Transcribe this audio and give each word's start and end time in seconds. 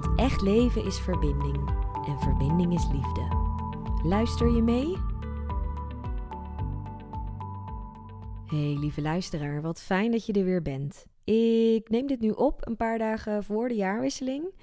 Want 0.00 0.18
echt 0.18 0.40
leven 0.40 0.84
is 0.84 0.98
verbinding 0.98 1.68
en 2.06 2.18
verbinding 2.18 2.74
is 2.74 2.86
liefde. 2.92 3.28
Luister 4.02 4.54
je 4.54 4.62
mee? 4.62 4.96
Hey 8.46 8.76
lieve 8.78 9.00
luisteraar, 9.00 9.62
wat 9.62 9.80
fijn 9.80 10.10
dat 10.10 10.26
je 10.26 10.32
er 10.32 10.44
weer 10.44 10.62
bent. 10.62 11.06
Ik 11.24 11.88
neem 11.88 12.06
dit 12.06 12.20
nu 12.20 12.30
op 12.30 12.66
een 12.66 12.76
paar 12.76 12.98
dagen 12.98 13.44
voor 13.44 13.68
de 13.68 13.74
jaarwisseling. 13.74 14.54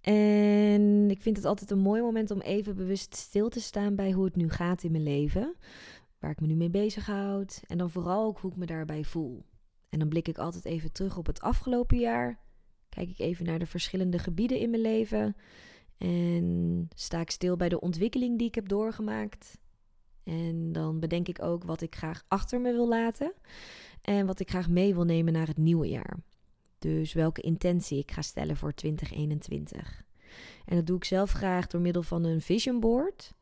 En 0.00 1.10
ik 1.10 1.22
vind 1.22 1.36
het 1.36 1.46
altijd 1.46 1.70
een 1.70 1.78
mooi 1.78 2.02
moment 2.02 2.30
om 2.30 2.40
even 2.40 2.76
bewust 2.76 3.14
stil 3.14 3.48
te 3.48 3.60
staan 3.60 3.94
bij 3.94 4.12
hoe 4.12 4.24
het 4.24 4.36
nu 4.36 4.50
gaat 4.50 4.82
in 4.82 4.92
mijn 4.92 5.02
leven. 5.02 5.54
Waar 6.18 6.30
ik 6.30 6.40
me 6.40 6.46
nu 6.46 6.54
mee 6.54 6.70
bezighoud. 6.70 7.62
En 7.66 7.78
dan 7.78 7.90
vooral 7.90 8.24
ook 8.24 8.38
hoe 8.38 8.50
ik 8.50 8.56
me 8.56 8.66
daarbij 8.66 9.04
voel. 9.04 9.42
En 9.88 9.98
dan 9.98 10.08
blik 10.08 10.28
ik 10.28 10.38
altijd 10.38 10.64
even 10.64 10.92
terug 10.92 11.16
op 11.16 11.26
het 11.26 11.40
afgelopen 11.40 11.98
jaar. 11.98 12.40
Kijk 12.94 13.08
ik 13.08 13.18
even 13.18 13.44
naar 13.44 13.58
de 13.58 13.66
verschillende 13.66 14.18
gebieden 14.18 14.58
in 14.58 14.70
mijn 14.70 14.82
leven. 14.82 15.36
En 15.98 16.88
sta 16.94 17.20
ik 17.20 17.30
stil 17.30 17.56
bij 17.56 17.68
de 17.68 17.80
ontwikkeling 17.80 18.38
die 18.38 18.46
ik 18.46 18.54
heb 18.54 18.68
doorgemaakt. 18.68 19.58
En 20.24 20.72
dan 20.72 21.00
bedenk 21.00 21.28
ik 21.28 21.42
ook 21.42 21.64
wat 21.64 21.80
ik 21.80 21.94
graag 21.94 22.24
achter 22.28 22.60
me 22.60 22.72
wil 22.72 22.88
laten. 22.88 23.32
En 24.02 24.26
wat 24.26 24.40
ik 24.40 24.50
graag 24.50 24.68
mee 24.68 24.94
wil 24.94 25.04
nemen 25.04 25.32
naar 25.32 25.46
het 25.46 25.58
nieuwe 25.58 25.88
jaar. 25.88 26.16
Dus 26.78 27.12
welke 27.12 27.40
intentie 27.40 27.98
ik 27.98 28.10
ga 28.10 28.22
stellen 28.22 28.56
voor 28.56 28.74
2021. 28.74 30.02
En 30.64 30.76
dat 30.76 30.86
doe 30.86 30.96
ik 30.96 31.04
zelf 31.04 31.32
graag 31.32 31.66
door 31.66 31.80
middel 31.80 32.02
van 32.02 32.24
een 32.24 32.40
vision 32.40 32.80
board. 32.80 33.32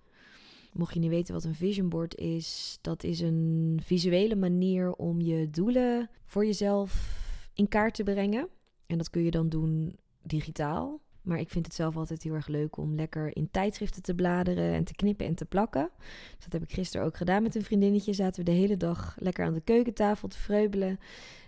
Mocht 0.73 0.95
je 0.95 1.01
niet 1.01 1.11
weten 1.11 1.35
wat 1.35 1.45
een 1.45 1.55
vision 1.55 1.89
board 1.89 2.14
is, 2.14 2.79
dat 2.81 3.05
is 3.05 3.20
een 3.20 3.81
visuele 3.85 4.37
manier 4.37 4.92
om 4.92 5.20
je 5.20 5.51
doelen 5.51 6.11
voor 6.25 6.45
jezelf 6.45 7.19
in 7.55 7.69
kaart 7.69 7.95
te 7.95 8.03
brengen. 8.03 8.48
En 8.91 8.98
dat 8.98 9.10
kun 9.10 9.22
je 9.22 9.30
dan 9.30 9.48
doen 9.48 9.96
digitaal. 10.22 11.00
Maar 11.22 11.38
ik 11.38 11.50
vind 11.50 11.66
het 11.66 11.74
zelf 11.74 11.96
altijd 11.96 12.22
heel 12.22 12.34
erg 12.34 12.46
leuk 12.46 12.77
om 12.77 12.94
lekker 12.94 13.36
in 13.36 13.50
tijdschriften 13.50 14.02
te 14.02 14.14
bladeren 14.14 14.72
en 14.72 14.84
te 14.84 14.94
knippen 14.94 15.27
en 15.27 15.34
te 15.34 15.44
plakken. 15.44 15.91
Dus 16.34 16.44
dat 16.44 16.52
heb 16.52 16.62
ik 16.62 16.72
gisteren 16.72 17.06
ook 17.06 17.16
gedaan 17.16 17.42
met 17.42 17.55
een 17.55 17.62
vriendinnetje. 17.62 18.12
Zaten 18.12 18.44
we 18.44 18.50
de 18.50 18.56
hele 18.56 18.77
dag 18.77 19.16
lekker 19.18 19.44
aan 19.44 19.55
de 19.55 19.61
keukentafel 19.61 20.28
te 20.28 20.38
vreubelen. 20.38 20.98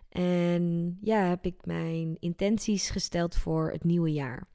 En 0.09 0.97
ja, 1.01 1.25
heb 1.25 1.45
ik 1.45 1.67
mijn 1.67 2.17
intenties 2.21 2.91
gesteld 2.91 3.37
voor 3.37 3.71
het 3.71 3.85
nieuwe 3.85 4.13
jaar. 4.13 4.47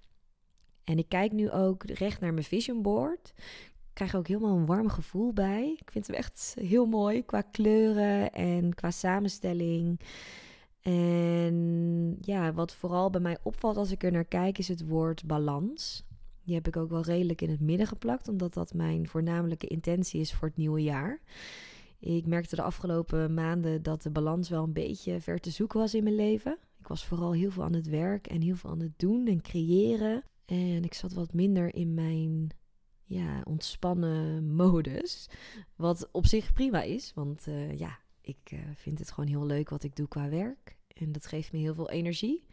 En 0.84 0.98
ik 0.98 1.10
kijk 1.10 1.32
nu 1.32 1.52
ook 1.52 1.84
recht 1.84 2.20
naar 2.20 2.34
mijn 2.34 2.46
vision 2.46 2.82
board. 2.82 3.34
Ik 3.38 3.94
krijg 3.94 4.16
ook 4.16 4.28
helemaal 4.28 4.58
een 4.58 4.66
warm 4.66 4.90
gevoel 4.90 5.34
bij. 5.34 5.78
Ik 5.80 5.92
vind 5.92 6.08
hem 6.08 6.16
echt 6.16 6.56
heel 6.60 6.86
mooi 6.86 7.26
qua 7.26 7.42
kleuren 7.42 8.32
en 8.32 8.74
qua 8.74 8.92
samenstelling. 8.92 10.00
En 10.88 12.18
ja, 12.22 12.54
wat 12.54 12.74
vooral 12.74 13.10
bij 13.10 13.22
mij 13.22 13.38
opvalt 13.44 13.78
als 13.78 13.92
ik 13.92 14.04
er 14.04 14.12
naar 14.12 14.26
kijk, 14.26 14.58
is 14.58 14.68
het 14.68 14.88
woord 14.88 15.26
balans. 15.26 16.06
Die 16.44 16.56
heb 16.56 16.68
ik 16.68 16.78
ook 16.78 16.90
wel 16.90 17.02
redelijk 17.02 17.42
in 17.42 17.50
het 17.50 17.60
midden 17.60 17.88
geplakt, 17.88 18.28
omdat 18.28 18.54
dat 18.54 18.74
mijn 18.74 19.08
voornamelijke 19.08 19.68
intentie 19.68 20.20
is 20.20 20.34
voor 20.34 20.48
het 20.48 20.58
nieuwe 20.58 20.84
jaar. 20.84 21.22
Ik 22.00 22.26
merkte 22.26 22.56
de 22.56 22.62
afgelopen 22.62 23.34
maanden 23.34 23.84
dat 23.84 24.02
de 24.02 24.10
balans 24.10 24.50
wel 24.50 24.64
een 24.64 24.74
beetje 24.74 25.22
ver 25.22 25.40
te 25.40 25.50
zoeken 25.50 25.80
was 25.80 25.94
in 25.94 26.04
mijn 26.04 26.16
leven. 26.16 26.58
Ik 26.80 26.88
was 26.88 27.06
vooral 27.06 27.34
heel 27.34 27.52
veel 27.52 27.64
aan 27.64 27.74
het 27.74 27.88
werk 27.88 28.28
en 28.28 28.42
heel 28.42 28.56
veel 28.56 28.70
aan 28.70 28.80
het 28.80 29.00
doen 29.00 29.28
en 29.28 29.42
creëren. 29.42 30.24
En 30.46 30.84
ik 30.84 30.94
zat 30.94 31.14
wat 31.14 31.34
minder 31.34 31.76
in 31.76 31.94
mijn 31.94 32.50
ja, 33.04 33.42
ontspannen 33.44 34.54
modus. 34.56 35.30
Wat 35.76 36.10
op 36.12 36.26
zich 36.26 36.54
prima 36.54 36.82
is, 36.82 37.12
want 37.16 37.48
uh, 37.48 37.78
ja, 37.78 38.00
ik 38.22 38.52
uh, 38.54 38.60
vind 38.76 39.00
het 39.00 39.12
gewoon 39.12 39.30
heel 39.30 39.46
leuk 39.46 39.70
wat 39.70 39.84
ik 39.84 39.96
doe 39.96 40.08
qua 40.08 40.30
werk. 40.30 40.77
En 41.00 41.12
dat 41.12 41.26
geeft 41.26 41.52
me 41.52 41.60
heel 41.60 41.74
veel 41.74 41.90
energie. 41.90 42.44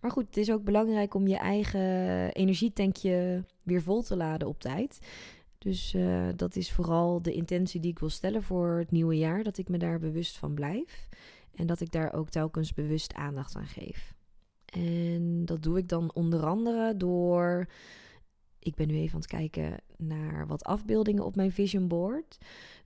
Maar 0.00 0.10
goed, 0.10 0.26
het 0.26 0.36
is 0.36 0.50
ook 0.50 0.64
belangrijk 0.64 1.14
om 1.14 1.26
je 1.26 1.36
eigen 1.36 2.32
energietankje 2.32 3.44
weer 3.62 3.82
vol 3.82 4.02
te 4.02 4.16
laden 4.16 4.48
op 4.48 4.60
tijd. 4.60 4.98
Dus 5.58 5.94
uh, 5.94 6.28
dat 6.36 6.56
is 6.56 6.72
vooral 6.72 7.22
de 7.22 7.32
intentie 7.32 7.80
die 7.80 7.90
ik 7.90 7.98
wil 7.98 8.08
stellen 8.08 8.42
voor 8.42 8.78
het 8.78 8.90
nieuwe 8.90 9.16
jaar. 9.16 9.42
Dat 9.42 9.58
ik 9.58 9.68
me 9.68 9.78
daar 9.78 9.98
bewust 9.98 10.38
van 10.38 10.54
blijf. 10.54 11.08
En 11.54 11.66
dat 11.66 11.80
ik 11.80 11.92
daar 11.92 12.12
ook 12.12 12.28
telkens 12.28 12.74
bewust 12.74 13.14
aandacht 13.14 13.56
aan 13.56 13.66
geef. 13.66 14.14
En 14.64 15.44
dat 15.44 15.62
doe 15.62 15.78
ik 15.78 15.88
dan 15.88 16.14
onder 16.14 16.46
andere 16.46 16.96
door. 16.96 17.68
Ik 18.58 18.74
ben 18.74 18.88
nu 18.88 18.94
even 18.94 19.14
aan 19.14 19.20
het 19.20 19.30
kijken 19.30 19.80
naar 19.96 20.46
wat 20.46 20.64
afbeeldingen 20.64 21.24
op 21.24 21.36
mijn 21.36 21.52
vision 21.52 21.88
board. 21.88 22.38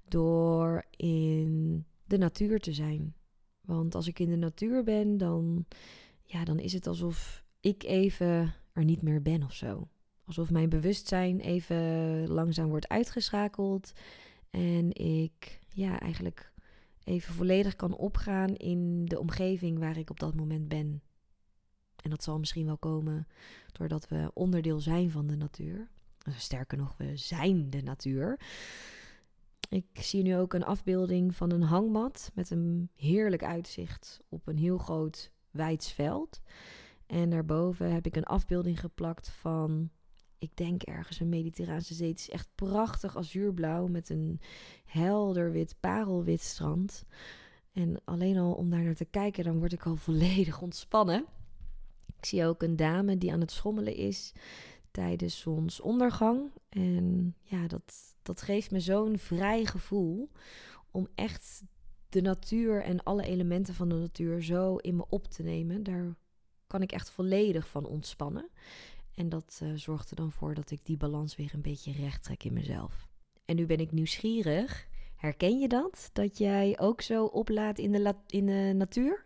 Door 0.09 0.85
in 0.97 1.85
de 2.05 2.19
natuur 2.19 2.61
te 2.61 2.73
zijn. 2.73 3.15
Want 3.65 3.95
als 3.95 4.07
ik 4.07 4.19
in 4.19 4.31
de 4.31 4.37
natuur 4.37 4.85
ben, 4.85 5.17
dan, 5.17 5.65
ja, 6.23 6.45
dan 6.45 6.59
is 6.59 6.73
het 6.73 6.87
alsof 6.87 7.45
ik 7.61 7.83
even 7.83 8.55
er 8.73 8.85
niet 8.85 9.03
meer 9.03 9.23
ben 9.23 9.43
of 9.43 9.53
zo. 9.53 9.89
Alsof 10.25 10.51
mijn 10.51 10.69
bewustzijn 10.69 11.41
even 11.41 11.77
langzaam 12.29 12.69
wordt 12.69 12.89
uitgeschakeld. 12.89 13.93
En 14.51 14.93
ik 14.93 15.61
ja, 15.69 16.01
eigenlijk 16.01 16.53
even 17.05 17.35
volledig 17.35 17.77
kan 17.77 17.97
opgaan 17.97 18.55
in 18.55 19.05
de 19.05 19.19
omgeving 19.19 19.79
waar 19.79 19.97
ik 19.97 20.11
op 20.11 20.21
dat 20.21 20.35
moment 20.35 20.69
ben. 20.69 21.03
En 22.03 22.11
dat 22.11 22.23
zal 22.23 22.39
misschien 22.39 22.67
wel 22.67 22.79
komen 22.79 23.27
doordat 23.73 24.09
we 24.09 24.31
onderdeel 24.35 24.81
zijn 24.81 25.11
van 25.11 25.27
de 25.27 25.37
natuur. 25.37 25.89
Sterker 26.37 26.79
nog, 26.79 26.97
we 26.97 27.17
zijn 27.17 27.71
de 27.71 27.83
natuur. 27.83 28.39
Ik 29.69 29.87
zie 29.93 30.23
nu 30.23 30.37
ook 30.37 30.53
een 30.53 30.65
afbeelding 30.65 31.35
van 31.35 31.51
een 31.51 31.63
hangmat 31.63 32.31
met 32.35 32.51
een 32.51 32.91
heerlijk 32.95 33.45
uitzicht 33.45 34.21
op 34.29 34.47
een 34.47 34.59
heel 34.59 34.79
groot 34.79 35.33
wijds 35.51 35.93
veld. 35.93 36.41
En 37.07 37.31
daarboven 37.31 37.93
heb 37.93 38.07
ik 38.07 38.17
een 38.17 38.25
afbeelding 38.25 38.81
geplakt 38.81 39.29
van, 39.29 39.91
ik 40.39 40.57
denk 40.57 40.83
ergens 40.83 41.21
een 41.21 41.29
Mediterraanse 41.29 41.95
zee. 41.95 42.09
Het 42.09 42.19
is 42.19 42.31
echt 42.31 42.49
prachtig 42.55 43.17
azuurblauw 43.17 43.87
met 43.87 44.09
een 44.09 44.41
helder 44.85 45.53
wit, 45.53 45.77
parelwit 45.81 46.41
strand. 46.41 47.05
En 47.73 48.01
alleen 48.05 48.39
al 48.39 48.53
om 48.53 48.71
daar 48.71 48.83
naar 48.83 48.95
te 48.95 49.05
kijken, 49.05 49.45
dan 49.45 49.59
word 49.59 49.73
ik 49.73 49.87
al 49.87 49.97
volledig 50.07 50.61
ontspannen. 50.63 51.25
Ik 52.17 52.25
zie 52.25 52.47
ook 52.47 52.63
een 52.63 52.77
dame 52.77 53.19
die 53.19 53.33
aan 53.33 53.41
het 53.41 53.51
schommelen 53.51 53.97
is 53.97 54.33
tijdens 54.91 55.41
zonsondergang. 55.41 56.51
En 56.69 57.35
ja, 57.43 57.67
dat, 57.67 58.14
dat 58.25 58.43
geeft 58.43 58.71
me 58.71 58.81
zo'n 58.81 59.19
vrij 59.19 59.65
gevoel 59.65 60.31
om 60.91 61.09
echt 61.15 61.63
de 62.09 62.21
natuur 62.21 62.83
en 62.83 63.03
alle 63.03 63.23
elementen 63.23 63.75
van 63.75 63.89
de 63.89 63.95
natuur 63.95 64.43
zo 64.43 64.77
in 64.77 64.97
me 64.97 65.05
op 65.09 65.27
te 65.27 65.43
nemen. 65.43 65.83
Daar 65.83 66.15
kan 66.67 66.83
ik 66.83 66.93
echt 66.93 67.11
volledig 67.11 67.69
van 67.69 67.87
ontspannen. 67.87 68.49
En 69.15 69.29
dat 69.29 69.61
uh, 69.63 69.73
zorgt 69.75 70.11
er 70.11 70.17
dan 70.17 70.33
voor 70.33 70.55
dat 70.55 70.71
ik 70.71 70.81
die 70.85 70.97
balans 70.97 71.37
weer 71.37 71.51
een 71.55 71.63
beetje 71.63 71.93
recht 71.93 72.23
trek 72.23 72.45
in 72.45 72.53
mezelf. 72.53 73.09
En 73.45 73.57
nu 73.57 73.67
ben 73.67 73.81
ik 73.81 73.93
nieuwsgierig. 73.93 74.89
Herken 75.17 75.59
je 75.59 75.69
dat? 75.69 76.11
Dat 76.13 76.39
jij 76.39 76.79
ook 76.79 77.01
zo 77.01 77.25
oplaat 77.25 77.79
in 77.79 77.93
de, 77.93 78.15
in 78.27 78.47
de 78.47 78.73
natuur? 78.77 79.25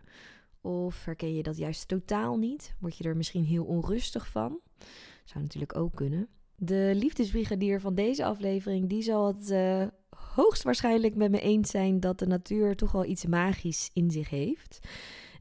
Of 0.61 1.05
herken 1.05 1.35
je 1.35 1.43
dat 1.43 1.57
juist 1.57 1.89
totaal 1.89 2.37
niet? 2.37 2.75
Word 2.79 2.97
je 2.97 3.05
er 3.05 3.17
misschien 3.17 3.45
heel 3.45 3.65
onrustig 3.65 4.29
van? 4.29 4.61
Zou 5.25 5.43
natuurlijk 5.43 5.77
ook 5.77 5.95
kunnen. 5.95 6.29
De 6.61 6.93
liefdesbrigadier 6.95 7.81
van 7.81 7.95
deze 7.95 8.25
aflevering, 8.25 8.89
die 8.89 9.03
zal 9.03 9.27
het 9.27 9.51
uh, 9.51 9.87
hoogstwaarschijnlijk 10.35 11.15
met 11.15 11.31
me 11.31 11.41
eens 11.41 11.71
zijn 11.71 12.01
dat 12.01 12.19
de 12.19 12.27
natuur 12.27 12.77
toch 12.77 12.93
wel 12.93 13.05
iets 13.05 13.27
magisch 13.27 13.91
in 13.93 14.11
zich 14.11 14.31
heeft. 14.31 14.79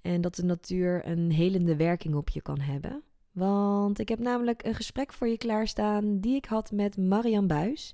En 0.01 0.21
dat 0.21 0.35
de 0.35 0.43
natuur 0.43 1.07
een 1.07 1.31
helende 1.31 1.75
werking 1.75 2.15
op 2.15 2.29
je 2.29 2.41
kan 2.41 2.59
hebben. 2.59 3.03
Want 3.31 3.99
ik 3.99 4.09
heb 4.09 4.19
namelijk 4.19 4.65
een 4.65 4.75
gesprek 4.75 5.13
voor 5.13 5.27
je 5.27 5.37
klaarstaan 5.37 6.19
die 6.19 6.35
ik 6.35 6.45
had 6.45 6.71
met 6.71 6.97
Marian 6.97 7.47
Buis. 7.47 7.93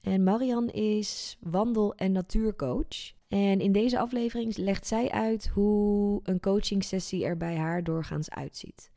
En 0.00 0.22
Marian 0.22 0.68
is 0.68 1.36
wandel- 1.40 1.94
en 1.94 2.12
natuurcoach. 2.12 3.12
En 3.28 3.60
in 3.60 3.72
deze 3.72 3.98
aflevering 3.98 4.56
legt 4.56 4.86
zij 4.86 5.10
uit 5.10 5.48
hoe 5.48 6.20
een 6.22 6.40
coachingsessie 6.40 7.24
er 7.24 7.36
bij 7.36 7.56
haar 7.56 7.84
doorgaans 7.84 8.30
uitziet. 8.30 8.92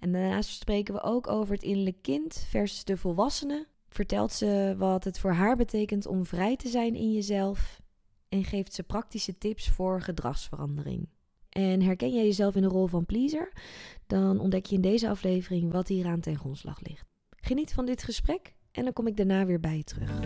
En 0.00 0.12
daarnaast 0.12 0.50
spreken 0.50 0.94
we 0.94 1.02
ook 1.02 1.28
over 1.28 1.54
het 1.54 1.62
innerlijk 1.62 2.02
kind 2.02 2.46
versus 2.48 2.84
de 2.84 2.96
volwassene. 2.96 3.66
Vertelt 3.88 4.32
ze 4.32 4.74
wat 4.78 5.04
het 5.04 5.18
voor 5.18 5.32
haar 5.32 5.56
betekent 5.56 6.06
om 6.06 6.24
vrij 6.24 6.56
te 6.56 6.68
zijn 6.68 6.94
in 6.94 7.12
jezelf. 7.12 7.82
En 8.28 8.44
geeft 8.44 8.74
ze 8.74 8.82
praktische 8.82 9.38
tips 9.38 9.68
voor 9.68 10.00
gedragsverandering. 10.02 11.08
En 11.48 11.82
herken 11.82 12.12
jij 12.12 12.24
jezelf 12.24 12.54
in 12.54 12.62
de 12.62 12.68
rol 12.68 12.86
van 12.86 13.06
pleaser? 13.06 13.52
Dan 14.06 14.40
ontdek 14.40 14.66
je 14.66 14.74
in 14.74 14.80
deze 14.80 15.08
aflevering 15.08 15.72
wat 15.72 15.88
hieraan 15.88 16.20
ten 16.20 16.38
grondslag 16.38 16.80
ligt. 16.80 17.06
Geniet 17.36 17.72
van 17.72 17.86
dit 17.86 18.02
gesprek 18.02 18.54
en 18.72 18.84
dan 18.84 18.92
kom 18.92 19.06
ik 19.06 19.16
daarna 19.16 19.46
weer 19.46 19.60
bij 19.60 19.76
je 19.76 19.84
terug. 19.84 20.20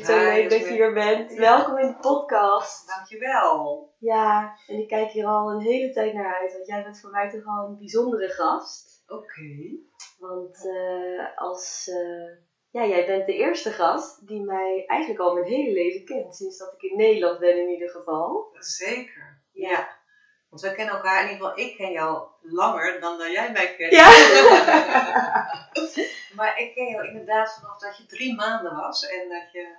Het 0.00 0.08
zo 0.08 0.18
leuk 0.18 0.50
dat 0.50 0.58
je 0.58 0.72
hier 0.72 0.92
bent. 0.92 1.34
Welkom 1.34 1.78
in 1.78 1.86
de 1.86 1.96
podcast. 1.96 2.88
Dankjewel. 2.88 3.88
Ja, 3.98 4.56
en 4.66 4.78
ik 4.78 4.88
kijk 4.88 5.10
hier 5.10 5.26
al 5.26 5.50
een 5.50 5.60
hele 5.60 5.92
tijd 5.92 6.14
naar 6.14 6.40
uit, 6.40 6.52
want 6.52 6.66
jij 6.66 6.82
bent 6.82 7.00
voor 7.00 7.10
mij 7.10 7.30
toch 7.30 7.46
al 7.46 7.66
een 7.66 7.78
bijzondere 7.78 8.28
gast. 8.28 9.04
Oké. 9.06 9.78
Want 10.18 10.64
uh, 10.64 11.36
als, 11.36 11.88
uh, 11.88 12.30
ja, 12.70 12.86
jij 12.86 13.06
bent 13.06 13.26
de 13.26 13.34
eerste 13.34 13.70
gast 13.70 14.26
die 14.26 14.40
mij 14.40 14.84
eigenlijk 14.86 15.20
al 15.20 15.34
mijn 15.34 15.46
hele 15.46 15.72
leven 15.72 16.04
kent, 16.04 16.36
sinds 16.36 16.58
dat 16.58 16.72
ik 16.72 16.90
in 16.90 16.96
Nederland 16.96 17.38
ben 17.38 17.60
in 17.60 17.68
ieder 17.68 17.90
geval. 17.90 18.56
Zeker, 18.58 19.42
ja. 19.52 19.70
ja. 19.70 19.98
Want 20.50 20.62
we 20.62 20.74
kennen 20.74 20.94
elkaar, 20.94 21.24
in 21.24 21.30
ieder 21.30 21.46
geval 21.46 21.64
ik 21.64 21.76
ken 21.76 21.92
jou 21.92 22.28
langer 22.40 23.00
dan 23.00 23.18
dat 23.18 23.32
jij 23.32 23.52
mij 23.52 23.76
kent. 23.76 23.92
Ja. 23.92 24.08
maar 26.36 26.58
ik 26.58 26.74
ken 26.74 26.86
jou 26.86 27.06
inderdaad 27.06 27.58
vanaf 27.60 27.78
dat 27.78 27.96
je 27.96 28.06
drie 28.06 28.34
maanden 28.34 28.76
was 28.76 29.06
en 29.06 29.28
dat 29.28 29.52
je 29.52 29.76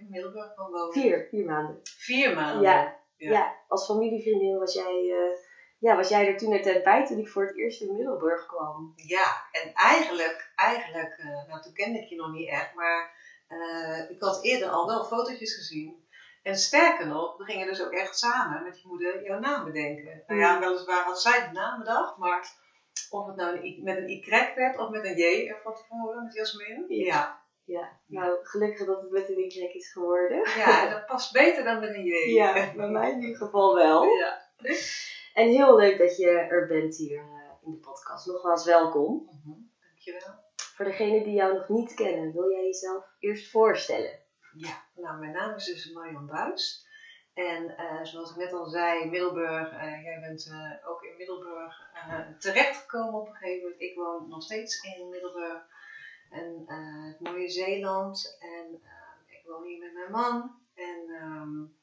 in 0.00 0.10
Middelburg 0.10 0.54
kon 0.54 0.70
wonen. 0.70 0.92
Vier, 0.92 1.26
vier 1.30 1.44
maanden. 1.44 1.80
Vier 1.82 2.34
maanden? 2.34 2.62
Ja, 2.62 2.98
ja. 3.16 3.30
ja. 3.30 3.54
als 3.68 3.86
familievriendin 3.86 4.58
was 4.58 4.74
jij, 4.74 5.02
uh, 5.04 5.36
ja, 5.78 5.96
was 5.96 6.08
jij 6.08 6.26
er 6.26 6.36
toen 6.36 6.50
net 6.50 6.82
bij 6.84 7.06
toen 7.06 7.18
ik 7.18 7.28
voor 7.28 7.46
het 7.46 7.56
eerst 7.56 7.80
in 7.80 7.96
Middelburg 7.96 8.46
kwam. 8.46 8.92
Ja, 8.96 9.44
en 9.52 9.72
eigenlijk, 9.74 10.52
eigenlijk 10.56 11.18
uh, 11.18 11.48
nou 11.48 11.62
toen 11.62 11.72
kende 11.72 11.98
ik 11.98 12.08
je 12.08 12.16
nog 12.16 12.32
niet 12.32 12.48
echt, 12.48 12.74
maar 12.74 13.18
ik 14.08 14.20
had 14.20 14.44
eerder 14.44 14.68
al 14.68 14.86
wel 14.86 15.04
fotootjes 15.04 15.54
gezien. 15.54 16.08
En 16.42 16.56
sterker 16.56 17.06
nog, 17.06 17.36
we 17.36 17.44
gingen 17.44 17.66
dus 17.66 17.82
ook 17.82 17.92
echt 17.92 18.18
samen 18.18 18.62
met 18.62 18.80
je 18.80 18.88
moeder 18.88 19.24
jouw 19.24 19.38
naam 19.38 19.64
bedenken. 19.64 20.22
Nou 20.26 20.40
ja, 20.40 20.60
weliswaar 20.60 21.04
had 21.04 21.20
zij 21.20 21.46
de 21.46 21.52
naam 21.52 21.78
bedacht, 21.78 22.16
maar 22.16 22.52
of 23.10 23.26
het 23.26 23.36
nou 23.36 23.56
een, 23.56 23.80
met 23.82 23.96
een 23.96 24.08
Y 24.08 24.24
werd 24.54 24.78
of 24.78 24.90
met 24.90 25.04
een 25.04 25.16
J 25.16 25.48
er 25.48 25.60
van 25.62 25.74
tevoren, 25.74 26.24
met 26.24 26.34
Jasmin. 26.34 26.84
Ja. 26.88 27.04
ja. 27.04 27.39
Nou 28.06 28.38
gelukkig 28.42 28.86
dat 28.86 29.02
het 29.02 29.10
met 29.10 29.28
een 29.28 29.38
Y 29.38 29.70
is 29.72 29.92
geworden. 29.92 30.38
Ja, 30.56 30.90
dat 30.90 31.06
past 31.06 31.32
beter 31.32 31.64
dan 31.64 31.80
met 31.80 31.94
een 31.94 32.04
J. 32.04 32.34
Ja, 32.34 32.74
bij 32.74 32.88
mij 32.88 33.10
in 33.10 33.20
ieder 33.20 33.36
geval 33.36 33.74
wel. 33.74 34.04
Ja. 34.04 34.48
En 35.34 35.48
heel 35.48 35.76
leuk 35.76 35.98
dat 35.98 36.16
je 36.16 36.28
er 36.28 36.66
bent 36.66 36.96
hier 36.96 37.18
uh, 37.18 37.52
in 37.62 37.70
de 37.70 37.78
podcast. 37.78 38.26
Nogmaals 38.26 38.64
welkom. 38.64 39.12
Mm 39.12 39.40
-hmm. 39.44 39.70
Dankjewel. 39.80 40.34
Voor 40.74 40.84
degenen 40.84 41.22
die 41.22 41.34
jou 41.34 41.54
nog 41.54 41.68
niet 41.68 41.94
kennen, 41.94 42.32
wil 42.32 42.50
jij 42.50 42.64
jezelf 42.64 43.04
eerst 43.18 43.50
voorstellen? 43.50 44.18
Ja, 44.56 44.84
nou 44.94 45.18
mijn 45.18 45.32
naam 45.32 45.54
is 45.54 45.64
dus 45.64 45.92
Marion 45.92 46.26
Buis. 46.26 46.88
En 47.34 47.64
uh, 47.64 48.04
zoals 48.04 48.30
ik 48.30 48.36
net 48.36 48.52
al 48.52 48.66
zei, 48.66 49.10
Middelburg, 49.10 49.72
uh, 49.72 50.04
jij 50.04 50.20
bent 50.20 50.46
uh, 50.46 50.90
ook 50.90 51.02
in 51.02 51.16
Middelburg 51.16 51.74
terechtgekomen 52.38 53.20
op 53.20 53.26
een 53.26 53.34
gegeven 53.34 53.62
moment. 53.62 53.80
Ik 53.80 53.96
woon 53.96 54.28
nog 54.28 54.42
steeds 54.42 54.82
in 54.82 55.08
Middelburg. 55.08 55.62
En 56.30 56.62
het 56.66 57.20
mooie 57.20 57.48
Zeeland. 57.48 58.36
En 58.38 58.80
ik 59.26 59.40
woon 59.44 59.64
hier 59.64 59.78
met 59.78 59.92
mijn 59.92 60.10
man. 60.10 60.58
En 60.74 61.08
um, 61.08 61.78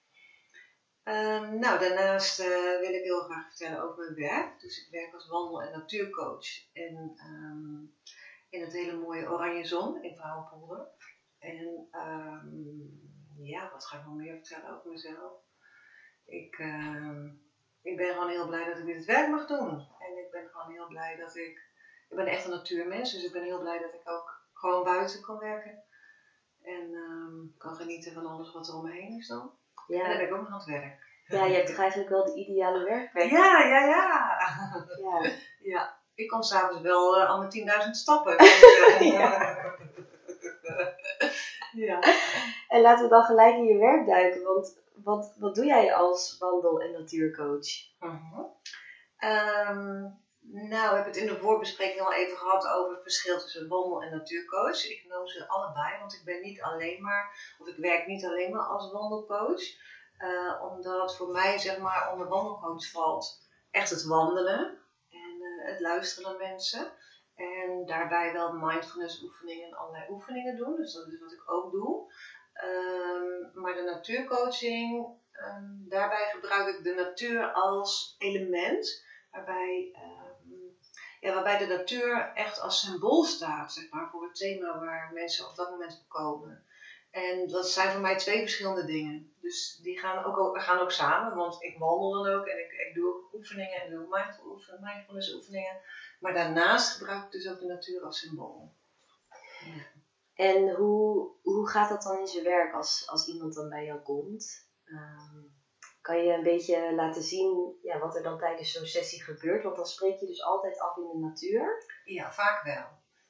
um, 1.04 1.60
nou, 1.60 1.80
daarnaast 1.80 2.38
wil 2.80 2.94
ik 2.94 3.04
heel 3.04 3.22
graag 3.22 3.48
vertellen 3.48 3.82
over 3.82 3.98
mijn 3.98 4.30
werk. 4.30 4.60
Dus 4.60 4.78
ik 4.86 4.92
werk 4.92 5.14
als 5.14 5.28
wandel- 5.28 5.62
en 5.62 5.72
natuurcoach. 5.72 6.72
En 6.74 7.14
um, 7.26 7.94
in 8.50 8.62
het 8.62 8.74
hele 8.74 8.98
mooie 8.98 9.30
Oranje 9.30 9.66
Zon 9.66 10.04
in 10.04 10.16
Vrouwenpolder. 10.16 10.88
En 11.40 11.88
ja, 13.38 13.72
wat 13.72 13.86
ga 13.86 13.98
ik 13.98 14.06
nog 14.06 14.16
meer 14.16 14.36
vertellen 14.36 14.78
over 14.78 14.90
mezelf? 14.90 15.34
Ik, 16.26 16.58
uh, 16.58 17.24
ik 17.82 17.96
ben 17.98 18.14
gewoon 18.14 18.30
heel 18.30 18.48
blij 18.48 18.66
dat 18.66 18.78
ik 18.78 18.86
dit 18.86 19.06
werk 19.06 19.30
mag 19.30 19.48
doen. 19.48 19.70
En 20.00 20.18
ik 20.18 20.32
ben 20.32 20.48
gewoon 20.50 20.72
heel 20.72 20.88
blij 20.88 21.16
dat 21.16 21.36
ik. 21.36 21.66
Ik 22.10 22.16
ben 22.16 22.26
echt 22.26 22.46
een 22.46 22.52
natuurmens, 22.52 23.12
dus 23.12 23.24
ik 23.24 23.32
ben 23.32 23.44
heel 23.44 23.60
blij 23.60 23.80
dat 23.80 23.94
ik 23.94 24.10
ook 24.10 24.37
gewoon 24.58 24.84
buiten 24.84 25.22
kan 25.22 25.40
werken. 25.40 25.84
En 26.62 26.94
um, 26.94 27.54
kan 27.58 27.76
genieten 27.76 28.14
van 28.14 28.26
alles 28.26 28.54
wat 28.54 28.68
er 28.68 28.76
om 28.76 28.84
me 28.84 28.92
heen 28.92 29.18
is 29.18 29.28
dan. 29.28 29.52
Ja. 29.88 30.04
En 30.04 30.10
dan 30.10 30.18
ben 30.18 30.28
ik 30.28 30.34
ook 30.34 30.40
nog 30.40 30.52
aan 30.52 30.58
het 30.58 30.68
werk. 30.68 31.06
Ja, 31.28 31.46
je 31.46 31.54
hebt 31.56 31.68
toch 31.68 31.78
eigenlijk 31.78 32.10
wel 32.10 32.26
de 32.26 32.36
ideale 32.36 32.84
werkplek? 32.84 33.30
Ja, 33.30 33.64
ja, 33.64 33.80
ja. 33.80 34.38
Ja. 35.00 35.32
ja. 35.74 36.00
Ik 36.16 36.28
kom 36.28 36.42
s'avonds 36.42 36.82
wel 36.82 37.22
uh, 37.22 37.30
al 37.30 37.42
met 37.42 37.84
10.000 37.86 37.90
stappen. 37.92 38.36
ja. 39.18 39.56
ja. 41.88 42.00
En 42.68 42.82
laten 42.82 43.04
we 43.04 43.10
dan 43.10 43.24
gelijk 43.24 43.56
in 43.56 43.66
je 43.66 43.78
werk 43.78 44.06
duiken, 44.06 44.44
want 44.44 44.80
wat, 45.04 45.36
wat 45.40 45.56
doe 45.56 45.66
jij 45.66 45.94
als 45.94 46.38
wandel- 46.40 46.82
en 46.82 46.92
natuurcoach? 46.92 47.68
Uh 48.00 48.16
-huh. 48.32 48.46
um, 49.70 50.20
nou, 50.52 50.90
we 50.90 50.96
hebben 50.96 51.04
het 51.04 51.16
in 51.16 51.26
de 51.26 51.38
voorbespreking 51.38 52.02
al 52.02 52.14
even 52.14 52.38
gehad 52.38 52.68
over 52.68 52.92
het 52.92 53.02
verschil 53.02 53.38
tussen 53.40 53.68
wandel- 53.68 54.02
en 54.02 54.12
natuurcoach. 54.12 54.86
Ik 54.86 55.06
noem 55.08 55.28
ze 55.28 55.48
allebei, 55.48 55.98
want 56.00 56.14
ik 56.14 56.24
ben 56.24 56.42
niet 56.42 56.62
alleen 56.62 57.02
maar, 57.02 57.56
of 57.58 57.68
ik 57.68 57.76
werk 57.76 58.08
niet 58.08 58.26
alleen 58.26 58.52
maar 58.52 58.66
als 58.66 58.92
wandelcoach. 58.92 59.62
Uh, 60.20 60.62
omdat 60.72 61.16
voor 61.16 61.28
mij, 61.28 61.58
zeg 61.58 61.78
maar, 61.78 62.12
onder 62.12 62.28
wandelcoach 62.28 62.90
valt 62.90 63.46
echt 63.72 63.90
het 63.90 64.04
wandelen 64.04 64.80
en 65.10 65.42
uh, 65.42 65.68
het 65.68 65.80
luisteren 65.80 66.30
naar 66.30 66.50
mensen. 66.50 66.92
En 67.36 67.86
daarbij 67.86 68.34
wel 68.34 68.54
mindfulness 68.54 69.22
oefeningen 69.22 69.68
en 69.68 69.78
allerlei 69.78 70.06
oefeningen 70.10 70.56
doen. 70.56 70.76
Dus 70.76 70.94
dat 70.94 71.08
is 71.08 71.20
wat 71.20 71.32
ik 71.32 71.52
ook 71.52 71.72
doe. 71.72 72.12
Um, 72.64 73.62
maar 73.62 73.74
de 73.74 73.82
natuurcoaching, 73.82 75.06
um, 75.32 75.86
daarbij 75.90 76.30
gebruik 76.34 76.68
ik 76.68 76.84
de 76.84 76.94
natuur 76.94 77.52
als 77.52 78.16
element. 78.18 79.06
Waarbij, 79.32 79.96
um, 79.96 80.27
ja, 81.20 81.34
waarbij 81.34 81.58
de 81.58 81.68
natuur 81.68 82.32
echt 82.34 82.60
als 82.60 82.80
symbool 82.80 83.24
staat, 83.24 83.74
zeg 83.74 83.90
maar, 83.90 84.10
voor 84.10 84.24
het 84.24 84.36
thema 84.36 84.80
waar 84.80 85.12
mensen 85.14 85.50
op 85.50 85.56
dat 85.56 85.70
moment 85.70 85.96
voor 85.96 86.22
komen. 86.22 86.66
En 87.12 87.48
dat 87.48 87.70
zijn 87.70 87.92
voor 87.92 88.02
mij 88.02 88.18
twee 88.18 88.40
verschillende 88.40 88.86
dingen. 88.86 89.36
Dus 89.42 89.80
die 89.82 90.00
gaan 90.00 90.24
ook, 90.24 90.62
gaan 90.62 90.80
ook 90.80 90.92
samen, 90.92 91.36
want 91.36 91.64
ik 91.64 91.78
wandel 91.78 92.24
dan 92.24 92.34
ook 92.34 92.46
en 92.46 92.60
ik, 92.60 92.72
ik 92.72 92.94
doe 92.94 93.16
ook 93.16 93.34
oefeningen 93.34 93.82
en 93.82 93.90
doe 93.90 94.08
mindfulness 94.82 95.34
oefeningen. 95.34 95.82
Maar 96.20 96.34
daarnaast 96.34 96.98
gebruik 96.98 97.26
ik 97.26 97.32
dus 97.32 97.50
ook 97.50 97.60
de 97.60 97.66
natuur 97.66 98.02
als 98.02 98.20
symbool. 98.20 98.76
En 100.34 100.76
hoe, 100.76 101.32
hoe 101.42 101.70
gaat 101.70 101.90
dat 101.90 102.02
dan 102.02 102.20
in 102.20 102.28
zijn 102.28 102.44
werk 102.44 102.74
als, 102.74 103.04
als 103.08 103.28
iemand 103.28 103.54
dan 103.54 103.70
bij 103.70 103.86
jou 103.86 104.00
komt? 104.00 104.68
Um, 104.86 105.57
kan 106.08 106.24
je 106.24 106.34
een 106.34 106.44
beetje 106.44 106.94
laten 106.94 107.24
zien 107.24 107.78
ja, 107.82 108.00
wat 108.00 108.16
er 108.16 108.24
dan 108.24 108.38
tijdens 108.38 108.72
zo'n 108.72 108.86
sessie 108.86 109.24
gebeurt? 109.24 109.64
Want 109.64 109.76
dan 109.76 109.86
spreek 109.86 110.20
je 110.20 110.26
dus 110.26 110.44
altijd 110.44 110.80
af 110.80 110.98
in 110.98 111.08
de 111.12 111.18
natuur. 111.18 111.84
Ja, 112.06 112.32
vaak 112.32 112.64
wel. 112.64 112.86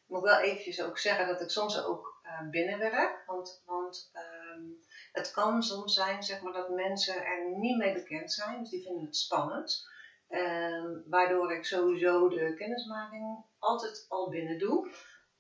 Ik 0.06 0.14
moet 0.14 0.22
wel 0.22 0.40
eventjes 0.40 0.84
ook 0.84 0.98
zeggen 0.98 1.28
dat 1.28 1.42
ik 1.42 1.50
soms 1.50 1.86
ook 1.86 2.20
uh, 2.24 2.50
binnenwerk. 2.50 3.24
Want, 3.26 3.64
want 3.66 4.12
um, 4.14 4.80
het 5.12 5.32
kan 5.32 5.64
soms 5.64 5.94
zijn 5.94 6.24
zeg 6.24 6.42
maar, 6.42 6.54
dat 6.54 6.70
mensen 6.70 7.26
er 7.26 7.58
niet 7.58 7.78
mee 7.78 7.94
bekend 7.94 8.32
zijn. 8.32 8.60
Dus 8.60 8.70
die 8.70 8.84
vinden 8.84 9.06
het 9.06 9.16
spannend. 9.16 9.88
Um, 10.30 11.04
waardoor 11.10 11.52
ik 11.54 11.66
sowieso 11.66 12.30
de 12.30 12.54
kennismaking 12.54 13.46
altijd 13.60 14.06
al 14.10 14.30
binnen 14.30 14.60
doe. 14.60 14.92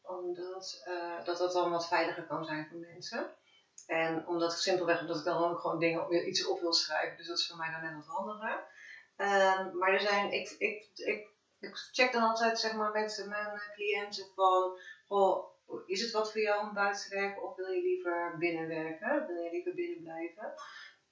Omdat 0.01 0.83
uh, 0.87 1.25
dat, 1.25 1.37
dat 1.37 1.53
dan 1.53 1.71
wat 1.71 1.87
veiliger 1.87 2.25
kan 2.25 2.45
zijn 2.45 2.67
voor 2.69 2.79
mensen. 2.79 3.35
En 3.87 4.27
omdat 4.27 4.51
ik 4.51 4.57
simpelweg 4.57 5.01
omdat 5.01 5.17
ik 5.17 5.23
dan 5.23 5.43
ook 5.43 5.59
gewoon 5.59 5.79
dingen 5.79 6.27
iets 6.27 6.45
op 6.45 6.59
wil 6.59 6.73
schrijven. 6.73 7.17
Dus 7.17 7.27
dat 7.27 7.37
is 7.37 7.47
voor 7.47 7.57
mij 7.57 7.71
dan 7.71 7.81
net 7.81 8.05
wat 8.05 8.15
handiger. 8.15 8.65
Um, 9.17 9.77
maar 9.77 9.93
er 9.93 9.99
zijn, 9.99 10.31
ik, 10.31 10.55
ik, 10.57 10.89
ik, 10.93 11.27
ik 11.59 11.75
check 11.91 12.11
dan 12.11 12.23
altijd 12.23 12.59
zeg 12.59 12.73
maar, 12.73 12.91
met 12.91 13.25
mijn 13.27 13.71
cliënten 13.73 14.25
van, 14.35 14.79
goh, 15.07 15.55
is 15.85 16.01
het 16.01 16.11
wat 16.11 16.31
voor 16.31 16.41
jou 16.41 16.67
om 16.67 16.73
buiten 16.73 17.09
te 17.09 17.15
werken 17.15 17.43
of 17.43 17.55
wil 17.55 17.67
je 17.67 17.81
liever 17.81 18.35
binnen 18.37 18.67
werken? 18.67 19.27
Wil 19.27 19.43
je 19.43 19.51
liever 19.51 19.73
binnen 19.73 20.03
blijven? 20.03 20.53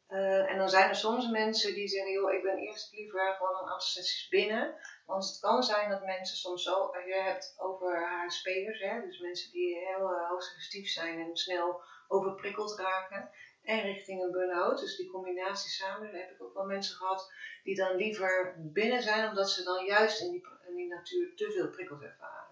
Uh, 0.10 0.51
en 0.51 0.58
dan 0.58 0.70
zijn 0.70 0.89
er 0.89 0.96
soms 0.96 1.29
mensen 1.29 1.74
die 1.74 1.88
zeggen, 1.88 2.12
joh, 2.12 2.34
ik 2.34 2.44
ben 2.44 2.58
eerst 2.58 2.91
liever 2.91 3.34
gewoon 3.38 3.53
een 3.53 3.60
aantal 3.60 3.79
sessies 3.79 4.27
binnen. 4.27 4.75
Want 5.05 5.25
het 5.25 5.39
kan 5.39 5.63
zijn 5.63 5.89
dat 5.89 6.05
mensen 6.05 6.38
soms 6.38 6.63
zo, 6.63 6.91
je 7.05 7.22
hebt 7.24 7.53
over 7.58 8.08
haar 8.08 8.32
spelers, 8.32 8.79
hè, 8.79 9.01
dus 9.01 9.20
mensen 9.20 9.51
die 9.51 9.77
heel 9.77 10.12
uh, 10.12 10.86
zijn 10.86 11.20
en 11.20 11.38
snel 11.38 11.82
overprikkeld 12.08 12.80
raken. 12.80 13.30
En 13.64 13.82
richting 13.82 14.24
een 14.24 14.32
burn-out, 14.32 14.80
dus 14.80 14.96
die 14.96 15.12
combinatie 15.12 15.70
samen. 15.70 16.12
Dan 16.12 16.20
heb 16.20 16.32
ik 16.32 16.44
ook 16.44 16.54
wel 16.54 16.66
mensen 16.66 16.96
gehad 16.96 17.32
die 17.64 17.76
dan 17.76 17.96
liever 17.96 18.56
binnen 18.58 19.02
zijn, 19.02 19.30
omdat 19.30 19.50
ze 19.50 19.64
dan 19.64 19.86
juist 19.86 20.22
in 20.22 20.32
die, 20.32 20.48
in 20.68 20.76
die 20.76 20.88
natuur 20.88 21.36
te 21.36 21.52
veel 21.52 21.70
prikkels 21.70 22.02
ervaren. 22.02 22.44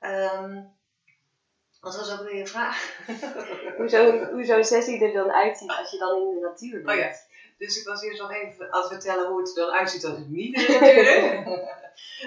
Um, 0.00 0.72
wat 1.80 1.96
was 1.96 2.12
ook 2.12 2.22
weer 2.26 2.36
je 2.36 2.46
vraag? 2.46 3.06
hoe 3.76 3.88
zo'n 3.88 4.24
hoe 4.24 4.44
zo 4.44 4.62
sessie 4.62 5.04
er 5.04 5.12
dan 5.12 5.30
uitziet 5.30 5.70
als 5.70 5.90
je 5.90 5.98
dan 5.98 6.16
in 6.16 6.34
de 6.34 6.40
natuur 6.40 6.82
bent. 6.82 6.98
Oh 6.98 7.04
ja, 7.04 7.12
dus 7.58 7.80
ik 7.80 7.86
was 7.86 8.02
eerst 8.02 8.20
nog 8.20 8.32
even 8.32 8.72
aan 8.72 8.80
het 8.80 8.90
vertellen 8.90 9.28
hoe 9.28 9.40
het 9.40 9.48
er 9.48 9.54
dan 9.54 9.74
uitziet 9.74 10.04
als 10.04 10.18
ik 10.18 10.26
niet 10.26 10.56
in 10.56 10.66
de 10.66 10.78
natuur 10.80 11.82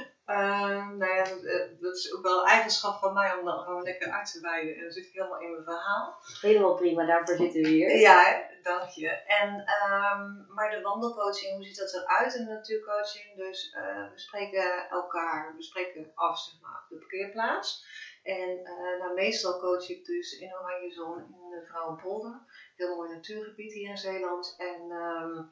Ehm, 0.27 0.97
nou 0.97 1.13
ja, 1.13 1.23
dat, 1.23 1.43
eh, 1.43 1.79
dat 1.79 1.95
is 1.95 2.13
ook 2.13 2.23
wel 2.23 2.39
een 2.39 2.47
eigenschap 2.47 2.99
van 2.99 3.13
mij 3.13 3.37
om 3.37 3.45
dan 3.45 3.59
gewoon 3.59 3.83
lekker 3.83 4.11
uit 4.11 4.31
te 4.31 4.39
wijden. 4.39 4.75
En 4.75 4.81
dan 4.81 4.91
zit 4.91 5.05
ik 5.05 5.13
helemaal 5.13 5.39
in 5.39 5.51
mijn 5.51 5.63
verhaal. 5.63 6.17
Helemaal 6.41 6.75
prima, 6.75 7.05
daarvoor 7.05 7.35
zitten 7.35 7.61
we 7.61 7.67
hier. 7.67 7.97
Ja, 7.97 8.49
dank 8.63 8.89
je. 8.89 9.09
En, 9.09 9.65
ehm, 9.65 10.53
maar 10.53 10.69
de 10.69 10.81
wandelcoaching, 10.81 11.55
hoe 11.55 11.63
ziet 11.63 11.77
dat 11.77 11.93
eruit 11.93 12.35
in 12.35 12.45
de 12.45 12.51
natuurcoaching? 12.51 13.35
Dus 13.35 13.71
eh, 13.71 14.11
we 14.11 14.19
spreken 14.19 14.89
elkaar, 14.89 15.53
we 15.55 15.63
spreken 15.63 16.11
af 16.15 16.39
zeg 16.39 16.61
maar, 16.61 16.81
op 16.83 16.89
de 16.89 16.97
parkeerplaats. 16.97 17.85
En 18.23 18.49
uh, 18.49 18.99
nou, 18.99 19.13
meestal 19.13 19.59
coach 19.59 19.89
ik 19.89 20.05
dus 20.05 20.39
in 20.39 20.53
Oranje 20.53 20.91
Zon 20.91 21.17
in 21.17 21.49
de 21.49 21.65
Vrouwenpolder. 21.67 22.41
Heel 22.75 22.95
mooi 22.95 23.13
natuurgebied 23.13 23.73
hier 23.73 23.89
in 23.89 23.97
Zeeland. 23.97 24.55
En 24.57 24.81
um, 24.81 25.51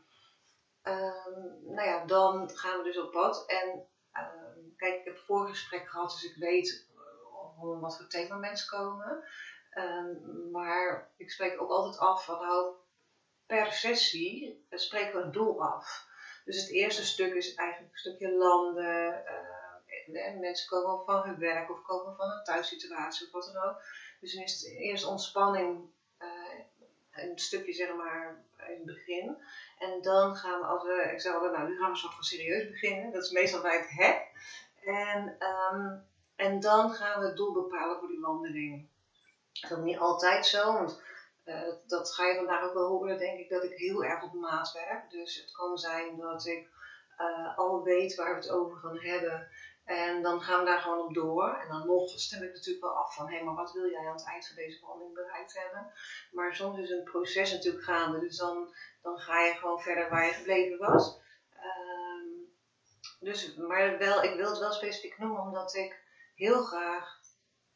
nou 1.76 1.88
ja, 1.88 2.06
dan 2.06 2.50
gaan 2.50 2.78
we 2.78 2.84
dus 2.84 2.98
op 2.98 3.12
pad. 3.12 3.44
En 3.48 3.88
kijk, 4.78 4.96
ik 5.00 5.06
heb 5.06 5.16
een 5.16 5.22
voorgesprek 5.26 5.90
gehad, 5.90 6.12
dus 6.12 6.24
ik 6.24 6.36
weet 6.36 6.88
uh, 6.96 7.82
wat 7.82 7.98
voor 7.98 8.08
thema 8.08 8.36
mensen 8.36 8.70
komen. 8.70 9.24
Um, 9.78 10.52
maar 10.52 11.12
ik 11.18 11.32
spreek 11.32 11.62
ook 11.62 11.70
altijd 11.70 11.98
af 11.98 12.26
van 12.26 12.76
per 13.46 13.72
sessie 13.72 14.66
spreken 14.70 15.20
we 15.20 15.26
een 15.26 15.32
doel 15.32 15.64
af. 15.64 16.08
Dus 16.46 16.62
het 16.62 16.70
eerste 16.70 17.06
stuk 17.06 17.34
is 17.34 17.56
eigenlijk 17.56 17.94
een 17.94 18.00
stukje 18.00 18.32
landen. 18.32 19.24
Uh, 20.08 20.40
mensen 20.40 20.70
komen 20.70 21.06
van 21.06 21.24
hun 21.24 21.40
werk 21.40 21.72
of 21.72 21.82
komen 21.82 22.16
van 22.16 22.32
een 22.32 22.44
thuissituatie 22.44 23.26
of 23.26 23.32
wat 23.32 23.52
dan 23.54 23.64
ook. 23.64 23.82
Dus 24.20 24.34
het 24.34 24.66
eerst 24.66 25.06
ontspanning, 25.06 25.90
een 27.12 27.40
stukje 27.40 27.74
zeg 27.74 27.96
maar 27.96 28.44
in 28.58 28.76
het 28.76 28.86
begin. 28.86 29.38
En 29.78 30.02
dan 30.02 30.36
gaan 30.36 30.60
we, 30.60 30.66
als 30.66 30.84
we, 30.84 31.14
ik 31.18 31.34
altijd, 31.34 31.52
nou 31.52 31.70
nu 31.70 31.78
gaan 31.78 31.92
we 31.92 31.98
soort 31.98 32.14
van 32.14 32.24
serieus 32.24 32.70
beginnen. 32.70 33.12
Dat 33.12 33.24
is 33.24 33.32
meestal 33.32 33.62
bij 33.62 33.78
het 33.78 33.90
hek. 33.90 34.34
En, 34.86 35.36
um, 35.40 36.04
en 36.36 36.60
dan 36.60 36.92
gaan 36.92 37.20
we 37.20 37.26
het 37.26 37.36
doel 37.36 37.54
bepalen 37.54 37.98
voor 37.98 38.08
die 38.08 38.20
wandeling. 38.20 38.90
Dat 39.62 39.78
is 39.78 39.84
niet 39.84 39.98
altijd 39.98 40.46
zo, 40.46 40.74
want 40.74 41.02
uh, 41.46 41.74
dat 41.88 42.14
ga 42.14 42.26
je 42.26 42.36
vandaag 42.36 42.64
ook 42.64 42.74
wel 42.74 42.88
horen, 42.88 43.18
denk 43.18 43.40
ik, 43.40 43.50
dat 43.50 43.64
ik 43.64 43.78
heel 43.78 44.04
erg 44.04 44.24
op 44.24 44.34
maat 44.34 44.72
werk. 44.72 45.10
Dus 45.10 45.36
het 45.36 45.52
kan 45.52 45.78
zijn 45.78 46.18
dat 46.18 46.46
ik 46.46 46.68
uh, 47.18 47.58
al 47.58 47.84
weet 47.84 48.16
waar 48.16 48.30
we 48.30 48.36
het 48.36 48.50
over 48.50 48.78
gaan 48.78 48.98
hebben. 48.98 49.48
En 49.86 50.22
dan 50.22 50.42
gaan 50.42 50.60
we 50.60 50.66
daar 50.66 50.80
gewoon 50.80 51.06
op 51.06 51.14
door. 51.14 51.58
En 51.62 51.68
dan 51.68 51.88
nog 51.88 52.20
stem 52.20 52.44
ik 52.44 52.54
natuurlijk 52.54 52.86
wel 52.86 52.98
af 52.98 53.16
van, 53.16 53.28
hé, 53.28 53.36
hey, 53.36 53.44
maar 53.44 53.56
wat 53.56 53.72
wil 53.72 53.90
jij 53.90 54.08
aan 54.08 54.16
het 54.16 54.26
eind 54.26 54.48
van 54.48 54.56
deze 54.56 54.86
wandeling 54.86 55.14
bereikt 55.14 55.60
hebben? 55.62 55.92
Maar 56.32 56.56
soms 56.56 56.80
is 56.80 56.90
een 56.90 57.04
proces 57.04 57.52
natuurlijk 57.52 57.84
gaande, 57.84 58.20
dus 58.20 58.38
dan, 58.38 58.74
dan 59.02 59.18
ga 59.18 59.40
je 59.40 59.54
gewoon 59.54 59.80
verder 59.80 60.10
waar 60.10 60.26
je 60.26 60.32
gebleven 60.32 60.78
was. 60.78 61.24
Dus, 63.26 63.56
maar 63.56 63.98
wel, 63.98 64.24
ik 64.24 64.36
wil 64.36 64.50
het 64.50 64.60
wel 64.60 64.72
specifiek 64.72 65.18
noemen, 65.18 65.42
omdat 65.42 65.76
ik 65.76 66.04
heel 66.36 66.64
graag 66.64 67.20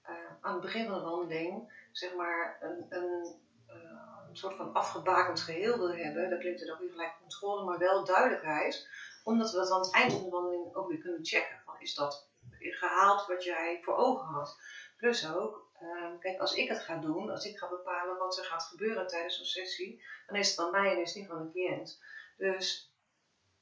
uh, 0.10 0.16
aan 0.42 0.54
het 0.54 0.62
begin 0.62 0.88
van 0.88 0.94
de 0.94 1.04
wandeling, 1.04 1.74
zeg 1.92 2.14
maar, 2.14 2.58
een, 2.60 2.86
een, 2.90 3.36
uh, 3.68 4.18
een 4.30 4.38
soort 4.38 4.56
van 4.56 4.74
afgebakend 4.74 5.42
geheel 5.42 5.78
wil 5.78 5.96
hebben. 5.96 6.30
Dat 6.30 6.40
klinkt 6.40 6.60
het 6.60 6.72
ook 6.72 6.80
niet 6.80 6.92
gelijk 6.92 7.18
controle, 7.20 7.64
maar 7.64 7.78
wel 7.78 8.06
duidelijkheid. 8.06 8.90
Omdat 9.24 9.52
we 9.52 9.58
dat 9.58 9.72
aan 9.72 9.80
het 9.80 9.94
eind 9.94 10.14
van 10.14 10.24
de 10.24 10.30
wandeling 10.30 10.76
ook 10.76 10.90
weer 10.90 10.98
kunnen 10.98 11.26
checken. 11.26 11.62
Van, 11.66 11.80
is 11.80 11.96
dat 11.96 12.28
gehaald 12.60 13.28
wat 13.28 13.44
jij 13.44 13.80
voor 13.82 13.96
ogen 13.96 14.28
had? 14.28 14.60
Plus 14.98 15.34
ook, 15.34 15.70
uh, 15.82 16.20
kijk, 16.20 16.40
als 16.40 16.54
ik 16.54 16.70
het 16.70 16.80
ga 16.80 16.98
doen, 16.98 17.30
als 17.30 17.46
ik 17.46 17.58
ga 17.58 17.70
bepalen 17.70 18.18
wat 18.18 18.38
er 18.38 18.46
gaat 18.46 18.64
gebeuren 18.64 19.08
tijdens 19.08 19.36
zo'n 19.36 19.46
sessie, 19.46 20.04
dan 20.28 20.36
is 20.36 20.48
het 20.48 20.56
van 20.56 20.72
mij 20.72 20.92
en 20.92 21.02
is 21.02 21.14
het 21.14 21.18
niet 21.18 21.32
van 21.32 21.44
de 21.44 21.52
cliënt. 21.52 22.02
Dus 22.38 22.89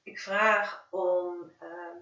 ik 0.07 0.19
vraag 0.19 0.87
om, 0.89 1.51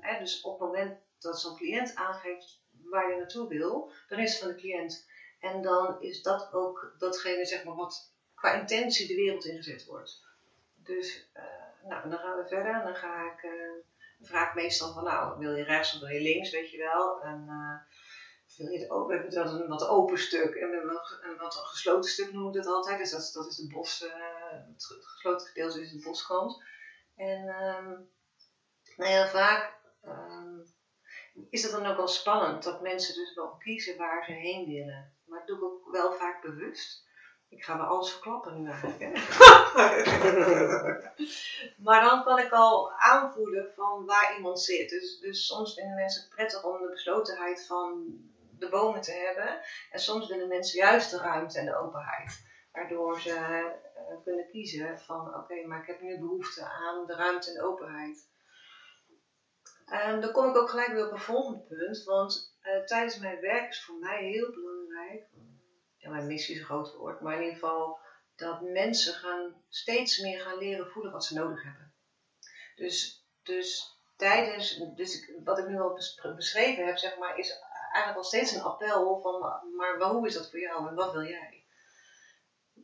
uh, 0.02 0.20
dus 0.20 0.42
op 0.42 0.60
het 0.60 0.70
moment 0.70 0.98
dat 1.20 1.40
zo'n 1.40 1.56
cliënt 1.56 1.96
aangeeft 1.96 2.62
waar 2.84 3.10
je 3.10 3.18
naartoe 3.18 3.48
wil, 3.48 3.92
dan 4.08 4.20
is 4.20 4.32
het 4.32 4.40
van 4.40 4.48
de 4.48 4.56
cliënt. 4.56 5.08
En 5.40 5.62
dan 5.62 6.02
is 6.02 6.22
dat 6.22 6.54
ook 6.54 6.96
datgene 6.98 7.46
zeg 7.46 7.64
maar, 7.64 7.76
wat 7.76 8.14
qua 8.36 8.54
intentie 8.54 9.08
de 9.08 9.16
wereld 9.16 9.46
ingezet 9.46 9.86
wordt. 9.86 10.24
Dus 10.76 11.30
uh, 11.38 11.90
nou, 11.90 12.10
dan 12.10 12.20
gaan 12.20 12.38
we 12.38 12.48
verder 12.48 12.74
en 12.74 12.84
dan 12.84 12.96
ga 12.96 13.32
ik, 13.32 13.44
uh, 13.44 13.72
vraag 14.22 14.48
ik 14.48 14.56
meestal 14.56 14.94
van 14.94 15.04
nou, 15.04 15.40
wil 15.40 15.56
je 15.56 15.64
rechts 15.64 15.94
of 15.94 16.00
wil 16.00 16.10
je 16.10 16.22
links, 16.22 16.52
weet 16.52 16.72
je 16.72 16.78
wel. 16.78 17.22
En, 17.22 17.46
wil 18.58 18.68
je 18.68 18.90
open, 18.90 19.16
hebben 19.16 19.58
we 19.58 19.64
een 19.64 19.70
wat 19.70 19.88
open 19.88 20.18
stuk 20.18 20.56
en 20.56 20.74
een 20.74 21.38
wat, 21.38 21.56
gesloten 21.56 22.10
stuk 22.10 22.32
noemen 22.32 22.52
we 22.52 22.58
dat 22.58 22.68
altijd. 22.68 22.98
Dus 22.98 23.10
dat, 23.10 23.32
dat 23.34 23.52
is 23.52 23.58
het 23.58 23.70
bos, 23.70 24.00
het 24.74 24.86
gesloten 24.86 25.48
gedeelte 25.48 25.82
is 25.82 25.92
de 25.92 26.02
boskant. 26.04 26.64
En 27.16 27.48
um, 27.48 28.10
nou 28.98 29.12
ja, 29.12 29.28
vaak 29.28 29.74
um, 30.06 30.74
is 31.50 31.64
het 31.64 31.72
dan 31.72 31.86
ook 31.86 31.98
wel 31.98 32.08
spannend 32.08 32.64
dat 32.64 32.82
mensen 32.82 33.16
dus 33.16 33.34
wel 33.34 33.56
kiezen 33.58 33.98
waar 33.98 34.26
ze 34.26 34.32
heen 34.32 34.66
willen. 34.66 35.14
Maar 35.26 35.40
dat 35.40 35.48
doe 35.48 35.58
ik 35.58 35.64
ook 35.64 35.92
wel 35.92 36.14
vaak 36.14 36.42
bewust. 36.42 37.04
Ik 37.50 37.64
ga 37.64 37.78
wel 37.78 37.86
alles 37.86 38.12
verklappen 38.12 38.62
nu 38.62 38.70
eigenlijk. 38.70 39.00
Hè? 39.00 39.12
maar 41.86 42.02
dan 42.02 42.24
kan 42.24 42.40
ik 42.40 42.52
al 42.52 42.92
aanvoelen 42.92 43.72
van 43.76 44.06
waar 44.06 44.36
iemand 44.36 44.62
zit. 44.62 44.90
Dus, 44.90 45.20
dus 45.20 45.46
soms 45.46 45.74
vinden 45.74 45.96
mensen 45.96 46.22
het 46.22 46.30
prettig 46.30 46.64
om 46.64 46.82
de 46.82 46.90
beslotenheid 46.90 47.66
van 47.66 48.06
de 48.60 48.70
bomen 48.70 49.02
te 49.02 49.12
hebben. 49.12 49.60
En 49.92 50.00
soms 50.00 50.28
willen 50.28 50.48
mensen 50.48 50.80
juist 50.80 51.12
de 51.12 51.18
ruimte 51.18 51.60
en 51.60 51.66
de 51.66 51.78
openheid. 51.78 52.44
Waardoor 52.76 53.20
ze 53.20 53.30
uh, 53.30 54.24
kunnen 54.24 54.48
kiezen 54.50 55.00
van 55.00 55.36
oké, 55.36 55.66
maar 55.66 55.80
ik 55.80 55.88
heb 55.88 56.02
nu 56.02 56.20
behoefte 56.20 56.66
aan 56.66 57.06
de 57.06 57.16
ruimte 57.16 57.52
en 57.52 57.62
openheid. 57.62 58.28
En 59.86 60.22
dan 60.22 60.32
kom 60.32 60.50
ik 60.50 60.56
ook 60.56 60.70
gelijk 60.70 60.92
weer 60.92 61.06
op 61.06 61.12
een 61.12 61.20
volgend 61.20 61.68
punt, 61.68 62.04
want 62.04 62.58
uh, 62.62 62.84
tijdens 62.84 63.18
mijn 63.18 63.40
werk 63.40 63.70
is 63.70 63.84
voor 63.84 63.96
mij 63.96 64.24
heel 64.24 64.52
belangrijk, 64.52 65.24
ja, 65.98 66.10
mijn 66.10 66.28
missie 66.28 66.54
is 66.54 66.60
een 66.60 66.66
groot 66.66 66.94
woord, 66.94 67.22
maar 67.22 67.34
in 67.34 67.42
ieder 67.42 67.54
geval 67.54 68.00
dat 68.36 68.62
mensen 68.62 69.14
gaan 69.14 69.64
steeds 69.70 70.22
meer 70.22 70.40
gaan 70.40 70.58
leren 70.58 70.88
voelen 70.88 71.12
wat 71.12 71.26
ze 71.26 71.34
nodig 71.34 71.64
hebben. 71.64 71.94
Dus, 72.76 73.28
dus 73.44 74.00
tijdens, 74.16 74.82
dus 74.96 75.32
wat 75.44 75.58
ik 75.58 75.68
nu 75.68 75.80
al 75.80 76.00
beschreven 76.36 76.86
heb, 76.86 76.98
zeg 76.98 77.18
maar, 77.18 77.38
is 77.38 77.60
eigenlijk 77.92 78.18
al 78.18 78.24
steeds 78.24 78.52
een 78.52 78.62
appel 78.62 79.20
van, 79.22 79.40
maar 79.76 80.10
hoe 80.10 80.28
is 80.28 80.34
dat 80.34 80.50
voor 80.50 80.60
jou 80.60 80.88
en 80.88 80.96
wat 80.96 81.12
wil 81.12 81.24
jij? 81.24 81.55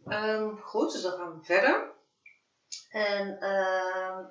Um, 0.05 0.57
goed, 0.57 0.91
dus 0.91 1.01
dan 1.01 1.11
gaan 1.11 1.37
we 1.37 1.43
verder. 1.43 1.91
En 2.89 3.37
uh, 3.41 4.27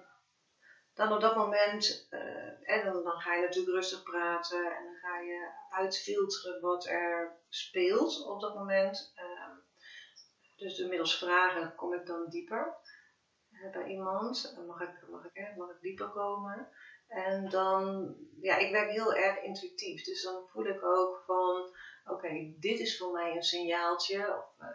dan 0.95 1.13
op 1.13 1.21
dat 1.21 1.37
moment, 1.37 2.07
uh, 2.11 2.71
en 2.71 2.85
dan, 2.85 3.21
ga 3.21 3.35
je 3.35 3.43
natuurlijk 3.43 3.75
rustig 3.75 4.03
praten 4.03 4.77
en 4.77 4.85
dan 4.85 4.95
ga 4.95 5.19
je 5.19 5.53
uitfilteren 5.71 6.61
wat 6.61 6.87
er 6.87 7.39
speelt 7.49 8.27
op 8.27 8.41
dat 8.41 8.55
moment. 8.55 9.13
Uh, 9.17 9.57
dus 10.57 10.79
middels 10.79 11.19
vragen 11.19 11.75
kom 11.75 11.95
ik 11.95 12.07
dan 12.07 12.29
dieper 12.29 12.77
uh, 13.51 13.73
bij 13.73 13.85
iemand. 13.85 14.63
Mag 14.67 14.81
ik, 14.81 15.09
mag, 15.09 15.25
ik, 15.25 15.57
mag 15.57 15.71
ik 15.71 15.81
dieper 15.81 16.09
komen? 16.09 16.69
En 17.11 17.49
dan, 17.49 18.15
ja, 18.41 18.57
ik 18.57 18.73
werk 18.73 18.91
heel 18.91 19.15
erg 19.15 19.43
intuïtief. 19.43 20.05
Dus 20.05 20.23
dan 20.23 20.49
voel 20.49 20.65
ik 20.65 20.85
ook 20.85 21.23
van, 21.27 21.77
oké, 22.05 22.55
dit 22.59 22.79
is 22.79 22.99
voor 22.99 23.13
mij 23.13 23.37
een 23.37 23.43
signaaltje. 23.43 24.37
Of, 24.37 24.55
eh, 24.59 24.69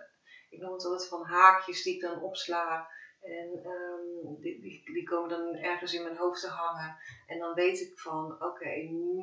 ik 0.56 0.62
noem 0.62 0.74
het 0.74 0.86
altijd 0.86 1.08
van 1.08 1.26
haakjes 1.26 1.84
die 1.84 1.96
ik 1.96 2.02
dan 2.02 2.22
opsla. 2.22 2.90
En 3.22 3.66
um, 3.66 4.40
die, 4.40 4.62
die, 4.94 5.04
komen 5.04 5.30
dan 5.30 5.56
ergens 5.56 5.94
in 5.94 6.04
mijn 6.04 6.18
hoofd 6.18 6.42
te 6.42 6.48
hangen. 6.48 6.98
En 7.28 7.40
dan 7.40 7.54
weet 7.54 7.80
ik 7.80 8.00
van, 8.00 8.44
oké, 8.44 8.70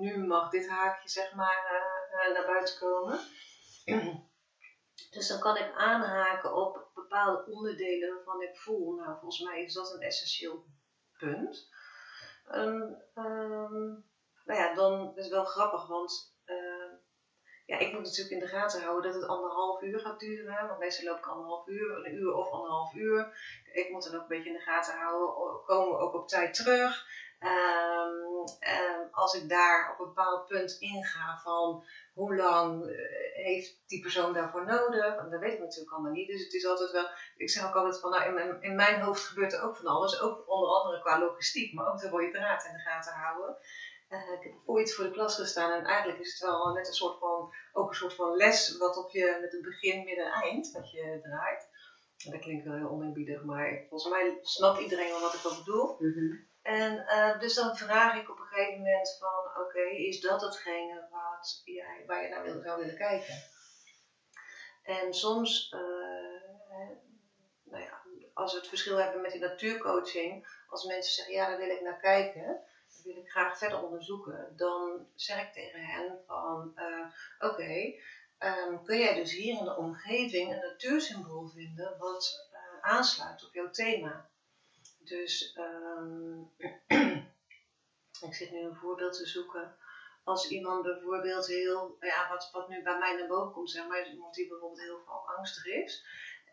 nu 0.00 0.26
mag 0.26 0.50
dit 0.50 0.68
haakje 0.68 1.08
zeg 1.08 1.34
maar 1.34 1.84
uh, 2.12 2.34
naar 2.34 2.46
buiten 2.46 2.78
komen. 2.78 3.20
dus 5.14 5.28
dan 5.28 5.40
kan 5.40 5.56
ik 5.56 5.72
aanhaken 5.74 6.54
op 6.54 6.90
bepaalde 6.94 7.52
onderdelen 7.52 8.14
waarvan 8.14 8.42
ik 8.42 8.56
voel, 8.56 8.94
nou 8.94 9.18
volgens 9.20 9.40
mij 9.40 9.62
is 9.62 9.72
dat 9.72 9.92
een 9.92 10.00
essentieel 10.00 10.64
punt. 11.18 11.70
Um, 12.54 13.02
um, 13.14 14.04
nou 14.44 14.60
ja, 14.60 14.74
dan 14.74 15.16
is 15.16 15.24
het 15.24 15.32
wel 15.32 15.44
grappig, 15.44 15.86
want 15.86 16.36
ja, 17.64 17.78
ik 17.78 17.92
moet 17.92 18.02
natuurlijk 18.02 18.30
in 18.30 18.38
de 18.38 18.46
gaten 18.46 18.82
houden 18.82 19.12
dat 19.12 19.20
het 19.20 19.30
anderhalf 19.30 19.82
uur 19.82 20.00
gaat 20.00 20.20
duren. 20.20 20.66
Want 20.66 20.78
meestal 20.78 21.04
loop 21.04 21.18
ik 21.18 21.26
anderhalf 21.26 21.66
uur, 21.66 22.06
een 22.06 22.14
uur 22.14 22.34
of 22.34 22.50
anderhalf 22.50 22.94
uur. 22.94 23.36
Ik 23.72 23.90
moet 23.90 24.04
dan 24.04 24.14
ook 24.14 24.20
een 24.20 24.28
beetje 24.28 24.50
in 24.50 24.56
de 24.56 24.60
gaten 24.60 24.98
houden, 24.98 25.64
komen 25.64 25.98
we 25.98 26.04
ook 26.04 26.14
op 26.14 26.28
tijd 26.28 26.54
terug. 26.54 27.06
Um, 27.42 28.46
um, 28.48 29.08
als 29.10 29.34
ik 29.34 29.48
daar 29.48 29.90
op 29.92 29.98
een 30.00 30.14
bepaald 30.14 30.46
punt 30.46 30.76
inga 30.80 31.38
van 31.42 31.84
hoe 32.14 32.36
lang 32.36 32.84
uh, 32.84 32.96
heeft 33.32 33.82
die 33.86 34.00
persoon 34.00 34.32
daarvoor 34.32 34.64
nodig, 34.64 35.30
dat 35.30 35.40
weet 35.40 35.52
ik 35.52 35.58
natuurlijk 35.58 35.92
allemaal 35.92 36.12
niet. 36.12 36.28
Dus 36.28 36.44
het 36.44 36.52
is 36.52 36.66
altijd 36.66 36.90
wel, 36.90 37.08
ik 37.36 37.50
zeg 37.50 37.66
ook 37.66 37.74
altijd 37.74 38.00
van, 38.00 38.10
nou, 38.10 38.24
in, 38.24 38.34
mijn, 38.34 38.62
in 38.62 38.74
mijn 38.74 39.00
hoofd 39.00 39.24
gebeurt 39.24 39.52
er 39.52 39.62
ook 39.62 39.76
van 39.76 39.86
alles, 39.86 40.20
ook 40.20 40.50
onder 40.50 40.68
andere 40.68 41.00
qua 41.00 41.18
logistiek, 41.18 41.74
maar 41.74 41.92
ook 41.92 42.00
de 42.00 42.08
rode 42.08 42.30
draad 42.30 42.64
in 42.64 42.72
de 42.72 42.78
gaten 42.78 43.12
houden. 43.12 43.56
Uh, 44.12 44.32
ik 44.32 44.42
heb 44.42 44.52
ooit 44.64 44.94
voor 44.94 45.04
de 45.04 45.10
klas 45.10 45.34
gestaan 45.34 45.72
en 45.72 45.84
eigenlijk 45.84 46.20
is 46.20 46.32
het 46.32 46.42
wel 46.42 46.72
net 46.72 46.86
een 46.88 46.94
soort 46.94 47.18
van, 47.18 47.54
ook 47.72 47.88
een 47.88 47.94
soort 47.94 48.14
van 48.14 48.36
les 48.36 48.76
wat 48.76 48.96
op 48.96 49.10
je 49.10 49.38
met 49.40 49.52
een 49.52 49.62
begin, 49.62 50.04
midden 50.04 50.24
en 50.24 50.32
eind 50.32 50.70
wat 50.72 50.90
je 50.90 51.18
draait. 51.22 51.68
Dat 52.30 52.40
klinkt 52.40 52.64
wel 52.64 52.76
heel 52.76 52.88
oneerbiedig, 52.88 53.44
maar 53.44 53.84
volgens 53.88 54.12
mij 54.12 54.38
snapt 54.42 54.80
iedereen 54.80 55.10
wel 55.10 55.20
wat 55.20 55.34
ik 55.34 55.40
wel 55.40 55.56
bedoel. 55.56 55.96
Mm 55.98 56.12
-hmm. 56.12 56.50
En 56.62 56.92
uh, 56.94 57.40
dus 57.40 57.54
dan 57.54 57.76
vraag 57.76 58.20
ik 58.20 58.30
op 58.30 58.38
een 58.38 58.46
gegeven 58.46 58.78
moment 58.78 59.16
van, 59.18 59.64
oké, 59.64 59.82
is 59.82 60.20
dat 60.20 60.40
hetgene 60.40 61.08
wat 61.10 61.62
jij, 61.64 62.04
waar 62.06 62.22
je 62.22 62.28
naar 62.28 62.42
wil, 62.42 62.60
zou 62.62 62.80
willen 62.80 62.96
kijken? 62.96 63.34
En 64.82 65.14
soms, 65.14 65.72
uh, 65.74 65.80
nou 67.62 67.82
ja, 67.82 68.02
als 68.34 68.52
we 68.52 68.58
het 68.58 68.68
verschil 68.68 68.96
hebben 68.96 69.20
met 69.20 69.32
die 69.32 69.40
natuurcoaching, 69.40 70.46
als 70.68 70.84
mensen 70.84 71.12
zeggen, 71.12 71.34
ja, 71.34 71.48
daar 71.48 71.58
wil 71.58 71.68
ik 71.68 71.80
naar 71.80 72.00
kijken, 72.00 72.46
dat 72.46 72.71
wil 73.04 73.16
ik 73.16 73.30
graag 73.30 73.58
verder 73.58 73.82
onderzoeken, 73.82 74.52
dan 74.56 75.06
zeg 75.14 75.40
ik 75.40 75.52
tegen 75.52 75.80
hen 75.80 76.18
van, 76.26 76.72
uh, 76.76 77.06
oké, 77.38 77.94
um, 78.38 78.82
kun 78.82 78.98
jij 78.98 79.14
dus 79.14 79.32
hier 79.32 79.58
in 79.58 79.64
de 79.64 79.76
omgeving 79.76 80.52
een 80.52 80.60
natuursymbool 80.60 81.48
vinden 81.48 81.98
wat 81.98 82.50
aansluit 82.80 83.44
op 83.44 83.54
jouw 83.54 83.70
thema? 83.70 84.30
Dus 84.98 85.56
um, 85.58 86.50
ik 88.26 88.34
zit 88.34 88.50
nu 88.50 88.58
een 88.58 88.74
voorbeeld 88.74 89.12
te 89.12 89.26
zoeken. 89.26 89.74
Als 90.24 90.48
iemand 90.48 90.82
bijvoorbeeld 90.82 91.46
heel, 91.46 91.96
ja, 92.00 92.28
wat, 92.28 92.48
wat 92.52 92.68
nu 92.68 92.82
bij 92.82 92.98
mij 92.98 93.16
naar 93.16 93.26
boven 93.26 93.52
komt, 93.52 93.70
zeg 93.70 93.86
maar, 93.86 94.10
iemand 94.10 94.34
die 94.34 94.48
bijvoorbeeld 94.48 94.80
heel 94.80 95.00
veel 95.04 95.28
angstig 95.36 95.66
is. 95.66 96.04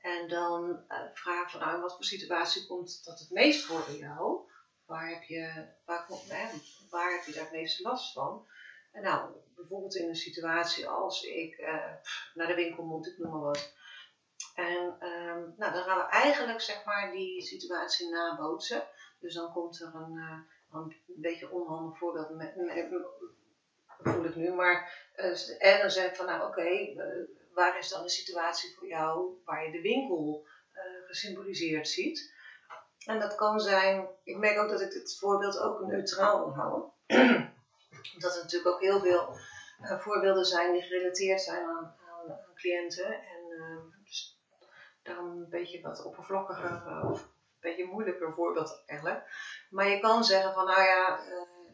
En 0.01 0.27
dan 0.27 0.83
uh, 0.89 0.97
vraag 1.13 1.51
van 1.51 1.59
nou, 1.59 1.81
wat 1.81 1.95
voor 1.95 2.03
situatie 2.03 2.67
komt 2.67 3.05
dat 3.05 3.19
het 3.19 3.29
meest 3.29 3.65
voor 3.65 3.91
jou? 3.91 4.48
Waar 4.89 5.09
heb 5.09 5.23
je, 5.23 5.65
waar, 5.85 6.05
waar 6.89 7.11
heb 7.11 7.25
je 7.25 7.31
daar 7.31 7.43
het 7.43 7.51
meeste 7.51 7.81
last 7.81 8.13
van? 8.13 8.47
En 8.91 9.01
nou, 9.01 9.31
bijvoorbeeld 9.55 9.95
in 9.95 10.07
een 10.07 10.15
situatie 10.15 10.87
als 10.87 11.23
ik 11.23 11.57
uh, 11.57 11.93
naar 12.33 12.47
de 12.47 12.55
winkel 12.55 12.83
moet, 12.83 13.07
ik 13.07 13.17
noem 13.17 13.31
maar 13.31 13.39
wat. 13.39 13.73
En 14.55 15.07
um, 15.07 15.53
nou, 15.57 15.73
dan 15.73 15.83
gaan 15.83 15.97
we 15.97 16.03
eigenlijk 16.03 16.61
zeg 16.61 16.85
maar 16.85 17.11
die 17.11 17.41
situatie 17.41 18.09
nabootsen. 18.09 18.87
Dus 19.19 19.33
dan 19.33 19.51
komt 19.51 19.81
er 19.81 19.95
een, 19.95 20.15
uh, 20.15 20.37
een 20.71 20.95
beetje 21.05 21.51
onhandig 21.51 21.97
voorbeeld, 21.97 22.29
met, 22.29 22.53
voel 23.99 24.25
ik 24.25 24.35
nu. 24.35 24.53
Maar, 24.53 25.09
uh, 25.15 25.73
en 25.73 25.79
dan 25.81 25.91
zeg 25.91 26.09
ik 26.09 26.15
van 26.15 26.25
nou 26.25 26.47
oké, 26.47 26.93
waar 27.53 27.77
is 27.77 27.89
dan 27.89 28.03
de 28.03 28.09
situatie 28.09 28.75
voor 28.75 28.87
jou 28.87 29.41
waar 29.45 29.65
je 29.65 29.71
de 29.71 29.81
winkel 29.81 30.47
gesymboliseerd 31.07 31.87
ziet? 31.87 32.37
En 33.05 33.19
dat 33.19 33.35
kan 33.35 33.59
zijn, 33.59 34.07
ik 34.23 34.37
merk 34.37 34.57
ook 34.57 34.69
dat 34.69 34.81
ik 34.81 34.93
het 34.93 35.17
voorbeeld 35.19 35.59
ook 35.59 35.81
neutraal 35.81 36.39
wil 36.39 36.53
houden. 36.53 36.91
dat 38.17 38.35
er 38.35 38.41
natuurlijk 38.41 38.75
ook 38.75 38.81
heel 38.81 38.99
veel 38.99 39.35
voorbeelden 39.79 40.45
zijn 40.45 40.73
die 40.73 40.81
gerelateerd 40.81 41.41
zijn 41.41 41.65
aan, 41.65 41.95
aan, 42.09 42.39
cliënten. 42.55 43.13
En 43.13 43.51
ehm, 43.59 44.03
dus 44.03 44.39
dan 45.03 45.25
een 45.25 45.49
beetje 45.49 45.81
wat 45.81 46.03
oppervlakkiger 46.03 46.83
uh, 46.87 47.09
of 47.11 47.21
een 47.21 47.29
beetje 47.59 47.85
moeilijker 47.85 48.33
voorbeeld 48.33 48.83
eigenlijk. 48.85 49.23
Maar 49.69 49.87
je 49.87 49.99
kan 49.99 50.23
zeggen 50.23 50.53
van 50.53 50.65
nou 50.65 50.81
ja, 50.81 51.19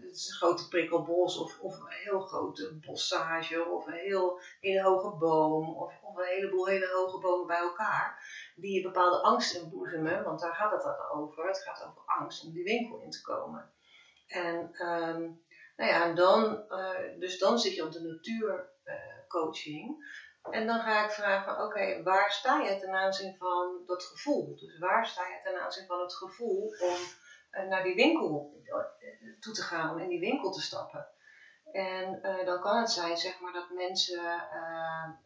het 0.06 0.16
is 0.16 0.28
een 0.28 0.36
grote 0.36 0.68
prikkelbos 0.68 1.38
of, 1.38 1.60
of 1.60 1.80
een 1.80 1.90
heel 1.90 2.20
grote 2.20 2.74
bossage 2.74 3.66
of 3.66 3.88
een 3.88 3.94
heel 3.94 4.40
hele 4.60 4.82
hoge 4.82 5.18
boom 5.18 5.76
of, 5.76 5.94
of 6.02 6.18
een 6.18 6.26
heleboel 6.26 6.66
hele 6.66 6.90
hoge 6.94 7.20
bomen 7.20 7.48
bij 7.48 7.60
elkaar. 7.60 8.24
Die 8.56 8.74
je 8.74 8.82
bepaalde 8.82 9.22
angst 9.22 9.56
inboezemen, 9.56 10.24
want 10.24 10.40
daar 10.40 10.56
gaat 10.56 10.72
het 10.72 10.82
dan 10.82 11.10
over. 11.12 11.48
Het 11.48 11.60
gaat 11.60 11.86
over 11.88 12.02
angst 12.06 12.46
om 12.46 12.52
die 12.52 12.64
winkel 12.64 13.02
in 13.02 13.10
te 13.10 13.22
komen. 13.22 13.72
En 14.28 14.88
um, 14.88 15.44
nou 15.76 15.92
ja, 15.92 16.04
en 16.04 16.16
dan, 16.16 16.66
uh, 16.70 17.20
dus 17.20 17.40
dan 17.40 17.60
zit 17.60 17.76
je 17.76 17.86
op 17.86 17.92
de 17.92 18.02
natuurcoaching. 18.02 20.14
En 20.52 20.68
dan 20.68 20.80
ga 20.80 21.06
ik 21.06 21.12
vragen 21.12 21.64
oké, 21.64 22.04
waar 22.04 22.32
sta 22.32 22.62
je 22.62 22.80
ten 22.80 22.94
aanzien 22.94 23.36
van 23.38 23.84
dat 23.86 24.04
gevoel? 24.04 24.56
Dus 24.56 24.80
waar 24.80 25.08
sta 25.08 25.28
je 25.28 25.40
ten 25.44 25.62
aanzien 25.62 25.86
van 25.86 26.02
het 26.02 26.14
gevoel 26.14 26.76
om 26.80 26.98
naar 27.64 27.84
die 27.84 27.96
winkel 27.96 28.62
uh, 28.64 28.76
toe 29.40 29.54
te 29.54 29.62
gaan, 29.62 29.90
om 29.90 29.98
in 29.98 30.10
die 30.10 30.20
winkel 30.20 30.52
te 30.52 30.62
stappen? 30.62 31.08
En 31.72 32.20
uh, 32.22 32.46
dan 32.46 32.62
kan 32.62 32.78
het 32.78 32.92
zijn 32.92 33.18
zeg 33.18 33.40
maar 33.40 33.54
dat 33.54 33.70
mensen 33.70 34.24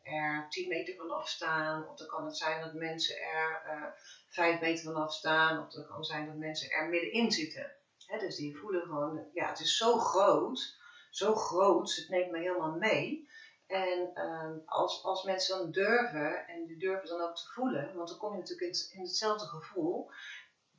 er 0.03 0.45
10 0.50 0.67
meter 0.67 0.95
vanaf 0.95 1.27
staan, 1.27 1.88
of 1.88 1.98
dan 1.98 2.07
kan 2.07 2.25
het 2.25 2.38
zijn 2.38 2.62
dat 2.62 2.74
mensen 2.74 3.15
er 3.21 3.93
5 4.27 4.60
meter 4.60 4.84
vanaf 4.84 5.13
staan, 5.13 5.65
of 5.65 5.73
dan 5.73 5.86
kan 5.86 5.97
het 5.97 6.06
zijn 6.06 6.25
dat 6.25 6.36
mensen 6.36 6.71
er 6.71 6.89
middenin 6.89 7.32
zitten. 7.32 7.71
Hè, 8.06 8.17
dus 8.17 8.36
die 8.36 8.58
voelen 8.58 8.82
gewoon, 8.82 9.27
ja, 9.34 9.47
het 9.49 9.60
is 9.60 9.77
zo 9.77 9.97
groot, 9.97 10.77
zo 11.10 11.36
groot, 11.36 11.95
het 11.95 12.10
neemt 12.10 12.32
me 12.32 12.38
helemaal 12.38 12.75
mee. 12.75 13.27
En 13.67 14.23
um, 14.25 14.62
als, 14.65 15.03
als 15.03 15.23
mensen 15.23 15.58
dan 15.58 15.71
durven, 15.71 16.47
en 16.47 16.65
die 16.65 16.77
durven 16.77 17.08
dan 17.10 17.21
ook 17.21 17.36
te 17.36 17.47
voelen, 17.53 17.95
want 17.95 18.10
dan 18.10 18.17
kom 18.17 18.32
je 18.32 18.39
natuurlijk 18.39 18.75
in, 18.75 18.97
in 18.97 19.01
hetzelfde 19.01 19.45
gevoel, 19.45 20.12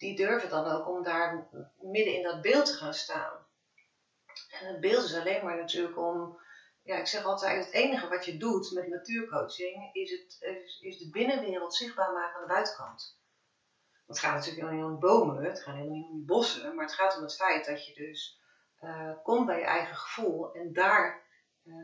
die 0.00 0.16
durven 0.16 0.48
dan 0.48 0.66
ook 0.66 0.88
om 0.88 1.02
daar 1.02 1.48
midden 1.80 2.14
in 2.14 2.22
dat 2.22 2.40
beeld 2.40 2.66
te 2.66 2.72
gaan 2.72 2.94
staan. 2.94 3.46
En 4.50 4.66
het 4.66 4.80
beeld 4.80 5.04
is 5.04 5.14
alleen 5.14 5.44
maar 5.44 5.56
natuurlijk 5.56 5.98
om, 5.98 6.38
ja, 6.82 6.96
ik 6.96 7.06
zeg 7.06 7.24
altijd, 7.24 7.64
het 7.64 7.74
enige 7.74 8.08
wat 8.08 8.24
je 8.24 8.36
doet 8.36 8.70
met 8.70 8.88
natuurcoaching 8.88 9.94
is, 9.94 10.10
het, 10.10 10.36
is, 10.80 10.98
de 10.98 11.08
binnenwereld 11.10 11.74
zichtbaar 11.74 12.12
maken 12.12 12.34
aan 12.34 12.46
de 12.46 12.52
buitenkant. 12.52 13.18
Het 14.06 14.18
gaat 14.18 14.34
natuurlijk 14.34 14.66
helemaal 14.66 14.90
niet 14.90 14.94
om 14.94 15.08
bomen, 15.08 15.44
het 15.44 15.62
gaat 15.62 15.74
helemaal 15.74 15.96
niet 15.96 16.10
om 16.10 16.26
bossen, 16.26 16.74
maar 16.74 16.84
het 16.84 16.94
gaat 16.94 17.16
om 17.16 17.22
het 17.22 17.36
feit 17.36 17.64
dat 17.64 17.86
je 17.86 17.94
dus 17.94 18.40
uh, 18.80 19.12
komt 19.22 19.46
bij 19.46 19.58
je 19.58 19.64
eigen 19.64 19.96
gevoel 19.96 20.54
en 20.54 20.72
daar 20.72 21.22
uh, 21.64 21.74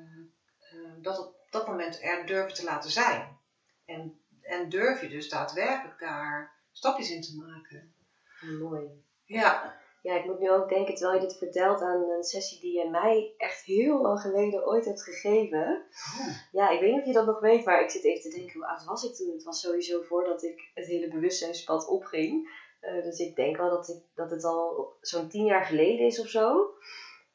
uh, 0.72 0.92
dat 1.02 1.18
op 1.18 1.34
dat 1.50 1.66
moment 1.66 2.02
er 2.02 2.26
durven 2.26 2.54
te 2.54 2.64
laten 2.64 2.90
zijn. 2.90 3.38
En, 3.84 4.20
en 4.42 4.68
durf 4.68 5.00
je 5.00 5.08
dus 5.08 5.28
daadwerkelijk 5.28 5.98
daar 5.98 6.54
stapjes 6.72 7.10
in 7.10 7.20
te 7.20 7.36
maken. 7.36 7.95
Mooi. 8.40 9.04
Ja. 9.24 9.74
Ja, 10.02 10.14
ik 10.14 10.24
moet 10.24 10.38
nu 10.38 10.50
ook 10.50 10.68
denken, 10.68 10.94
terwijl 10.94 11.20
je 11.20 11.26
dit 11.26 11.38
vertelt, 11.38 11.80
aan 11.80 12.10
een 12.10 12.22
sessie 12.22 12.60
die 12.60 12.78
je 12.78 12.88
mij 12.90 13.34
echt 13.36 13.64
heel 13.64 14.00
lang 14.02 14.20
geleden 14.20 14.66
ooit 14.66 14.84
hebt 14.84 15.02
gegeven. 15.02 15.86
Oh. 16.18 16.34
Ja, 16.50 16.70
ik 16.70 16.80
weet 16.80 16.90
niet 16.90 17.00
of 17.00 17.06
je 17.06 17.12
dat 17.12 17.26
nog 17.26 17.40
weet, 17.40 17.64
maar 17.64 17.82
ik 17.82 17.90
zit 17.90 18.04
even 18.04 18.30
te 18.30 18.36
denken, 18.36 18.52
hoe 18.52 18.68
oud 18.68 18.84
was 18.84 19.04
ik 19.04 19.14
toen? 19.14 19.32
Het 19.32 19.42
was 19.42 19.60
sowieso 19.60 20.02
voordat 20.02 20.42
ik 20.42 20.70
het 20.74 20.86
hele 20.86 21.08
bewustzijnspad 21.08 21.88
opging. 21.88 22.48
Uh, 22.80 23.02
dus 23.02 23.18
ik 23.18 23.36
denk 23.36 23.56
wel 23.56 23.70
dat, 23.70 23.88
ik, 23.88 24.02
dat 24.14 24.30
het 24.30 24.44
al 24.44 24.96
zo'n 25.00 25.28
tien 25.28 25.44
jaar 25.44 25.64
geleden 25.64 26.06
is 26.06 26.20
of 26.20 26.28
zo. 26.28 26.70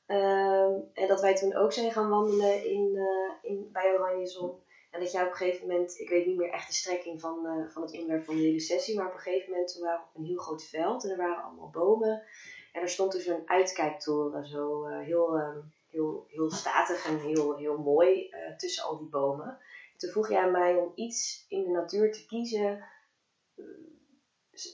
Uh, 0.07 0.73
en 0.93 1.07
dat 1.07 1.21
wij 1.21 1.35
toen 1.35 1.55
ook 1.55 1.71
zijn 1.73 1.91
gaan 1.91 2.09
wandelen 2.09 2.65
in, 2.65 2.89
uh, 2.93 3.51
in, 3.51 3.69
bij 3.71 3.93
Oranje 3.93 4.27
Zon. 4.27 4.60
En 4.91 4.99
dat 4.99 5.11
jij 5.11 5.23
op 5.23 5.29
een 5.29 5.35
gegeven 5.35 5.67
moment, 5.67 5.99
ik 5.99 6.09
weet 6.09 6.25
niet 6.25 6.37
meer 6.37 6.49
echt 6.49 6.67
de 6.67 6.73
strekking 6.73 7.21
van, 7.21 7.45
uh, 7.45 7.69
van 7.69 7.81
het 7.81 7.91
onderwerp 7.91 8.25
van 8.25 8.35
de 8.35 8.41
hele 8.41 8.59
sessie, 8.59 8.95
maar 8.95 9.07
op 9.07 9.13
een 9.13 9.19
gegeven 9.19 9.51
moment 9.51 9.73
toen 9.73 9.83
waren 9.83 9.99
we 9.99 10.05
op 10.09 10.15
een 10.15 10.25
heel 10.25 10.37
groot 10.37 10.63
veld 10.63 11.03
en 11.03 11.09
er 11.09 11.17
waren 11.17 11.43
allemaal 11.43 11.69
bomen. 11.69 12.23
En 12.71 12.81
er 12.81 12.89
stond 12.89 13.11
dus 13.11 13.25
een 13.25 13.49
uitkijktoren, 13.49 14.45
zo 14.45 14.87
uh, 14.87 14.99
heel, 14.99 15.39
um, 15.39 15.73
heel, 15.89 16.25
heel 16.27 16.51
statig 16.51 17.05
en 17.05 17.19
heel, 17.19 17.57
heel 17.57 17.77
mooi 17.77 18.29
tussen 18.57 18.83
al 18.83 18.97
die 18.97 19.09
bomen. 19.09 19.47
En 19.93 19.97
toen 19.97 20.09
vroeg 20.09 20.29
jij 20.29 20.41
aan 20.41 20.51
mij 20.51 20.75
om 20.75 20.91
iets 20.95 21.45
in 21.49 21.63
de 21.63 21.69
natuur 21.69 22.11
te 22.11 22.25
kiezen 22.25 22.83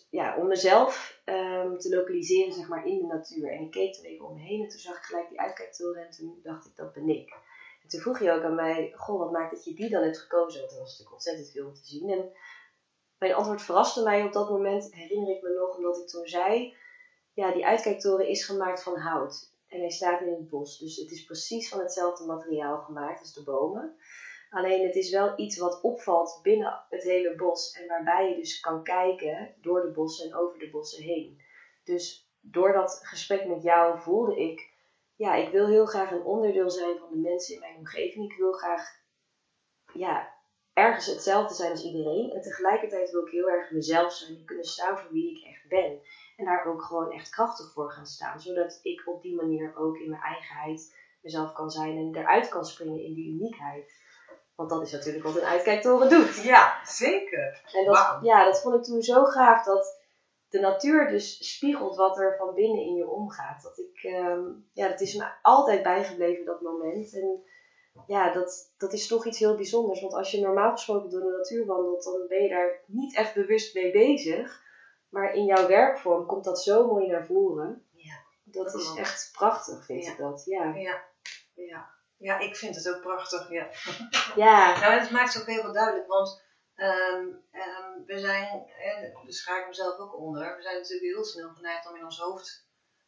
ja, 0.10 0.38
om 0.38 0.48
mezelf 0.48 1.22
um, 1.26 1.78
te 1.78 1.96
lokaliseren 1.96 2.54
zeg 2.54 2.68
maar, 2.68 2.86
in 2.86 2.98
de 2.98 3.06
natuur. 3.06 3.52
En 3.52 3.62
ik 3.62 3.72
keek 3.72 3.94
toen 3.94 4.06
even 4.06 4.26
om 4.26 4.34
me 4.34 4.42
heen 4.42 4.62
en 4.62 4.70
toen 4.70 4.80
zag 4.80 4.98
ik 4.98 5.04
gelijk 5.04 5.30
die 5.30 5.40
uitkijktoren 5.40 6.06
en 6.06 6.12
toen 6.12 6.40
dacht 6.44 6.66
ik, 6.66 6.76
dat 6.76 6.94
ben 6.94 7.10
ik. 7.10 7.36
En 7.88 7.94
toen 7.94 8.02
vroeg 8.02 8.20
je 8.20 8.32
ook 8.32 8.44
aan 8.44 8.56
mij, 8.56 8.94
goh, 8.96 9.20
wat 9.20 9.32
maakt 9.32 9.52
dat 9.52 9.64
je 9.64 9.74
die 9.74 9.90
dan 9.90 10.04
hebt 10.04 10.20
gekozen? 10.20 10.60
Want 10.60 10.72
er 10.72 10.78
was 10.78 10.88
natuurlijk 10.88 11.14
ontzettend 11.14 11.52
veel 11.52 11.66
om 11.68 11.74
te 11.74 11.86
zien. 11.86 12.10
En 12.10 12.32
mijn 13.18 13.34
antwoord 13.34 13.62
verraste 13.62 14.04
mij 14.04 14.24
op 14.24 14.34
dat 14.34 14.50
moment, 14.50 14.94
herinner 14.94 15.36
ik 15.36 15.42
me 15.42 15.50
nog, 15.50 15.76
omdat 15.76 15.98
ik 15.98 16.08
toen 16.08 16.28
zei, 16.28 16.76
ja, 17.34 17.52
die 17.52 17.66
uitkijktoren 17.66 18.28
is 18.28 18.46
gemaakt 18.46 18.84
van 18.84 18.98
hout. 18.98 19.52
En 19.68 19.80
hij 19.80 19.90
staat 19.90 20.22
in 20.22 20.28
het 20.28 20.50
bos, 20.50 20.78
dus 20.78 20.96
het 20.96 21.12
is 21.12 21.24
precies 21.24 21.70
van 21.70 21.80
hetzelfde 21.80 22.26
materiaal 22.26 22.78
gemaakt 22.78 23.20
als 23.20 23.34
de 23.34 23.44
bomen. 23.44 23.96
Alleen 24.50 24.86
het 24.86 24.96
is 24.96 25.12
wel 25.12 25.34
iets 25.40 25.58
wat 25.58 25.82
opvalt 25.82 26.40
binnen 26.42 26.86
het 26.90 27.04
hele 27.04 27.36
bos 27.36 27.72
en 27.72 27.88
waarbij 27.88 28.30
je 28.30 28.36
dus 28.36 28.60
kan 28.60 28.84
kijken 28.84 29.54
door 29.56 29.82
de 29.82 29.92
bossen 29.92 30.26
en 30.26 30.36
over 30.36 30.60
de 30.60 30.70
bossen 30.70 31.04
heen. 31.04 31.42
Dus 31.84 32.30
door 32.40 32.74
dat 32.74 33.00
gesprek 33.04 33.46
met 33.46 33.64
jou 33.64 34.00
voelde 34.00 34.36
ik, 34.36 34.76
ja, 35.18 35.36
ik 35.36 35.52
wil 35.52 35.68
heel 35.68 35.86
graag 35.86 36.12
een 36.12 36.24
onderdeel 36.24 36.70
zijn 36.70 36.98
van 36.98 37.10
de 37.10 37.18
mensen 37.18 37.54
in 37.54 37.60
mijn 37.60 37.78
omgeving. 37.78 38.32
Ik 38.32 38.38
wil 38.38 38.52
graag, 38.52 39.00
ja, 39.94 40.34
ergens 40.74 41.06
hetzelfde 41.06 41.54
zijn 41.54 41.72
als 41.72 41.84
iedereen. 41.84 42.32
En 42.32 42.42
tegelijkertijd 42.42 43.12
wil 43.12 43.26
ik 43.26 43.32
heel 43.32 43.50
erg 43.50 43.72
mezelf 43.72 44.14
zijn 44.14 44.38
en 44.38 44.46
kunnen 44.46 44.66
staan 44.66 44.98
voor 44.98 45.12
wie 45.12 45.38
ik 45.38 45.46
echt 45.46 45.68
ben. 45.68 46.00
En 46.38 46.46
daar 46.46 46.66
ook 46.66 46.82
gewoon 46.82 47.12
echt 47.12 47.30
krachtig 47.30 47.72
voor 47.72 47.92
gaan 47.92 48.06
staan. 48.06 48.42
Zodat 48.42 48.80
ik 48.82 49.08
op 49.08 49.22
die 49.22 49.36
manier 49.36 49.78
ook 49.78 49.98
in 49.98 50.10
mijn 50.10 50.22
eigenheid 50.22 50.96
mezelf 51.22 51.54
kan 51.54 51.70
zijn 51.70 51.98
en 51.98 52.16
eruit 52.16 52.50
kan 52.50 52.66
springen 52.66 53.04
in 53.04 53.14
die 53.14 53.34
uniekheid. 53.34 53.92
Want 54.56 54.70
dat 54.70 54.82
is 54.82 54.92
natuurlijk 54.92 55.24
wat 55.24 55.36
een 55.36 55.48
uitkijktoren 55.48 56.10
doet. 56.10 56.44
Ja, 56.44 56.86
zeker. 56.86 57.62
En 57.74 57.86
dat, 57.86 57.98
wow. 57.98 58.26
ja, 58.26 58.46
dat 58.46 58.62
vond 58.62 58.76
ik 58.76 58.84
toen 58.84 59.02
zo 59.02 59.24
gaaf 59.24 59.64
dat 59.64 60.02
de 60.50 60.60
natuur 60.60 61.08
dus 61.08 61.54
spiegelt 61.54 61.96
wat 61.96 62.20
er 62.20 62.36
van 62.38 62.54
binnen 62.54 62.82
in 62.84 62.96
je 62.96 63.10
omgaat. 63.10 63.62
Dat, 63.62 63.78
ik, 63.78 64.04
um, 64.04 64.70
ja, 64.74 64.88
dat 64.88 65.02
is 65.02 65.16
me 65.16 65.26
altijd 65.42 65.84
bijgebleven, 65.84 66.46
dat 66.46 66.62
moment. 66.62 67.14
En 67.14 67.44
ja, 68.08 68.34
dat, 68.34 68.74
dat 68.78 68.94
is 68.94 69.08
toch 69.08 69.26
iets 69.26 69.40
heel 69.40 69.56
bijzonders. 69.56 70.02
Want 70.02 70.14
als 70.14 70.32
je 70.32 70.42
normaal 70.42 70.72
gesproken 70.72 71.10
door 71.10 71.22
de 71.22 71.38
natuur 71.38 71.66
wandelt, 71.66 72.04
dan 72.04 72.28
ben 72.28 72.44
je 72.44 72.50
daar 72.50 72.84
niet 72.86 73.16
echt 73.16 73.34
bewust 73.34 73.74
mee 73.74 73.92
bezig. 73.92 74.66
Maar 75.10 75.34
in 75.34 75.46
jouw 75.46 75.68
werkvorm 75.68 76.26
komt 76.26 76.44
dat 76.44 76.64
zo 76.64 76.88
mooi 76.88 77.08
naar 77.08 77.26
voren. 77.26 77.86
Ja. 77.92 78.16
Dat 78.44 78.76
is 78.76 78.96
echt 78.96 79.30
prachtig, 79.32 79.86
vind 79.86 80.06
Ja. 80.06 80.12
ik 80.12 80.18
dat. 80.18 80.42
Ja. 80.46 80.76
Ja, 80.76 81.04
ja. 81.54 81.90
ja, 82.18 82.40
ik 82.40 82.56
vind 82.56 82.76
het 82.76 82.90
ook 82.96 83.02
prachtig. 83.02 83.50
Ja. 83.50 83.68
Ja. 84.36 84.80
Nou, 84.80 84.94
het 84.94 85.12
maakt 85.12 85.34
het 85.34 85.42
ook 85.42 85.50
heel 85.50 85.62
veel 85.62 85.74
duidelijk, 85.74 86.08
want 86.08 86.42
ehm, 86.78 87.26
ehm, 87.52 88.04
we 88.06 88.20
zijn, 88.20 88.68
en 88.68 89.12
daar 89.14 89.24
schaar 89.28 89.62
ik 89.62 89.68
mezelf 89.68 89.98
ook 89.98 90.16
onder, 90.16 90.56
we 90.56 90.62
zijn 90.62 90.76
natuurlijk 90.76 91.14
heel 91.14 91.24
snel 91.24 91.50
geneigd 91.54 91.90
om 91.90 91.96
in 91.96 92.04
ons 92.04 92.20
hoofd 92.20 92.68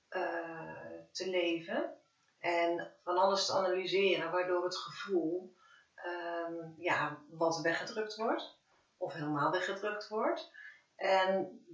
eh, 0.09 0.93
te 1.11 1.29
leven 1.29 1.93
en 2.39 2.93
van 3.03 3.17
alles 3.17 3.45
te 3.45 3.53
analyseren, 3.53 4.31
waardoor 4.31 4.63
het 4.63 4.77
gevoel 4.77 5.55
ehm, 5.95 6.53
ja, 6.77 7.19
wat 7.29 7.61
weggedrukt 7.61 8.15
wordt 8.15 8.57
of 8.97 9.13
helemaal 9.13 9.51
weggedrukt 9.51 10.07
wordt. 10.07 10.51
En 10.95 11.65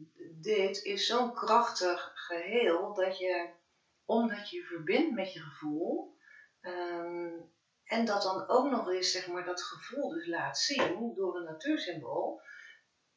dit 0.42 0.84
is 0.84 1.06
zo'n 1.06 1.34
krachtig 1.34 2.12
geheel 2.14 2.94
dat 2.94 3.18
je, 3.18 3.50
omdat 4.06 4.50
je 4.50 4.58
je 4.58 4.64
verbindt 4.64 5.16
met 5.16 5.34
je 5.34 5.40
gevoel, 5.40 6.18
en 7.86 8.06
dat 8.06 8.22
dan 8.22 8.48
ook 8.48 8.70
nog 8.70 8.90
eens, 8.90 9.12
zeg 9.12 9.28
maar, 9.28 9.44
dat 9.44 9.64
gevoel 9.64 10.10
dus 10.10 10.28
laat 10.28 10.58
zien 10.58 11.14
door 11.16 11.36
een 11.36 11.44
natuursymbool. 11.44 12.42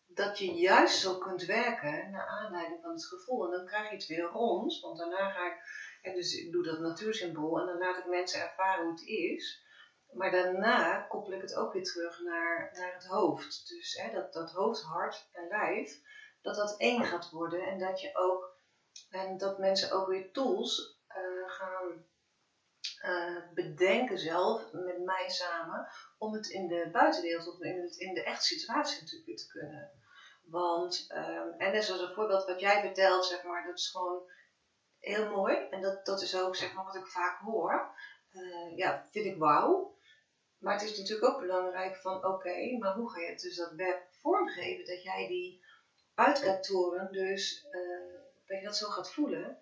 Dat 0.07 0.39
je 0.39 0.53
juist 0.53 0.99
zo 0.99 1.19
kunt 1.19 1.45
werken 1.45 2.11
naar 2.11 2.27
aanleiding 2.27 2.81
van 2.81 2.91
het 2.91 3.07
gevoel. 3.07 3.45
En 3.45 3.51
dan 3.51 3.67
krijg 3.67 3.91
je 3.91 3.97
het 3.97 4.07
weer 4.07 4.25
rond. 4.25 4.81
Want 4.81 4.99
daarna 4.99 5.31
ga 5.31 5.47
ik, 5.47 5.61
en 6.03 6.15
dus 6.15 6.35
ik 6.35 6.53
doe 6.53 6.63
dat 6.63 6.79
natuursymbool 6.79 7.61
en 7.61 7.67
dan 7.67 7.79
laat 7.79 7.99
ik 7.99 8.07
mensen 8.07 8.41
ervaren 8.41 8.85
hoe 8.85 8.93
het 8.93 9.07
is. 9.07 9.67
Maar 10.13 10.31
daarna 10.31 11.01
koppel 11.01 11.33
ik 11.33 11.41
het 11.41 11.55
ook 11.55 11.73
weer 11.73 11.85
terug 11.85 12.21
naar, 12.21 12.71
naar 12.73 12.95
het 12.95 13.07
hoofd. 13.07 13.69
Dus 13.69 13.95
hè, 13.95 14.13
dat, 14.13 14.33
dat 14.33 14.51
hoofd, 14.51 14.83
hart 14.83 15.29
en 15.33 15.49
lijf, 15.49 16.01
dat 16.41 16.55
dat 16.55 16.77
één 16.77 17.05
gaat 17.05 17.31
worden. 17.31 17.67
En 17.67 17.79
dat 17.79 18.01
je 18.01 18.11
ook, 18.17 18.57
en 19.11 19.39
dat 19.39 19.59
mensen 19.59 19.93
ook 19.93 20.09
weer 20.09 20.33
tools 20.33 21.03
eh, 21.07 21.51
gaan 21.51 22.07
eh, 23.01 23.37
bedenken 23.55 24.19
zelf 24.19 24.73
met 24.73 25.05
mij 25.05 25.29
samen 25.29 25.89
om 26.19 26.33
het 26.33 26.49
in 26.49 26.69
de 26.69 26.89
buitenwereld 26.93 27.49
of 27.49 27.61
in, 27.61 27.81
het, 27.83 27.97
in 27.97 28.15
de 28.15 28.23
echte 28.23 28.45
situatie 28.45 29.01
natuurlijk 29.01 29.39
te 29.39 29.47
kunnen. 29.47 29.91
Want, 30.43 31.05
ehm, 31.09 31.49
en 31.59 31.73
net 31.73 31.85
zoals 31.85 32.01
een 32.01 32.15
voorbeeld 32.15 32.45
wat 32.45 32.61
jij 32.61 32.81
vertelt, 32.81 33.25
zeg 33.25 33.43
maar, 33.43 33.67
dat 33.67 33.79
is 33.79 33.91
gewoon 33.91 34.23
heel 34.99 35.31
mooi. 35.31 35.57
En 35.71 35.81
dat, 35.81 36.07
dat 36.07 36.23
is 36.23 36.41
ook 36.41 36.57
zeg 36.57 36.75
maar, 36.75 36.85
wat 36.85 36.95
ik 36.95 37.07
vaak 37.07 37.41
hoor. 37.41 37.95
Eh, 38.31 38.77
ja, 38.77 39.07
vind 39.11 39.27
ik 39.27 39.39
wauw. 39.39 39.97
Maar 40.59 40.73
het 40.73 40.83
is 40.83 40.99
natuurlijk 40.99 41.33
ook 41.33 41.41
belangrijk 41.41 41.97
van, 41.97 42.25
oké, 42.25 42.77
maar 42.79 42.95
hoe 42.95 43.11
ga 43.11 43.21
je 43.21 43.31
het 43.31 43.41
dus 43.41 43.57
dat 43.57 43.73
web 43.73 44.07
vormgeven? 44.11 44.85
Dat 44.85 45.03
jij 45.03 45.27
die 45.27 45.65
uitkijktoren 46.15 47.13
dus, 47.13 47.67
eh, 47.71 48.15
dat 48.47 48.59
je 48.59 48.65
dat 48.65 48.77
zo 48.77 48.89
gaat 48.89 49.13
voelen 49.13 49.59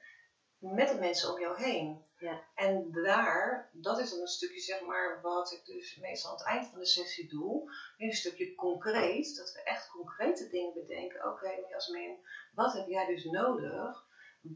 met 0.58 0.88
de 0.88 0.98
mensen 0.98 1.32
om 1.32 1.40
jou 1.40 1.62
heen. 1.62 2.05
Ja. 2.18 2.42
En 2.54 2.90
daar, 2.90 3.68
dat 3.72 3.98
is 3.98 4.10
dan 4.10 4.20
een 4.20 4.26
stukje 4.26 4.60
zeg 4.60 4.80
maar 4.80 5.20
wat 5.20 5.52
ik 5.52 5.64
dus 5.64 5.96
meestal 5.96 6.30
aan 6.30 6.36
het 6.36 6.46
eind 6.46 6.66
van 6.66 6.78
de 6.78 6.86
sessie 6.86 7.28
doe. 7.28 7.72
Een 7.96 8.12
stukje 8.12 8.54
concreet, 8.54 9.36
dat 9.36 9.52
we 9.52 9.62
echt 9.62 9.88
concrete 9.88 10.48
dingen 10.48 10.72
bedenken. 10.72 11.26
Oké, 11.28 11.60
maar 11.60 11.70
Jasmin, 11.70 12.18
wat 12.52 12.72
heb 12.72 12.86
jij 12.86 13.06
dus 13.06 13.24
nodig? 13.24 14.04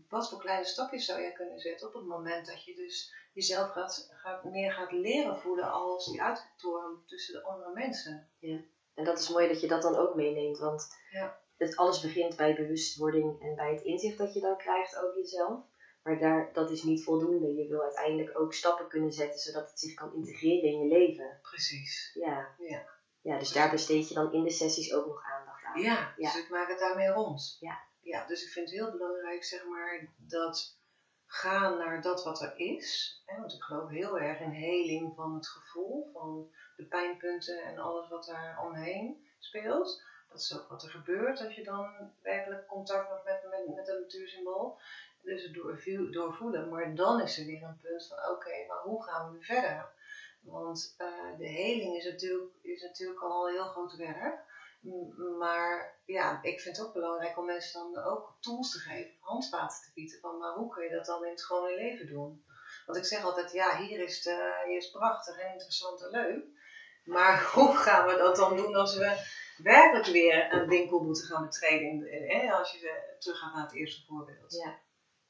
Wat 0.08 0.28
voor 0.28 0.38
kleine 0.38 0.64
stapjes 0.64 1.04
zou 1.04 1.20
jij 1.20 1.32
kunnen 1.32 1.58
zetten 1.58 1.86
op 1.86 1.92
het 1.94 2.04
moment 2.04 2.46
dat 2.46 2.64
je 2.64 2.74
dus 2.74 3.14
jezelf 3.32 3.70
gaat, 3.70 4.06
gaat, 4.10 4.44
meer 4.44 4.72
gaat 4.72 4.92
leren 4.92 5.36
voelen 5.36 5.70
als 5.70 6.10
die 6.10 6.22
uitkijktoren 6.22 7.02
tussen 7.06 7.34
de 7.34 7.42
andere 7.42 7.72
mensen? 7.72 8.28
En 8.94 9.04
dat 9.04 9.18
is 9.18 9.28
mooi 9.28 9.48
dat 9.48 9.60
je 9.60 9.66
dat 9.68 9.82
dan 9.82 9.96
ook 9.96 10.14
meeneemt. 10.14 10.58
Want 10.58 10.86
Ja. 11.10 11.38
het, 11.56 11.76
alles 11.76 12.00
begint 12.00 12.36
bij 12.36 12.54
bewustwording 12.54 13.40
en 13.40 13.54
bij 13.54 13.70
het 13.70 13.80
inzicht 13.82 14.18
dat 14.18 14.32
je 14.32 14.40
dan 14.40 14.56
krijgt 14.56 14.96
over 14.96 15.16
jezelf. 15.16 15.60
Maar 16.02 16.18
daar, 16.18 16.50
dat 16.52 16.70
is 16.70 16.82
niet 16.82 17.04
voldoende. 17.04 17.54
Je 17.54 17.68
wil 17.68 17.82
uiteindelijk 17.82 18.38
ook 18.38 18.54
stappen 18.54 18.88
kunnen 18.88 19.12
zetten 19.12 19.40
zodat 19.40 19.70
het 19.70 19.80
zich 19.80 19.94
kan 19.94 20.14
integreren 20.14 20.70
in 20.70 20.80
je 20.80 20.88
leven. 20.88 21.38
Precies. 21.42 22.10
Ja. 22.14 22.54
Ja. 22.58 22.88
Ja, 23.22 23.38
dus 23.38 23.52
daar 23.52 23.70
besteed 23.70 24.08
je 24.08 24.14
dan 24.14 24.32
in 24.32 24.44
de 24.44 24.50
sessies 24.50 24.92
ook 24.92 25.06
nog 25.06 25.22
aandacht 25.24 25.64
aan. 25.64 25.80
Ja, 25.80 26.14
Ja. 26.16 26.32
dus 26.32 26.42
ik 26.42 26.50
maak 26.50 26.68
het 26.68 26.78
daarmee 26.78 27.08
rond. 27.08 27.56
Ja. 27.60 27.80
ja. 28.00 28.26
Dus 28.26 28.44
ik 28.44 28.50
vind 28.50 28.70
het 28.70 28.78
heel 28.78 28.90
belangrijk, 28.90 29.44
zeg 29.44 29.64
maar, 29.64 30.06
dat 30.16 30.78
gaan 31.26 31.78
naar 31.78 32.02
dat 32.02 32.24
wat 32.24 32.40
er 32.40 32.52
is. 32.56 33.22
Hè, 33.26 33.40
want 33.40 33.52
ik 33.52 33.62
geloof 33.62 33.88
heel 33.88 34.18
erg 34.18 34.40
in 34.40 34.50
heling 34.50 35.14
van 35.14 35.34
het 35.34 35.48
gevoel, 35.48 36.10
van 36.12 36.50
de 36.76 36.84
pijnpunten 36.84 37.62
en 37.62 37.78
alles 37.78 38.08
wat 38.08 38.24
daar 38.24 38.62
omheen 38.64 39.26
speelt. 39.38 40.02
Dat 40.28 40.40
is 40.40 40.58
ook 40.58 40.68
wat 40.68 40.82
er 40.82 40.90
gebeurt 40.90 41.40
als 41.40 41.54
je 41.54 41.64
dan 41.64 42.12
werkelijk 42.22 42.66
contact 42.66 43.08
hebt 43.10 43.24
met, 43.24 43.50
met, 43.50 43.76
met 43.76 43.88
een 43.88 44.00
natuursymbool. 44.00 44.78
Dus 45.22 45.42
het 45.42 46.12
doorvoelen. 46.12 46.68
Maar 46.68 46.94
dan 46.94 47.20
is 47.20 47.38
er 47.38 47.46
weer 47.46 47.62
een 47.62 47.78
punt 47.82 48.06
van, 48.06 48.34
oké, 48.34 48.66
maar 48.68 48.82
hoe 48.82 49.02
gaan 49.02 49.26
we 49.26 49.36
nu 49.36 49.44
verder? 49.44 49.88
Want 50.40 50.94
eh, 50.96 51.38
de 51.38 51.48
heling 51.48 51.96
is 51.96 52.04
natuurlijk, 52.04 52.52
is 52.62 52.82
natuurlijk 52.82 53.20
al 53.20 53.48
heel 53.48 53.64
groot 53.64 53.96
werk. 53.96 54.48
Maar 55.38 55.98
ja, 56.04 56.42
ik 56.42 56.60
vind 56.60 56.76
het 56.76 56.86
ook 56.86 56.92
belangrijk 56.92 57.38
om 57.38 57.44
mensen 57.44 57.92
dan 57.92 58.04
ook 58.04 58.36
tools 58.40 58.70
te 58.70 58.78
geven, 58.78 59.16
handvaten 59.20 59.82
te 59.82 59.90
bieden. 59.94 60.20
Van, 60.20 60.38
maar 60.38 60.54
hoe 60.54 60.68
kun 60.68 60.84
je 60.84 60.90
dat 60.90 61.06
dan 61.06 61.24
in 61.24 61.30
het 61.30 61.44
gewone 61.44 61.74
leven 61.74 62.06
doen? 62.06 62.44
Want 62.86 62.98
ik 62.98 63.04
zeg 63.04 63.22
altijd, 63.22 63.52
ja, 63.52 63.78
hier 63.78 64.00
is 64.00 64.26
eh, 64.26 64.64
hier 64.66 64.76
is 64.76 64.90
prachtig 64.90 65.38
en 65.38 65.52
interessant 65.52 66.02
en 66.02 66.10
leuk. 66.10 66.44
Maar 67.04 67.42
hoe 67.54 67.76
gaan 67.76 68.06
we 68.06 68.16
dat 68.16 68.36
dan 68.36 68.56
doen 68.56 68.74
als 68.74 68.96
we 68.96 69.16
werkelijk 69.56 70.06
weer 70.06 70.52
een 70.52 70.68
winkel 70.68 71.02
moeten 71.02 71.24
gaan 71.24 71.44
betreden? 71.44 72.52
Als 72.52 72.72
je 72.72 72.88
eh, 72.88 73.18
teruggaat 73.18 73.54
naar 73.54 73.62
het 73.62 73.74
eerste 73.74 74.04
voorbeeld. 74.06 74.52
Ja. 74.52 74.78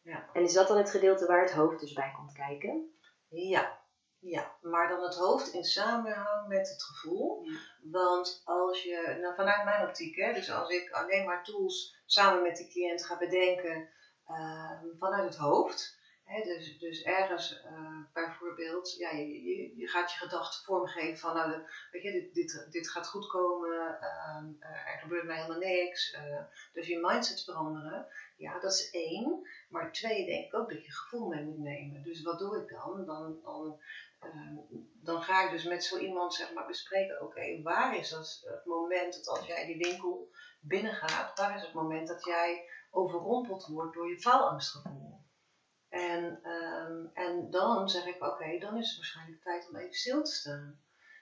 Ja. 0.03 0.29
En 0.33 0.43
is 0.43 0.53
dat 0.53 0.69
dan 0.69 0.77
het 0.77 0.91
gedeelte 0.91 1.27
waar 1.27 1.43
het 1.43 1.53
hoofd 1.53 1.81
dus 1.81 1.93
bij 1.93 2.13
komt 2.17 2.33
kijken? 2.33 2.95
Ja, 3.29 3.81
ja, 4.19 4.57
maar 4.61 4.89
dan 4.89 5.03
het 5.03 5.15
hoofd 5.15 5.53
in 5.53 5.65
samenhang 5.65 6.49
met 6.49 6.69
het 6.69 6.83
gevoel. 6.83 7.43
Ja. 7.43 7.59
Want 7.91 8.43
als 8.45 8.83
je, 8.83 9.19
nou 9.21 9.35
vanuit 9.35 9.65
mijn 9.65 9.89
optiek, 9.89 10.17
hè, 10.17 10.33
dus 10.33 10.51
als 10.51 10.71
ik 10.71 10.91
alleen 10.91 11.27
maar 11.27 11.45
tools 11.45 12.03
samen 12.07 12.43
met 12.43 12.57
de 12.57 12.69
cliënt 12.69 13.07
ga 13.07 13.19
bedenken 13.19 13.89
ehm, 14.27 14.87
vanuit 14.99 15.25
het 15.25 15.37
hoofd. 15.37 15.99
Dus, 16.31 16.79
dus 16.79 17.03
ergens 17.03 17.61
eh, 17.63 18.03
bijvoorbeeld, 18.13 18.97
ja, 18.97 19.11
je, 19.11 19.43
je, 19.43 19.77
je 19.77 19.87
gaat 19.87 20.13
je 20.13 20.19
gedachten 20.19 20.63
vormgeven 20.65 21.19
van, 21.19 21.35
nou, 21.35 21.63
weet 21.91 22.03
je, 22.03 22.13
dit, 22.13 22.35
dit, 22.35 22.67
dit 22.71 22.91
gaat 22.91 23.07
goed 23.07 23.27
komen, 23.27 23.99
ehm, 24.01 24.45
eh, 24.59 24.93
er 24.93 24.99
gebeurt 24.99 25.25
mij 25.25 25.37
helemaal 25.37 25.59
niks. 25.59 26.11
eh, 26.11 26.43
dus 26.73 26.87
je 26.87 26.99
mindset 26.99 27.45
veranderen, 27.45 28.07
ja, 28.37 28.59
dat 28.59 28.73
is 28.73 28.91
één. 28.91 29.49
Maar 29.69 29.93
twee, 29.93 30.27
denk 30.27 30.45
ik 30.45 30.55
ook 30.55 30.69
dat 30.71 30.85
je 30.85 30.93
gevoel 30.93 31.29
mee 31.29 31.45
moet 31.45 31.59
nemen. 31.59 32.03
Dus 32.03 32.23
wat 32.23 32.39
doe 32.39 32.57
ik 32.63 32.69
dan? 32.69 33.05
Dan, 33.05 33.41
dan, 33.43 33.81
ehm, 34.21 34.57
dan 35.03 35.23
ga 35.23 35.45
ik 35.45 35.51
dus 35.51 35.65
met 35.65 35.85
zo 35.85 35.99
iemand 35.99 36.35
zeg 36.35 36.53
maar 36.53 36.67
bespreken, 36.67 37.23
oké, 37.23 37.63
waar 37.63 37.97
is 37.97 38.09
dat 38.09 38.41
het 38.45 38.65
moment 38.65 39.15
dat 39.15 39.29
als 39.29 39.47
jij 39.47 39.67
die 39.67 39.79
winkel 39.79 40.31
binnengaat, 40.61 41.39
waar 41.39 41.57
is 41.57 41.63
het 41.63 41.73
moment 41.75 42.09
dat 42.09 42.25
jij 42.25 42.65
overrompeld 42.91 43.67
wordt 43.67 43.95
door 43.95 44.09
je 44.09 44.21
faalangstgevoel? 44.21 45.10
En, 45.91 46.39
ehm, 46.43 47.07
en 47.13 47.51
dan 47.51 47.89
zeg 47.89 48.07
ik, 48.07 48.23
oké, 48.25 48.59
dan 48.59 48.77
is 48.77 48.89
het 48.89 48.97
waarschijnlijk 48.97 49.43
tijd 49.43 49.69
om 49.69 49.77
even 49.77 49.95
stil 49.95 50.23
te 50.23 50.33
staan. 50.33 50.81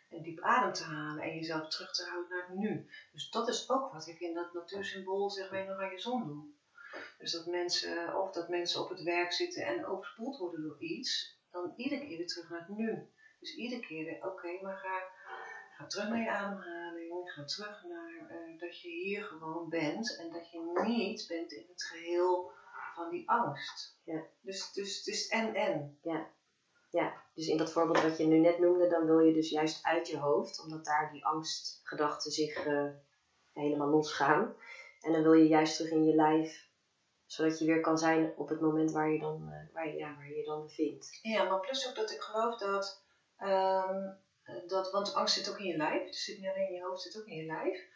En 0.09 0.23
diep 0.23 0.41
adem 0.41 0.73
te 0.73 0.83
halen 0.83 1.23
en 1.23 1.35
jezelf 1.35 1.69
terug 1.69 1.93
te 1.93 2.05
houden 2.05 2.31
naar 2.31 2.47
het 2.47 2.57
nu. 2.57 2.89
Dus 3.13 3.31
dat 3.31 3.49
is 3.49 3.71
ook 3.71 3.93
wat 3.93 4.07
ik 4.07 4.21
in 4.21 4.35
dat 4.35 4.53
natuursymbool 4.53 5.31
zeg 5.31 5.51
maar 5.51 5.83
aan 5.83 5.91
je 5.91 5.99
zon 5.99 6.27
doe. 6.27 6.45
Dus 7.19 7.33
dat 7.33 7.47
mensen, 7.47 8.23
of 8.23 8.33
dat 8.33 8.49
mensen 8.49 8.81
op 8.81 8.89
het 8.89 9.03
werk 9.03 9.33
zitten 9.33 9.67
en 9.67 9.87
overspoeld 9.87 10.39
worden 10.39 10.63
door 10.63 10.79
iets, 10.79 11.39
dan 11.51 11.73
iedere 11.77 12.07
keer 12.07 12.17
weer 12.17 12.27
terug 12.27 12.49
naar 12.49 12.59
het 12.67 12.77
nu. 12.77 13.09
Dus 13.41 13.55
iedere 13.55 13.81
keer 13.81 14.05
weer, 14.05 14.27
oké, 14.27 14.63
maar 14.63 14.77
ga, 14.77 15.03
ga 15.77 15.87
terug 15.87 16.09
naar 16.09 16.23
je 16.23 16.31
ademhaling, 16.31 17.31
ga 17.31 17.45
terug 17.45 17.85
naar 17.85 18.29
eh, 18.29 18.59
dat 18.59 18.81
je 18.81 18.89
hier 18.89 19.23
gewoon 19.23 19.69
bent 19.69 20.17
en 20.17 20.33
dat 20.33 20.51
je 20.51 20.83
niet 20.85 21.27
bent 21.29 21.53
in 21.53 21.67
het 21.69 21.83
geheel 21.83 22.53
van 22.99 23.11
die 23.11 23.29
angst. 23.29 23.99
Ja. 24.05 24.27
Dus, 24.41 24.73
dus 24.73 24.97
het 24.97 25.07
is 25.07 25.27
en 25.27 25.55
en. 25.55 25.99
Ja, 26.91 27.23
dus 27.35 27.47
in 27.47 27.57
dat 27.57 27.73
voorbeeld 27.73 28.03
wat 28.03 28.17
je 28.17 28.27
nu 28.27 28.39
net 28.39 28.59
noemde, 28.59 28.87
dan 28.87 29.07
wil 29.07 29.19
je 29.19 29.33
dus 29.33 29.51
juist 29.51 29.85
uit 29.85 30.09
je 30.09 30.19
hoofd, 30.19 30.61
omdat 30.61 30.85
daar 30.85 31.11
die 31.13 31.25
angstgedachten 31.25 32.31
zich 32.31 32.67
eh, 32.67 32.89
helemaal 33.53 33.89
losgaan. 33.89 34.55
En 35.01 35.13
dan 35.13 35.23
wil 35.23 35.33
je 35.33 35.49
juist 35.49 35.77
terug 35.77 35.91
in 35.93 36.05
je 36.05 36.15
lijf, 36.15 36.69
zodat 37.27 37.59
je 37.59 37.65
weer 37.65 37.81
kan 37.81 37.99
zijn 37.99 38.33
op 38.37 38.49
het 38.49 38.61
moment 38.61 38.93
waar 38.93 39.11
je 39.11 39.19
dan, 39.19 39.49
eh, 39.53 39.75
waar 39.75 39.89
je, 39.89 39.97
ja, 39.97 40.15
waar 40.17 40.29
je 40.29 40.45
dan 40.45 40.63
bevindt. 40.63 41.19
Ja, 41.23 41.45
maar 41.45 41.61
plus 41.61 41.89
ook 41.89 41.95
dat 41.95 42.11
ik 42.11 42.21
geloof 42.21 42.59
dat, 42.59 43.05
ehm, 43.37 44.13
dat 44.67 44.91
want 44.91 45.15
angst 45.15 45.35
zit 45.35 45.51
ook 45.51 45.59
in 45.59 45.67
je 45.67 45.77
lijf. 45.77 46.05
Het 46.05 46.17
zit 46.17 46.39
niet 46.39 46.49
alleen 46.49 46.69
in 46.69 46.75
je 46.75 46.83
hoofd, 46.83 47.05
het 47.05 47.13
zit 47.13 47.23
ook 47.23 47.29
in 47.29 47.37
je 47.37 47.47
lijf. 47.47 47.87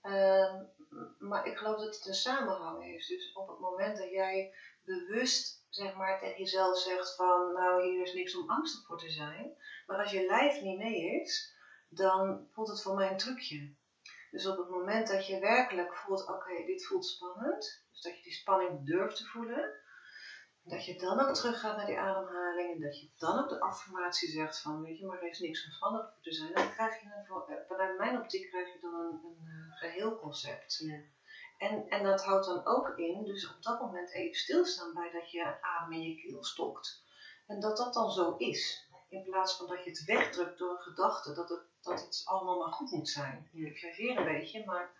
Ehm, 0.00 0.64
maar 1.18 1.46
ik 1.46 1.56
geloof 1.56 1.76
dat 1.76 1.94
het 1.94 2.06
een 2.06 2.14
samenhang 2.14 2.82
heeft. 2.82 3.08
Dus 3.08 3.32
op 3.32 3.48
het 3.48 3.58
moment 3.58 3.96
dat 3.96 4.10
jij 4.10 4.54
bewust 4.84 5.64
zeg 5.68 5.94
maar, 5.94 6.18
tegen 6.18 6.38
jezelf 6.38 6.78
zegt 6.78 7.14
van 7.14 7.52
nou 7.52 7.82
hier 7.82 8.02
is 8.02 8.12
niks 8.12 8.36
om 8.36 8.50
angstig 8.50 8.86
voor 8.86 8.98
te 8.98 9.10
zijn. 9.10 9.56
Maar 9.86 9.98
als 9.98 10.10
je 10.10 10.26
lijf 10.26 10.60
niet 10.60 10.78
mee 10.78 11.20
is, 11.20 11.54
dan 11.88 12.48
voelt 12.52 12.68
het 12.68 12.82
voor 12.82 12.94
mij 12.94 13.10
een 13.10 13.16
trucje. 13.16 13.74
Dus 14.30 14.46
op 14.46 14.56
het 14.56 14.68
moment 14.68 15.08
dat 15.08 15.26
je 15.26 15.38
werkelijk 15.38 15.94
voelt, 15.94 16.28
oké, 16.28 16.64
dit 16.66 16.86
voelt 16.86 17.06
spannend. 17.06 17.84
Dus 17.90 18.00
dat 18.00 18.16
je 18.16 18.22
die 18.22 18.32
spanning 18.32 18.86
durft 18.86 19.16
te 19.16 19.24
voelen. 19.24 19.84
Dat 20.66 20.84
je 20.84 20.98
dan 20.98 21.20
ook 21.20 21.34
teruggaat 21.34 21.76
naar 21.76 21.86
die 21.86 21.98
ademhaling 21.98 22.74
en 22.74 22.80
dat 22.80 23.00
je 23.00 23.08
dan 23.16 23.38
ook 23.38 23.48
de 23.48 23.60
affirmatie 23.60 24.30
zegt 24.30 24.60
van, 24.60 24.82
weet 24.82 24.98
je, 24.98 25.06
maar 25.06 25.22
er 25.22 25.28
is 25.28 25.38
niks 25.38 25.76
veranderd 25.78 26.12
voor 26.12 26.22
te 26.22 26.32
zijn. 26.32 26.54
Dan 26.54 26.70
krijg 26.70 27.00
je 27.00 27.06
een, 27.06 27.56
eh, 27.56 27.66
vanuit 27.68 27.98
mijn 27.98 28.18
optiek 28.20 28.48
krijg 28.48 28.72
je 28.72 28.78
dan 28.80 28.94
een, 28.94 29.20
een 29.24 29.46
eh, 29.46 29.78
geheel 29.78 30.18
concept. 30.18 30.78
Ja. 30.78 31.00
En, 31.58 31.88
en 31.88 32.02
dat 32.04 32.24
houdt 32.24 32.46
dan 32.46 32.66
ook 32.66 32.98
in, 32.98 33.24
dus 33.24 33.54
op 33.54 33.62
dat 33.62 33.80
moment 33.80 34.12
even 34.12 34.38
stilstaan 34.38 34.94
bij 34.94 35.10
dat 35.10 35.30
je 35.30 35.62
adem 35.62 35.92
in 35.92 36.02
je 36.02 36.16
keel 36.16 36.44
stokt. 36.44 37.04
En 37.46 37.60
dat 37.60 37.76
dat 37.76 37.94
dan 37.94 38.10
zo 38.10 38.36
is. 38.36 38.90
In 39.08 39.22
plaats 39.22 39.56
van 39.56 39.66
dat 39.66 39.84
je 39.84 39.90
het 39.90 40.04
wegdrukt 40.04 40.58
door 40.58 40.70
een 40.70 40.82
gedachte 40.82 41.34
dat 41.34 41.48
het, 41.48 41.62
dat 41.80 42.00
het 42.00 42.22
allemaal 42.24 42.58
maar 42.58 42.72
goed 42.72 42.90
moet 42.90 43.08
zijn. 43.08 43.48
Ja. 43.52 43.66
Ik 43.66 43.78
chargeer 43.78 44.16
een 44.16 44.24
beetje, 44.24 44.64
maar 44.64 44.90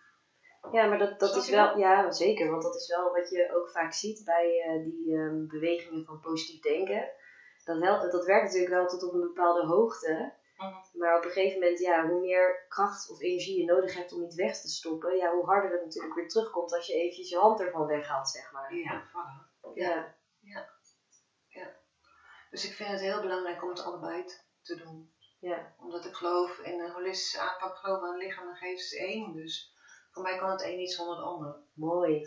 Ja, 0.73 0.87
maar 0.87 0.99
dat, 0.99 1.19
dat 1.19 1.29
Snap 1.29 1.43
is 1.43 1.49
wel, 1.51 1.77
ja 1.79 2.11
zeker, 2.11 2.51
want 2.51 2.63
dat 2.63 2.75
is 2.75 2.87
wel 2.89 3.13
wat 3.13 3.29
je 3.29 3.55
ook 3.55 3.71
vaak 3.71 3.93
ziet 3.93 4.25
bij 4.25 4.61
eh, 4.67 4.83
die 4.83 5.15
ehm, 5.17 5.47
bewegingen 5.47 6.05
van 6.05 6.21
positief 6.21 6.61
denken. 6.61 7.11
Dat, 7.65 7.81
helpt, 7.83 8.13
dat 8.13 8.25
werkt 8.25 8.45
natuurlijk 8.45 8.73
wel 8.73 8.87
tot 8.87 9.03
op 9.03 9.13
een 9.13 9.21
bepaalde 9.21 9.67
hoogte, 9.67 10.35
Mhm. 10.57 10.99
maar 10.99 11.17
op 11.17 11.25
een 11.25 11.31
gegeven 11.31 11.61
moment, 11.61 11.79
ja, 11.79 12.07
hoe 12.09 12.21
meer 12.21 12.65
kracht 12.69 13.11
of 13.11 13.21
energie 13.21 13.59
je 13.59 13.65
nodig 13.65 13.95
hebt 13.95 14.13
om 14.13 14.23
iets 14.23 14.35
weg 14.35 14.61
te 14.61 14.69
stoppen, 14.69 15.17
ja, 15.17 15.33
hoe 15.33 15.45
harder 15.45 15.71
het 15.73 15.85
natuurlijk 15.85 16.15
weer 16.15 16.29
terugkomt 16.29 16.73
als 16.73 16.87
je 16.87 16.95
eventjes 16.95 17.29
je 17.29 17.37
hand 17.37 17.61
ervan 17.61 17.87
weghaalt, 17.87 18.29
zeg 18.29 18.53
maar. 18.53 18.75
ja, 18.75 19.03
voilà. 19.09 19.73
Ja, 19.75 20.15
Dus 22.51 22.65
ik 22.69 22.73
vind 22.75 22.89
het 22.91 23.01
heel 23.01 23.21
belangrijk 23.21 23.63
om 23.63 23.69
het 23.69 23.85
allebei 23.85 24.25
te 24.63 24.77
doen. 24.77 25.13
ja, 25.39 25.75
Omdat 25.79 26.05
ik 26.05 26.15
geloof 26.15 26.59
in 26.59 26.81
een 26.81 26.91
holistische 26.91 27.41
aanpak, 27.41 27.77
geloof 27.77 28.03
aan 28.03 28.17
lichaam 28.17 28.49
en 28.49 28.55
geest 28.55 28.93
is 28.93 28.99
één. 28.99 29.33
Dus 29.33 29.76
voor 30.17 30.25
mij 30.25 30.37
kan 30.37 30.51
het 30.51 30.63
een 30.63 30.77
niet 30.77 30.93
zonder 30.93 31.17
het 31.17 31.25
ander. 31.25 31.57
mooi. 31.73 32.27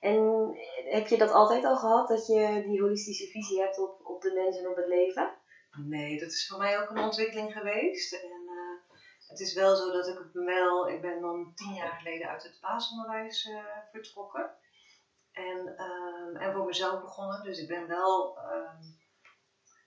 En 0.00 0.50
heb 0.84 1.06
je 1.06 1.16
dat 1.16 1.30
altijd 1.30 1.64
al 1.64 1.76
gehad, 1.76 2.08
dat 2.08 2.26
je 2.26 2.62
die 2.66 2.80
holistische 2.80 3.26
visie 3.26 3.60
hebt 3.60 3.78
op, 3.78 4.00
op 4.04 4.20
de 4.20 4.32
mens 4.32 4.56
en 4.56 4.68
op 4.68 4.76
het 4.76 4.86
leven? 4.86 5.34
Nee, 5.70 6.18
dat 6.20 6.30
is 6.30 6.46
voor 6.46 6.58
mij 6.58 6.80
ook 6.80 6.90
een 6.90 7.04
ontwikkeling 7.04 7.52
geweest. 7.52 8.12
En 8.12 8.42
eh, 8.48 8.96
het 9.28 9.40
is 9.40 9.54
wel 9.54 9.76
zo 9.76 9.92
dat 9.92 10.08
ik 10.08 10.18
wel, 10.32 10.88
ik 10.88 11.00
ben 11.00 11.20
dan 11.20 11.52
tien 11.54 11.74
jaar 11.74 11.92
geleden 11.92 12.28
uit 12.28 12.42
het 12.42 12.58
basisonderwijs 12.60 13.44
eh, 13.44 13.64
vertrokken. 13.90 14.50
En, 15.32 15.76
ehm, 15.76 16.36
en 16.36 16.52
voor 16.52 16.64
mezelf 16.64 17.00
begonnen. 17.00 17.42
Dus 17.42 17.58
ik 17.58 17.68
ben 17.68 17.86
wel, 17.86 18.38
ehm, 18.38 18.82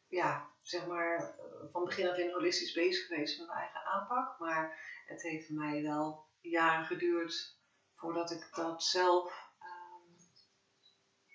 ja, 0.08 0.50
zeg 0.62 0.88
maar, 0.88 1.16
eh, 1.16 1.72
van 1.72 1.84
begin 1.84 2.10
af 2.10 2.18
in 2.18 2.32
holistisch 2.32 2.74
bezig 2.74 3.08
geweest 3.08 3.38
met 3.38 3.48
mijn 3.48 3.60
eigen 3.60 3.82
aanpak. 3.86 4.40
Maar 4.40 4.80
het 5.06 5.22
heeft 5.22 5.48
voor 5.48 5.56
mij 5.56 5.82
wel 5.82 6.25
jaren 6.50 6.86
geduurd 6.86 7.58
voordat 7.96 8.32
ik 8.32 8.48
dat 8.56 8.84
zelf, 8.84 9.50
ehm, 9.60 10.20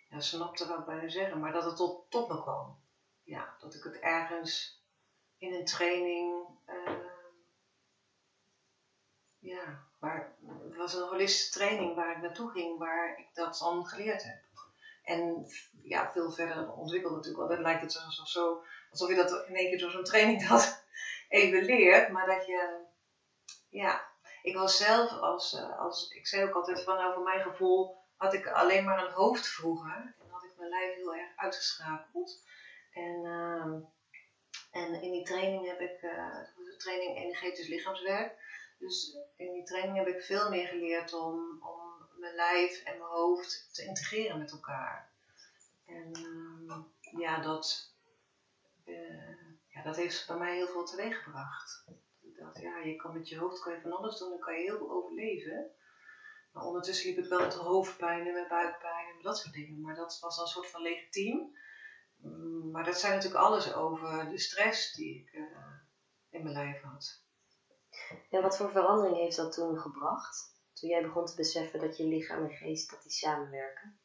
ja, 0.09 0.21
snapte 0.21 0.67
wat 0.67 1.03
ik 1.03 1.11
zeggen, 1.11 1.41
maar 1.41 1.53
dat 1.53 1.65
het 1.65 1.77
tot, 1.77 2.11
tot 2.11 2.29
me 2.29 2.43
kwam 2.43 2.79
ja, 3.31 3.55
dat 3.59 3.75
ik 3.75 3.83
het 3.83 3.99
ergens 3.99 4.83
in 5.39 5.53
een 5.53 5.65
training, 5.65 6.47
ehm, 6.65 7.07
ja, 9.39 9.85
waar, 9.99 10.35
het 10.63 10.77
was 10.77 10.95
een 10.95 11.09
holistische 11.09 11.51
training 11.53 11.95
waar 11.95 12.17
ik 12.17 12.23
naartoe 12.23 12.51
ging, 12.51 12.79
waar 12.79 13.19
ik 13.19 13.35
dat 13.35 13.59
dan 13.59 13.87
geleerd 13.87 14.23
heb. 14.23 14.39
En 15.03 15.47
ja, 15.83 16.11
veel 16.13 16.31
verder 16.31 16.73
ontwikkeld 16.73 17.13
natuurlijk, 17.13 17.39
want 17.39 17.51
dan 17.51 17.63
lijkt 17.63 17.81
het 17.81 18.05
alsof, 18.05 18.29
zo, 18.29 18.63
alsof 18.91 19.09
je 19.09 19.15
dat 19.15 19.47
in 19.47 19.55
één 19.55 19.69
keer 19.69 19.79
door 19.79 19.91
zo'n 19.91 20.05
training 20.05 20.43
dat 20.49 20.85
even 21.29 21.65
leert, 21.65 22.09
maar 22.09 22.27
dat 22.27 22.47
je, 22.47 22.85
ja, 23.69 24.10
ik 24.43 24.57
was 24.57 24.77
zelf 24.77 25.11
als, 25.11 25.55
eh, 25.55 25.79
als 25.79 26.11
ik 26.11 26.27
zei 26.27 26.45
ook 26.45 26.55
altijd 26.55 26.83
van, 26.83 26.97
nou 26.97 27.15
voor 27.15 27.23
mijn 27.23 27.41
gevoel 27.41 27.99
had 28.17 28.35
ik 28.35 28.47
alleen 28.47 28.85
maar 28.85 29.05
een 29.05 29.13
hoofd 29.13 29.49
vroeger 29.49 30.15
en 30.19 30.31
had 30.31 30.45
ik 30.45 30.57
mijn 30.57 30.71
lijf 30.71 30.95
heel 30.95 31.15
erg 31.15 31.37
uitgeschakeld. 31.37 32.43
En, 32.93 33.25
ehm, 33.25 33.81
en 34.71 35.03
in 35.03 35.13
die 35.13 35.25
training 35.25 35.67
heb 35.67 35.81
ik, 35.81 36.03
eh, 36.03 36.39
de 36.57 36.75
training 36.77 37.17
energetisch 37.17 37.69
lichaamswerk. 37.69 38.39
Dus 38.79 39.17
in 39.37 39.53
die 39.53 39.65
training 39.65 39.97
heb 39.97 40.07
ik 40.07 40.23
veel 40.23 40.51
meer 40.51 40.67
geleerd 40.67 41.13
om, 41.13 41.63
om 41.63 42.09
mijn 42.19 42.35
lijf 42.35 42.83
en 42.83 42.99
mijn 42.99 43.11
hoofd 43.11 43.75
te 43.75 43.85
integreren 43.85 44.39
met 44.39 44.51
elkaar. 44.51 45.11
En 45.87 46.13
ehm, 46.13 46.81
ja, 47.21 47.41
dat, 47.41 47.95
eh, 48.85 49.55
ja, 49.69 49.83
dat 49.83 49.97
heeft 49.97 50.27
bij 50.27 50.37
mij 50.37 50.55
heel 50.55 50.69
veel 50.69 50.85
teweeggebracht. 50.85 51.85
Dacht, 52.41 52.59
ja, 52.59 52.79
je 52.79 52.97
kan 52.97 53.13
met 53.13 53.29
je 53.29 53.39
hoofd 53.39 53.61
kan 53.61 53.73
je 53.73 53.81
van 53.81 53.93
alles 53.93 54.19
doen, 54.19 54.29
dan 54.29 54.39
kan 54.39 54.55
je 54.55 54.61
heel 54.61 54.77
veel 54.77 54.91
overleven. 54.91 55.71
Maar 56.53 56.63
ondertussen 56.63 57.09
liep 57.09 57.19
ik 57.19 57.29
wel 57.31 57.41
met 57.41 57.55
hoofdpijn 57.55 58.27
en 58.27 58.33
met 58.33 58.49
buikpijn 58.49 59.07
en 59.17 59.23
dat 59.23 59.39
soort 59.39 59.55
dingen. 59.55 59.81
Maar 59.81 59.95
dat 59.95 60.19
was 60.21 60.37
dan 60.37 60.45
een 60.45 60.51
soort 60.51 60.71
van 60.71 60.83
legitiem. 60.83 61.57
Mm, 62.17 62.71
Maar 62.71 62.85
dat 62.85 62.99
zijn 62.99 63.15
natuurlijk 63.15 63.43
alles 63.43 63.75
over 63.75 64.29
de 64.29 64.39
stress 64.39 64.93
die 64.93 65.21
ik 65.21 65.33
eh, 65.33 65.43
in 66.31 66.43
mijn 66.43 66.55
lijf 66.55 66.81
had. 66.83 67.23
En 68.31 68.43
wat 68.43 68.57
voor 68.57 68.71
verandering 68.71 69.17
heeft 69.17 69.37
dat 69.37 69.53
toen 69.53 69.79
gebracht? 69.79 70.55
Toen 70.73 70.89
jij 70.89 71.03
begon 71.03 71.27
te 71.27 71.35
beseffen 71.35 71.81
dat 71.81 71.97
je 71.97 72.05
lichaam 72.05 72.45
en 72.45 72.51
geest 72.57 72.91
dat 72.91 73.03
die 73.03 73.13
samenwerken? 73.13 73.99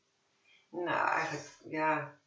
Nou, 0.69 1.07
eigenlijk, 1.07 1.57
ja, 1.67 2.19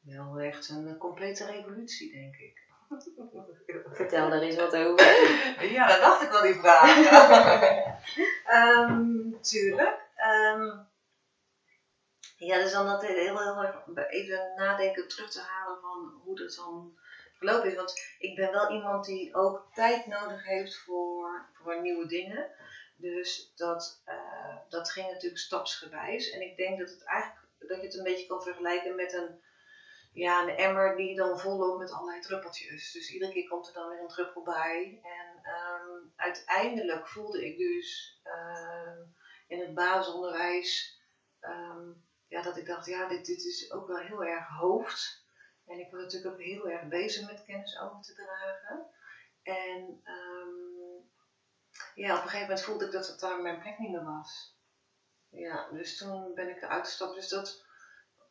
wel 0.00 0.40
echt 0.40 0.68
een 0.68 0.96
complete 0.98 1.44
revolutie, 1.44 2.12
denk 2.12 2.36
ik. 2.36 2.65
Vertel 3.96 4.30
daar 4.30 4.40
eens 4.40 4.56
wat 4.56 4.76
over. 4.76 5.70
Ja, 5.70 5.86
dat 5.86 6.00
dacht 6.00 6.22
ik 6.22 6.30
wel, 6.30 6.42
die 6.42 6.54
vraag. 6.54 6.84
Ehm, 8.46 9.30
tuurlijk. 9.40 9.98
Ehm, 10.16 10.78
ja, 12.36 12.58
dus 12.58 12.72
dan 12.72 12.86
dat 12.86 13.02
heel, 13.02 13.14
heel 13.14 13.62
erg 13.62 14.08
even 14.08 14.52
nadenken, 14.56 15.08
terug 15.08 15.30
te 15.30 15.40
halen 15.40 15.80
van 15.80 16.20
hoe 16.24 16.36
dat 16.36 16.54
dan 16.54 16.98
gelopen 17.38 17.70
is. 17.70 17.76
Want 17.76 18.16
ik 18.18 18.36
ben 18.36 18.50
wel 18.50 18.70
iemand 18.70 19.04
die 19.04 19.34
ook 19.34 19.68
tijd 19.74 20.06
nodig 20.06 20.44
heeft 20.44 20.76
voor, 20.76 21.46
voor 21.52 21.80
nieuwe 21.80 22.06
dingen. 22.06 22.50
Dus 22.96 23.52
dat, 23.56 24.02
eh, 24.04 24.56
dat 24.68 24.90
ging 24.90 25.06
natuurlijk 25.06 25.40
stapsgewijs. 25.40 26.30
En 26.30 26.40
ik 26.40 26.56
denk 26.56 26.78
dat, 26.78 26.90
het 26.90 27.04
eigenlijk, 27.04 27.46
dat 27.58 27.80
je 27.80 27.86
het 27.86 27.96
een 27.96 28.04
beetje 28.04 28.26
kan 28.26 28.42
vergelijken 28.42 28.94
met 28.94 29.12
een, 29.12 29.40
ja, 30.16 30.42
een 30.42 30.56
emmer 30.56 30.96
die 30.96 31.16
dan 31.16 31.38
vol 31.38 31.56
loopt 31.56 31.78
met 31.78 31.92
allerlei 31.92 32.20
druppeltjes. 32.20 32.92
Dus 32.92 33.10
iedere 33.10 33.32
keer 33.32 33.48
komt 33.48 33.66
er 33.66 33.72
dan 33.72 33.88
weer 33.88 34.00
een 34.00 34.08
druppel 34.08 34.42
bij. 34.42 35.00
En 35.02 35.42
ehm, 35.42 36.06
uiteindelijk 36.16 37.08
voelde 37.08 37.46
ik 37.46 37.58
dus 37.58 38.20
ehm, 38.22 38.98
in 39.46 39.60
het 39.60 39.74
basisonderwijs 39.74 41.00
ehm, 41.40 41.90
ja, 42.28 42.42
dat 42.42 42.56
ik 42.56 42.66
dacht, 42.66 42.86
ja, 42.86 43.08
dit, 43.08 43.26
dit 43.26 43.44
is 43.44 43.72
ook 43.72 43.86
wel 43.86 43.96
heel 43.96 44.24
erg 44.24 44.48
hoofd. 44.48 45.24
En 45.66 45.78
ik 45.78 45.90
was 45.90 46.02
natuurlijk 46.02 46.32
ook 46.32 46.40
heel 46.40 46.68
erg 46.68 46.88
bezig 46.88 47.26
met 47.30 47.44
kennis 47.44 47.78
over 47.78 48.00
te 48.00 48.14
dragen. 48.14 48.86
En 49.42 50.02
ja, 51.94 52.16
op 52.16 52.22
een 52.22 52.28
gegeven 52.28 52.40
moment 52.40 52.62
voelde 52.62 52.84
ik 52.84 52.92
dat 52.92 53.06
het 53.06 53.20
daar 53.20 53.40
mijn 53.40 53.60
plek 53.60 53.78
niet 53.78 53.90
meer 53.90 54.04
was. 54.04 54.56
Ja, 55.28 55.68
dus 55.70 55.96
toen 55.96 56.34
ben 56.34 56.48
ik 56.48 56.62
eruit 56.62 56.86
gestapt. 56.86 57.14
Dus 57.14 57.28
dat 57.28 57.65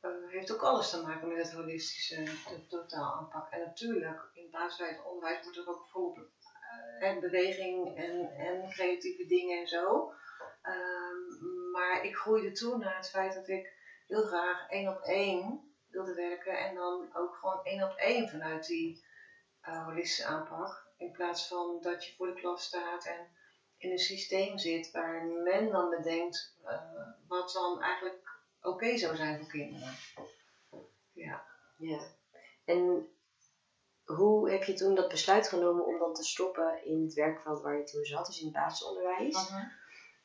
eh, 0.06 0.30
heeft 0.30 0.54
ook 0.54 0.62
alles 0.62 0.90
te 0.90 1.02
maken 1.02 1.28
met 1.28 1.38
het 1.38 1.52
holistische 1.52 2.24
de 2.24 2.66
totaal 2.68 3.14
aanpak. 3.14 3.52
En 3.52 3.60
natuurlijk, 3.60 4.30
in 4.34 4.50
basiswijd 4.52 5.04
onderwijs 5.04 5.44
wordt 5.44 5.58
er 5.58 5.70
ook 5.70 5.88
volop 5.88 6.18
eh, 7.00 7.20
beweging 7.20 7.98
en, 7.98 8.30
en 8.30 8.70
creatieve 8.70 9.26
dingen 9.26 9.60
en 9.60 9.68
zo. 9.68 10.14
Ehm, 10.62 11.72
maar 11.72 12.04
ik 12.04 12.16
groeide 12.16 12.52
toe 12.52 12.78
naar 12.78 12.96
het 12.96 13.10
feit 13.10 13.34
dat 13.34 13.48
ik 13.48 13.74
heel 14.08 14.24
graag 14.24 14.70
één 14.70 14.88
op 14.90 15.02
één 15.02 15.74
wilde 15.88 16.14
werken. 16.14 16.58
En 16.58 16.76
dan 16.76 17.10
ook 17.14 17.36
gewoon 17.36 17.64
één 17.64 17.84
op 17.84 17.96
één 17.98 18.30
vanuit 18.30 18.68
die 18.68 19.06
eh, 19.62 19.86
holistische 19.86 20.26
aanpak. 20.26 20.84
In 20.98 21.12
plaats 21.12 21.48
van 21.48 21.82
dat 21.82 22.06
je 22.06 22.16
voor 22.16 22.28
de 22.28 22.34
klas 22.34 22.64
staat 22.64 23.06
en 23.06 23.28
in 23.78 23.92
een 23.92 23.98
systeem 23.98 24.58
zit 24.58 24.92
waar 24.92 25.26
men 25.26 25.72
dan 25.72 25.90
bedenkt 25.90 26.58
wat 27.28 27.52
dan 27.52 27.82
eigenlijk 27.82 28.35
oké 28.66 28.98
zou 28.98 29.16
zijn 29.16 29.38
voor 29.38 29.48
kinderen. 29.48 29.94
Ja. 31.12 31.44
Ja. 31.78 32.00
En 32.66 33.10
hoe 34.04 34.52
heb 34.52 34.64
je 34.64 34.74
toen 34.74 34.96
dat 34.96 35.08
besluit 35.08 35.48
genomen 35.48 35.86
om 35.86 35.98
dan 35.98 36.14
te 36.14 36.24
stoppen 36.24 36.86
in 36.86 37.02
het 37.02 37.14
werkveld 37.14 37.62
waar 37.62 37.78
je 37.78 37.84
toen 37.84 38.06
zat, 38.06 38.26
dus 38.26 38.40
in 38.40 38.46
het 38.46 38.56
basisonderwijs? 38.56 39.52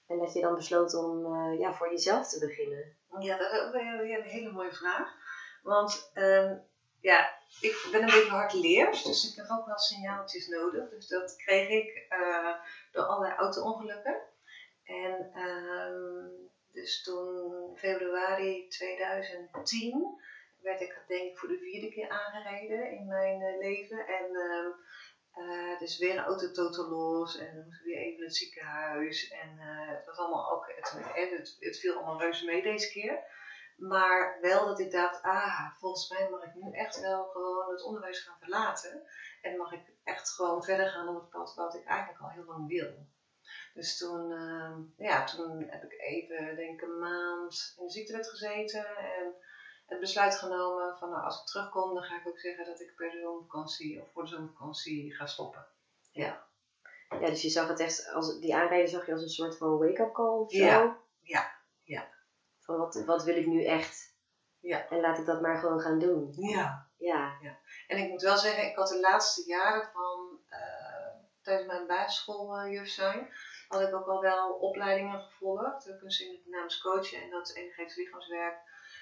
En 0.06 0.18
dat 0.18 0.32
je 0.32 0.40
dan 0.40 0.54
besloot 0.54 0.94
om 0.94 1.34
eh, 1.34 1.58
ja, 1.58 1.74
voor 1.74 1.90
jezelf 1.90 2.28
te 2.28 2.38
beginnen? 2.38 2.96
Ja, 3.18 3.36
dat 3.36 3.52
is 3.52 3.60
ook 3.60 3.72
weer 3.72 4.18
een 4.18 4.24
hele 4.24 4.52
mooie 4.52 4.72
vraag. 4.72 5.14
Want 5.62 6.10
ehm, 6.14 6.56
ja, 7.00 7.38
ik 7.60 7.88
ben 7.92 8.00
een 8.00 8.06
beetje 8.06 8.30
hardleers, 8.30 9.02
dus 9.02 9.30
ik 9.30 9.36
heb 9.36 9.46
ook 9.50 9.66
wel 9.66 9.78
signaaltjes 9.78 10.48
nodig. 10.48 10.88
Dus 10.88 11.08
dat 11.08 11.36
kreeg 11.36 11.68
ik 11.68 12.06
eh, 12.08 12.54
door 12.92 13.04
allerlei 13.04 13.38
auto-ongelukken. 13.38 14.16
En 14.84 15.30
ehm, 15.34 16.49
dus 16.72 17.02
toen, 17.02 17.76
februari 17.76 18.68
2010, 18.68 20.20
werd 20.60 20.80
ik 20.80 21.04
denk 21.06 21.30
ik 21.30 21.38
voor 21.38 21.48
de 21.48 21.58
vierde 21.58 21.90
keer 21.90 22.08
aangereden 22.08 22.90
in 22.90 23.06
mijn 23.06 23.42
eh, 23.42 23.58
leven. 23.58 24.06
En 24.06 24.36
eh, 25.32 25.78
dus 25.78 25.98
weer 25.98 26.10
een 26.10 26.24
auto 26.24 26.50
totaal 26.50 26.88
los 26.88 27.38
en 27.38 27.54
dan 27.54 27.64
moest 27.64 27.82
weer 27.82 27.96
even 27.96 28.18
naar 28.18 28.26
het 28.26 28.36
ziekenhuis. 28.36 29.30
En 29.30 29.58
eh, 29.58 29.96
het 29.96 30.06
was 30.06 30.16
allemaal 30.16 30.50
ook, 30.50 30.72
het, 30.76 30.92
het, 31.14 31.56
het 31.58 31.78
viel 31.78 31.94
allemaal 31.94 32.20
reuze 32.20 32.44
mee 32.44 32.62
deze 32.62 32.90
keer. 32.90 33.18
Maar 33.76 34.38
wel 34.40 34.66
dat 34.66 34.78
ik 34.80 34.90
dacht, 34.90 35.22
ah, 35.22 35.78
volgens 35.78 36.10
mij 36.10 36.30
mag 36.30 36.44
ik 36.44 36.54
nu 36.54 36.72
echt 36.72 37.00
wel 37.00 37.24
gewoon 37.24 37.70
het 37.70 37.82
onderwijs 37.82 38.18
gaan 38.18 38.38
verlaten. 38.38 39.02
En 39.42 39.56
mag 39.56 39.72
ik 39.72 39.92
echt 40.04 40.30
gewoon 40.30 40.64
verder 40.64 40.88
gaan 40.88 41.08
op 41.08 41.20
het 41.20 41.30
pad 41.30 41.54
wat 41.54 41.74
ik 41.74 41.84
eigenlijk 41.84 42.20
al 42.20 42.30
heel 42.30 42.44
lang 42.44 42.68
wil. 42.68 43.06
Dus 43.74 43.98
toen, 43.98 44.30
uh, 44.30 44.76
ja, 44.96 45.24
toen 45.24 45.64
heb 45.68 45.82
ik 45.82 46.00
even, 46.00 46.56
denk 46.56 46.80
ik, 46.80 46.88
een 46.88 46.98
maand 46.98 47.74
in 47.78 47.84
de 47.84 47.92
ziektewet 47.92 48.28
gezeten. 48.28 48.86
En 48.96 49.34
het 49.86 50.00
besluit 50.00 50.34
genomen 50.34 50.98
van, 50.98 51.10
nou, 51.10 51.24
als 51.24 51.40
ik 51.40 51.46
terugkom, 51.46 51.94
dan 51.94 52.02
ga 52.02 52.16
ik 52.20 52.28
ook 52.28 52.38
zeggen 52.38 52.64
dat 52.64 52.80
ik 52.80 52.94
per 52.96 53.10
zomervakantie 53.10 54.02
of 54.02 54.12
voor 54.12 54.22
de 54.22 54.28
zomervakantie 54.28 55.14
ga 55.14 55.26
stoppen. 55.26 55.66
Ja. 56.10 56.48
Ja, 57.08 57.26
dus 57.26 57.42
je 57.42 57.48
zag 57.48 57.68
het 57.68 57.80
echt, 57.80 58.12
als, 58.12 58.40
die 58.40 58.54
aanrijding 58.54 58.88
zag 58.88 59.06
je 59.06 59.12
als 59.12 59.22
een 59.22 59.28
soort 59.28 59.56
van 59.56 59.78
wake-up 59.78 60.12
call 60.12 60.38
of 60.38 60.52
zo? 60.52 60.58
Ja, 60.58 60.98
ja, 61.20 61.52
ja. 61.82 62.08
Van 62.58 62.76
wat, 62.76 63.04
wat 63.04 63.24
wil 63.24 63.36
ik 63.36 63.46
nu 63.46 63.64
echt? 63.64 64.14
Ja. 64.60 64.88
En 64.88 65.00
laat 65.00 65.18
ik 65.18 65.26
dat 65.26 65.40
maar 65.40 65.58
gewoon 65.58 65.80
gaan 65.80 65.98
doen. 65.98 66.32
Ja. 66.36 66.88
Ja. 66.96 67.38
En 67.86 67.98
ik 67.98 68.08
moet 68.08 68.22
wel 68.22 68.36
zeggen, 68.36 68.66
ik 68.66 68.76
had 68.76 68.88
de 68.88 69.00
laatste 69.00 69.42
jaren 69.46 69.90
van, 69.92 70.19
tijdens 71.42 71.66
mijn 71.66 71.86
basisschooljuf 71.86 72.88
zijn, 72.88 73.28
had 73.68 73.80
ik 73.80 73.94
ook 73.94 74.06
al 74.06 74.20
wel 74.20 74.52
opleidingen 74.52 75.20
gevolgd. 75.20 75.84
De 75.84 75.96
kunstzinnig 75.96 76.42
dynamisch 76.42 76.80
coachen 76.80 77.22
en 77.22 77.30
dat 77.30 77.54
energetisch 77.54 77.96
lichaamswerk. 77.96 78.58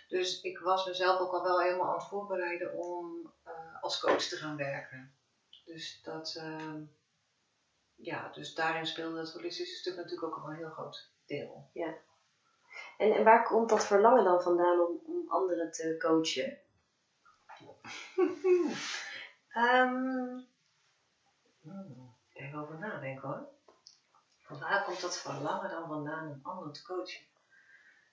Dus 0.08 0.40
ik 0.40 0.58
was 0.58 0.86
mezelf 0.86 1.20
ook 1.20 1.32
al 1.32 1.42
wel 1.42 1.60
helemaal 1.60 1.88
aan 1.88 1.98
het 1.98 2.08
voorbereiden 2.08 2.74
om 2.74 3.32
uh, 3.46 3.82
als 3.82 4.00
coach 4.00 4.22
te 4.22 4.36
gaan 4.36 4.56
werken. 4.56 5.12
Dus 5.64 6.02
dat, 6.02 6.34
uh, 6.38 6.74
ja, 7.94 8.28
dus 8.32 8.54
daarin 8.54 8.86
speelde 8.86 9.18
het 9.18 9.32
holistische 9.32 9.76
stuk 9.76 9.96
natuurlijk 9.96 10.22
ook 10.22 10.42
al 10.42 10.50
een 10.50 10.56
heel 10.56 10.70
groot 10.70 11.10
deel. 11.26 11.70
Ja. 11.72 11.96
En, 12.96 13.12
en 13.12 13.24
waar 13.24 13.44
komt 13.44 13.68
dat 13.68 13.86
verlangen 13.86 14.24
dan 14.24 14.42
vandaan 14.42 14.80
om, 14.80 15.00
om 15.04 15.28
anderen 15.28 15.72
te 15.72 15.96
coachen? 15.98 16.58
um, 19.56 20.46
even 22.38 22.58
over 22.58 22.78
nadenken 22.78 23.28
hoor. 23.28 23.46
Waar 24.58 24.84
komt 24.84 25.00
dat 25.00 25.18
verlangen 25.18 25.70
dan 25.70 25.88
vandaan 25.88 26.28
om 26.28 26.40
anderen 26.42 26.72
te 26.72 26.82
coachen? 26.82 27.26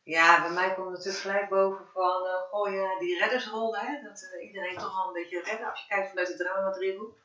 Ja, 0.04 0.42
bij 0.42 0.52
mij 0.52 0.74
komt 0.74 0.88
het 0.88 0.98
natuurlijk 0.98 1.24
gelijk 1.24 1.50
boven 1.50 1.86
van, 1.94 2.26
uh, 2.26 2.42
goh 2.50 2.74
ja, 2.74 3.00
die 3.00 3.18
reddersrol, 3.18 3.78
hè, 3.78 4.02
dat 4.04 4.22
uh, 4.22 4.48
iedereen 4.48 4.78
toch 4.78 4.98
al 5.00 5.08
een 5.08 5.14
beetje 5.14 5.42
redden 5.42 5.70
als 5.70 5.82
je 5.82 5.88
kijkt 5.88 6.10
vanuit 6.10 6.28
het 6.28 6.38
drama 6.38 6.72
driehoek. 6.72 7.18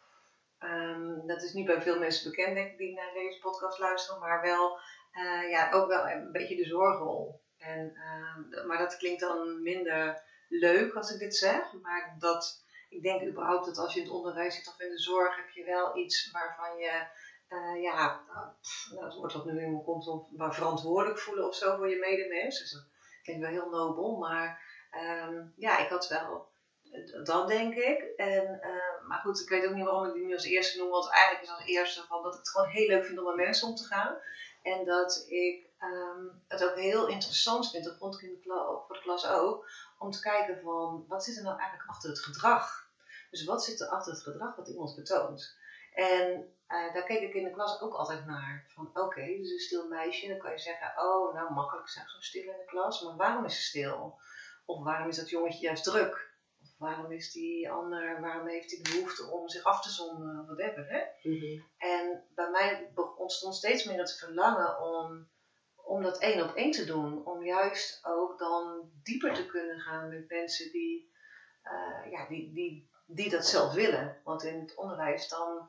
Um, 0.61 1.27
dat 1.27 1.43
is 1.43 1.53
niet 1.53 1.67
bij 1.67 1.83
veel 1.83 1.99
mensen 1.99 2.31
bekend, 2.31 2.55
denk 2.55 2.71
ik, 2.71 2.79
die 2.79 2.95
naar 2.95 3.13
deze 3.13 3.41
podcast 3.41 3.79
luisteren, 3.79 4.21
maar 4.21 4.43
wel, 4.43 4.79
uh, 5.13 5.51
ja, 5.51 5.73
ook 5.73 5.89
wel 5.89 6.09
een 6.09 6.33
beetje 6.33 6.57
de 6.57 6.65
zorgrol. 6.65 7.41
En, 7.59 7.93
uh, 7.95 8.65
maar 8.65 8.79
dat 8.79 8.97
klinkt 8.97 9.21
dan 9.21 9.63
minder 9.63 10.23
leuk 10.49 10.95
als 10.95 11.13
ik 11.13 11.19
dit 11.19 11.37
zeg, 11.37 11.73
maar 11.83 12.17
dat, 12.19 12.65
ik 12.91 13.03
denk 13.03 13.23
überhaupt 13.23 13.67
dat 13.67 13.79
als 13.79 13.93
je 13.93 14.01
in 14.01 14.07
het 14.07 14.15
onderwijs 14.15 14.55
zit 14.55 14.69
of 14.69 14.81
in 14.81 14.91
de 14.91 14.99
zorg, 14.99 15.37
heb 15.37 15.49
je 15.49 15.65
wel 15.65 15.97
iets 15.97 16.31
waarvan 16.31 16.79
je, 16.79 17.07
uh, 17.49 17.83
ja, 17.83 18.21
nou, 18.27 19.05
het 19.05 19.15
woord 19.15 19.33
wat 19.33 19.45
nu 19.45 19.63
in 19.63 19.73
me 19.73 19.83
komt, 19.83 20.07
om, 20.07 20.27
maar 20.31 20.55
verantwoordelijk 20.55 21.19
voelen 21.19 21.47
of 21.47 21.55
zo 21.55 21.77
voor 21.77 21.91
je 21.91 21.99
medemens. 21.99 22.59
Dus 22.59 22.73
dat 22.73 22.87
klinkt 23.23 23.43
wel 23.43 23.51
heel 23.51 23.71
nobel, 23.71 24.17
maar 24.17 24.61
um, 25.27 25.53
ja, 25.57 25.79
ik 25.79 25.89
had 25.89 26.09
wel 26.09 26.49
dat 27.25 27.49
denk 27.49 27.75
ik. 27.75 28.03
En, 28.17 28.61
uh, 28.63 29.09
maar 29.09 29.19
goed, 29.19 29.41
ik 29.41 29.49
weet 29.49 29.67
ook 29.67 29.75
niet 29.75 29.85
waarom 29.85 30.07
ik 30.07 30.13
die 30.13 30.25
nu 30.25 30.33
als 30.33 30.45
eerste 30.45 30.79
noem. 30.79 30.91
Want 30.91 31.11
eigenlijk 31.11 31.45
is 31.45 31.51
als 31.51 31.65
eerste 31.65 32.07
van 32.07 32.23
dat 32.23 32.33
ik 32.33 32.39
het 32.39 32.49
gewoon 32.49 32.69
heel 32.69 32.87
leuk 32.87 33.05
vind 33.05 33.19
om 33.19 33.25
met 33.25 33.35
mensen 33.35 33.69
om 33.69 33.75
te 33.75 33.85
gaan. 33.85 34.17
En 34.63 34.85
dat 34.85 35.25
ik 35.29 35.67
um, 35.83 36.43
het 36.49 36.65
ook 36.65 36.77
heel 36.77 37.09
interessant 37.09 37.71
vind, 37.71 37.85
dat 37.85 37.97
vond 37.99 38.15
ik 38.15 38.21
in 38.21 38.41
de 38.43 38.83
voor 38.87 38.97
de 38.97 39.03
klas 39.03 39.27
ook, 39.27 39.71
om 40.01 40.11
te 40.11 40.21
kijken 40.21 40.61
van 40.63 41.05
wat 41.09 41.25
zit 41.25 41.37
er 41.37 41.43
nou 41.43 41.59
eigenlijk 41.59 41.91
achter 41.91 42.11
het 42.11 42.19
gedrag. 42.19 42.89
Dus 43.31 43.45
wat 43.45 43.65
zit 43.65 43.81
er 43.81 43.89
achter 43.89 44.13
het 44.13 44.23
gedrag 44.23 44.57
wat 44.57 44.69
iemand 44.69 44.97
betoont. 44.97 45.59
En 45.93 46.55
uh, 46.69 46.95
daar 46.95 47.05
keek 47.05 47.21
ik 47.21 47.35
in 47.35 47.45
de 47.45 47.51
klas 47.51 47.81
ook 47.81 47.95
altijd 47.95 48.27
naar. 48.27 48.65
Van 48.69 48.87
oké, 48.87 49.01
okay, 49.01 49.37
dus 49.37 49.51
een 49.51 49.59
stil 49.59 49.89
meisje. 49.89 50.29
Dan 50.29 50.39
kan 50.39 50.51
je 50.51 50.59
zeggen, 50.59 50.93
oh 50.97 51.35
nou 51.35 51.53
makkelijk 51.53 51.89
zeg 51.89 52.11
zo 52.11 52.21
stil 52.21 52.43
in 52.43 52.59
de 52.59 52.65
klas. 52.65 53.03
Maar 53.03 53.17
waarom 53.17 53.45
is 53.45 53.57
ze 53.57 53.63
stil? 53.63 54.21
Of 54.65 54.85
waarom 54.85 55.09
is 55.09 55.17
dat 55.17 55.31
jongetje 55.31 55.61
juist 55.61 55.85
druk? 55.85 56.31
waarom 56.81 57.13
is 57.13 57.33
die 57.33 57.71
ander, 57.71 58.21
waarom 58.21 58.47
heeft 58.47 58.71
hij 58.71 58.81
behoefte 58.83 59.27
om 59.27 59.49
zich 59.49 59.63
af 59.63 59.83
te 59.83 59.91
zonnen, 59.91 60.47
whatever. 60.47 60.87
Hè? 60.89 61.31
Mm-hmm. 61.31 61.65
En 61.79 62.25
bij 62.35 62.51
mij 62.51 62.93
ontstond 63.17 63.55
steeds 63.55 63.85
meer 63.85 63.99
het 63.99 64.19
verlangen 64.19 64.81
om, 64.81 65.29
om 65.91 66.03
dat 66.03 66.19
één 66.19 66.43
op 66.43 66.55
één 66.55 66.71
te 66.71 66.85
doen. 66.85 67.25
Om 67.25 67.43
juist 67.45 67.99
ook 68.03 68.39
dan 68.39 68.91
dieper 69.03 69.35
te 69.35 69.47
kunnen 69.47 69.79
gaan 69.79 70.09
met 70.09 70.29
mensen 70.29 70.71
die, 70.71 71.11
uh, 71.65 72.11
ja, 72.11 72.27
die, 72.27 72.53
die, 72.53 72.91
die 73.07 73.29
dat 73.29 73.47
zelf 73.47 73.73
willen. 73.73 74.21
Want 74.25 74.43
in 74.43 74.61
het 74.61 74.75
onderwijs 74.75 75.29
dan, 75.29 75.69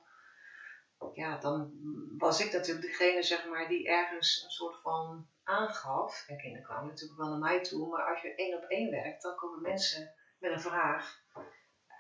ja, 1.14 1.38
dan 1.38 1.72
was 2.18 2.40
ik 2.40 2.52
natuurlijk 2.52 2.88
degene 2.88 3.24
zeg 3.24 3.48
maar, 3.48 3.68
die 3.68 3.88
ergens 3.88 4.44
een 4.44 4.50
soort 4.50 4.82
van 4.82 5.28
aangaf. 5.44 6.24
En 6.28 6.38
kinderen 6.38 6.66
kwamen 6.66 6.88
natuurlijk 6.88 7.20
wel 7.20 7.30
naar 7.30 7.40
mij 7.40 7.62
toe, 7.62 7.90
maar 7.90 8.10
als 8.10 8.22
je 8.22 8.36
één 8.36 8.58
op 8.58 8.64
één 8.64 8.92
werkt, 8.92 9.22
dan 9.22 9.36
komen 9.36 9.62
mensen 9.62 10.14
met 10.40 10.52
een 10.52 10.60
vraag 10.60 11.20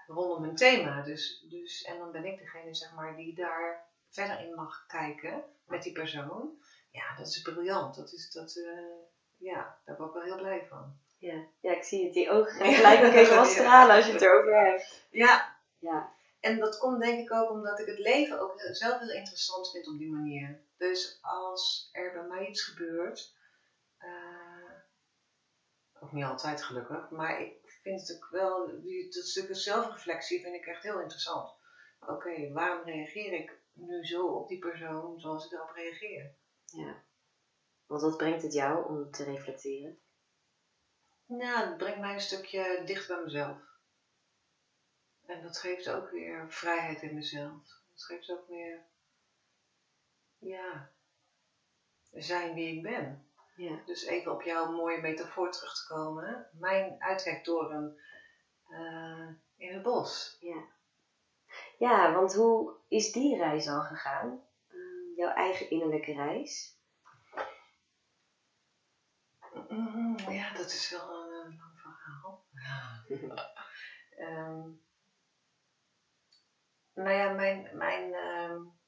rondom 0.07 0.43
een 0.43 0.55
thema. 0.55 1.01
Dus, 1.01 1.45
dus, 1.49 1.81
en 1.81 1.97
dan 1.97 2.11
ben 2.11 2.25
ik 2.25 2.37
degene 2.37 2.75
zeg 2.75 2.93
maar, 2.93 3.15
die 3.15 3.35
daar 3.35 3.89
verder 4.09 4.39
in 4.39 4.55
mag 4.55 4.85
kijken 4.85 5.43
met 5.65 5.83
die 5.83 5.91
persoon. 5.91 6.59
Ja, 6.91 7.15
dat 7.17 7.27
is 7.27 7.41
briljant. 7.41 7.95
Dat 7.95 8.13
is, 8.13 8.31
dat, 8.31 8.55
uh, 8.55 9.01
ja, 9.37 9.79
daar 9.85 9.95
ben 9.95 10.07
ik 10.07 10.13
wel 10.13 10.23
heel 10.23 10.37
blij 10.37 10.65
van. 10.69 10.99
Ja, 11.17 11.47
ja 11.61 11.71
ik 11.75 11.83
zie 11.83 12.03
het. 12.03 12.13
Die 12.13 12.29
ogen 12.29 12.51
gaan 12.51 12.73
gelijk 12.81 13.03
ook 13.05 13.13
even 13.13 13.45
stralen 13.45 13.95
als 13.95 14.05
je 14.05 14.11
het 14.11 14.21
erover 14.21 14.65
hebt. 14.65 15.07
Ja. 15.09 15.57
ja. 15.79 16.13
En 16.39 16.59
dat 16.59 16.77
komt 16.77 17.01
denk 17.01 17.19
ik 17.19 17.33
ook 17.33 17.49
omdat 17.49 17.79
ik 17.79 17.85
het 17.85 17.99
leven 17.99 18.39
ook 18.39 18.53
zelf 18.71 18.99
heel 18.99 19.11
interessant 19.11 19.71
vind 19.71 19.87
op 19.87 19.97
die 19.97 20.11
manier. 20.11 20.61
Dus 20.77 21.19
als 21.21 21.89
er 21.91 22.11
bij 22.11 22.23
mij 22.23 22.47
iets 22.47 22.63
gebeurt, 22.63 23.35
uh, 23.99 24.71
ook 25.99 26.11
niet 26.11 26.23
altijd 26.23 26.63
gelukkig, 26.63 27.09
maar 27.09 27.41
ik 27.41 27.79
vind 27.81 28.07
het 28.07 28.15
ook 28.15 28.29
wel, 28.31 28.81
die, 28.81 29.03
dat 29.03 29.23
stukje 29.23 29.53
zelfreflectie 29.53 30.41
vind 30.41 30.55
ik 30.55 30.65
echt 30.65 30.83
heel 30.83 30.99
interessant. 30.99 31.53
Oké, 31.99 32.11
okay, 32.11 32.51
waarom 32.51 32.83
reageer 32.85 33.33
ik 33.33 33.59
nu 33.73 34.05
zo 34.05 34.27
op 34.27 34.47
die 34.47 34.59
persoon 34.59 35.19
zoals 35.19 35.45
ik 35.45 35.51
erop 35.51 35.71
reageer? 35.75 36.35
Ja. 36.71 37.03
Want 37.85 38.01
wat 38.01 38.17
brengt 38.17 38.41
het 38.41 38.53
jou 38.53 38.87
om 38.87 39.11
te 39.11 39.23
reflecteren? 39.23 39.99
Nou, 41.25 41.67
het 41.67 41.77
brengt 41.77 41.99
mij 41.99 42.13
een 42.13 42.21
stukje 42.21 42.81
dicht 42.85 43.07
bij 43.07 43.21
mezelf. 43.23 43.57
En 45.25 45.41
dat 45.41 45.57
geeft 45.57 45.89
ook 45.89 46.09
weer 46.09 46.51
vrijheid 46.51 47.01
in 47.01 47.15
mezelf. 47.15 47.81
Dat 47.91 48.03
geeft 48.03 48.31
ook 48.31 48.47
weer, 48.47 48.85
ja, 50.37 50.91
zijn 52.11 52.53
wie 52.53 52.75
ik 52.75 52.83
ben. 52.83 53.25
Ja. 53.55 53.79
Dus 53.85 54.03
even 54.03 54.31
op 54.31 54.41
jouw 54.41 54.71
mooie 54.71 55.01
metafoor 55.01 55.51
terug 55.51 55.73
te 55.73 55.93
komen. 55.93 56.49
Mijn 56.51 57.01
uitkijktoren 57.01 57.99
uh, 58.69 59.27
in 59.57 59.73
het 59.73 59.83
bos. 59.83 60.37
Ja. 60.39 60.63
ja, 61.77 62.13
want 62.13 62.33
hoe 62.33 62.73
is 62.87 63.11
die 63.11 63.37
reis 63.37 63.67
al 63.67 63.81
gegaan? 63.81 64.43
Jouw 65.21 65.33
eigen 65.33 65.69
innerlijke 65.69 66.13
reis? 66.13 66.79
Mm, 69.69 70.17
ja, 70.17 70.53
dat 70.53 70.65
is 70.65 70.89
wel 70.89 71.09
een, 71.09 71.55
lang 71.57 71.79
verhaal. 71.79 72.45
um, 74.17 74.81
nou 77.03 77.15
ja, 77.17 77.29
mijn, 77.33 77.77
mijn 77.77 78.13
um, 78.13 78.79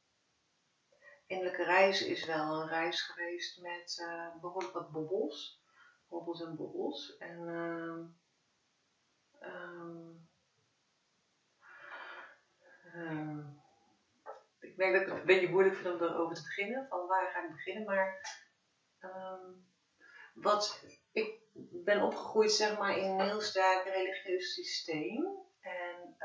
innerlijke 1.25 1.63
reis 1.63 2.01
is 2.01 2.25
wel 2.25 2.61
een 2.61 2.67
reis 2.67 3.01
geweest 3.01 3.61
met 3.61 3.97
uh, 4.01 4.35
behoorlijk 4.41 4.73
wat 4.73 4.91
bobbels. 4.91 5.61
Bobbels 6.07 6.41
en 6.41 6.55
bobbels. 6.55 7.17
En 7.17 7.47
um, 7.47 8.19
um, 12.93 13.62
ik 14.73 14.79
merk 14.79 14.93
dat 14.93 15.01
ik 15.01 15.07
het 15.07 15.19
een 15.19 15.25
beetje 15.25 15.49
moeilijk 15.49 15.75
vind 15.75 15.93
om 15.93 16.01
erover 16.01 16.35
te 16.35 16.43
beginnen. 16.43 16.87
Van 16.87 17.07
waar 17.07 17.31
ga 17.31 17.43
ik 17.43 17.51
beginnen? 17.51 17.83
Maar 17.85 18.39
um, 18.99 19.67
wat 20.33 20.83
ik 21.11 21.41
ben 21.71 22.01
opgegroeid 22.01 22.51
zeg 22.51 22.77
maar 22.77 22.97
in 22.97 23.09
een 23.09 23.21
heel 23.21 23.41
sterk 23.41 23.83
religieus 23.85 24.53
systeem. 24.53 25.41
En 25.61 26.15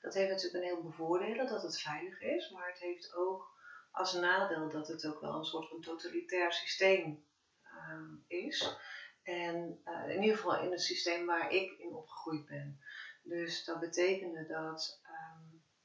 dat 0.00 0.14
heeft 0.14 0.28
natuurlijk 0.28 0.64
een 0.64 0.70
heleboel 0.70 0.90
voordelen 0.90 1.46
dat 1.46 1.62
het 1.62 1.80
veilig 1.80 2.20
is. 2.20 2.50
Maar 2.50 2.68
het 2.68 2.78
heeft 2.78 3.14
ook 3.14 3.56
als 3.90 4.12
nadeel 4.12 4.68
dat 4.68 4.88
het 4.88 5.06
ook 5.06 5.20
wel 5.20 5.34
een 5.34 5.44
soort 5.44 5.68
van 5.68 5.80
totalitair 5.80 6.52
systeem 6.52 7.26
uh, 7.64 8.38
is. 8.40 8.78
En 9.22 9.82
uh, 9.84 10.14
in 10.14 10.22
ieder 10.22 10.36
geval 10.36 10.62
in 10.62 10.70
het 10.70 10.82
systeem 10.82 11.26
waar 11.26 11.52
ik 11.52 11.78
in 11.78 11.94
opgegroeid 11.94 12.46
ben. 12.46 12.80
Dus 13.22 13.64
dat 13.64 13.80
betekende 13.80 14.46
dat, 14.46 15.00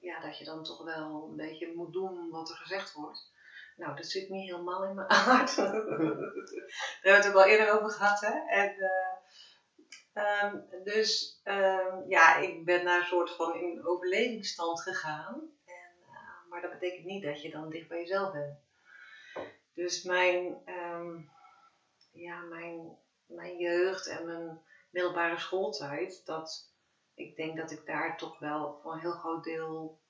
ja, 0.03 0.19
dat 0.19 0.37
je 0.37 0.45
dan 0.45 0.63
toch 0.63 0.83
wel 0.83 1.27
een 1.29 1.35
beetje 1.35 1.73
moet 1.75 1.93
doen 1.93 2.29
wat 2.29 2.49
er 2.49 2.55
gezegd 2.55 2.93
wordt. 2.93 3.31
Nou, 3.75 3.95
dat 3.95 4.05
zit 4.05 4.29
niet 4.29 4.49
helemaal 4.49 4.83
in 4.83 4.95
mijn 4.95 5.09
aard. 5.29 5.55
Daar 5.55 5.71
hebben 5.71 6.31
we 7.01 7.09
het 7.09 7.27
ook 7.27 7.35
al 7.35 7.45
eerder 7.45 7.71
over 7.71 7.89
gehad. 7.89 8.19
Hè? 8.19 8.31
En, 8.47 8.75
uh, 8.77 9.13
Ehm, 10.13 10.57
dus 10.83 11.39
ehm, 11.43 12.09
ja, 12.09 12.35
ik 12.35 12.65
ben 12.65 12.83
naar 12.83 12.99
een 12.99 13.05
soort 13.05 13.35
van 13.35 13.55
in 13.55 13.85
overlevingsstand 13.85 14.81
gegaan. 14.81 15.49
En, 15.65 15.91
eh, 16.11 16.49
maar 16.49 16.61
dat 16.61 16.71
betekent 16.71 17.05
niet 17.05 17.23
dat 17.23 17.41
je 17.41 17.49
dan 17.49 17.69
dicht 17.69 17.87
bij 17.87 17.99
jezelf 17.99 18.31
bent. 18.31 18.59
Dus 19.73 20.03
mijn, 20.03 20.61
ehm, 20.65 21.19
ja, 22.11 22.41
mijn, 22.41 22.97
mijn 23.25 23.57
jeugd 23.57 24.07
en 24.07 24.25
mijn 24.25 24.61
middelbare 24.89 25.39
schooltijd, 25.39 26.25
dat, 26.25 26.72
ik 27.13 27.35
denk 27.35 27.57
dat 27.57 27.71
ik 27.71 27.85
daar 27.85 28.17
toch 28.17 28.39
wel 28.39 28.79
voor 28.81 28.93
een 28.93 28.99
heel 28.99 29.11
groot 29.11 29.43
deel 29.43 30.01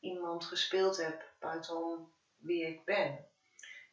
iemand 0.00 0.44
gespeeld 0.44 0.96
heb 0.96 1.32
buitenom 1.38 2.12
wie 2.36 2.66
ik 2.66 2.84
ben. 2.84 3.26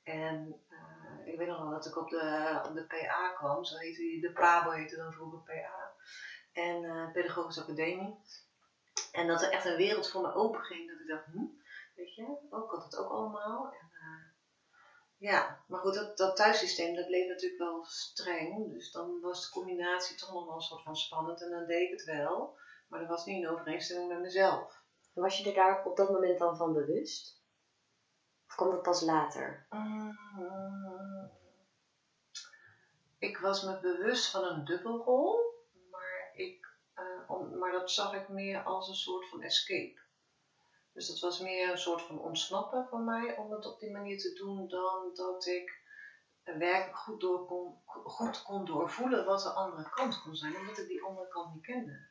En 0.04 0.64
uh, 0.70 1.28
ik 1.28 1.38
weet 1.38 1.48
nog 1.48 1.60
wel 1.60 1.70
dat 1.70 1.86
ik 1.86 1.98
op 1.98 2.10
de, 2.10 2.62
op 2.68 2.74
de 2.74 2.86
PA 2.86 3.30
kwam, 3.30 3.64
zo 3.64 3.78
heette 3.78 4.02
die, 4.02 4.22
de 4.22 4.32
PABO 4.32 4.70
heette 4.70 4.96
dan 4.96 5.14
vroeger 5.14 5.40
PA. 5.40 5.92
En 6.52 6.84
uh, 6.84 7.12
Pedagogische 7.12 7.62
Academie. 7.62 8.18
En 9.12 9.28
dat 9.28 9.42
er 9.42 9.50
echt 9.52 9.66
een 9.66 9.76
wereld 9.76 10.10
voor 10.10 10.22
me 10.22 10.34
open 10.34 10.62
ging, 10.62 10.90
dat 10.90 11.00
ik 11.00 11.08
dacht, 11.08 11.26
hm, 11.26 11.46
weet 11.96 12.16
je, 12.16 12.38
ook 12.50 12.72
had 12.72 12.84
het 12.84 12.98
ook 12.98 13.10
allemaal. 13.10 13.74
Ja, 15.18 15.64
maar 15.68 15.80
goed, 15.80 15.94
dat, 15.94 16.18
dat 16.18 16.36
thuissysteem, 16.36 16.96
dat 16.96 17.06
bleef 17.06 17.28
natuurlijk 17.28 17.62
wel 17.62 17.86
streng. 17.86 18.74
Dus 18.74 18.92
dan 18.92 19.20
was 19.22 19.46
de 19.46 19.52
combinatie 19.52 20.18
toch 20.18 20.34
nog 20.34 20.46
wel 20.46 20.56
een 20.56 20.62
soort 20.62 20.84
van 20.84 20.96
spannend 20.96 21.42
en 21.42 21.50
dan 21.50 21.66
deed 21.66 21.82
ik 21.82 21.92
het 21.92 22.04
wel. 22.04 22.58
Maar 22.88 23.00
dat 23.00 23.10
was 23.10 23.26
niet 23.26 23.44
in 23.44 23.50
overeenstemming 23.50 24.10
met 24.10 24.22
mezelf. 24.22 24.84
Was 25.14 25.38
je 25.38 25.50
er 25.50 25.56
daar 25.56 25.86
op 25.86 25.98
dat 25.98 26.10
moment 26.10 26.40
dan 26.40 26.58
van 26.58 26.74
bewust? 26.74 27.44
Of 28.48 28.56
kwam 28.56 28.70
dat 28.70 28.82
pas 28.82 29.02
later? 29.02 29.68
Mm, 29.70 31.32
ik 33.18 33.38
was 33.38 33.64
me 33.64 33.80
bewust 33.80 34.32
van 34.32 34.44
een 34.44 34.66
dubbelrol, 34.66 35.40
maar, 35.92 36.32
ik, 36.34 36.68
uh, 36.96 37.30
om, 37.30 37.58
maar 37.58 37.72
dat 37.72 37.92
zag 37.92 38.14
ik 38.14 38.30
meer 38.30 38.64
als 38.64 38.88
een 38.88 38.96
soort 38.96 39.30
van 39.30 39.42
escape. 39.42 40.05
Dus 40.96 41.08
dat 41.08 41.20
was 41.20 41.40
meer 41.40 41.72
een 41.72 41.78
soort 41.78 42.02
van 42.02 42.20
ontsnappen 42.20 42.86
voor 42.86 43.00
mij 43.00 43.38
om 43.38 43.52
het 43.52 43.66
op 43.66 43.80
die 43.80 43.92
manier 43.92 44.18
te 44.18 44.34
doen, 44.34 44.68
dan 44.68 45.10
dat 45.14 45.46
ik 45.46 45.84
werkelijk 46.44 46.98
goed, 46.98 47.22
door 47.22 47.46
kon, 47.46 47.82
goed 47.86 48.44
kon 48.44 48.66
doorvoelen 48.66 49.26
wat 49.26 49.44
de 49.44 49.50
andere 49.50 49.90
kant 49.90 50.22
kon 50.22 50.36
zijn, 50.36 50.56
omdat 50.58 50.78
ik 50.78 50.88
die 50.88 51.04
andere 51.04 51.28
kant 51.28 51.54
niet 51.54 51.64
kende. 51.64 52.08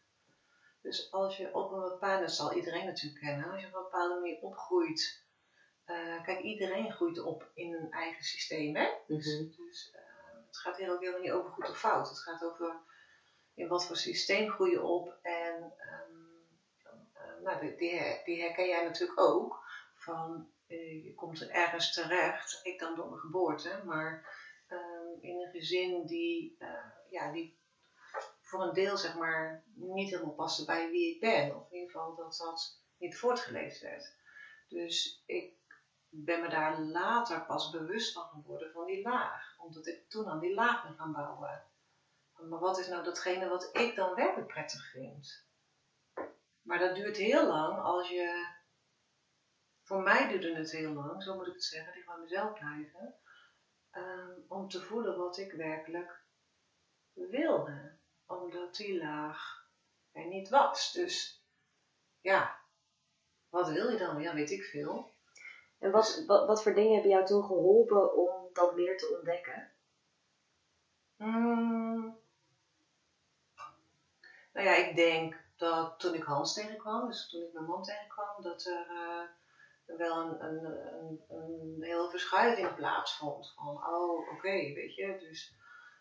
Dus 0.83 1.13
als 1.13 1.37
je 1.37 1.55
op 1.55 1.73
een 1.73 1.81
bepaalde, 1.81 2.21
dat 2.21 2.33
zal 2.33 2.53
iedereen 2.53 2.87
natuurlijk 2.87 3.25
kennen, 3.25 3.51
als 3.51 3.61
je 3.61 3.67
op 3.67 3.75
een 3.75 3.83
bepaalde 3.83 4.15
manier 4.15 4.41
opgroeit. 4.41 5.23
Uh, 5.87 6.23
kijk, 6.23 6.41
iedereen 6.41 6.93
groeit 6.93 7.23
op 7.23 7.51
in 7.55 7.75
een 7.75 7.91
eigen 7.91 8.25
systeem, 8.25 8.77
hè? 8.77 8.91
Dus, 9.07 9.27
-hmm. 9.27 9.55
dus 9.57 9.93
uh, 9.95 10.47
het 10.47 10.59
gaat 10.59 10.77
heel, 10.77 10.99
heel 10.99 11.19
niet 11.19 11.31
over 11.31 11.51
goed 11.51 11.69
of 11.69 11.79
fout. 11.79 12.09
Het 12.09 12.19
gaat 12.19 12.43
over 12.45 12.77
in 13.55 13.69
wat 13.69 13.87
voor 13.87 13.97
systeem 13.97 14.51
groei 14.51 14.71
je 14.71 14.83
op. 14.83 15.19
En 15.23 15.55
um, 15.63 16.17
uh, 16.19 16.24
nou, 17.45 17.61
die, 17.61 17.77
die, 17.77 18.21
die, 18.25 18.41
herken 18.41 18.67
jij 18.67 18.85
natuurlijk 18.85 19.21
ook. 19.21 19.63
Van 19.95 20.49
je 20.67 21.13
komt 21.15 21.41
er 21.41 21.51
ergens 21.51 21.93
terecht, 21.93 22.61
ik 22.63 22.79
dan 22.79 22.95
door 22.95 23.09
mijn 23.09 23.21
geboorte, 23.21 23.83
maar 23.85 24.29
um, 24.69 25.19
in 25.21 25.41
een 25.41 25.51
gezin 25.51 26.07
die, 26.07 26.57
ja, 27.09 27.33
die 27.33 27.59
voor 28.41 28.63
een 28.63 28.75
deel 28.75 28.97
zeg 28.97 29.15
maar 29.15 29.65
niet 29.75 30.11
helemaal 30.11 30.35
paste 30.35 30.65
bij 30.65 30.91
wie 30.91 31.15
ik 31.15 31.21
ben. 31.21 31.57
Of 31.57 31.71
in 31.71 31.77
ieder 31.77 31.91
geval 31.91 32.15
dat 32.15 32.37
dat 32.37 32.81
niet 32.99 33.19
voortgeleefd 33.19 33.81
werd. 33.81 34.17
Dus 34.69 35.23
ik 35.27 35.55
ben 36.09 36.41
me 36.41 36.49
daar 36.49 36.81
later 36.81 37.45
pas 37.47 37.71
bewust 37.71 38.13
van 38.13 38.29
geworden 38.29 38.73
van 38.73 38.87
die 38.87 39.03
laag. 39.03 39.59
Omdat 39.59 39.87
ik 39.87 40.09
toen 40.09 40.29
aan 40.29 40.41
die 40.41 40.55
laag 40.55 40.83
ben 40.83 40.97
gaan 40.97 41.13
bouwen. 41.13 41.65
Maar 42.49 42.59
wat 42.59 42.79
is 42.79 42.89
nou 42.89 43.05
datgene 43.05 43.49
wat 43.49 43.69
ik 43.73 43.95
dan 43.95 44.15
werkelijk 44.15 44.49
prettig 44.49 44.91
vind? 44.91 45.44
Maar 46.65 46.79
dat 46.79 46.95
duurt 46.95 47.17
heel 47.17 47.47
lang 47.47 47.79
als 47.79 48.09
je. 48.09 48.53
Voor 49.83 50.03
mij 50.03 50.29
duurde 50.29 50.55
het 50.55 50.71
heel 50.71 50.93
lang, 50.93 51.23
zo 51.23 51.35
moet 51.35 51.47
ik 51.47 51.53
het 51.53 51.65
zeggen, 51.65 51.93
die 51.93 52.05
van 52.05 52.21
mezelf 52.21 52.59
blijven. 52.59 53.15
Um, 53.93 54.45
om 54.49 54.69
te 54.69 54.81
voelen 54.81 55.19
wat 55.19 55.39
ik 55.39 55.53
werkelijk 55.53 56.23
wilde 57.13 57.99
omdat 58.27 58.77
die 58.77 58.99
laag 58.99 59.69
er 60.13 60.27
niet 60.27 60.49
was. 60.49 60.93
Dus 60.93 61.45
ja, 62.21 62.61
wat 63.49 63.69
wil 63.69 63.91
je 63.91 63.99
dan? 63.99 64.21
Ja, 64.21 64.35
weet 64.35 64.51
ik 64.51 64.63
veel. 64.63 65.13
En 65.79 65.91
wat, 65.91 66.25
wat, 66.27 66.47
wat 66.47 66.63
voor 66.63 66.75
dingen 66.75 66.93
hebben 66.93 67.11
jou 67.11 67.27
toen 67.27 67.45
geholpen 67.45 68.15
om 68.15 68.51
dat 68.53 68.75
meer 68.75 68.99
te 68.99 69.15
ontdekken? 69.17 69.73
Hmm. 71.17 72.23
Nou 74.53 74.67
ja, 74.67 74.75
ik 74.75 74.97
denk 74.97 75.44
dat 75.65 75.99
toen 75.99 76.15
ik 76.15 76.23
Hans 76.23 76.53
tegenkwam, 76.53 77.07
dus 77.07 77.29
toen 77.29 77.43
ik 77.43 77.53
mijn 77.53 77.65
man 77.65 77.83
tegenkwam, 77.83 78.43
dat 78.43 78.65
er 78.65 78.87
uh, 78.91 79.97
wel 79.99 80.17
een, 80.17 80.45
een, 80.45 80.65
een, 80.65 81.25
een 81.29 81.83
hele 81.83 82.11
verschuiving 82.11 82.75
plaatsvond. 82.75 83.53
Van, 83.55 83.87
oh, 83.87 84.33
oké, 84.33 84.51
weet 84.51 84.95
je, 84.95 85.17
dus 85.19 85.55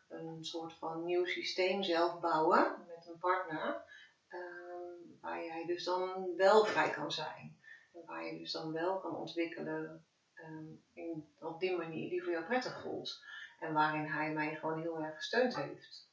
een 0.10 0.44
soort 0.44 0.74
van 0.74 1.04
nieuw 1.04 1.26
systeem 1.26 1.84
zelf 1.84 2.20
bouwen 2.20 2.86
met 2.88 3.08
een 3.08 3.18
partner. 3.18 3.84
Um, 4.30 5.18
waar 5.22 5.44
jij 5.44 5.66
dus 5.66 5.84
dan 5.84 6.36
wel 6.36 6.66
vrij 6.66 6.90
kan 6.90 7.12
zijn. 7.12 7.60
En 7.94 8.06
waar 8.06 8.26
je 8.26 8.38
dus 8.38 8.52
dan 8.52 8.72
wel 8.72 9.00
kan 9.00 9.16
ontwikkelen 9.16 10.06
um, 10.34 10.84
in, 10.94 11.36
op 11.40 11.60
die 11.60 11.78
manier 11.78 12.10
die 12.10 12.24
voor 12.24 12.32
jou 12.32 12.46
prettig 12.46 12.82
voelt. 12.82 13.24
En 13.60 13.74
waarin 13.74 14.06
hij 14.06 14.34
mij 14.34 14.56
gewoon 14.56 14.82
heel 14.82 14.98
erg 14.98 15.16
gesteund 15.16 15.56
heeft. 15.56 16.10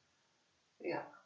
Ja. 0.77 1.20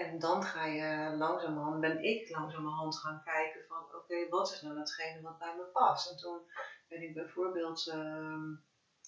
En 0.00 0.18
dan 0.18 0.42
ga 0.42 0.66
je 0.66 1.16
langzamerhand, 1.16 1.80
ben 1.80 2.02
ik 2.02 2.30
langzamerhand 2.30 2.98
gaan 2.98 3.22
kijken 3.24 3.64
van 3.68 3.84
oké, 3.94 4.28
wat 4.28 4.52
is 4.52 4.62
nou 4.62 4.74
datgene 4.74 5.20
wat 5.20 5.38
bij 5.38 5.54
me 5.56 5.64
past. 5.64 6.10
En 6.10 6.16
toen 6.16 6.40
ben 6.88 7.02
ik 7.02 7.14
bijvoorbeeld 7.14 7.86
um, 7.86 8.64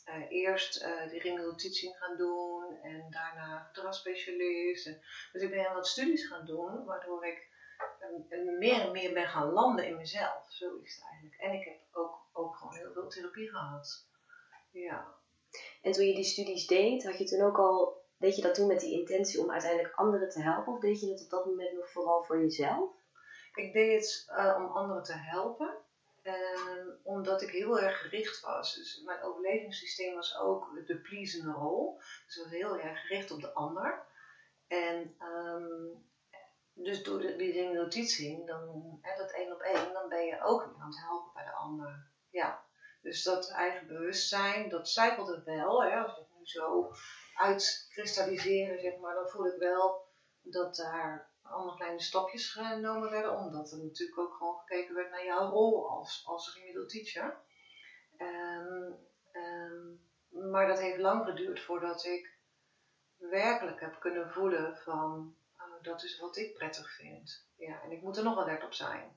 uh, 0.08 0.30
eerst 0.30 0.82
uh, 0.82 1.08
die 1.10 1.20
remedial 1.20 1.54
teaching 1.54 1.96
gaan 1.96 2.16
doen 2.16 2.78
en 2.82 3.06
daarna 3.10 3.58
gedragsspecialist. 3.58 4.84
Dus 5.32 5.42
ik 5.42 5.50
ben 5.50 5.58
heel 5.58 5.74
wat 5.74 5.86
studies 5.86 6.26
gaan 6.26 6.46
doen, 6.46 6.84
waardoor 6.84 7.26
ik 7.26 7.48
um, 8.30 8.58
meer 8.58 8.80
en 8.80 8.92
meer 8.92 9.12
ben 9.12 9.28
gaan 9.28 9.52
landen 9.52 9.86
in 9.86 9.96
mezelf. 9.96 10.52
Zo 10.52 10.78
is 10.82 10.94
het 10.94 11.04
eigenlijk. 11.10 11.40
En 11.40 11.52
ik 11.52 11.64
heb 11.64 11.78
ook, 11.92 12.14
ook 12.32 12.56
gewoon 12.56 12.74
heel 12.74 12.92
veel 12.92 13.08
therapie 13.08 13.50
gehad. 13.50 14.06
Ja. 14.70 15.06
En 15.82 15.92
toen 15.92 16.06
je 16.06 16.14
die 16.14 16.24
studies 16.24 16.66
deed, 16.66 17.04
had 17.04 17.18
je 17.18 17.24
toen 17.24 17.42
ook 17.42 17.58
al, 17.58 18.01
deed 18.22 18.36
je 18.36 18.42
dat 18.42 18.54
toen 18.54 18.66
met 18.66 18.80
die 18.80 18.98
intentie 18.98 19.40
om 19.40 19.50
uiteindelijk 19.50 19.94
anderen 19.94 20.28
te 20.28 20.42
helpen? 20.42 20.72
Of 20.72 20.80
deed 20.80 21.00
je 21.00 21.06
dat 21.06 21.22
op 21.22 21.30
dat 21.30 21.46
moment 21.46 21.72
nog 21.72 21.90
vooral 21.90 22.22
voor 22.22 22.40
jezelf? 22.40 22.90
Ik 23.54 23.72
deed 23.72 24.00
het 24.00 24.26
uh, 24.38 24.54
om 24.58 24.66
anderen 24.66 25.02
te 25.02 25.16
helpen. 25.16 25.74
Um, 26.24 26.98
omdat 27.02 27.42
ik 27.42 27.50
heel 27.50 27.80
erg 27.80 28.00
gericht 28.00 28.40
was. 28.40 28.74
Dus 28.74 29.02
mijn 29.04 29.22
overlevingssysteem 29.22 30.14
was 30.14 30.38
ook 30.38 30.86
de 30.86 30.96
pleasende 30.96 31.52
rol. 31.52 32.00
Dus 32.26 32.36
was 32.42 32.50
heel 32.50 32.78
erg 32.78 33.00
gericht 33.00 33.30
op 33.30 33.40
de 33.40 33.52
ander. 33.52 34.02
En 34.68 35.16
um, 35.20 36.04
dus 36.72 37.02
door 37.02 37.20
de, 37.20 37.36
die 37.36 37.72
notitie, 37.72 38.44
dan, 38.44 38.98
hè, 39.00 39.16
dat 39.16 39.30
één 39.30 39.52
op 39.52 39.60
één, 39.60 39.92
dan 39.92 40.08
ben 40.08 40.26
je 40.26 40.42
ook 40.42 40.62
aan 40.62 40.86
het 40.86 41.00
helpen 41.00 41.30
bij 41.34 41.44
de 41.44 41.52
ander. 41.52 42.06
Ja. 42.30 42.64
Dus 43.00 43.22
dat 43.22 43.50
eigen 43.50 43.86
bewustzijn, 43.86 44.68
dat 44.68 44.88
zijpelde 44.88 45.42
wel. 45.44 45.82
Hè, 45.82 45.96
als 45.96 46.18
ik 46.18 46.26
nu 46.38 46.46
zo 46.46 46.92
uitkristalliseren, 47.34 48.80
zeg 48.80 48.96
maar, 48.96 49.14
dan 49.14 49.28
voel 49.28 49.46
ik 49.46 49.58
wel 49.58 50.06
dat 50.42 50.76
daar 50.76 51.30
allemaal 51.42 51.74
kleine 51.74 52.00
stapjes 52.00 52.52
genomen 52.52 53.10
werden, 53.10 53.36
omdat 53.36 53.72
er 53.72 53.78
natuurlijk 53.78 54.18
ook 54.18 54.34
gewoon 54.34 54.58
gekeken 54.58 54.94
werd 54.94 55.10
naar 55.10 55.24
jouw 55.24 55.50
rol 55.50 55.90
als, 55.90 56.22
als 56.26 56.54
remedial 56.54 56.86
teacher. 56.86 57.40
Um, 58.18 58.98
um, 59.32 60.10
maar 60.50 60.66
dat 60.66 60.78
heeft 60.78 60.98
lang 60.98 61.24
geduurd 61.24 61.60
voordat 61.60 62.04
ik 62.04 62.36
werkelijk 63.16 63.80
heb 63.80 64.00
kunnen 64.00 64.30
voelen 64.30 64.76
van 64.76 65.36
uh, 65.58 65.82
dat 65.82 66.02
is 66.02 66.18
wat 66.18 66.36
ik 66.36 66.54
prettig 66.54 66.90
vind. 66.90 67.46
Ja, 67.56 67.82
en 67.82 67.90
ik 67.90 68.02
moet 68.02 68.16
er 68.16 68.24
nog 68.24 68.38
alert 68.38 68.64
op 68.64 68.72
zijn. 68.72 69.16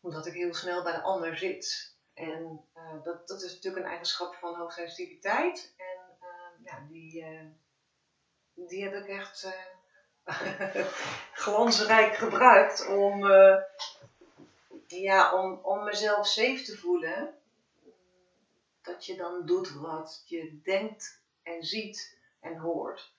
Omdat 0.00 0.26
ik 0.26 0.32
heel 0.32 0.54
snel 0.54 0.82
bij 0.82 0.92
de 0.92 1.02
ander 1.02 1.36
zit. 1.36 1.96
En 2.14 2.68
uh, 2.74 3.02
dat, 3.02 3.28
dat 3.28 3.42
is 3.42 3.54
natuurlijk 3.54 3.84
een 3.84 3.90
eigenschap 3.90 4.34
van 4.34 4.54
hoogsensitiviteit. 4.54 5.74
Uh, 7.00 7.12
ja, 7.12 7.42
die, 8.54 8.66
die 8.66 8.82
heb 8.82 8.94
ik 8.94 9.08
echt 9.08 9.48
glansrijk 11.42 12.14
gebruikt 12.14 12.86
om, 12.86 13.24
uh, 13.24 13.56
ja, 14.86 15.34
om, 15.34 15.52
om 15.62 15.84
mezelf 15.84 16.26
safe 16.26 16.62
te 16.62 16.76
voelen. 16.76 17.34
Dat 18.82 19.06
je 19.06 19.16
dan 19.16 19.46
doet 19.46 19.72
wat 19.72 20.22
je 20.26 20.60
denkt 20.62 21.22
en 21.42 21.64
ziet 21.64 22.18
en 22.40 22.56
hoort, 22.56 23.12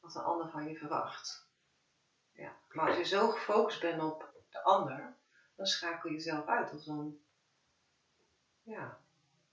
wat 0.00 0.14
een 0.14 0.22
ander 0.22 0.48
van 0.50 0.68
je 0.68 0.76
verwacht. 0.76 1.46
Ja. 2.32 2.56
Maar 2.68 2.88
als 2.88 2.96
je 2.96 3.04
zo 3.04 3.28
gefocust 3.28 3.80
bent 3.80 4.02
op 4.02 4.32
de 4.50 4.62
ander, 4.62 5.14
dan 5.56 5.66
schakel 5.66 6.10
je 6.10 6.16
jezelf 6.16 6.46
uit. 6.46 6.72
Of 6.72 6.82
dan 6.82 7.18
ja, 8.62 8.98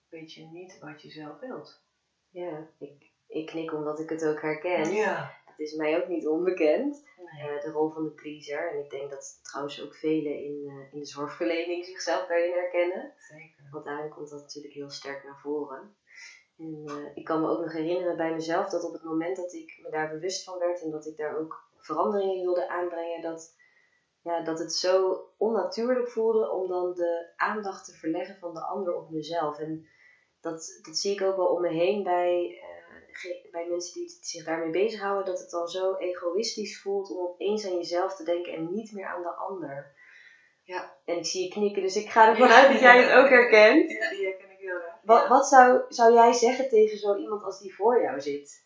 weet 0.09 0.33
je 0.33 0.45
niet 0.45 0.79
wat 0.79 1.01
je 1.01 1.09
zelf 1.09 1.39
wilt. 1.39 1.81
Ja, 2.29 2.67
ik, 2.77 3.11
ik 3.35 3.45
knik 3.45 3.73
omdat 3.73 3.99
ik 3.99 4.09
het 4.09 4.25
ook 4.25 4.41
herken. 4.41 4.93
Ja 4.93 5.43
het 5.57 5.67
is 5.67 5.75
mij 5.75 6.01
ook 6.01 6.07
niet 6.07 6.27
onbekend. 6.27 7.03
Nee. 7.17 7.49
Eh, 7.49 7.63
de 7.63 7.71
rol 7.71 7.89
van 7.89 8.03
de 8.03 8.09
pleaser. 8.09 8.71
En 8.71 8.83
ik 8.83 8.89
denk 8.89 9.09
dat 9.09 9.39
trouwens 9.41 9.83
ook 9.83 9.95
velen 9.95 10.43
in, 10.43 10.63
eh, 10.67 10.93
in 10.93 10.99
de 10.99 11.05
zorgverlening 11.05 11.85
zichzelf 11.85 12.27
daarin 12.27 12.51
herkennen. 12.51 13.13
Zeker. 13.17 13.67
Want 13.71 13.85
daarin 13.85 14.09
komt 14.09 14.29
dat 14.29 14.41
natuurlijk 14.41 14.73
heel 14.73 14.89
sterk 14.89 15.23
naar 15.23 15.39
voren. 15.39 15.95
En 16.57 16.83
eh, 16.85 17.15
ik 17.15 17.23
kan 17.23 17.41
me 17.41 17.49
ook 17.49 17.59
nog 17.59 17.73
herinneren 17.73 18.17
bij 18.17 18.33
mezelf 18.33 18.69
dat 18.69 18.83
op 18.83 18.93
het 18.93 19.03
moment 19.03 19.35
dat 19.35 19.53
ik 19.53 19.79
me 19.81 19.89
daar 19.89 20.09
bewust 20.09 20.43
van 20.43 20.59
werd 20.59 20.81
en 20.81 20.91
dat 20.91 21.05
ik 21.05 21.17
daar 21.17 21.37
ook 21.37 21.63
veranderingen 21.77 22.35
in 22.35 22.43
wilde 22.43 22.69
aanbrengen, 22.69 23.21
dat, 23.21 23.55
ja, 24.21 24.43
dat 24.43 24.59
het 24.59 24.73
zo 24.73 25.23
onnatuurlijk 25.37 26.09
voelde 26.09 26.51
om 26.51 26.67
dan 26.67 26.93
de 26.93 27.33
aandacht 27.35 27.85
te 27.85 27.93
verleggen 27.93 28.37
van 28.39 28.53
de 28.53 28.63
ander 28.63 28.95
op 28.95 29.09
mezelf. 29.09 29.59
En 29.59 29.87
dat, 30.41 30.79
dat 30.81 30.97
zie 30.97 31.13
ik 31.13 31.21
ook 31.21 31.35
wel 31.35 31.47
om 31.47 31.61
me 31.61 31.69
heen 31.69 32.03
bij, 32.03 32.59
bij 33.51 33.67
mensen 33.69 33.93
die 33.93 34.17
zich 34.21 34.45
daarmee 34.45 34.69
bezighouden, 34.69 35.25
dat 35.25 35.39
het 35.39 35.49
dan 35.49 35.67
zo 35.67 35.95
egoïstisch 35.95 36.81
voelt 36.81 37.09
om 37.09 37.17
opeens 37.17 37.65
aan 37.65 37.75
jezelf 37.75 38.15
te 38.15 38.23
denken 38.23 38.53
en 38.53 38.73
niet 38.73 38.91
meer 38.91 39.05
aan 39.05 39.21
de 39.21 39.35
ander. 39.35 39.93
Ja. 40.63 40.97
En 41.05 41.17
ik 41.17 41.25
zie 41.25 41.43
je 41.43 41.49
knikken, 41.49 41.81
dus 41.81 41.95
ik 41.95 42.09
ga 42.09 42.29
ervan 42.29 42.49
uit 42.49 42.71
dat 42.71 42.81
jij 42.81 43.03
het 43.03 43.11
ook 43.11 43.29
herkent. 43.29 43.91
Ja, 43.91 44.09
die 44.09 44.25
herken 44.25 44.51
ik 44.51 44.59
heel 44.59 44.81
erg. 44.81 45.27
Wat, 45.27 45.47
zou, 45.47 45.83
zou 45.89 46.13
jij 46.13 46.33
zeggen 46.33 46.69
tegen 46.69 46.97
zo 46.97 47.15
iemand 47.15 47.43
als 47.43 47.59
die 47.59 47.75
voor 47.75 48.01
jou 48.01 48.21
zit? 48.21 48.63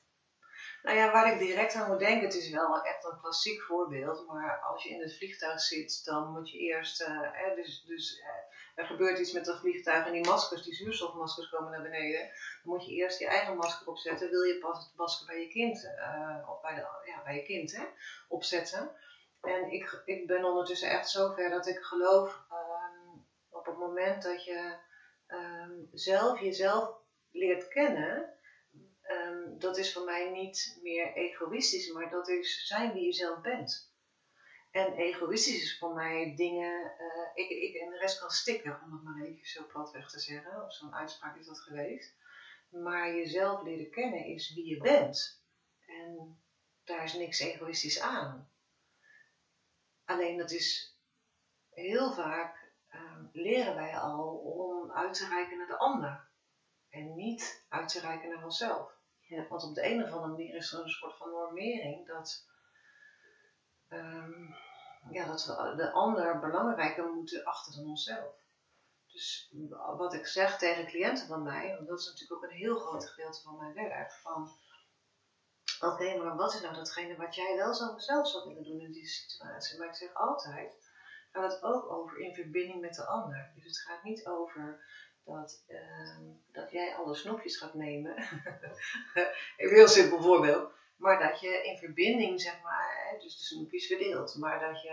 Nou 0.81 0.97
ja, 0.97 1.11
waar 1.11 1.33
ik 1.33 1.39
direct 1.39 1.75
aan 1.75 1.89
moet 1.89 1.99
denken, 1.99 2.25
het 2.25 2.35
is 2.35 2.49
wel 2.49 2.81
echt 2.81 3.03
een 3.03 3.19
klassiek 3.21 3.61
voorbeeld, 3.61 4.27
maar 4.27 4.59
als 4.59 4.83
je 4.83 4.89
in 4.89 5.01
het 5.01 5.17
vliegtuig 5.17 5.61
zit, 5.61 6.05
dan 6.05 6.31
moet 6.31 6.49
je 6.49 6.57
eerst, 6.57 7.01
eh, 7.01 7.19
hè, 7.31 7.55
dus, 7.55 7.83
dus 7.87 8.19
eh, 8.19 8.57
er 8.79 8.85
gebeurt 8.85 9.19
iets 9.19 9.31
met 9.31 9.45
dat 9.45 9.59
vliegtuig 9.59 10.05
en 10.05 10.11
die 10.11 10.25
maskers, 10.25 10.63
die 10.63 10.73
zuurstofmaskers 10.73 11.49
komen 11.49 11.71
naar 11.71 11.81
beneden, 11.81 12.19
dan 12.19 12.73
moet 12.73 12.85
je 12.85 12.91
eerst 12.91 13.19
je 13.19 13.27
eigen 13.27 13.57
masker 13.57 13.87
opzetten, 13.87 14.29
wil 14.29 14.41
je 14.41 14.57
pas 14.57 14.77
het 14.77 14.95
masker 14.95 15.25
bij 15.25 15.41
je 15.41 15.47
kind, 15.47 15.89
of 16.49 16.61
bij, 16.61 16.75
de, 16.75 16.87
ja, 17.05 17.23
bij 17.23 17.35
je 17.35 17.43
kind 17.43 17.75
hè, 17.75 17.83
opzetten. 18.27 18.91
En 19.41 19.71
ik, 19.71 20.01
ik 20.05 20.27
ben 20.27 20.43
ondertussen 20.43 20.89
echt 20.89 21.09
zover 21.09 21.49
dat 21.49 21.67
ik 21.67 21.79
geloof, 21.79 22.45
ehm, 22.49 23.17
op 23.49 23.65
het 23.65 23.77
moment 23.77 24.23
dat 24.23 24.43
je 24.43 24.75
ehm, 25.27 25.73
zelf 25.91 26.39
jezelf 26.39 26.95
leert 27.31 27.67
kennen, 27.67 28.39
Ehm, 29.09 29.57
dat 29.57 29.77
is 29.77 29.93
voor 29.93 30.03
mij 30.03 30.29
niet 30.29 30.79
meer 30.81 31.13
egoïstisch, 31.13 31.91
maar 31.91 32.09
dat 32.09 32.27
is 32.27 32.67
zijn 32.67 32.93
wie 32.93 33.05
je 33.05 33.13
zelf 33.13 33.41
bent. 33.41 33.88
En 34.71 34.93
egoïstisch 34.93 35.61
is 35.61 35.77
voor 35.77 35.93
mij 35.93 36.33
dingen, 36.35 36.97
eh, 36.97 37.29
ik, 37.33 37.49
ik 37.49 37.75
en 37.75 37.89
de 37.89 37.97
rest 37.97 38.19
kan 38.19 38.29
stikken, 38.29 38.81
om 38.83 38.91
het 38.91 39.03
maar 39.03 39.21
even 39.21 39.47
zo 39.47 39.65
platweg 39.65 40.09
te 40.09 40.19
zeggen, 40.19 40.65
of 40.65 40.73
zo'n 40.73 40.95
uitspraak 40.95 41.37
is 41.37 41.45
dat 41.45 41.59
geweest. 41.59 42.15
Maar 42.69 43.15
jezelf 43.15 43.61
leren 43.61 43.91
kennen 43.91 44.25
is 44.25 44.53
wie 44.53 44.67
je 44.67 44.77
bent. 44.77 45.43
En 45.85 46.39
daar 46.83 47.03
is 47.03 47.13
niks 47.13 47.39
egoïstisch 47.39 47.99
aan. 47.99 48.49
Alleen 50.05 50.37
dat 50.37 50.51
is 50.51 50.97
heel 51.69 52.13
vaak 52.13 52.71
ehm, 52.89 53.25
leren 53.31 53.75
wij 53.75 53.97
al 53.97 54.37
om 54.37 54.91
uit 54.91 55.13
te 55.13 55.27
reiken 55.27 55.57
naar 55.57 55.67
de 55.67 55.77
ander. 55.77 56.27
En 56.89 57.15
niet 57.15 57.65
uit 57.69 57.89
te 57.89 57.99
reiken 57.99 58.29
naar 58.29 58.43
onszelf. 58.43 58.91
Ja. 59.19 59.47
Want 59.47 59.63
op 59.63 59.75
de 59.75 59.85
een 59.85 60.03
of 60.03 60.11
andere 60.11 60.27
manier 60.27 60.55
is 60.55 60.73
er 60.73 60.83
een 60.83 60.89
soort 60.89 61.17
van 61.17 61.29
normering 61.29 62.07
dat, 62.07 62.47
ehm, 63.89 64.51
ja, 65.09 65.25
dat 65.25 65.45
we 65.45 65.73
de 65.75 65.91
ander 65.91 66.39
belangrijker 66.39 67.05
moeten 67.05 67.43
achter 67.43 67.73
dan 67.73 67.85
onszelf. 67.85 68.33
Dus 69.11 69.53
wat 69.97 70.13
ik 70.13 70.25
zeg 70.25 70.57
tegen 70.57 70.85
cliënten 70.85 71.27
van 71.27 71.43
mij, 71.43 71.75
want 71.75 71.87
dat 71.87 71.99
is 71.99 72.05
natuurlijk 72.05 72.43
ook 72.43 72.49
een 72.49 72.57
heel 72.57 72.75
groot 72.75 73.09
gedeelte 73.09 73.41
van 73.41 73.57
mijn 73.57 73.73
werk, 73.73 74.11
van 74.11 74.51
oké, 75.79 76.17
maar 76.17 76.35
wat 76.35 76.53
is 76.53 76.61
nou 76.61 76.73
datgene 76.73 77.15
wat 77.15 77.35
jij 77.35 77.55
wel 77.55 77.73
zo 77.73 77.97
zelf 77.97 78.27
zou 78.27 78.47
willen 78.47 78.63
doen 78.63 78.79
in 78.79 78.91
die 78.91 79.07
situatie? 79.07 79.77
Maar 79.77 79.87
ik 79.87 79.95
zeg 79.95 80.13
altijd, 80.13 80.91
gaat 81.31 81.51
het 81.51 81.63
ook 81.63 81.91
over 81.91 82.19
in 82.19 82.33
verbinding 82.33 82.81
met 82.81 82.95
de 82.95 83.05
ander. 83.05 83.51
Dus 83.55 83.65
het 83.65 83.79
gaat 83.79 84.03
niet 84.03 84.25
over 84.25 84.83
dat, 85.23 85.63
ehm, 85.67 86.23
dat 86.51 86.71
jij 86.71 86.95
alle 86.95 87.15
snoepjes 87.15 87.57
gaat 87.57 87.73
nemen. 87.73 88.17
een 89.57 89.69
heel 89.69 89.87
simpel 89.87 90.21
voorbeeld. 90.21 90.71
Maar 90.99 91.19
dat 91.19 91.39
je 91.39 91.63
in 91.63 91.77
verbinding, 91.77 92.41
zeg 92.41 92.61
maar, 92.61 93.09
hè, 93.09 93.19
dus 93.19 93.37
de 93.37 93.43
snoepjes 93.43 93.87
verdeelt. 93.87 94.35
Maar 94.35 94.59
dat 94.59 94.81
je, 94.81 94.89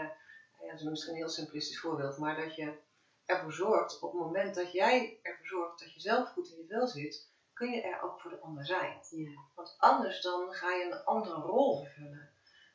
ja, 0.60 0.70
dat 0.70 0.80
is 0.80 0.82
misschien 0.82 1.12
een 1.12 1.18
heel 1.18 1.28
simplistisch 1.28 1.80
voorbeeld, 1.80 2.18
maar 2.18 2.36
dat 2.36 2.56
je 2.56 2.78
ervoor 3.24 3.52
zorgt, 3.52 4.00
op 4.00 4.12
het 4.12 4.20
moment 4.20 4.54
dat 4.54 4.72
jij 4.72 5.18
ervoor 5.22 5.46
zorgt 5.46 5.80
dat 5.80 5.94
je 5.94 6.00
zelf 6.00 6.28
goed 6.28 6.48
in 6.48 6.56
je 6.56 6.66
vel 6.66 6.86
zit, 6.86 7.30
kun 7.52 7.70
je 7.70 7.82
er 7.82 8.02
ook 8.02 8.20
voor 8.20 8.30
de 8.30 8.40
ander 8.40 8.66
zijn. 8.66 8.98
Ja. 9.10 9.44
Want 9.54 9.74
anders 9.78 10.20
dan 10.20 10.52
ga 10.52 10.72
je 10.72 10.84
een 10.84 11.04
andere 11.04 11.40
rol 11.40 11.82
vervullen. 11.82 12.30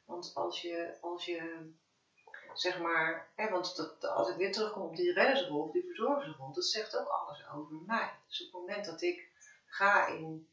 Want 0.06 0.32
als 0.36 0.62
je, 0.62 0.98
als 1.02 1.26
je 1.26 1.72
zeg 2.54 2.80
maar, 2.80 3.32
hè, 3.36 3.50
want 3.50 3.76
dat, 3.76 4.06
als 4.06 4.30
ik 4.30 4.36
weer 4.36 4.52
terugkom 4.52 4.82
op 4.82 4.96
die 4.96 5.14
reddersrol, 5.14 5.72
die 5.72 5.86
verzorgersrol, 5.86 6.54
dat 6.54 6.66
zegt 6.66 6.98
ook 6.98 7.08
alles 7.08 7.50
over 7.50 7.76
mij. 7.86 8.12
Dus 8.28 8.46
op 8.46 8.52
het 8.52 8.62
moment 8.62 8.86
dat 8.86 9.02
ik 9.02 9.30
ga 9.66 10.08
in 10.08 10.48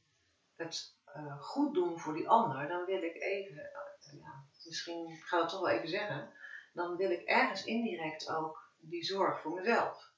het 0.57 0.97
eh, 1.15 1.41
goed 1.41 1.75
doen 1.75 1.99
voor 1.99 2.15
die 2.15 2.29
ander, 2.29 2.69
dan 2.69 2.85
wil 2.85 3.03
ik 3.03 3.15
even, 3.15 3.73
eh, 3.73 4.21
ja, 4.21 4.45
misschien 4.65 5.17
ga 5.17 5.37
ik 5.37 5.43
het 5.43 5.51
toch 5.51 5.61
wel 5.61 5.71
even 5.71 5.89
zeggen, 5.89 6.33
dan 6.73 6.97
wil 6.97 7.11
ik 7.11 7.23
ergens 7.23 7.65
indirect 7.65 8.31
ook 8.31 8.73
die 8.81 9.05
zorg 9.05 9.41
voor 9.41 9.55
mezelf. 9.55 10.11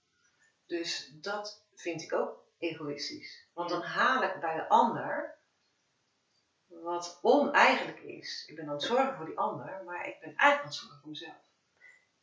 Dus 0.66 1.12
dat 1.20 1.66
vind 1.74 2.02
ik 2.02 2.12
ook 2.12 2.44
egoïstisch. 2.58 3.48
Want 3.54 3.70
dan 3.70 3.82
haal 3.82 4.22
ik 4.22 4.40
bij 4.40 4.54
de 4.54 4.68
ander 4.68 5.38
wat 6.66 7.18
oneigenlijk 7.22 8.00
is. 8.00 8.44
Ik 8.46 8.56
ben 8.56 8.66
aan 8.66 8.72
het 8.72 8.82
zorgen 8.82 9.16
voor 9.16 9.26
die 9.26 9.38
ander, 9.38 9.82
maar 9.84 10.08
ik 10.08 10.20
ben 10.20 10.34
eigenlijk 10.36 10.60
aan 10.60 10.64
het 10.64 10.74
zorgen 10.74 10.98
voor 11.00 11.10
mezelf. 11.10 11.48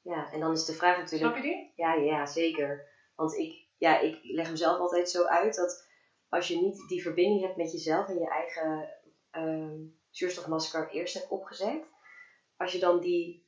ja, 0.02 0.32
en 0.32 0.40
dan 0.40 0.52
is 0.52 0.66
de 0.66 0.74
vraag 0.74 0.98
natuurlijk... 0.98 1.32
Snap 1.32 1.44
je 1.44 1.50
die? 1.50 1.74
Ja, 1.76 1.94
ja, 1.94 2.26
zeker. 2.26 2.88
Want 3.16 3.34
ik, 3.34 3.68
ja, 3.78 4.00
ik 4.00 4.20
leg 4.24 4.50
mezelf 4.50 4.80
altijd 4.80 5.10
zo 5.10 5.26
uit 5.26 5.56
dat 5.56 5.87
als 6.30 6.48
je 6.48 6.62
niet 6.62 6.88
die 6.88 7.02
verbinding 7.02 7.42
hebt 7.42 7.58
met 7.58 7.72
jezelf 7.72 8.08
en 8.08 8.20
je 8.20 8.30
eigen 8.30 8.90
ehm, 9.32 9.80
zuurstofmasker 10.10 10.90
eerst 10.90 11.14
hebt 11.14 11.30
opgezet, 11.30 11.84
als 12.58 12.72
je 12.72 12.80
dan 12.80 13.00
die, 13.00 13.46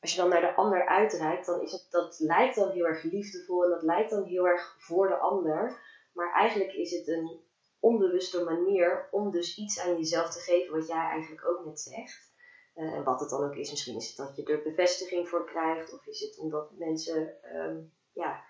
als 0.00 0.10
je 0.14 0.20
dan 0.20 0.28
naar 0.28 0.40
de 0.40 0.54
ander 0.54 0.86
uitreikt, 0.86 1.46
dan 1.46 1.60
is 1.60 1.72
het, 1.72 1.86
dat 1.90 2.18
lijkt 2.18 2.54
dan 2.54 2.70
heel 2.70 2.86
erg 2.86 3.02
liefdevol 3.02 3.64
en 3.64 3.70
dat 3.70 3.82
lijkt 3.82 4.10
dan 4.10 4.24
heel 4.24 4.46
erg 4.46 4.76
voor 4.78 5.08
de 5.08 5.16
ander. 5.16 5.80
Maar 6.12 6.32
eigenlijk 6.32 6.72
is 6.72 6.90
het 6.90 7.08
een 7.08 7.40
onbewuste 7.80 8.44
manier 8.44 9.08
om 9.10 9.30
dus 9.30 9.56
iets 9.56 9.80
aan 9.80 9.96
jezelf 9.96 10.30
te 10.30 10.40
geven 10.40 10.74
wat 10.78 10.86
jij 10.86 11.08
eigenlijk 11.08 11.46
ook 11.46 11.64
net 11.64 11.80
zegt. 11.80 12.30
Eh, 12.74 12.92
en 12.92 13.04
wat 13.04 13.20
het 13.20 13.30
dan 13.30 13.44
ook 13.44 13.54
is, 13.54 13.70
misschien 13.70 13.96
is 13.96 14.06
het 14.08 14.16
dat 14.16 14.36
je 14.36 14.44
er 14.44 14.62
bevestiging 14.62 15.28
voor 15.28 15.44
krijgt, 15.44 15.92
of 15.92 16.06
is 16.06 16.20
het 16.20 16.38
omdat 16.38 16.70
mensen 16.70 17.42
ehm, 17.42 17.76
ja, 18.12 18.44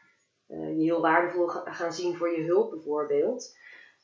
eh, 0.52 0.76
je 0.76 0.82
heel 0.82 1.00
waardevol 1.00 1.46
ga- 1.46 1.72
gaan 1.72 1.92
zien 1.92 2.16
voor 2.16 2.30
je 2.30 2.44
hulp 2.44 2.70
bijvoorbeeld. 2.70 3.56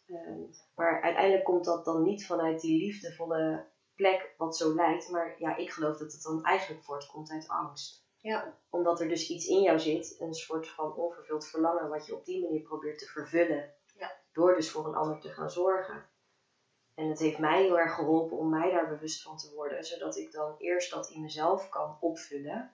Ehm, 0.07 0.41
maar 0.75 1.01
uiteindelijk 1.03 1.45
komt 1.45 1.65
dat 1.65 1.85
dan 1.85 2.03
niet 2.03 2.27
vanuit 2.27 2.61
die 2.61 2.79
liefdevolle 2.79 3.67
plek 3.95 4.35
wat 4.37 4.57
zo 4.57 4.75
lijkt, 4.75 5.09
maar 5.09 5.35
ja, 5.39 5.57
ik 5.57 5.71
geloof 5.71 5.97
dat 5.97 6.13
het 6.13 6.23
dan 6.23 6.45
eigenlijk 6.45 6.85
voortkomt 6.85 7.31
uit 7.31 7.49
angst. 7.49 8.07
Ja. 8.21 8.59
Omdat 8.71 9.01
er 9.01 9.09
dus 9.09 9.29
iets 9.29 9.47
in 9.47 9.61
jou 9.61 9.79
zit, 9.79 10.17
een 10.19 10.35
soort 10.35 10.69
van 10.69 10.95
onvervuld 10.95 11.47
verlangen, 11.47 11.89
wat 11.89 12.07
je 12.07 12.15
op 12.15 12.25
die 12.25 12.43
manier 12.43 12.63
probeert 12.63 12.99
te 12.99 13.07
vervullen. 13.07 13.75
Ja. 13.99 14.13
Door 14.33 14.55
dus 14.55 14.71
voor 14.71 14.87
een 14.87 14.95
ander 14.95 15.21
te 15.21 15.29
gaan 15.29 15.51
zorgen. 15.51 16.07
En 16.95 17.09
het 17.09 17.19
heeft 17.19 17.39
mij 17.39 17.63
heel 17.63 17.79
erg 17.79 17.95
geholpen 17.95 18.37
om 18.37 18.49
mij 18.51 18.71
daar 18.71 18.89
bewust 18.89 19.23
van 19.23 19.37
te 19.37 19.53
worden, 19.55 19.85
zodat 19.85 20.17
ik 20.17 20.33
dan 20.33 20.55
eerst 20.59 20.91
dat 20.91 21.09
in 21.11 21.21
mezelf 21.21 21.69
kan 21.69 21.97
opvullen. 22.01 22.73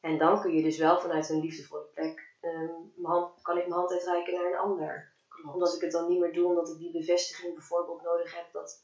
En 0.00 0.18
dan 0.18 0.40
kun 0.40 0.52
je 0.52 0.62
dus 0.62 0.78
wel 0.78 1.00
vanuit 1.00 1.28
een 1.28 1.40
liefdevolle 1.40 1.84
plek, 1.94 2.31
ehm, 2.42 2.72
mijn 2.94 3.12
hand, 3.12 3.42
kan 3.42 3.56
ik 3.56 3.66
mijn 3.66 3.78
hand 3.78 3.90
uitreiken 3.92 4.34
naar 4.34 4.46
een 4.46 4.58
ander. 4.58 5.10
Klopt. 5.28 5.54
Omdat 5.54 5.74
ik 5.74 5.80
het 5.80 5.90
dan 5.90 6.08
niet 6.08 6.18
meer 6.18 6.32
doe, 6.32 6.46
omdat 6.46 6.68
ik 6.68 6.78
die 6.78 6.90
bevestiging 6.90 7.54
bijvoorbeeld 7.54 8.02
nodig 8.02 8.34
heb 8.34 8.50
dat, 8.52 8.80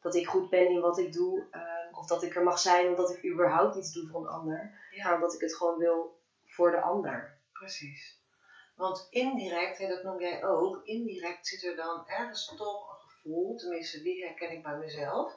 dat 0.00 0.14
ik 0.14 0.26
goed 0.26 0.48
ben 0.48 0.68
in 0.68 0.80
wat 0.80 0.98
ik 0.98 1.12
doe. 1.12 1.46
ehm, 1.50 1.94
of 1.94 2.06
dat 2.06 2.22
ik 2.22 2.34
er 2.34 2.42
mag 2.42 2.58
zijn 2.58 2.88
omdat 2.88 3.10
ik 3.10 3.24
überhaupt 3.30 3.74
iets 3.76 3.92
doe 3.92 4.08
voor 4.08 4.20
een 4.20 4.26
ander. 4.28 4.56
Maar 4.56 4.88
Ja, 4.90 5.14
omdat 5.14 5.32
ik 5.34 5.40
het 5.40 5.56
gewoon 5.56 5.78
wil 5.78 6.16
voor 6.44 6.70
de 6.70 6.80
ander. 6.80 7.38
precies. 7.52 8.18
Want 8.74 9.06
indirect, 9.10 9.78
hè, 9.78 9.88
dat 9.88 10.02
noem 10.02 10.20
jij 10.20 10.44
ook, 10.44 10.80
indirect 10.82 11.46
zit 11.46 11.62
er 11.62 11.76
dan 11.76 12.06
ergens 12.06 12.44
toch 12.56 12.88
een 12.90 13.08
gevoel, 13.08 13.56
tenminste 13.56 14.02
die 14.02 14.24
herken 14.24 14.50
ik 14.50 14.62
bij 14.62 14.76
mezelf, 14.76 15.34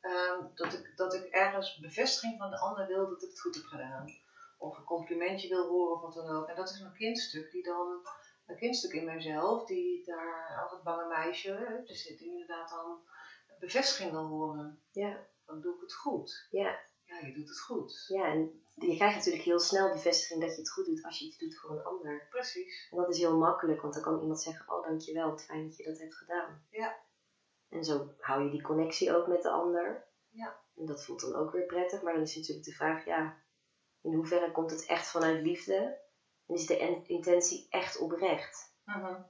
ehm, 0.00 0.40
dat, 0.54 0.72
ik, 0.72 0.92
dat 0.96 1.14
ik 1.14 1.24
ergens 1.24 1.78
bevestiging 1.78 2.38
van 2.38 2.50
de 2.50 2.58
ander 2.58 2.86
wil 2.86 3.08
dat 3.08 3.22
ik 3.22 3.28
het 3.28 3.40
goed 3.40 3.54
heb 3.54 3.64
gedaan. 3.64 4.04
Of 4.58 4.78
een 4.78 4.84
complimentje 4.84 5.48
wil 5.48 5.68
horen 5.68 5.94
of 5.94 6.00
wat 6.00 6.14
dan 6.14 6.36
ook. 6.36 6.48
En 6.48 6.56
dat 6.56 6.70
is 6.70 6.80
mijn 6.80 6.94
kindstuk, 6.94 7.50
die 7.50 7.62
dan, 7.62 8.06
een 8.46 8.56
kindstuk 8.56 8.92
in 8.92 9.04
mijzelf, 9.04 9.64
die 9.64 10.04
daar 10.04 10.60
als 10.62 10.72
het 10.72 10.82
bange 10.82 11.06
meisje, 11.06 11.82
dus 11.86 12.06
die 12.06 12.30
inderdaad 12.30 12.70
dan 12.70 13.00
bevestiging 13.58 14.10
wil 14.10 14.26
horen. 14.26 14.82
Ja, 14.90 15.26
Dan 15.46 15.60
doe 15.60 15.74
ik 15.74 15.80
het 15.80 15.94
goed. 15.94 16.46
ja, 16.50 16.78
Ja, 17.04 17.18
je 17.26 17.32
doet 17.32 17.48
het 17.48 17.60
goed. 17.60 18.04
ja. 18.08 18.24
En 18.26 18.62
je 18.74 18.96
krijgt 18.96 19.16
natuurlijk 19.16 19.44
heel 19.44 19.60
snel 19.60 19.92
bevestiging 19.92 20.40
dat 20.40 20.50
je 20.54 20.60
het 20.60 20.72
goed 20.72 20.86
doet 20.86 21.04
als 21.04 21.18
je 21.18 21.24
iets 21.26 21.38
doet 21.38 21.58
voor 21.58 21.70
een 21.70 21.84
ander. 21.84 22.26
Precies. 22.30 22.88
En 22.90 22.96
dat 22.96 23.08
is 23.08 23.18
heel 23.18 23.36
makkelijk, 23.38 23.80
want 23.80 23.94
dan 23.94 24.02
kan 24.02 24.20
iemand 24.20 24.40
zeggen: 24.42 24.72
Oh, 24.74 24.86
dankjewel, 24.86 25.30
wat 25.30 25.44
fijn 25.44 25.68
dat 25.68 25.76
je 25.76 25.84
dat 25.84 25.98
hebt 25.98 26.14
gedaan. 26.16 26.66
Ja. 26.70 26.96
En 27.68 27.84
zo 27.84 28.14
hou 28.18 28.44
je 28.44 28.50
die 28.50 28.62
connectie 28.62 29.16
ook 29.16 29.26
met 29.26 29.42
de 29.42 29.50
ander. 29.50 30.04
Ja. 30.30 30.60
En 30.76 30.86
dat 30.86 31.04
voelt 31.04 31.20
dan 31.20 31.34
ook 31.34 31.52
weer 31.52 31.66
prettig. 31.66 32.02
Maar 32.02 32.12
dan 32.12 32.22
is 32.22 32.36
natuurlijk 32.36 32.66
de 32.66 32.72
vraag, 32.72 33.04
ja, 33.04 33.44
in 34.06 34.14
hoeverre 34.14 34.52
komt 34.52 34.70
het 34.70 34.86
echt 34.86 35.10
vanuit 35.10 35.42
liefde? 35.42 36.04
En 36.46 36.54
is 36.54 36.66
de 36.66 37.02
intentie 37.06 37.66
echt 37.70 37.98
oprecht? 37.98 38.74
Mhm. 38.84 39.22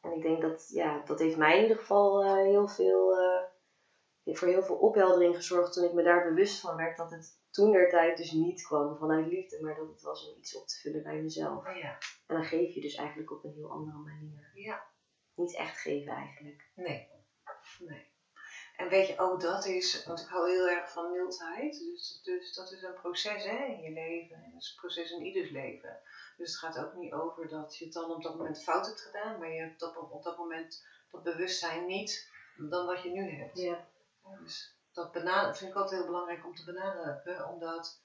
En 0.00 0.12
ik 0.12 0.22
denk 0.22 0.42
dat, 0.42 0.68
ja, 0.68 1.02
dat 1.04 1.18
heeft 1.18 1.36
mij 1.36 1.56
in 1.56 1.62
ieder 1.62 1.78
geval 1.78 2.22
eh, 2.22 2.34
heel 2.34 2.68
veel, 2.68 3.18
eh, 3.18 4.34
voor 4.34 4.48
heel 4.48 4.62
veel 4.62 4.76
opheldering 4.76 5.36
gezorgd 5.36 5.72
toen 5.72 5.84
ik 5.84 5.92
me 5.92 6.02
daar 6.02 6.28
bewust 6.28 6.60
van 6.60 6.76
werd 6.76 6.96
dat 6.96 7.10
het 7.10 7.40
toen 7.50 7.72
der 7.72 7.88
tijd 7.88 8.16
dus 8.16 8.30
niet 8.30 8.62
kwam 8.62 8.96
vanuit 8.96 9.26
liefde, 9.26 9.62
maar 9.62 9.74
dat 9.74 9.88
het 9.88 10.02
was 10.02 10.30
om 10.30 10.38
iets 10.38 10.56
op 10.56 10.66
te 10.66 10.80
vullen 10.80 11.02
bij 11.02 11.22
mezelf. 11.22 11.66
Oh 11.66 11.76
ja. 11.76 11.98
En 12.26 12.36
dan 12.36 12.44
geef 12.44 12.74
je 12.74 12.80
dus 12.80 12.94
eigenlijk 12.94 13.30
op 13.30 13.44
een 13.44 13.52
heel 13.52 13.70
andere 13.70 13.98
manier. 13.98 14.50
Ja. 14.54 14.86
Niet 15.34 15.56
echt 15.56 15.78
geven 15.78 16.12
eigenlijk. 16.12 16.70
Nee. 16.74 17.08
Nee. 17.78 18.11
En 18.76 18.88
weet 18.88 19.06
je, 19.06 19.18
ook 19.18 19.40
dat 19.40 19.66
is, 19.66 20.04
want 20.04 20.20
ik 20.20 20.28
hou 20.28 20.50
heel 20.50 20.68
erg 20.68 20.92
van 20.92 21.10
mildheid. 21.10 21.78
Dus, 21.78 22.20
dus 22.22 22.54
dat 22.54 22.72
is 22.72 22.82
een 22.82 22.94
proces 22.94 23.44
hè, 23.44 23.64
in 23.64 23.80
je 23.80 23.90
leven. 23.90 24.36
En 24.36 24.50
dat 24.52 24.62
is 24.62 24.70
een 24.70 24.80
proces 24.80 25.10
in 25.10 25.24
ieders 25.24 25.50
leven. 25.50 26.00
Dus 26.36 26.50
het 26.50 26.58
gaat 26.58 26.84
ook 26.84 26.94
niet 26.94 27.12
over 27.12 27.48
dat 27.48 27.76
je 27.76 27.84
het 27.84 27.94
dan 27.94 28.10
op 28.10 28.22
dat 28.22 28.36
moment 28.36 28.62
fout 28.62 28.86
hebt 28.86 29.00
gedaan, 29.00 29.38
maar 29.38 29.52
je 29.52 29.60
hebt 29.60 29.82
op, 29.82 30.12
op 30.12 30.22
dat 30.22 30.38
moment 30.38 30.84
dat 31.10 31.22
bewustzijn 31.22 31.86
niet 31.86 32.30
dan 32.56 32.86
wat 32.86 33.02
je 33.02 33.10
nu 33.10 33.30
hebt. 33.30 33.58
Ja. 33.58 33.88
Dus 34.40 34.76
dat 34.92 35.12
benaderen 35.12 35.56
vind 35.56 35.70
ik 35.70 35.76
altijd 35.76 36.00
heel 36.00 36.10
belangrijk 36.10 36.46
om 36.46 36.54
te 36.54 36.64
benadrukken, 36.64 37.48
omdat 37.48 38.02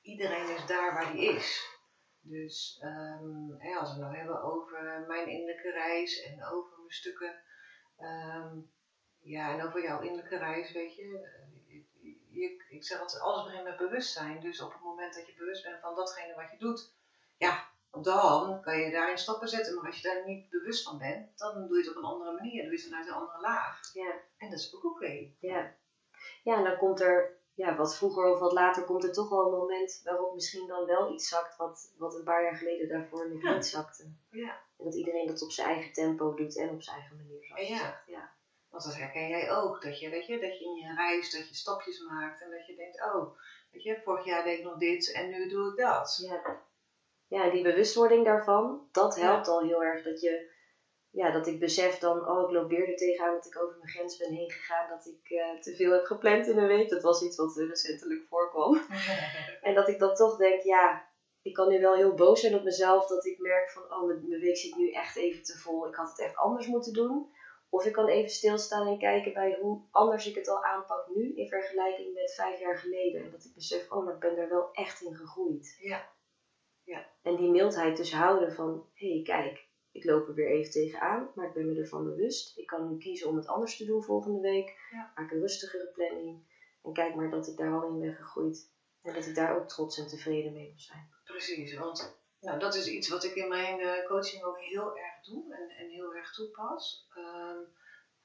iedereen 0.00 0.56
is 0.56 0.66
daar 0.66 0.94
waar 0.94 1.12
hij 1.12 1.24
is. 1.24 1.72
Dus 2.20 2.80
um, 2.82 3.54
hè, 3.58 3.74
als 3.76 3.88
we 3.88 3.94
het 3.94 4.04
nou 4.04 4.16
hebben 4.16 4.42
over 4.42 5.04
mijn 5.06 5.28
innerlijke 5.28 5.70
reis 5.70 6.22
en 6.22 6.44
over 6.44 6.78
mijn 6.78 6.90
stukken, 6.90 7.42
ehm, 7.96 8.58
ja, 9.24 9.52
en 9.52 9.66
over 9.66 9.82
jouw 9.82 10.00
innerlijke 10.00 10.36
reis, 10.36 10.72
weet 10.72 10.94
je, 10.94 11.28
je, 12.28 12.64
ik 12.68 12.84
zeg 12.84 13.00
altijd, 13.00 13.22
alles 13.22 13.44
begint 13.44 13.64
met 13.64 13.76
bewustzijn. 13.76 14.40
Dus 14.40 14.60
op 14.60 14.72
het 14.72 14.82
moment 14.82 15.14
dat 15.14 15.26
je 15.26 15.34
bewust 15.38 15.62
bent 15.62 15.80
van 15.80 15.94
datgene 15.94 16.34
wat 16.34 16.50
je 16.50 16.56
doet, 16.58 16.92
ja, 17.36 17.64
dan 18.02 18.60
kan 18.62 18.78
je 18.78 18.90
daarin 18.90 19.18
stappen 19.18 19.48
zetten. 19.48 19.74
Maar 19.74 19.86
als 19.86 19.96
je 20.00 20.08
daar 20.08 20.26
niet 20.26 20.50
bewust 20.50 20.84
van 20.84 20.98
bent, 20.98 21.38
dan 21.38 21.66
doe 21.68 21.76
je 21.78 21.82
het 21.84 21.96
op 21.96 22.02
een 22.02 22.08
andere 22.08 22.32
manier. 22.32 22.62
Dan 22.62 22.70
doe 22.70 22.76
je 22.78 22.82
het 22.82 22.86
vanuit 22.88 23.06
een 23.06 23.14
andere 23.14 23.40
laag. 23.40 23.80
Ja. 23.92 24.12
En 24.38 24.50
dat 24.50 24.58
is 24.58 24.74
ook 24.74 24.84
oké. 24.84 25.30
Ja. 25.40 25.74
ja, 26.42 26.56
en 26.56 26.64
dan 26.64 26.76
komt 26.76 27.00
er, 27.00 27.36
ja, 27.54 27.76
wat 27.76 27.96
vroeger 27.96 28.32
of 28.32 28.38
wat 28.38 28.52
later, 28.52 28.84
komt 28.84 29.04
er 29.04 29.12
toch 29.12 29.28
wel 29.28 29.44
een 29.46 29.58
moment 29.58 30.00
waarop 30.04 30.34
misschien 30.34 30.66
dan 30.66 30.86
wel 30.86 31.12
iets 31.12 31.28
zakt 31.28 31.56
wat, 31.56 31.92
wat 31.98 32.14
een 32.14 32.24
paar 32.24 32.42
jaar 32.42 32.56
geleden 32.56 32.88
daarvoor 32.88 33.28
nog 33.28 33.42
Ja. 33.42 33.54
niet 33.54 33.66
zakte. 33.66 34.12
Ja. 34.30 34.60
En 34.78 34.84
dat 34.84 34.94
iedereen 34.94 35.26
dat 35.26 35.42
op 35.42 35.50
zijn 35.50 35.68
eigen 35.68 35.92
tempo 35.92 36.34
doet 36.34 36.56
en 36.58 36.68
op 36.70 36.82
zijn 36.82 36.96
eigen 36.98 37.16
manier, 37.16 37.44
zoals 37.44 37.60
je 37.60 37.72
Ja. 37.72 37.78
zegt. 37.78 38.02
Ja. 38.06 38.32
Want 38.74 38.86
dat 38.86 38.96
herken 38.96 39.28
jij 39.28 39.50
ook. 39.50 39.82
Dat 39.82 39.98
je, 39.98 40.08
weet 40.08 40.26
je, 40.26 40.38
dat 40.38 40.58
je 40.58 40.64
in 40.64 40.74
je 40.74 40.94
reis, 40.94 41.30
dat 41.30 41.48
je 41.48 41.54
stapjes 41.54 42.00
maakt. 42.00 42.40
En 42.40 42.50
dat 42.50 42.66
je 42.66 42.74
denkt, 42.74 43.02
oh, 43.02 43.36
weet 43.70 43.82
je, 43.82 44.00
vorig 44.04 44.24
jaar 44.24 44.44
deed 44.44 44.58
ik 44.58 44.64
nog 44.64 44.76
dit 44.76 45.12
en 45.12 45.28
nu 45.28 45.48
doe 45.48 45.70
ik 45.70 45.76
dat. 45.76 46.18
Ja. 46.22 46.62
ja, 47.26 47.50
die 47.50 47.62
bewustwording 47.62 48.24
daarvan, 48.24 48.88
dat 48.92 49.16
helpt 49.16 49.48
al 49.48 49.60
heel 49.60 49.82
erg. 49.82 50.04
Dat, 50.04 50.20
je, 50.20 50.50
ja, 51.10 51.30
dat 51.30 51.46
ik 51.46 51.58
besef 51.58 51.98
dan, 51.98 52.28
oh, 52.28 52.42
ik 52.42 52.50
loop 52.50 52.68
weer 52.68 52.88
er 52.88 52.96
tegenaan 52.96 53.34
dat 53.34 53.46
ik 53.46 53.62
over 53.62 53.76
mijn 53.76 53.90
grens 53.90 54.16
ben 54.16 54.32
heen 54.32 54.50
gegaan. 54.50 54.88
Dat 54.88 55.06
ik 55.06 55.30
eh, 55.30 55.60
te 55.60 55.74
veel 55.74 55.92
heb 55.92 56.04
gepland 56.04 56.46
in 56.46 56.58
een 56.58 56.66
week. 56.66 56.88
Dat 56.88 57.02
was 57.02 57.22
iets 57.22 57.36
wat 57.36 57.56
recentelijk 57.56 58.26
voorkwam. 58.28 58.80
En 59.66 59.74
dat 59.74 59.88
ik 59.88 59.98
dan 59.98 60.14
toch 60.14 60.36
denk, 60.36 60.62
ja, 60.62 61.08
ik 61.42 61.54
kan 61.54 61.68
nu 61.68 61.80
wel 61.80 61.94
heel 61.94 62.14
boos 62.14 62.40
zijn 62.40 62.54
op 62.54 62.62
mezelf. 62.62 63.06
Dat 63.06 63.24
ik 63.24 63.38
merk 63.38 63.70
van, 63.70 63.82
oh, 63.82 64.06
mijn 64.06 64.40
week 64.40 64.56
zit 64.56 64.76
nu 64.76 64.90
echt 64.90 65.16
even 65.16 65.42
te 65.42 65.58
vol. 65.58 65.88
Ik 65.88 65.94
had 65.94 66.08
het 66.08 66.20
echt 66.20 66.36
anders 66.36 66.66
moeten 66.66 66.92
doen. 66.92 67.32
Of 67.74 67.84
ik 67.84 67.92
kan 67.92 68.08
even 68.08 68.30
stilstaan 68.30 68.86
en 68.86 68.98
kijken 68.98 69.32
bij 69.32 69.58
hoe 69.60 69.80
anders 69.90 70.26
ik 70.26 70.34
het 70.34 70.48
al 70.48 70.64
aanpak 70.64 71.08
nu 71.14 71.34
in 71.34 71.48
vergelijking 71.48 72.14
met 72.14 72.34
vijf 72.34 72.60
jaar 72.60 72.78
geleden. 72.78 73.24
En 73.24 73.30
dat 73.30 73.44
ik 73.44 73.54
besef, 73.54 73.90
oh, 73.90 74.04
maar 74.04 74.14
ik 74.14 74.20
ben 74.20 74.36
er 74.36 74.48
wel 74.48 74.72
echt 74.72 75.02
in 75.02 75.14
gegroeid. 75.14 75.76
Ja. 75.80 76.12
Ja. 76.84 77.06
En 77.22 77.36
die 77.36 77.50
mildheid 77.50 77.96
dus 77.96 78.12
houden 78.12 78.52
van, 78.52 78.88
hé, 78.94 79.12
hey, 79.12 79.22
kijk, 79.22 79.68
ik 79.90 80.04
loop 80.04 80.28
er 80.28 80.34
weer 80.34 80.50
even 80.50 80.72
tegenaan, 80.72 81.30
maar 81.34 81.46
ik 81.46 81.52
ben 81.52 81.66
me 81.66 81.80
ervan 81.80 82.04
bewust. 82.04 82.58
Ik 82.58 82.66
kan 82.66 82.90
nu 82.90 82.98
kiezen 82.98 83.28
om 83.28 83.36
het 83.36 83.46
anders 83.46 83.76
te 83.76 83.84
doen 83.84 84.02
volgende 84.02 84.40
week. 84.40 84.76
Ja. 84.90 85.12
Maak 85.14 85.30
een 85.30 85.40
rustigere 85.40 85.90
planning. 85.92 86.42
En 86.82 86.92
kijk 86.92 87.14
maar 87.14 87.30
dat 87.30 87.46
ik 87.46 87.56
daar 87.56 87.72
al 87.72 87.88
in 87.88 87.98
ben 87.98 88.14
gegroeid. 88.14 88.72
En 89.02 89.14
dat 89.14 89.26
ik 89.26 89.34
daar 89.34 89.56
ook 89.56 89.68
trots 89.68 89.98
en 89.98 90.08
tevreden 90.08 90.52
mee 90.52 90.70
mag 90.70 90.80
zijn. 90.80 91.08
Precies, 91.24 91.76
want 91.76 92.23
nou, 92.44 92.58
dat 92.58 92.74
is 92.74 92.86
iets 92.86 93.08
wat 93.08 93.24
ik 93.24 93.34
in 93.34 93.48
mijn 93.48 93.80
eh, 93.80 94.06
coaching 94.06 94.42
ook 94.44 94.60
heel 94.60 94.96
erg 94.96 95.22
doe 95.22 95.54
en, 95.54 95.68
en 95.68 95.88
heel 95.88 96.14
erg 96.14 96.32
toepas. 96.32 97.06
Ehm, 97.14 97.58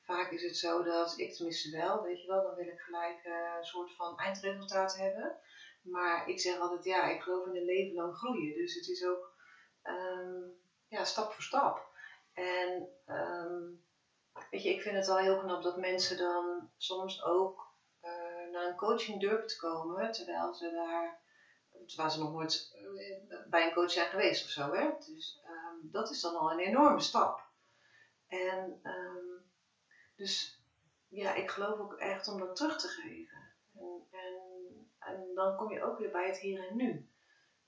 vaak 0.01 0.31
is 0.31 0.43
het 0.43 0.57
zo 0.57 0.83
dat 0.83 1.17
ik 1.17 1.35
tenminste 1.35 1.77
wel, 1.77 2.03
weet 2.03 2.21
je 2.21 2.27
wel, 2.27 2.43
dan 2.43 2.55
wil 2.55 2.67
ik 2.67 2.79
gelijk 2.79 3.23
eh, 3.23 3.53
een 3.57 3.65
soort 3.65 3.95
van 3.95 4.17
eindresultaat 4.17 4.97
hebben. 4.97 5.37
Maar 5.81 6.27
ik 6.27 6.39
zeg 6.39 6.59
altijd, 6.59 6.83
ja, 6.83 7.09
ik 7.09 7.21
geloof 7.21 7.45
in 7.45 7.55
een 7.55 7.65
leven 7.65 7.93
lang 7.93 8.15
groeien. 8.15 8.55
Dus 8.55 8.73
het 8.73 8.87
is 8.87 9.05
ook 9.05 9.33
ehm, 9.81 10.41
ja, 10.87 11.03
stap 11.03 11.31
voor 11.31 11.43
stap. 11.43 11.87
En 12.33 12.89
ehm, 13.05 13.63
weet 14.49 14.63
je, 14.63 14.69
ik 14.69 14.81
vind 14.81 14.95
het 14.95 15.07
al 15.07 15.17
heel 15.17 15.39
knap 15.39 15.63
dat 15.63 15.77
mensen 15.77 16.17
dan 16.17 16.69
soms 16.77 17.23
ook 17.23 17.73
eh, 17.99 18.49
naar 18.51 18.67
een 18.67 18.75
coaching 18.75 19.19
durven 19.19 19.47
te 19.47 19.57
komen, 19.57 20.11
terwijl 20.11 20.53
ze 20.53 20.71
daar 20.71 21.21
terwijl 21.89 22.09
ze 22.09 22.19
nog 22.19 22.31
nooit 22.31 22.71
eh, 23.27 23.37
bij 23.45 23.65
een 23.65 23.73
coach 23.73 23.91
zijn 23.91 24.07
geweest 24.07 24.43
of 24.43 24.49
zo. 24.49 24.71
Hè? 24.73 24.89
Dus 25.05 25.39
ehm, 25.43 25.75
dat 25.81 26.09
is 26.09 26.19
dan 26.19 26.35
al 26.35 26.51
een 26.51 26.59
enorme 26.59 26.99
stap. 26.99 27.47
En 28.27 28.79
ehm, 28.83 29.25
dus 30.15 30.61
ja, 31.07 31.33
ik 31.33 31.49
geloof 31.49 31.79
ook 31.79 31.93
echt 31.93 32.27
om 32.27 32.37
dat 32.37 32.55
terug 32.55 32.77
te 32.77 32.87
geven. 32.87 33.53
En, 34.11 34.87
en, 34.99 35.31
dan 35.35 35.55
kom 35.55 35.71
je 35.71 35.83
ook 35.83 35.97
weer 35.97 36.11
bij 36.11 36.27
het 36.27 36.37
hier 36.37 36.67
en 36.67 36.75
nu. 36.75 37.09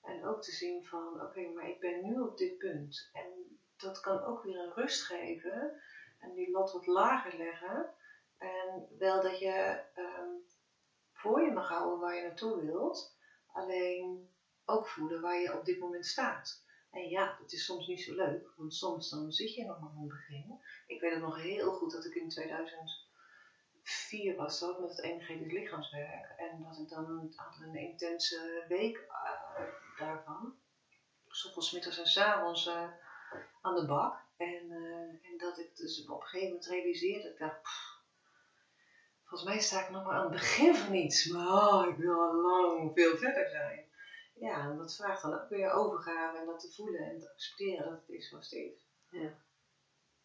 En 0.01 0.26
ook 0.26 0.41
te 0.41 0.51
zien 0.51 0.86
van, 0.86 1.22
oké, 1.22 1.47
maar 1.47 1.67
ik 1.67 1.80
ben 1.80 2.01
nu 2.01 2.19
op 2.19 2.38
dit 2.38 2.57
punt. 2.57 3.09
En 3.13 3.59
dat 3.78 3.99
kan 3.99 4.24
ook 4.24 4.43
weer 4.43 4.59
een 4.59 4.74
rust 4.74 5.03
geven. 5.03 5.82
En 6.19 6.34
die 6.34 6.51
lat 6.51 6.72
wat 6.72 6.86
lager 6.86 7.38
leggen. 7.38 7.89
En 8.38 8.88
wel 8.97 9.22
dat 9.22 9.39
je 9.39 9.84
ehm, 9.93 10.30
voor 11.13 11.41
je 11.41 11.51
mag 11.51 11.69
houden 11.69 11.99
waar 11.99 12.15
je 12.15 12.22
naartoe 12.22 12.61
wilt. 12.61 13.19
Alleen 13.52 14.30
ook 14.66 14.88
voelen 14.88 15.22
waar 15.22 15.39
je 15.39 15.58
op 15.58 15.66
dit 15.66 15.80
moment 15.80 16.06
staat. 16.06 16.64
En 16.91 17.10
ja, 17.10 17.36
dat 17.39 17.52
is 17.52 17.66
soms 17.66 17.88
niet 17.88 18.02
zo 18.02 18.16
leuk, 18.16 18.47
want 18.56 18.74
soms 18.74 19.10
dan 19.10 19.32
zit 19.32 19.54
je 19.54 19.66
nog 19.66 19.80
maar 19.80 19.89
aan 19.89 19.97
het 19.97 20.08
begin. 20.08 20.60
Ik 20.88 20.99
weet 20.99 21.12
het 21.12 21.22
nog 21.22 21.41
heel 21.41 21.72
goed 21.72 21.91
dat 21.91 22.06
ik 22.06 22.16
in 22.16 22.30
2004 22.30 24.36
was 24.36 24.60
dat 24.60 24.80
met 24.80 24.89
het 24.89 25.02
energetisch 25.02 25.52
lichaamswerk. 25.52 26.34
En 26.38 26.64
dat 26.64 26.78
ik 26.78 26.89
dan 26.89 27.34
had 27.36 27.60
een 27.62 27.76
intense 27.76 28.66
week 28.68 28.97
eh, 28.97 29.62
daarvan. 29.97 30.56
Soms 31.28 31.72
middags 31.72 31.97
en 31.97 32.08
's 32.08 32.18
avonds 32.18 32.68
eh, 32.68 32.89
aan 33.62 33.76
de 33.76 33.86
bak. 33.86 34.20
En, 34.38 34.72
eh, 34.72 35.30
en 35.32 35.38
dat 35.38 35.60
ik 35.60 35.76
dus 35.76 36.08
op 36.08 36.22
een 36.22 36.28
gegeven 36.28 36.47
moment 36.47 36.66
realiseerde, 36.66 37.30
ik 37.30 37.38
dacht, 37.38 37.60
volgens 39.32 39.50
mij 39.52 39.60
sta 39.60 39.84
ik 39.84 39.90
nog 39.90 40.06
maar 40.06 40.16
aan 40.16 40.22
het 40.22 40.32
begin 40.32 40.76
van 40.76 40.94
iets. 40.94 41.26
Maar 41.28 41.48
oh, 41.48 41.88
ik 41.90 41.96
wil 41.96 42.20
al 42.20 42.36
lang 42.36 42.92
veel 42.94 43.18
verder 43.18 43.50
zijn. 43.50 43.86
Ja, 44.34 44.70
en 44.70 44.78
dat 44.78 44.96
vraagt 44.96 45.22
dan 45.22 45.34
ook 45.34 45.50
weer 45.50 45.72
overgave 45.72 46.38
en 46.38 46.46
dat 46.46 46.60
te 46.60 46.72
voelen 46.72 47.02
en 47.02 47.20
te 47.20 47.32
accepteren 47.32 47.90
dat 47.90 48.00
het 48.00 48.10
is 48.10 48.30
zoals 48.30 48.50
het 48.50 48.60
is. 48.60 48.88
Ja. 49.10 49.22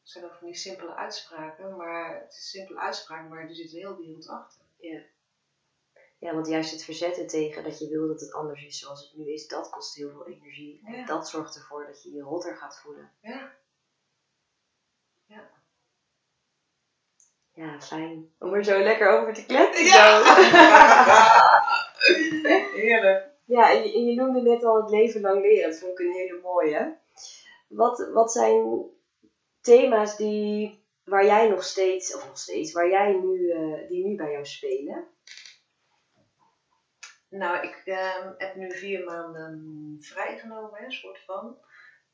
Het 0.01 0.15
zijn 0.15 0.25
ook 0.25 0.35
van 0.35 0.47
die 0.47 0.57
simpele 0.57 0.95
uitspraken, 0.95 1.77
maar 1.77 2.21
het 2.21 2.33
is 2.33 2.37
een 2.37 2.43
simpele 2.43 2.81
uitspraak, 2.81 3.29
maar 3.29 3.49
er 3.49 3.55
zit 3.55 3.73
een 3.73 3.79
heel 3.79 3.97
wereld 3.97 4.29
achter. 4.29 4.63
Ja. 4.79 5.03
ja, 6.19 6.35
want 6.35 6.47
juist 6.47 6.71
het 6.71 6.85
verzetten 6.85 7.27
tegen 7.27 7.65
dat 7.65 7.79
je 7.79 7.89
wil 7.89 8.07
dat 8.07 8.21
het 8.21 8.33
anders 8.33 8.65
is 8.65 8.79
zoals 8.79 9.09
het 9.09 9.17
nu 9.17 9.33
is, 9.33 9.49
dat 9.49 9.71
kost 9.71 9.95
heel 9.95 10.11
veel 10.11 10.27
energie. 10.27 10.81
En 10.85 11.07
dat 11.07 11.29
zorgt 11.29 11.57
ervoor 11.57 11.87
dat 11.87 12.03
je 12.03 12.13
je 12.13 12.23
rotter 12.23 12.57
gaat 12.57 12.79
voelen. 12.79 13.13
Ja, 13.21 13.57
Ja, 15.27 15.51
fijn. 17.81 18.31
Om 18.39 18.55
er 18.55 18.65
zo 18.65 18.79
lekker 18.79 19.09
over 19.09 19.35
te 19.35 19.47
kletsen. 19.47 19.85
Ja. 19.85 20.23
heerlijk. 22.83 23.29
Ja, 23.45 23.71
en 23.71 23.83
je, 23.83 23.93
en 23.93 24.05
je 24.05 24.15
noemde 24.15 24.43
net 24.43 24.65
al 24.65 24.83
het 24.83 24.91
leven 24.91 25.21
lang 25.21 25.43
leren. 25.43 25.71
Dat 25.71 25.79
vond 25.79 25.93
ik 25.93 26.07
een 26.07 26.13
hele 26.13 26.41
mooie. 26.43 26.99
Wat, 27.69 28.11
wat 28.13 28.33
zijn 28.33 28.85
thema's 29.61 30.17
die, 30.17 30.85
waar 31.05 31.25
jij 31.25 31.49
nog 31.49 31.65
steeds, 31.65 32.15
of 32.15 32.27
nog 32.27 32.39
steeds, 32.39 32.73
waar 32.73 32.89
jij 32.89 33.13
nu, 33.13 33.51
eh, 33.51 33.89
die 33.89 34.07
nu 34.07 34.17
bij 34.17 34.31
jou 34.31 34.45
spelen? 34.45 35.07
Nou, 37.29 37.67
ik 37.67 37.83
ehm, 37.85 38.33
heb 38.39 38.55
nu 38.55 38.73
vier 38.73 39.05
maanden 39.05 39.97
vrijgenomen, 40.01 40.81
hè, 40.81 40.91
soort 40.91 41.25
van. 41.25 41.57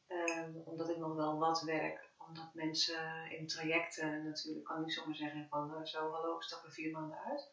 Ehm, 0.06 0.50
omdat 0.64 0.90
ik 0.90 0.96
nog 0.96 1.14
wel 1.14 1.38
wat 1.38 1.62
werk. 1.62 2.10
Omdat 2.26 2.54
mensen 2.54 3.30
in 3.30 3.46
trajecten 3.46 4.24
natuurlijk, 4.24 4.64
kan 4.64 4.80
niet 4.80 4.92
zomaar 4.92 5.14
zeggen 5.14 5.46
van 5.48 5.74
eh, 5.74 5.84
zo, 5.84 6.10
hallo, 6.10 6.36
ik 6.36 6.64
er 6.64 6.72
vier 6.72 6.90
maanden 6.90 7.18
uit. 7.18 7.48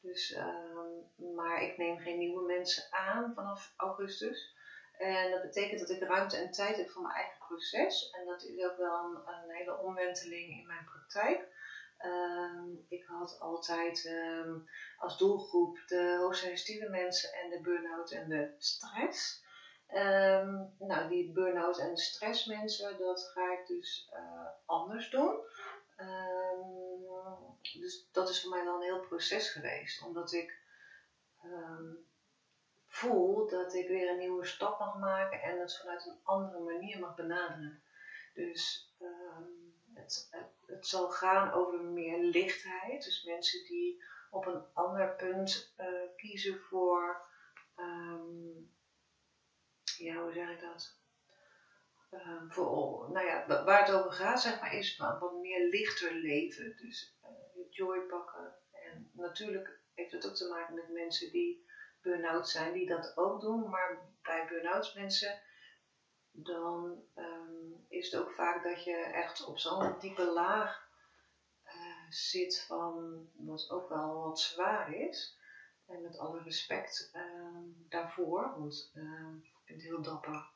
Dus, 0.00 0.32
ehm, 0.32 1.34
maar 1.34 1.62
ik 1.62 1.76
neem 1.76 1.98
geen 1.98 2.18
nieuwe 2.18 2.42
mensen 2.42 2.86
aan 2.90 3.32
vanaf 3.34 3.72
augustus. 3.76 4.56
En 4.92 5.30
dat 5.30 5.42
betekent 5.42 5.78
dat 5.78 5.90
ik 5.90 6.02
ruimte 6.02 6.36
en 6.36 6.50
tijd 6.50 6.76
heb 6.76 6.90
voor 6.90 7.02
mijn 7.02 7.14
eigen 7.14 7.38
proces. 7.38 8.10
En 8.10 8.24
dat 8.24 8.42
is 8.42 8.64
ook 8.64 8.76
wel 8.76 9.04
een, 9.04 9.20
een 9.26 9.50
hele 9.50 9.78
omwenteling 9.78 10.50
in 10.50 10.66
mijn 10.66 10.84
praktijk. 10.84 11.46
Ehm, 11.98 12.68
ik 12.88 13.04
had 13.04 13.38
altijd 13.38 14.04
ehm, 14.04 14.58
als 14.96 15.18
doelgroep 15.18 15.82
de 15.86 16.16
hoogsensitieve 16.18 16.88
mensen 16.88 17.32
en 17.32 17.48
de 17.48 17.60
burn-out 17.60 18.10
en 18.10 18.28
de 18.28 18.54
stress. 18.58 19.42
Ehm, 19.88 20.62
nou, 20.78 21.08
die 21.08 21.32
burn-out 21.32 21.78
en 21.78 21.96
stressmensen, 21.96 22.98
dat 22.98 23.30
ga 23.32 23.52
ik 23.52 23.66
dus 23.66 24.10
uh, 24.12 24.46
anders 24.64 25.10
doen. 25.10 25.36
dus 27.78 28.08
dat 28.12 28.28
is 28.28 28.40
voor 28.40 28.50
mij 28.50 28.64
wel 28.64 28.74
een 28.74 28.82
heel 28.82 29.00
proces 29.00 29.48
geweest, 29.48 30.02
omdat 30.02 30.32
ik 30.32 30.58
voel 32.86 33.48
dat 33.48 33.74
ik 33.74 33.88
weer 33.88 34.10
een 34.10 34.18
nieuwe 34.18 34.44
stap 34.44 34.78
mag 34.78 34.98
maken 34.98 35.42
en 35.42 35.60
het 35.60 35.76
vanuit 35.76 36.06
een 36.06 36.20
andere 36.22 36.58
manier 36.58 36.98
mag 36.98 37.14
benaderen. 37.14 37.82
Dus 38.34 38.92
het, 39.94 40.28
het, 40.66 40.86
zal 40.86 41.10
gaan 41.10 41.52
over 41.52 41.80
meer 41.80 42.18
lichtheid. 42.18 43.04
Dus 43.04 43.24
mensen 43.24 43.64
die 43.64 44.02
op 44.30 44.46
een 44.46 44.62
ander 44.72 45.14
punt 45.14 45.74
uh, 45.80 45.86
kiezen 46.16 46.60
voor, 46.60 47.26
ja, 50.04 50.22
hoe 50.22 50.32
zeg 50.32 50.50
ik 50.50 50.60
dat? 50.60 50.96
Um, 52.10 52.52
voor, 52.52 53.10
nou 53.10 53.26
ja, 53.26 53.46
waar 53.46 53.86
het 53.86 53.94
over 53.94 54.12
gaat, 54.12 54.40
zeg 54.40 54.60
maar, 54.60 54.74
is 54.74 54.96
wat 54.96 55.32
meer 55.40 55.68
lichter 55.68 56.12
leven. 56.12 56.76
Dus 56.76 57.18
uh, 57.22 57.64
joy 57.70 58.00
pakken. 58.00 58.54
En 58.70 59.10
natuurlijk 59.12 59.80
heeft 59.94 60.12
het 60.12 60.26
ook 60.28 60.34
te 60.34 60.48
maken 60.48 60.74
met 60.74 60.92
mensen 60.92 61.30
die 61.30 61.66
burn-out 62.00 62.48
zijn, 62.48 62.72
die 62.72 62.86
dat 62.86 63.16
ook 63.16 63.40
doen. 63.40 63.68
Maar 63.68 63.98
bij 64.22 64.46
burn-out 64.48 64.94
mensen, 64.94 65.40
dan 66.30 67.04
um, 67.14 67.84
is 67.88 68.10
het 68.10 68.20
ook 68.20 68.30
vaak 68.30 68.62
dat 68.62 68.84
je 68.84 68.96
echt 68.96 69.44
op 69.44 69.58
zo'n 69.58 69.98
diepe 69.98 70.24
laag 70.24 70.88
uh, 71.64 72.10
zit 72.10 72.64
van 72.66 73.26
wat 73.32 73.70
ook 73.70 73.88
wel 73.88 74.22
wat 74.22 74.40
zwaar 74.40 74.94
is. 74.94 75.36
En 75.86 76.02
met 76.02 76.18
alle 76.18 76.42
respect 76.42 77.10
uh, 77.14 77.58
daarvoor, 77.88 78.54
want 78.58 78.92
vind 79.68 79.82
het 79.82 79.90
heel 79.90 80.02
dapper 80.02 80.50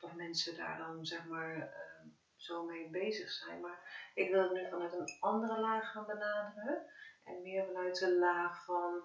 dat 0.00 0.14
mensen 0.14 0.56
daar 0.56 0.78
dan 0.78 1.06
zeg 1.06 1.26
maar 1.26 1.54
ehm, 1.54 2.08
zo 2.36 2.64
mee 2.64 2.90
bezig 2.90 3.30
zijn. 3.30 3.60
Maar 3.60 4.10
ik 4.14 4.30
wil 4.30 4.42
het 4.42 4.52
nu 4.52 4.68
vanuit 4.68 4.92
een 4.92 5.16
andere 5.20 5.60
laag 5.60 5.90
gaan 5.90 6.06
benaderen. 6.06 6.86
En 7.24 7.42
meer 7.42 7.64
vanuit 7.64 7.98
de 7.98 8.18
laag 8.18 8.64
van, 8.64 9.02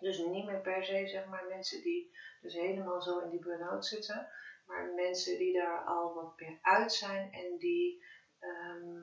dus 0.00 0.18
niet 0.18 0.46
meer 0.46 0.60
per 0.60 0.84
se 0.84 1.06
zeg 1.06 1.26
maar 1.26 1.44
mensen 1.48 1.82
die 1.82 2.16
dus 2.40 2.54
helemaal 2.54 3.02
zo 3.02 3.18
in 3.18 3.30
die 3.30 3.40
burn-out 3.40 3.86
zitten. 3.86 4.28
Maar 4.66 4.92
mensen 4.94 5.38
die 5.38 5.52
daar 5.52 5.84
al 5.84 6.14
wat 6.14 6.40
meer 6.40 6.58
uit 6.62 6.92
zijn 6.92 7.32
en 7.32 7.56
die 7.58 8.04
ehm, 8.38 9.02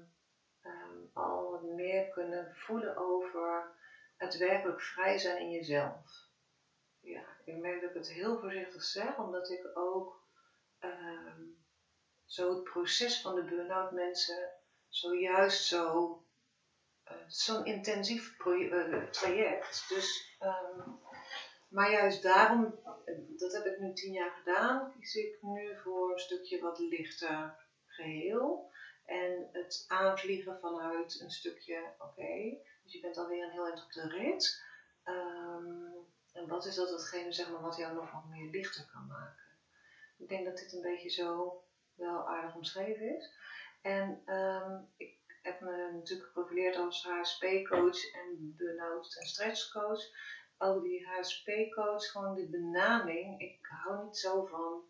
ehm, 0.62 0.98
al 1.14 1.52
wat 1.52 1.64
meer 1.64 2.10
kunnen 2.10 2.56
voelen 2.56 2.98
over 2.98 3.76
het 4.18 4.38
werkelijk 4.38 4.82
vrij 4.82 5.18
zijn 5.18 5.38
in 5.38 5.50
jezelf. 5.50 6.31
Ja, 7.02 7.24
ik 7.46 7.58
merk 7.58 7.82
dat 7.82 7.90
ik 7.90 7.96
het 7.96 8.12
heel 8.12 8.40
voorzichtig 8.40 8.84
zeg, 8.84 9.18
omdat 9.18 9.50
ik 9.50 9.78
ook 9.78 10.24
ehm, 10.80 11.42
zo 12.26 12.50
het 12.50 12.64
proces 12.64 13.22
van 13.22 13.36
de 13.36 13.44
burn-out 13.44 13.92
mensen 13.92 14.50
zojuist 14.90 15.66
zo, 15.66 16.18
uh, 17.12 17.18
zo'n 17.28 17.66
intensief 17.66 18.36
uh, 18.46 19.10
traject. 19.10 19.86
Dus 19.90 20.38
maar 21.72 21.92
juist 21.92 22.24
daarom, 22.24 22.80
dat 23.38 23.54
heb 23.54 23.66
ik 23.66 23.80
nu 23.80 23.94
tien 23.94 24.14
jaar 24.14 24.32
gedaan, 24.32 24.92
kies 24.92 25.16
ik 25.16 25.38
nu 25.42 25.78
voor 25.78 26.12
een 26.12 26.20
stukje 26.20 26.60
wat 26.60 26.80
lichter 26.80 27.56
geheel. 27.86 28.70
En 29.06 29.50
het 29.52 29.86
aanvliegen 29.88 30.60
vanuit 30.60 31.20
een 31.20 31.32
stukje, 31.32 31.94
oké, 31.98 32.58
dus 32.84 32.94
je 32.94 33.00
bent 33.00 33.18
alweer 33.18 33.44
een 33.44 33.52
heel 33.52 33.66
eind 33.66 33.84
op 33.84 33.92
de 33.92 34.08
rit. 34.08 34.64
Ehm, 35.04 35.92
en 36.32 36.48
wat 36.48 36.66
is 36.66 36.76
dat 36.76 36.90
hetgene 36.90 37.32
zeg 37.32 37.50
maar, 37.50 37.62
wat 37.62 37.76
jou 37.76 37.94
nog 37.94 38.12
wat 38.12 38.26
meer 38.26 38.50
lichter 38.50 38.86
kan 38.92 39.08
maken? 39.08 39.46
Ik 40.18 40.28
denk 40.30 40.46
dat 40.46 40.58
dit 40.58 40.74
een 40.74 40.82
beetje 40.82 41.10
zo 41.10 41.62
wel 41.94 42.28
aardig 42.28 42.56
omschreven 42.56 43.18
is. 43.18 43.34
En 43.82 44.22
ehm, 44.26 44.80
ik 44.98 45.20
heb 45.42 45.62
me 45.62 45.92
natuurlijk 45.94 46.28
geprofileerd 46.28 46.76
als 46.76 47.04
HSP-coach 47.04 48.12
en 48.14 48.54
burn-out 48.58 49.16
en 49.20 49.28
stresscoach 49.28 50.10
ook 50.62 50.84
die 50.84 51.08
HSP-coach, 51.08 52.12
gewoon 52.12 52.36
de 52.36 52.50
benaming. 52.50 53.42
Ik 53.42 53.58
hou 53.62 54.04
niet 54.04 54.18
zo 54.18 54.46
van 54.46 54.84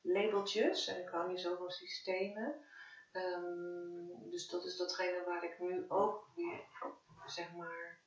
labeltjes 0.00 0.86
en 0.86 1.00
ik 1.00 1.08
hou 1.08 1.28
niet 1.28 1.40
zo 1.40 1.56
van 1.56 1.70
systemen. 1.70 2.54
Um, 3.12 4.30
dus 4.30 4.48
dat 4.48 4.64
is 4.64 4.76
datgene 4.76 5.24
waar 5.24 5.44
ik 5.44 5.58
nu 5.58 5.84
ook 5.88 6.28
weer, 6.34 6.60
zeg 7.26 7.52
maar, 7.52 8.01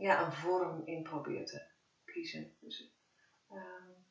ja, 0.00 0.24
een 0.24 0.32
vorm 0.32 0.82
in 0.84 1.02
probeer 1.02 1.44
te 1.44 1.62
kiezen. 2.04 2.56
Dus, 2.60 2.92
um, 3.50 4.06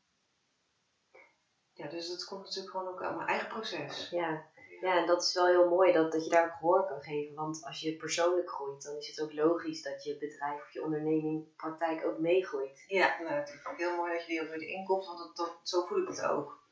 ja, 1.73 1.87
dus 1.87 2.07
dat 2.07 2.25
komt 2.25 2.43
natuurlijk 2.43 2.75
gewoon 2.75 2.87
ook 2.87 3.03
aan 3.03 3.15
mijn 3.15 3.27
eigen 3.27 3.47
proces. 3.47 4.09
Ja, 4.09 4.49
ja, 4.81 4.97
en 4.97 5.05
dat 5.05 5.21
is 5.21 5.33
wel 5.33 5.47
heel 5.47 5.69
mooi 5.69 5.93
dat, 5.93 6.11
dat 6.11 6.23
je 6.23 6.29
daar 6.29 6.45
ook 6.45 6.57
gehoor 6.57 6.87
kan 6.87 7.01
geven. 7.01 7.35
Want 7.35 7.63
als 7.63 7.79
je 7.79 7.97
persoonlijk 7.97 8.49
groeit, 8.49 8.83
dan 8.83 8.97
is 8.97 9.07
het 9.07 9.21
ook 9.21 9.33
logisch 9.33 9.81
dat 9.81 10.03
je 10.03 10.17
bedrijf 10.17 10.61
of 10.61 10.73
je 10.73 10.83
onderneming, 10.83 11.55
praktijk 11.55 12.05
ook 12.05 12.19
meegroeit. 12.19 12.83
Ja, 12.87 13.21
nou, 13.21 13.33
het 13.33 13.49
is 13.49 13.65
ook 13.65 13.77
heel 13.77 13.95
mooi 13.95 14.11
dat 14.11 14.21
je 14.21 14.27
die 14.27 14.41
ook 14.41 14.49
weer 14.49 14.67
inkomt, 14.67 15.05
want 15.05 15.17
dat, 15.17 15.35
dat, 15.35 15.59
zo 15.63 15.85
voel 15.85 16.01
ik 16.01 16.07
het 16.07 16.21
ook. 16.21 16.67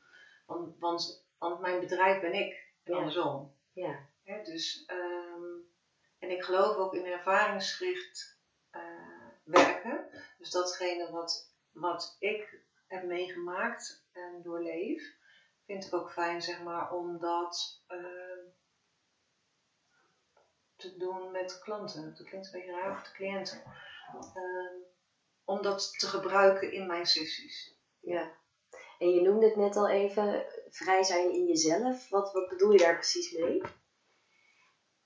Want, 0.46 0.78
want, 0.78 1.28
want 1.38 1.60
mijn 1.60 1.80
bedrijf 1.80 2.20
ben 2.20 2.32
ik, 2.32 2.72
en 2.82 2.94
andersom. 2.94 3.56
Ja. 3.72 4.08
ja 4.22 4.42
dus, 4.42 4.90
um, 4.90 5.72
en 6.18 6.30
ik 6.30 6.42
geloof 6.42 6.76
ook 6.76 6.94
in 6.94 7.04
ervaringsgericht 7.04 8.37
werken. 9.44 10.08
Dus 10.38 10.50
datgene 10.50 11.10
wat, 11.10 11.54
wat 11.72 12.16
ik 12.18 12.60
heb 12.86 13.04
meegemaakt 13.04 14.06
en 14.12 14.42
doorleef 14.42 15.16
vind 15.66 15.86
ik 15.86 15.94
ook 15.94 16.12
fijn, 16.12 16.42
zeg 16.42 16.62
maar, 16.62 16.92
om 16.92 17.18
dat 17.18 17.82
uh, 17.88 18.52
te 20.76 20.96
doen 20.96 21.30
met 21.30 21.58
klanten. 21.58 22.14
Dat 22.16 22.28
klinkt 22.28 22.46
een 22.46 22.52
beetje 22.52 22.72
raar, 22.72 22.90
of 22.90 23.02
de 23.02 23.12
cliënten. 23.12 23.62
Uh, 24.14 24.86
om 25.44 25.62
dat 25.62 25.98
te 25.98 26.06
gebruiken 26.06 26.72
in 26.72 26.86
mijn 26.86 27.06
sessies. 27.06 27.76
Ja. 28.00 28.32
En 28.98 29.10
je 29.10 29.20
noemde 29.20 29.46
het 29.46 29.56
net 29.56 29.76
al 29.76 29.88
even, 29.88 30.46
vrij 30.68 31.02
zijn 31.02 31.32
in 31.32 31.46
jezelf. 31.46 32.08
Wat, 32.08 32.32
wat 32.32 32.48
bedoel 32.48 32.72
je 32.72 32.78
daar 32.78 32.94
precies 32.94 33.32
mee? 33.32 33.62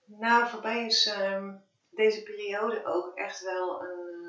Nou, 0.05 0.49
voor 0.49 0.63
mij 0.63 0.87
is 0.87 1.17
um, 1.19 1.65
deze 1.93 2.23
periode 2.23 2.85
ook 2.85 3.17
echt 3.17 3.41
wel 3.41 3.83
een, 3.83 4.23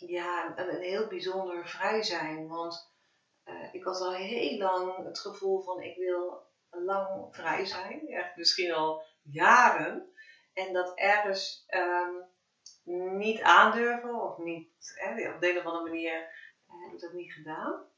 uh, 0.00 0.08
ja, 0.10 0.58
een, 0.58 0.74
een 0.74 0.80
heel 0.80 1.06
bijzonder 1.06 1.68
vrij 1.68 2.02
zijn. 2.02 2.48
Want 2.48 2.92
uh, 3.44 3.74
ik 3.74 3.84
had 3.84 4.00
al 4.00 4.12
heel 4.12 4.58
lang 4.58 5.04
het 5.04 5.18
gevoel 5.18 5.62
van 5.62 5.82
ik 5.82 5.96
wil 5.96 6.42
lang 6.70 7.34
vrij 7.34 7.66
zijn. 7.66 8.06
Ja, 8.06 8.32
misschien 8.36 8.72
al 8.72 9.02
jaren. 9.22 10.12
En 10.52 10.72
dat 10.72 10.98
ergens 10.98 11.66
um, 11.68 12.32
niet 13.18 13.42
aandurven 13.42 14.14
of 14.14 14.38
niet, 14.38 14.70
hè, 14.94 15.34
op 15.34 15.40
de 15.40 15.50
een 15.50 15.58
of 15.58 15.64
andere 15.64 15.84
manier 15.84 16.20
uh, 16.20 16.84
heb 16.84 16.92
ik 16.94 17.00
dat 17.00 17.12
niet 17.12 17.32
gedaan. 17.32 17.92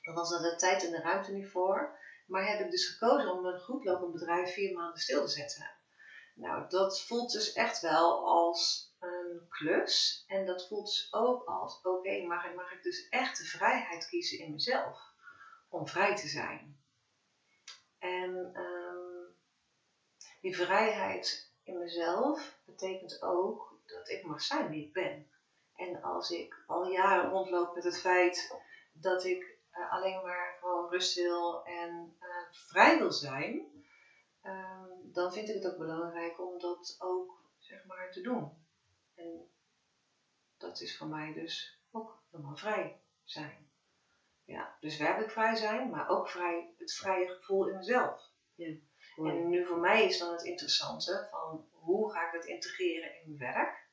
Dan 0.00 0.14
was 0.14 0.32
er 0.32 0.50
de 0.50 0.56
tijd 0.56 0.84
en 0.84 0.90
de 0.90 1.00
ruimte 1.00 1.32
niet 1.32 1.50
voor. 1.50 1.98
Maar 2.26 2.46
heb 2.46 2.60
ik 2.60 2.70
dus 2.70 2.88
gekozen 2.88 3.30
om 3.32 3.44
een 3.44 3.60
goed 3.60 3.84
lopend 3.84 4.12
bedrijf 4.12 4.52
vier 4.52 4.74
maanden 4.74 5.00
stil 5.00 5.26
te 5.26 5.30
zetten. 5.30 5.77
Nou, 6.38 6.68
dat 6.68 7.02
voelt 7.02 7.32
dus 7.32 7.52
echt 7.52 7.80
wel 7.80 8.26
als 8.26 8.92
een 8.98 9.46
klus. 9.48 10.24
En 10.26 10.46
dat 10.46 10.68
voelt 10.68 10.86
dus 10.86 11.08
ook 11.12 11.44
als, 11.44 11.78
oké, 11.78 11.88
okay, 11.88 12.26
mag, 12.26 12.44
ik, 12.44 12.54
mag 12.54 12.72
ik 12.72 12.82
dus 12.82 13.08
echt 13.08 13.38
de 13.38 13.44
vrijheid 13.44 14.08
kiezen 14.08 14.38
in 14.38 14.52
mezelf. 14.52 15.00
Om 15.68 15.88
vrij 15.88 16.16
te 16.16 16.28
zijn. 16.28 16.82
En 17.98 18.60
um, 18.60 19.36
die 20.40 20.56
vrijheid 20.56 21.52
in 21.62 21.78
mezelf 21.78 22.58
betekent 22.64 23.22
ook 23.22 23.80
dat 23.86 24.08
ik 24.08 24.24
mag 24.24 24.42
zijn 24.42 24.68
wie 24.68 24.86
ik 24.86 24.92
ben. 24.92 25.30
En 25.74 26.02
als 26.02 26.30
ik 26.30 26.64
al 26.66 26.90
jaren 26.90 27.30
rondloop 27.30 27.74
met 27.74 27.84
het 27.84 28.00
feit 28.00 28.54
dat 28.92 29.24
ik 29.24 29.58
uh, 29.72 29.92
alleen 29.92 30.22
maar 30.22 30.56
gewoon 30.60 30.90
rust 30.90 31.14
wil 31.14 31.64
en 31.64 32.16
uh, 32.20 32.28
vrij 32.50 32.98
wil 32.98 33.12
zijn, 33.12 33.77
um, 34.42 35.12
dan 35.12 35.32
vind 35.32 35.48
ik 35.48 35.54
het 35.54 35.72
ook 35.72 35.78
belangrijk 35.78 36.40
om 36.40 36.58
dat 36.58 36.96
ook 36.98 37.38
zeg 37.58 37.84
maar 37.84 38.10
te 38.10 38.20
doen. 38.20 38.66
En 39.14 39.48
dat 40.56 40.80
is 40.80 40.96
voor 40.96 41.06
mij 41.06 41.32
dus 41.32 41.80
ook 41.90 42.22
helemaal 42.30 42.56
vrij 42.56 43.00
zijn. 43.24 43.70
Ja, 44.44 44.76
dus 44.80 44.98
werkelijk 44.98 45.30
vrij 45.30 45.54
zijn, 45.54 45.90
maar 45.90 46.08
ook 46.08 46.28
vrij, 46.28 46.74
het 46.76 46.94
vrije 46.94 47.28
gevoel 47.28 47.68
in 47.68 47.76
mezelf. 47.76 48.22
Ja. 48.54 48.76
En 49.16 49.48
nu 49.48 49.66
voor 49.66 49.78
mij 49.78 50.04
is 50.04 50.18
dan 50.18 50.32
het 50.32 50.42
interessante 50.42 51.26
van 51.30 51.68
hoe 51.70 52.12
ga 52.12 52.26
ik 52.26 52.32
het 52.32 52.44
integreren 52.44 53.20
in 53.20 53.36
mijn 53.36 53.52
werk. 53.52 53.86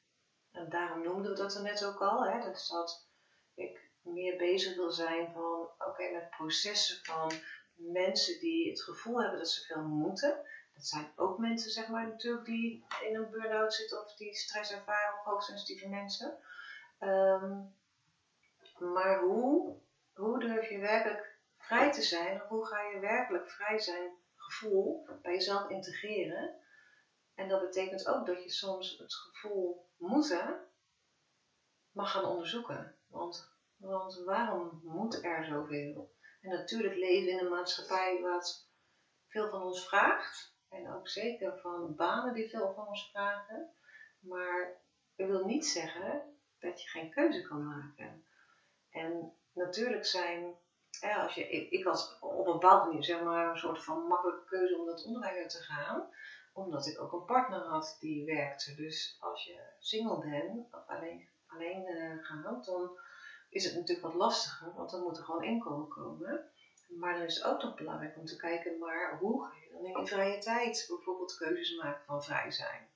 En 0.51 0.69
daarom 0.69 1.01
noemden 1.01 1.31
we 1.31 1.37
dat 1.37 1.55
er 1.55 1.61
net 1.61 1.85
ook 1.85 2.01
al. 2.01 2.25
Hè, 2.25 2.49
dus 2.49 2.67
dat 2.67 3.09
ik 3.53 3.91
meer 4.01 4.37
bezig 4.37 4.75
wil 4.75 4.91
zijn 4.91 5.31
van 5.33 5.69
oké, 5.77 6.11
met 6.11 6.29
processen 6.29 7.05
van 7.05 7.31
mensen 7.76 8.39
die 8.39 8.69
het 8.69 8.82
gevoel 8.82 9.21
hebben 9.21 9.39
dat 9.39 9.49
ze 9.49 9.65
veel 9.65 9.84
moeten, 9.84 10.45
Dat 10.73 10.86
zijn 10.86 11.11
ook 11.15 11.38
mensen, 11.38 11.71
zeg 11.71 11.88
maar, 11.88 12.07
natuurlijk 12.07 12.45
die 12.45 12.86
in 13.01 13.15
een 13.15 13.30
burn-out 13.30 13.73
zitten 13.73 14.03
of 14.03 14.15
die 14.15 14.36
stress 14.36 14.71
ervaren 14.71 15.19
of 15.19 15.23
hoogsensitieve 15.23 15.88
mensen. 15.88 16.38
Ehm, 16.99 17.61
maar 18.80 19.19
hoe, 19.19 19.78
hoe 20.13 20.39
durf 20.39 20.69
je 20.69 20.80
werkelijk 20.80 21.38
vrij 21.57 21.91
te 21.91 22.01
zijn? 22.01 22.41
Of 22.41 22.47
hoe 22.47 22.65
ga 22.65 22.82
je 22.82 22.99
werkelijk 22.99 23.49
vrij 23.49 23.80
zijn 23.80 24.11
gevoel 24.36 25.07
bij 25.21 25.34
jezelf 25.34 25.69
integreren? 25.69 26.55
En 27.36 27.47
dat 27.47 27.61
betekent 27.61 28.07
ook 28.07 28.26
dat 28.26 28.43
je 28.43 28.49
soms 28.49 28.97
het 28.97 29.13
gevoel 29.13 29.89
moeten 29.97 30.59
mag 31.91 32.11
gaan 32.11 32.26
onderzoeken. 32.26 32.95
Want, 33.07 33.51
want 33.76 34.23
waarom 34.23 34.82
moet 34.84 35.23
er 35.23 35.45
zoveel? 35.45 36.14
En 36.45 36.51
natuurlijk 36.51 36.95
leven 36.95 37.31
in 37.31 37.39
een 37.39 37.49
maatschappij 37.49 38.19
wat 38.21 38.69
veel 39.27 39.49
van 39.49 39.61
ons 39.61 39.87
vraagt. 39.87 40.53
En 40.69 40.93
ook 40.93 41.09
zeker 41.09 41.57
van 41.57 41.95
banen 41.95 42.33
die 42.33 42.49
veel 42.49 42.73
van 42.73 42.87
ons 42.87 43.09
vragen. 43.09 43.69
Maar 44.19 44.81
dat 45.15 45.27
wil 45.27 45.45
niet 45.45 45.65
zeggen 45.65 46.37
dat 46.59 46.81
je 46.81 46.87
geen 46.87 47.09
keuze 47.09 47.41
kan 47.41 47.65
maken. 47.65 48.23
En 48.89 49.33
natuurlijk 49.53 50.05
zijn, 50.05 50.55
als 51.01 51.33
je, 51.33 51.49
ik, 51.49 51.69
ik 51.69 51.83
was 51.83 52.19
op 52.19 52.47
een 52.47 52.53
bepaalde 52.53 52.85
manier 52.85 53.03
zeg 53.03 53.21
maar 53.21 53.49
een 53.49 53.57
soort 53.57 53.83
van 53.83 54.07
makkelijke 54.07 54.45
keuze 54.45 54.77
om 54.77 54.85
dat 54.85 55.05
onderwijs 55.05 55.37
uit 55.37 55.49
te 55.49 55.61
gaan. 55.61 56.09
Omdat 56.53 56.87
ik 56.87 57.01
ook 57.01 57.11
een 57.11 57.25
partner 57.25 57.59
had 57.59 57.97
die 57.99 58.25
werkte. 58.25 58.75
Dus 58.75 59.17
als 59.19 59.43
je 59.43 59.73
single 59.79 60.19
bent 60.19 60.73
of 60.73 60.87
alleen, 60.87 61.29
alleen 61.47 61.87
uh, 61.87 62.63
dan 62.65 62.97
is 63.55 63.63
het 63.63 63.75
natuurlijk 63.75 64.07
wat 64.07 64.13
lastiger. 64.13 64.73
Want 64.73 64.89
dan 64.89 65.01
moet 65.01 65.17
er 65.17 65.23
gewoon 65.23 65.43
inkomen 65.43 65.87
komen. 65.87 66.49
Maar 66.87 67.13
dan 67.13 67.23
is 67.23 67.35
het 67.35 67.43
ook 67.43 67.61
nog 67.61 67.75
belangrijk 67.75 68.17
om 68.17 68.25
te 68.25 68.35
kijken, 68.35 68.77
maar 68.77 69.17
hoe 69.17 69.45
ga 69.45 69.53
je 69.55 69.69
dan 69.71 69.85
in 69.85 69.99
je 69.99 70.07
vrije 70.07 70.37
tijd 70.37 70.85
bijvoorbeeld 70.87 71.35
keuzes 71.35 71.75
maken 71.75 72.05
van 72.05 72.23
vrij 72.23 72.51
zijn? 72.51 72.87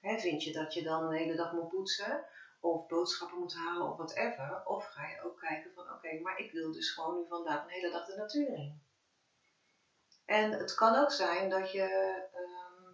vind 0.00 0.42
je 0.42 0.52
dat 0.52 0.74
je 0.74 0.82
dan 0.82 1.08
de 1.08 1.16
hele 1.16 1.34
dag 1.34 1.52
moet 1.52 1.68
poetsen 1.68 2.24
of 2.60 2.86
boodschappen 2.86 3.38
moet 3.38 3.54
halen 3.54 3.88
of 3.88 3.96
whatever? 3.96 4.62
Of 4.64 4.86
ga 4.86 5.06
je 5.06 5.22
ook 5.22 5.38
kijken 5.38 5.72
van 5.74 5.90
oké, 5.92 6.20
maar 6.20 6.38
ik 6.38 6.52
wil 6.52 6.72
dus 6.72 6.90
gewoon 6.90 7.16
nu 7.16 7.26
vandaag 7.28 7.62
een 7.62 7.68
hele 7.68 7.90
dag 7.90 8.06
de 8.06 8.16
natuur 8.16 8.54
in. 8.54 8.82
En 10.24 10.52
het 10.52 10.74
kan 10.74 10.96
ook 10.96 11.12
zijn 11.12 11.48
dat 11.48 11.72
je, 11.72 11.82
ehm, 12.32 12.92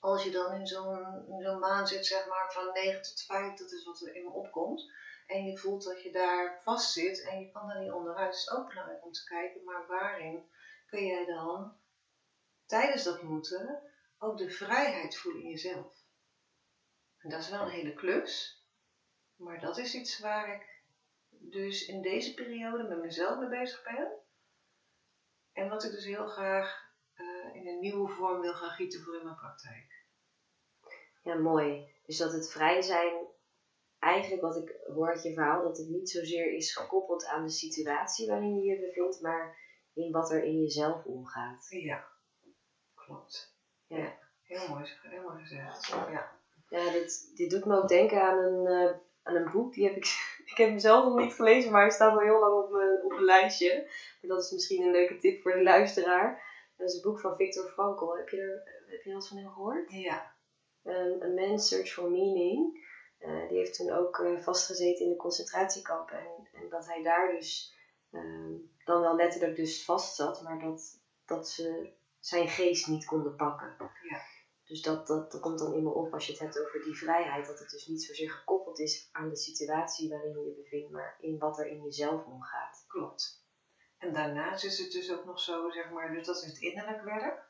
als 0.00 0.24
je 0.24 0.30
dan 0.30 0.54
in 0.54 0.66
zo'n 0.66 1.24
zo'n 1.38 1.58
maan 1.58 1.86
zit, 1.86 2.06
zeg 2.06 2.26
maar 2.26 2.52
van 2.52 2.72
9 2.72 3.02
tot 3.02 3.22
5, 3.22 3.54
dat 3.54 3.72
is 3.72 3.84
wat 3.84 4.00
er 4.00 4.14
in 4.14 4.24
me 4.24 4.30
opkomt, 4.30 4.90
en 5.26 5.44
je 5.44 5.58
voelt 5.58 5.84
dat 5.84 6.02
je 6.02 6.12
daar 6.12 6.62
vast 6.62 6.92
zit 6.92 7.22
en 7.22 7.40
je 7.40 7.50
kan 7.50 7.68
daar 7.68 7.80
niet 7.80 7.92
onderuit, 7.92 8.34
is 8.34 8.44
het 8.44 8.58
ook 8.58 8.68
belangrijk 8.68 9.04
om 9.04 9.12
te 9.12 9.24
kijken, 9.24 9.64
maar 9.64 9.86
waarin 9.86 10.50
kun 10.86 11.06
jij 11.06 11.24
dan 11.24 11.76
tijdens 12.66 13.02
dat 13.02 13.22
moeten 13.22 13.82
ook 14.18 14.38
de 14.38 14.50
vrijheid 14.50 15.16
voelen 15.16 15.42
in 15.42 15.50
jezelf? 15.50 16.04
En 17.18 17.30
dat 17.30 17.40
is 17.40 17.48
wel 17.48 17.62
een 17.62 17.68
hele 17.68 17.94
klus, 17.94 18.64
maar 19.36 19.60
dat 19.60 19.78
is 19.78 19.94
iets 19.94 20.18
waar 20.18 20.54
ik 20.54 20.84
dus 21.38 21.86
in 21.86 22.02
deze 22.02 22.34
periode 22.34 22.82
met 22.82 22.98
mezelf 22.98 23.38
mee 23.38 23.48
bezig 23.48 23.82
ben. 23.82 24.12
En 25.52 25.68
wat 25.68 25.84
ik 25.84 25.90
dus 25.90 26.04
heel 26.04 26.26
graag 26.26 26.84
uh, 27.16 27.54
in 27.54 27.66
een 27.66 27.78
nieuwe 27.78 28.08
vorm 28.08 28.40
wil 28.40 28.54
gaan 28.54 28.70
gieten 28.70 29.02
voor 29.02 29.16
in 29.16 29.24
mijn 29.24 29.36
praktijk. 29.36 30.04
Ja, 31.22 31.34
mooi. 31.34 31.94
Dus 32.06 32.16
dat 32.16 32.32
het 32.32 32.50
vrij 32.50 32.82
zijn 32.82 33.26
eigenlijk 34.06 34.42
wat 34.42 34.56
ik 34.56 34.74
hoor 34.94 35.08
uit 35.08 35.22
je 35.22 35.32
verhaal, 35.32 35.62
dat 35.62 35.76
het 35.76 35.88
niet 35.88 36.10
zozeer 36.10 36.52
is 36.52 36.76
gekoppeld 36.76 37.26
aan 37.26 37.44
de 37.44 37.50
situatie 37.50 38.26
waarin 38.26 38.56
je 38.56 38.64
je 38.64 38.80
bevindt, 38.80 39.20
maar 39.20 39.56
in 39.94 40.12
wat 40.12 40.30
er 40.30 40.44
in 40.44 40.60
jezelf 40.60 41.04
omgaat. 41.04 41.66
Ja, 41.68 42.04
klopt. 42.94 43.54
Ja, 43.86 44.18
heel 44.42 44.68
mooi, 44.68 44.84
heel 45.02 45.22
mooi 45.22 45.40
gezegd. 45.40 45.86
Ja, 45.86 46.32
ja 46.68 46.92
dit, 46.92 47.32
dit 47.36 47.50
doet 47.50 47.64
me 47.64 47.76
ook 47.76 47.88
denken 47.88 48.22
aan 48.22 48.38
een, 48.38 48.66
uh, 48.66 48.96
aan 49.22 49.34
een 49.34 49.50
boek. 49.50 49.74
Die 49.74 49.84
heb 49.84 49.96
ik, 49.96 50.06
ik 50.52 50.56
heb 50.56 50.68
hem 50.68 50.78
zelf 50.78 51.04
nog 51.04 51.18
niet 51.18 51.34
gelezen, 51.34 51.72
maar 51.72 51.82
hij 51.82 51.90
staat 51.90 52.12
al 52.12 52.20
heel 52.20 52.38
lang 52.38 52.64
op 52.64 52.70
mijn, 52.70 53.04
op 53.04 53.10
mijn 53.10 53.24
lijstje. 53.24 53.74
Maar 54.20 54.30
dat 54.30 54.44
is 54.44 54.50
misschien 54.50 54.82
een 54.82 54.90
leuke 54.90 55.18
tip 55.18 55.42
voor 55.42 55.52
de 55.52 55.62
luisteraar. 55.62 56.44
Dat 56.76 56.88
is 56.88 56.94
een 56.94 57.02
boek 57.02 57.20
van 57.20 57.36
Viktor 57.36 57.68
Frankl. 57.68 58.16
Heb 58.16 58.28
je 58.28 58.40
er, 58.40 58.82
heb 58.86 59.02
je 59.02 59.08
er 59.08 59.16
wat 59.16 59.28
van 59.28 59.36
hem 59.36 59.48
gehoord? 59.48 59.92
Ja. 59.92 60.34
Um, 60.82 61.22
A 61.22 61.28
Man's 61.28 61.68
Search 61.68 61.92
for 61.92 62.10
Meaning. 62.10 62.84
Uh, 63.18 63.48
die 63.48 63.58
heeft 63.58 63.74
toen 63.74 63.90
ook 63.90 64.18
uh, 64.18 64.40
vastgezeten 64.40 65.04
in 65.04 65.10
de 65.10 65.16
concentratiekampen. 65.16 66.18
En, 66.18 66.48
en, 66.52 66.68
dat 66.68 66.86
hij 66.86 67.02
daar 67.02 67.30
dus 67.30 67.74
uh, 68.10 68.56
dan 68.84 69.00
wel 69.00 69.16
letterlijk 69.16 69.56
dus 69.56 69.84
vast 69.84 70.14
zat, 70.14 70.42
maar 70.42 70.58
dat, 70.58 71.00
dat 71.24 71.48
ze 71.48 71.92
zijn 72.20 72.48
geest 72.48 72.86
niet 72.86 73.04
konden 73.04 73.36
pakken. 73.36 73.76
Ja. 74.02 74.20
Dus 74.64 74.82
dat, 74.82 75.06
dat, 75.06 75.32
dat 75.32 75.40
komt 75.40 75.58
dan 75.58 75.74
in 75.74 75.82
me 75.82 75.90
op 75.90 76.12
als 76.12 76.26
je 76.26 76.32
het 76.32 76.40
hebt 76.40 76.60
over 76.60 76.82
die 76.82 76.96
vrijheid. 76.96 77.46
Dat 77.46 77.58
het 77.58 77.70
dus 77.70 77.86
niet 77.86 78.02
zozeer 78.02 78.30
gekoppeld 78.30 78.78
is 78.78 79.08
aan 79.12 79.28
de 79.28 79.36
situatie 79.36 80.08
waarin 80.08 80.30
je 80.30 80.44
je 80.44 80.54
bevindt, 80.62 80.90
maar 80.90 81.16
in 81.20 81.38
wat 81.38 81.58
er 81.58 81.66
in 81.66 81.82
jezelf 81.82 82.24
omgaat. 82.24 82.84
Klopt. 82.88 83.44
En 83.98 84.12
daarnaast 84.12 84.64
is 84.64 84.78
het 84.78 84.92
dus 84.92 85.12
ook 85.12 85.24
nog 85.24 85.40
zo, 85.40 85.70
zeg 85.70 85.90
maar, 85.90 86.12
dus 86.12 86.26
dat 86.26 86.36
is 86.36 86.44
het 86.44 86.58
innerlijk 86.58 87.02
werk. 87.04 87.45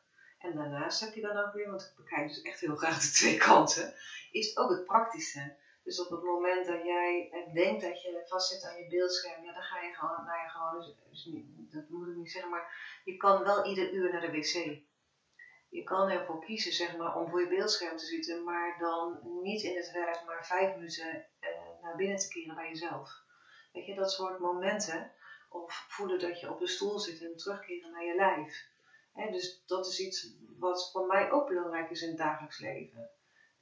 En 0.47 0.57
daarnaast 0.57 1.01
heb 1.01 1.14
je 1.14 1.20
dan 1.20 1.36
ook 1.36 1.53
weer, 1.53 1.70
want 1.70 1.82
ik 1.82 2.05
bekijk 2.05 2.28
dus 2.28 2.42
echt 2.42 2.61
heel 2.61 2.76
graag 2.76 3.01
de 3.01 3.11
twee 3.11 3.36
kanten, 3.36 3.94
is 4.30 4.57
ook 4.57 4.70
het 4.70 4.84
praktische. 4.84 5.57
Dus 5.84 6.01
op 6.01 6.11
het 6.11 6.22
moment 6.22 6.66
dat 6.66 6.84
jij 6.84 7.30
denkt 7.55 7.82
dat 7.82 8.03
je 8.03 8.24
vastzit 8.26 8.64
aan 8.64 8.76
je 8.76 8.88
beeldscherm, 8.88 9.44
ja, 9.44 9.53
dan 9.53 9.62
ga 9.62 9.80
je 9.80 9.94
gewoon, 9.94 10.24
nou 10.24 10.38
ja, 10.38 10.49
gewoon, 10.49 10.78
dus, 10.78 10.94
dus 11.11 11.70
dat 11.70 11.88
moet 11.88 12.09
ik 12.09 12.16
niet 12.16 12.30
zeggen, 12.30 12.51
maar 12.51 13.01
je 13.05 13.16
kan 13.16 13.42
wel 13.42 13.66
ieder 13.66 13.92
uur 13.92 14.12
naar 14.12 14.20
de 14.20 14.30
wc. 14.30 14.84
Je 15.68 15.82
kan 15.84 16.09
ervoor 16.09 16.44
kiezen, 16.44 16.72
zeg 16.72 16.97
maar, 16.97 17.16
om 17.16 17.30
voor 17.30 17.40
je 17.40 17.49
beeldscherm 17.49 17.97
te 17.97 18.05
zitten, 18.05 18.44
maar 18.44 18.76
dan 18.78 19.20
niet 19.42 19.62
in 19.62 19.76
het 19.76 19.90
werk, 19.92 20.24
maar 20.26 20.47
vijf 20.47 20.74
minuten 20.74 21.26
eh, 21.40 21.51
naar 21.82 21.97
binnen 21.97 22.18
te 22.18 22.28
keren 22.28 22.55
bij 22.55 22.68
jezelf. 22.68 23.11
Weet 23.72 23.86
je, 23.86 23.94
dat 23.94 24.12
soort 24.12 24.38
momenten. 24.38 25.12
Of 25.51 25.84
voelen 25.88 26.18
dat 26.18 26.40
je 26.40 26.51
op 26.51 26.59
de 26.59 26.66
stoel 26.66 26.99
zit 26.99 27.22
en 27.22 27.36
terugkeren 27.36 27.90
naar 27.90 28.05
je 28.05 28.14
lijf. 28.14 28.74
Dus 29.17 29.62
dat 29.67 29.87
is 29.87 30.01
iets 30.01 30.37
wat 30.59 30.91
voor 30.93 31.07
mij 31.07 31.31
ook 31.31 31.47
belangrijk 31.47 31.91
is 31.91 32.03
in 32.03 32.09
het 32.09 32.19
dagelijks 32.19 32.59
leven. 32.59 33.11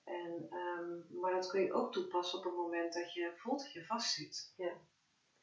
En, 0.04 0.48
um, 0.52 1.20
maar 1.20 1.32
dat 1.32 1.50
kun 1.50 1.60
je 1.60 1.72
ook 1.72 1.92
toepassen 1.92 2.38
op 2.38 2.44
het 2.44 2.54
moment 2.54 2.94
dat 2.94 3.14
je 3.14 3.32
voelt 3.36 3.62
dat 3.62 3.72
je 3.72 3.84
vastzit. 3.84 4.52
Ja. 4.56 4.72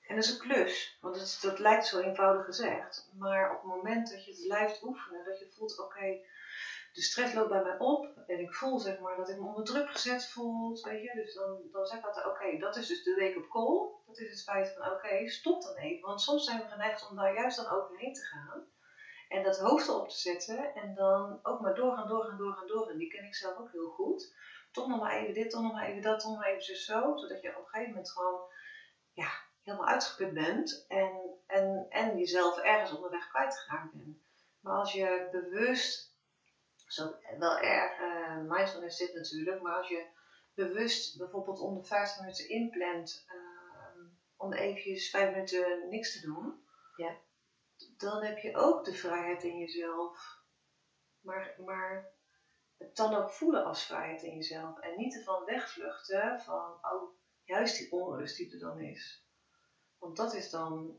En 0.07 0.15
dat 0.15 0.25
is 0.25 0.31
een 0.31 0.39
klus, 0.39 0.97
want 1.01 1.15
het, 1.15 1.37
dat 1.41 1.59
lijkt 1.59 1.85
zo 1.85 1.99
eenvoudig 1.99 2.45
gezegd. 2.45 3.11
Maar 3.17 3.51
op 3.51 3.61
het 3.61 3.71
moment 3.75 4.09
dat 4.09 4.25
je 4.25 4.31
het 4.31 4.47
blijft 4.47 4.83
oefenen, 4.83 5.25
dat 5.25 5.39
je 5.39 5.51
voelt, 5.51 5.79
oké, 5.79 6.19
de 6.93 7.01
stress 7.01 7.33
loopt 7.33 7.49
bij 7.49 7.63
mij 7.63 7.77
op. 7.77 8.17
En 8.27 8.39
ik 8.39 8.53
voel 8.53 8.79
zeg 8.79 8.99
maar 8.99 9.15
dat 9.15 9.29
ik 9.29 9.39
me 9.39 9.45
onder 9.45 9.63
druk 9.63 9.89
gezet 9.89 10.27
voel. 10.27 10.81
Weet 10.83 11.01
je? 11.01 11.11
Dus 11.13 11.33
dan, 11.33 11.61
dan 11.71 11.85
zeg 11.85 11.99
ik 11.99 12.05
altijd, 12.05 12.25
oké, 12.25 12.57
dat 12.57 12.75
is 12.75 12.87
dus 12.87 13.03
de 13.03 13.15
week 13.15 13.37
op 13.37 13.49
call. 13.49 13.89
Dat 14.07 14.17
is 14.17 14.29
het 14.29 14.43
feit 14.43 14.73
van, 14.73 14.91
oké, 14.91 15.29
stop 15.29 15.61
dan 15.61 15.75
even. 15.75 16.07
Want 16.07 16.21
soms 16.21 16.45
zijn 16.45 16.61
we 16.61 16.67
geneigd 16.67 17.09
om 17.09 17.15
daar 17.15 17.33
juist 17.33 17.57
dan 17.57 17.69
overheen 17.69 18.13
te 18.13 18.21
gaan. 18.21 18.65
En 19.31 19.43
dat 19.43 19.59
hoofd 19.59 19.87
erop 19.87 20.09
te 20.09 20.17
zetten. 20.17 20.73
En 20.73 20.93
dan 20.93 21.39
ook 21.41 21.59
maar 21.59 21.73
doorgaan, 21.73 22.07
doorgaan, 22.07 22.37
doorgaan, 22.37 22.67
doorgaan. 22.67 22.97
Die 22.97 23.07
ken 23.07 23.23
ik 23.23 23.35
zelf 23.35 23.57
ook 23.57 23.71
heel 23.71 23.89
goed 23.89 24.33
toch 24.71 24.87
nog 24.87 24.99
maar 24.99 25.11
even 25.11 25.33
dit, 25.33 25.49
toch 25.49 25.61
nog 25.61 25.73
maar 25.73 25.85
even 25.85 26.01
dat, 26.01 26.19
toch 26.19 26.31
nog 26.31 26.39
maar 26.39 26.49
even 26.49 26.75
zo. 26.75 27.17
Zodat 27.17 27.41
je 27.41 27.57
op 27.57 27.63
een 27.63 27.69
gegeven 27.69 27.93
moment 27.93 28.11
gewoon 28.11 28.41
ja, 29.13 29.29
helemaal 29.63 29.87
uitgeput 29.87 30.33
bent 30.33 30.85
en, 30.87 31.37
en, 31.45 31.85
en 31.89 32.17
jezelf 32.17 32.57
ergens 32.57 32.91
onderweg 32.91 33.27
kwijtgeraakt 33.27 33.91
bent. 33.91 34.17
Maar 34.59 34.77
als 34.77 34.91
je 34.91 35.27
bewust, 35.31 36.15
zo 36.85 37.15
wel 37.37 37.57
erg 37.57 37.99
uh, 37.99 38.37
mindfulness 38.37 38.97
zit 38.97 39.13
natuurlijk, 39.13 39.61
maar 39.61 39.77
als 39.77 39.87
je 39.87 40.05
bewust 40.53 41.17
bijvoorbeeld 41.17 41.59
om 41.59 41.75
de 41.75 41.83
50 41.83 42.19
minuten 42.19 42.49
inplant 42.49 43.25
uh, 43.27 44.03
om 44.35 44.53
eventjes 44.53 45.09
5 45.09 45.31
minuten 45.31 45.89
niks 45.89 46.13
te 46.19 46.27
doen, 46.27 46.63
ja. 46.95 47.15
Dan 48.01 48.23
heb 48.23 48.37
je 48.37 48.57
ook 48.57 48.85
de 48.85 48.93
vrijheid 48.93 49.43
in 49.43 49.57
jezelf. 49.57 50.39
Maar, 51.19 51.55
maar 51.65 52.11
het 52.77 52.95
dan 52.95 53.15
ook 53.15 53.31
voelen 53.31 53.65
als 53.65 53.83
vrijheid 53.83 54.23
in 54.23 54.35
jezelf. 54.35 54.79
En 54.79 54.97
niet 54.97 55.17
ervan 55.17 55.45
wegvluchten 55.45 56.39
van, 56.39 56.77
oh, 56.81 57.15
juist 57.43 57.77
die 57.77 57.91
onrust 57.91 58.37
die 58.37 58.53
er 58.53 58.59
dan 58.59 58.79
is. 58.79 59.25
Want 59.97 60.17
dat 60.17 60.33
is 60.33 60.49
dan 60.49 60.97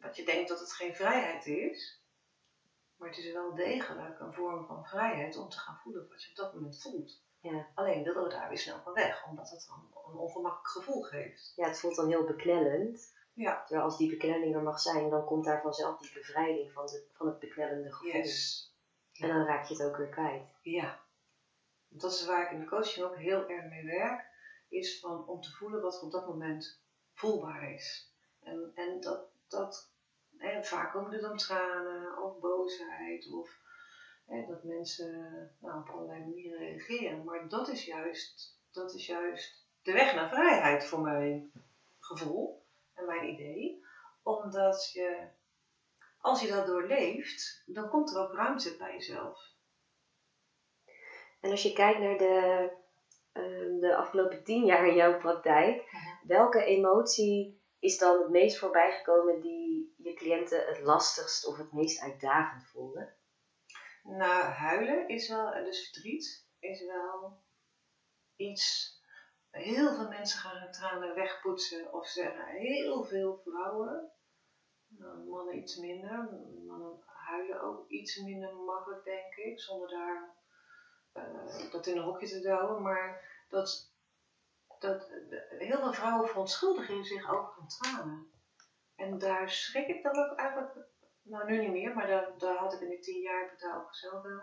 wat 0.00 0.16
je 0.16 0.24
denkt 0.24 0.48
dat 0.48 0.60
het 0.60 0.72
geen 0.72 0.94
vrijheid 0.94 1.46
is. 1.46 2.02
Maar 2.96 3.08
het 3.08 3.18
is 3.18 3.32
wel 3.32 3.54
degelijk 3.54 4.20
een 4.20 4.34
vorm 4.34 4.66
van 4.66 4.86
vrijheid 4.86 5.36
om 5.36 5.48
te 5.48 5.58
gaan 5.58 5.78
voelen 5.82 6.08
wat 6.08 6.22
je 6.22 6.30
op 6.30 6.36
dat 6.36 6.54
moment 6.54 6.82
voelt. 6.82 7.22
Ja. 7.40 7.70
Alleen 7.74 8.02
willen 8.02 8.22
we 8.22 8.28
daar 8.28 8.48
weer 8.48 8.58
snel 8.58 8.80
van 8.80 8.92
weg, 8.92 9.26
omdat 9.26 9.50
het 9.50 9.66
dan 9.68 9.90
een 10.06 10.18
ongemakkelijk 10.18 10.68
gevoel 10.68 11.02
geeft. 11.02 11.52
Ja, 11.56 11.66
het 11.66 11.80
voelt 11.80 11.96
dan 11.96 12.08
heel 12.08 12.24
beknellend. 12.24 13.12
Ja. 13.34 13.64
Terwijl 13.64 13.86
als 13.86 13.96
die 13.98 14.10
beknelling 14.10 14.54
er 14.54 14.62
mag 14.62 14.80
zijn, 14.80 15.10
dan 15.10 15.24
komt 15.24 15.44
daar 15.44 15.62
vanzelf 15.62 15.98
die 15.98 16.12
bevrijding 16.12 16.72
van, 16.72 16.86
de, 16.86 17.06
van 17.12 17.26
het 17.26 17.38
beknellende 17.38 17.92
gevoel. 17.92 18.12
Yes. 18.12 18.72
En 19.12 19.28
dan 19.28 19.46
raak 19.46 19.64
je 19.64 19.74
het 19.74 19.82
ook 19.82 19.96
weer 19.96 20.08
kwijt. 20.08 20.42
Ja 20.62 21.02
dat 21.96 22.12
is 22.12 22.26
waar 22.26 22.44
ik 22.44 22.50
in 22.50 22.60
de 22.60 22.66
coaching 22.66 23.06
ook 23.06 23.16
heel 23.16 23.48
erg 23.48 23.70
mee 23.70 23.84
werk, 23.84 24.26
is 24.68 25.00
van 25.00 25.28
om 25.28 25.40
te 25.40 25.50
voelen 25.50 25.82
wat 25.82 26.02
op 26.02 26.10
dat 26.10 26.26
moment 26.26 26.80
voelbaar 27.12 27.72
is. 27.72 28.12
En, 28.40 28.72
en 28.74 29.00
dat, 29.00 29.28
dat 29.48 29.92
en 30.38 30.64
vaak 30.64 30.92
komen 30.92 31.12
er 31.12 31.20
dan 31.20 31.36
tranen 31.36 32.22
of 32.22 32.38
boosheid 32.38 33.32
of 33.32 33.62
Hè, 34.24 34.46
dat 34.46 34.64
mensen 34.64 35.50
nou, 35.58 35.80
op 35.80 35.88
allerlei 35.88 36.20
manieren 36.20 36.58
reageren. 36.58 37.24
Maar 37.24 37.48
dat 37.48 37.68
is 37.68 37.84
juist, 37.84 38.58
dat 38.70 38.94
is 38.94 39.06
juist 39.06 39.66
de 39.82 39.92
weg 39.92 40.14
naar 40.14 40.28
vrijheid 40.28 40.84
voor 40.84 41.00
mijn 41.00 41.52
gevoel 41.98 42.63
en 42.94 43.06
mijn 43.06 43.28
idee. 43.28 43.84
Omdat 44.22 44.90
je, 44.92 45.28
als 46.18 46.40
je 46.40 46.48
dat 46.48 46.66
doorleeft, 46.66 47.62
dan 47.66 47.88
komt 47.88 48.10
er 48.10 48.20
ook 48.20 48.32
ruimte 48.32 48.76
bij 48.76 48.92
jezelf. 48.92 49.52
En 51.40 51.50
als 51.50 51.62
je 51.62 51.72
kijkt 51.72 51.98
naar 51.98 52.18
de, 52.18 52.70
ehm, 53.32 53.78
de 53.78 53.96
afgelopen 53.96 54.44
tien 54.44 54.64
jaar 54.64 54.86
in 54.86 54.94
jouw 54.94 55.18
praktijk, 55.18 55.84
welke 56.26 56.64
emotie 56.64 57.62
is 57.78 57.98
dan 57.98 58.18
het 58.18 58.30
meest 58.30 58.58
voorbijgekomen 58.58 59.40
die 59.40 59.94
je 59.96 60.14
cliënten 60.14 60.66
het 60.66 60.80
lastigst 60.80 61.46
of 61.46 61.56
het 61.56 61.72
meest 61.72 62.00
uitdagend 62.00 62.66
vonden? 62.66 63.16
Nou, 64.02 64.42
huilen 64.42 65.08
is 65.08 65.28
wel, 65.28 65.52
dus 65.64 65.90
verdriet 65.90 66.46
is 66.58 66.84
wel 66.84 67.42
iets. 68.36 68.92
Heel 69.54 69.94
veel 69.94 70.08
mensen 70.08 70.38
gaan 70.38 70.56
hun 70.56 70.70
tranen 70.70 71.14
wegpoetsen 71.14 71.92
of 71.92 72.06
zeggen 72.06 72.44
heel 72.46 73.04
veel 73.04 73.36
vrouwen. 73.44 74.10
Nou, 74.86 75.28
mannen 75.28 75.56
iets 75.56 75.76
minder. 75.76 76.28
Mannen 76.66 77.02
huilen 77.04 77.60
ook 77.60 77.88
iets 77.88 78.16
minder 78.16 78.54
makkelijk, 78.54 79.04
denk 79.04 79.34
ik, 79.34 79.60
zonder 79.60 79.88
daar 79.88 80.34
uh, 81.14 81.70
dat 81.70 81.86
in 81.86 81.96
een 81.96 82.02
hokje 82.02 82.26
te 82.26 82.40
douwen. 82.40 82.82
Maar 82.82 83.24
dat, 83.48 83.92
dat 84.78 85.08
heel 85.48 85.78
veel 85.78 85.92
vrouwen 85.92 86.28
verontschuldigen 86.28 87.04
zich 87.04 87.30
over 87.30 87.54
hun 87.56 87.68
tranen. 87.68 88.30
En 88.96 89.18
daar 89.18 89.50
schrik 89.50 89.86
ik 89.88 90.02
dan 90.02 90.16
ook 90.16 90.38
eigenlijk 90.38 90.86
nou, 91.22 91.50
nu 91.50 91.58
niet 91.58 91.72
meer, 91.72 91.94
maar 91.94 92.06
daar, 92.06 92.38
daar 92.38 92.56
had 92.56 92.72
ik 92.72 92.80
in 92.80 92.88
die 92.88 93.00
tien 93.00 93.20
jaar 93.20 93.76
ook 93.76 93.94
zelf 93.94 94.22
wel 94.22 94.42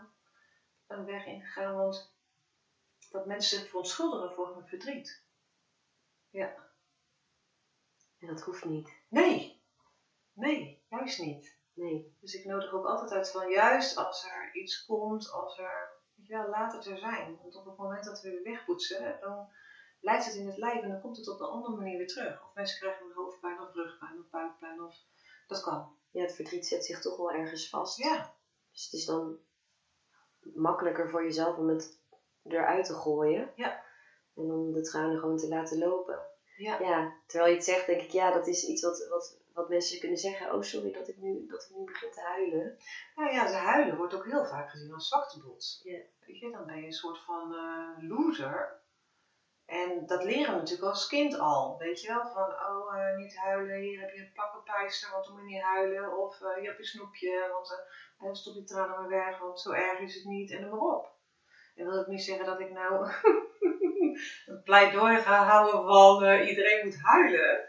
een 0.88 1.06
weg 1.06 1.26
in 1.26 1.42
gegaan. 1.42 1.76
Want 1.76 2.11
dat 3.12 3.26
mensen 3.26 3.58
zich 3.58 3.68
verontschuldigen 3.68 4.34
voor 4.36 4.56
hun 4.56 4.68
verdriet. 4.68 5.24
Ja. 6.30 6.56
En 8.20 8.28
dat 8.28 8.42
hoeft 8.42 8.66
niet. 8.66 8.90
Nee. 9.08 9.64
Nee, 10.34 10.86
juist 10.90 11.20
niet. 11.20 11.60
Nee. 11.74 12.18
Dus 12.20 12.34
ik 12.34 12.46
nodig 12.46 12.74
ook 12.74 12.86
altijd 12.86 13.12
uit 13.12 13.32
van 13.32 13.50
juist 13.50 13.98
als 13.98 14.26
er 14.26 14.56
iets 14.56 14.86
komt, 14.86 15.32
als 15.32 15.58
er, 15.58 15.90
weet 16.16 16.28
je 16.28 16.34
wel, 16.34 16.50
laat 16.50 16.74
het 16.74 16.86
er 16.86 16.98
zijn. 16.98 17.38
Want 17.42 17.56
op 17.56 17.66
het 17.66 17.78
moment 17.78 18.04
dat 18.04 18.22
we 18.22 18.30
weer 18.30 18.44
wegpoetsen, 18.44 19.18
dan 19.20 19.50
blijft 20.00 20.26
het 20.26 20.36
in 20.36 20.48
het 20.48 20.58
lijf 20.58 20.82
en 20.82 20.90
dan 20.90 21.02
komt 21.02 21.18
het 21.18 21.30
op 21.30 21.40
een 21.40 21.48
andere 21.48 21.76
manier 21.76 21.98
weer 21.98 22.08
terug. 22.08 22.44
Of 22.44 22.54
mensen 22.54 22.80
krijgen 22.80 23.06
een 23.06 23.16
hoofdpijn 23.16 23.60
of 23.60 23.74
rugpijn 23.74 24.20
of 24.20 24.30
buikpijn 24.30 24.82
of 24.82 24.96
dat 25.48 25.62
kan 25.62 26.00
ja, 26.12 26.22
het 26.22 26.36
verdriet 26.36 26.68
zet 26.68 26.86
zich 26.86 27.02
toch 27.02 27.18
wel 27.18 27.32
ergens 27.32 27.70
vast. 27.70 27.98
Ja. 27.98 28.36
Dus 28.72 28.84
het 28.84 28.94
is 28.94 29.06
dan 29.06 29.40
makkelijker 30.42 31.10
voor 31.10 31.24
jezelf 31.24 31.58
om 31.58 31.70
het 31.70 32.00
eruit 32.48 32.86
te 32.86 32.94
gooien. 32.94 33.52
Ja. 33.56 33.84
En 34.36 34.52
om 34.52 34.74
de 34.74 34.82
tranen 34.82 35.20
gewoon 35.20 35.38
te 35.38 35.48
laten 35.48 35.78
lopen. 35.78 36.20
Ja. 36.58 36.80
ja. 36.80 37.14
Terwijl 37.26 37.50
je 37.50 37.58
het 37.58 37.66
zegt, 37.66 37.86
denk 37.86 38.02
ik, 38.02 38.12
ja, 38.12 38.32
dat 38.32 38.48
is 38.48 38.68
iets 38.68 38.82
wat, 38.82 39.08
wat, 39.10 39.40
wat 39.54 39.70
mensen 39.70 40.00
kunnen 40.00 40.18
zeggen. 40.18 40.54
Oh, 40.54 40.62
sorry 40.62 40.92
dat 40.92 41.08
ik 41.08 41.18
nu, 41.18 41.46
dat 41.48 41.64
ik 41.64 41.78
nu 41.78 41.84
begin 41.84 42.12
te 42.12 42.22
huilen. 42.22 42.78
Nou 43.16 43.32
ja, 43.32 43.48
ze 43.48 43.56
huilen 43.56 43.98
wordt 43.98 44.14
ook 44.14 44.26
heel 44.26 44.46
vaak 44.46 44.70
gezien 44.70 44.94
als 44.94 45.08
zwaktebod. 45.08 45.80
Ja. 45.84 46.00
Weet 46.26 46.40
je, 46.40 46.52
dan 46.52 46.66
ben 46.66 46.78
je 46.78 46.86
een 46.86 46.92
soort 46.92 47.20
van 47.20 47.54
uh, 47.54 48.10
loser. 48.10 48.80
En 49.66 50.06
dat 50.06 50.24
leren 50.24 50.54
we 50.54 50.60
natuurlijk 50.60 50.90
als 50.90 51.08
kind 51.08 51.40
al. 51.40 51.78
Weet 51.78 52.02
je 52.02 52.08
wel, 52.08 52.28
van 52.34 52.50
oh, 52.50 52.96
uh, 52.96 53.18
niet 53.18 53.38
huilen, 53.38 53.80
hier 53.80 54.00
heb 54.00 54.14
je 54.14 54.22
een 54.22 54.32
plakkenpijster, 54.34 55.12
want 55.12 55.26
dan 55.26 55.34
moet 55.34 55.44
je 55.44 55.56
niet 55.56 55.64
huilen. 55.64 56.18
Of 56.18 56.42
uh, 56.42 56.56
hier 56.56 56.70
heb 56.70 56.78
je 56.78 56.86
snoepje, 56.86 57.50
want 57.52 57.86
uh, 58.22 58.34
stop 58.34 58.56
je 58.56 58.64
tranen 58.64 59.00
maar 59.00 59.10
weg, 59.10 59.40
want 59.40 59.60
zo 59.60 59.72
erg 59.72 60.00
is 60.00 60.16
het 60.16 60.26
niet. 60.26 60.52
En 60.52 60.62
dan 60.62 60.70
maar 60.70 60.80
op. 60.80 61.20
En 61.76 61.86
wil 61.86 62.02
ik 62.02 62.08
niet 62.08 62.24
zeggen 62.24 62.46
dat 62.46 62.60
ik 62.60 62.72
nou 62.72 63.12
een 64.46 64.62
pleidooi 64.64 65.18
ga 65.18 65.46
houden 65.46 65.84
van 65.84 66.40
iedereen 66.48 66.86
moet 66.86 67.02
huilen. 67.02 67.66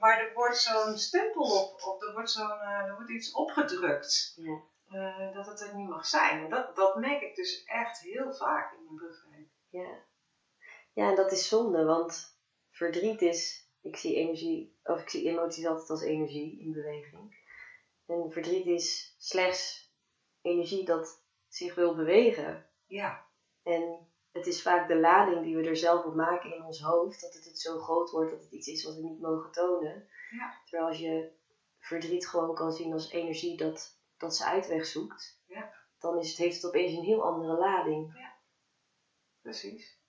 maar 0.00 0.20
er 0.20 0.34
wordt 0.34 0.56
zo'n 0.56 0.98
stempel 0.98 1.42
op, 1.42 1.82
of 1.82 2.02
er 2.02 2.12
wordt, 2.12 2.30
zo'n, 2.30 2.60
er 2.60 2.94
wordt 2.94 3.10
iets 3.10 3.32
opgedrukt. 3.32 4.36
Ja. 4.36 5.30
dat 5.32 5.46
het 5.46 5.60
er 5.60 5.76
niet 5.76 5.88
mag 5.88 6.06
zijn. 6.06 6.44
En 6.44 6.50
dat, 6.50 6.76
dat 6.76 6.96
merk 6.96 7.22
ik 7.22 7.34
dus 7.34 7.64
echt 7.64 8.00
heel 8.00 8.32
vaak 8.32 8.72
in 8.72 8.84
mijn 8.84 8.96
begeleiding. 8.96 9.50
Ja. 9.68 10.02
Ja, 10.92 11.08
en 11.08 11.16
dat 11.16 11.32
is 11.32 11.48
zonde, 11.48 11.84
want 11.84 12.38
verdriet 12.70 13.22
is, 13.22 13.68
ik 13.82 13.96
zie 13.96 14.14
energie, 14.14 14.78
of 14.82 15.00
ik 15.00 15.08
zie 15.08 15.28
emoties 15.28 15.66
altijd 15.66 15.90
als 15.90 16.02
energie 16.02 16.60
in 16.60 16.72
beweging. 16.72 17.42
En 18.06 18.30
verdriet 18.30 18.66
is 18.66 19.14
slechts 19.18 19.92
energie 20.42 20.84
dat 20.84 21.22
zich 21.48 21.74
wil 21.74 21.94
bewegen. 21.94 22.66
Ja. 22.86 23.26
En 23.64 24.08
het 24.32 24.46
is 24.46 24.62
vaak 24.62 24.88
de 24.88 25.00
lading 25.00 25.42
die 25.42 25.56
we 25.56 25.68
er 25.68 25.76
zelf 25.76 26.04
op 26.04 26.14
maken 26.14 26.54
in 26.54 26.64
ons 26.64 26.80
hoofd, 26.80 27.20
dat 27.20 27.34
het, 27.34 27.44
het 27.44 27.60
zo 27.60 27.78
groot 27.78 28.10
wordt 28.10 28.30
dat 28.30 28.42
het 28.42 28.52
iets 28.52 28.68
is 28.68 28.84
wat 28.84 28.94
we 28.94 29.02
niet 29.02 29.20
mogen 29.20 29.52
tonen. 29.52 30.08
Ja. 30.30 30.60
Terwijl 30.64 30.88
als 30.88 30.98
je 30.98 31.30
verdriet 31.78 32.28
gewoon 32.28 32.54
kan 32.54 32.72
zien 32.72 32.92
als 32.92 33.10
energie 33.10 33.56
dat, 33.56 33.98
dat 34.16 34.36
ze 34.36 34.44
uitweg 34.44 34.86
zoekt, 34.86 35.40
ja. 35.46 35.72
dan 35.98 36.18
is 36.18 36.28
het, 36.28 36.38
heeft 36.38 36.56
het 36.56 36.66
opeens 36.66 36.96
een 36.96 37.04
heel 37.04 37.22
andere 37.22 37.58
lading. 37.58 38.12
Ja, 38.16 38.34
precies. 39.40 40.02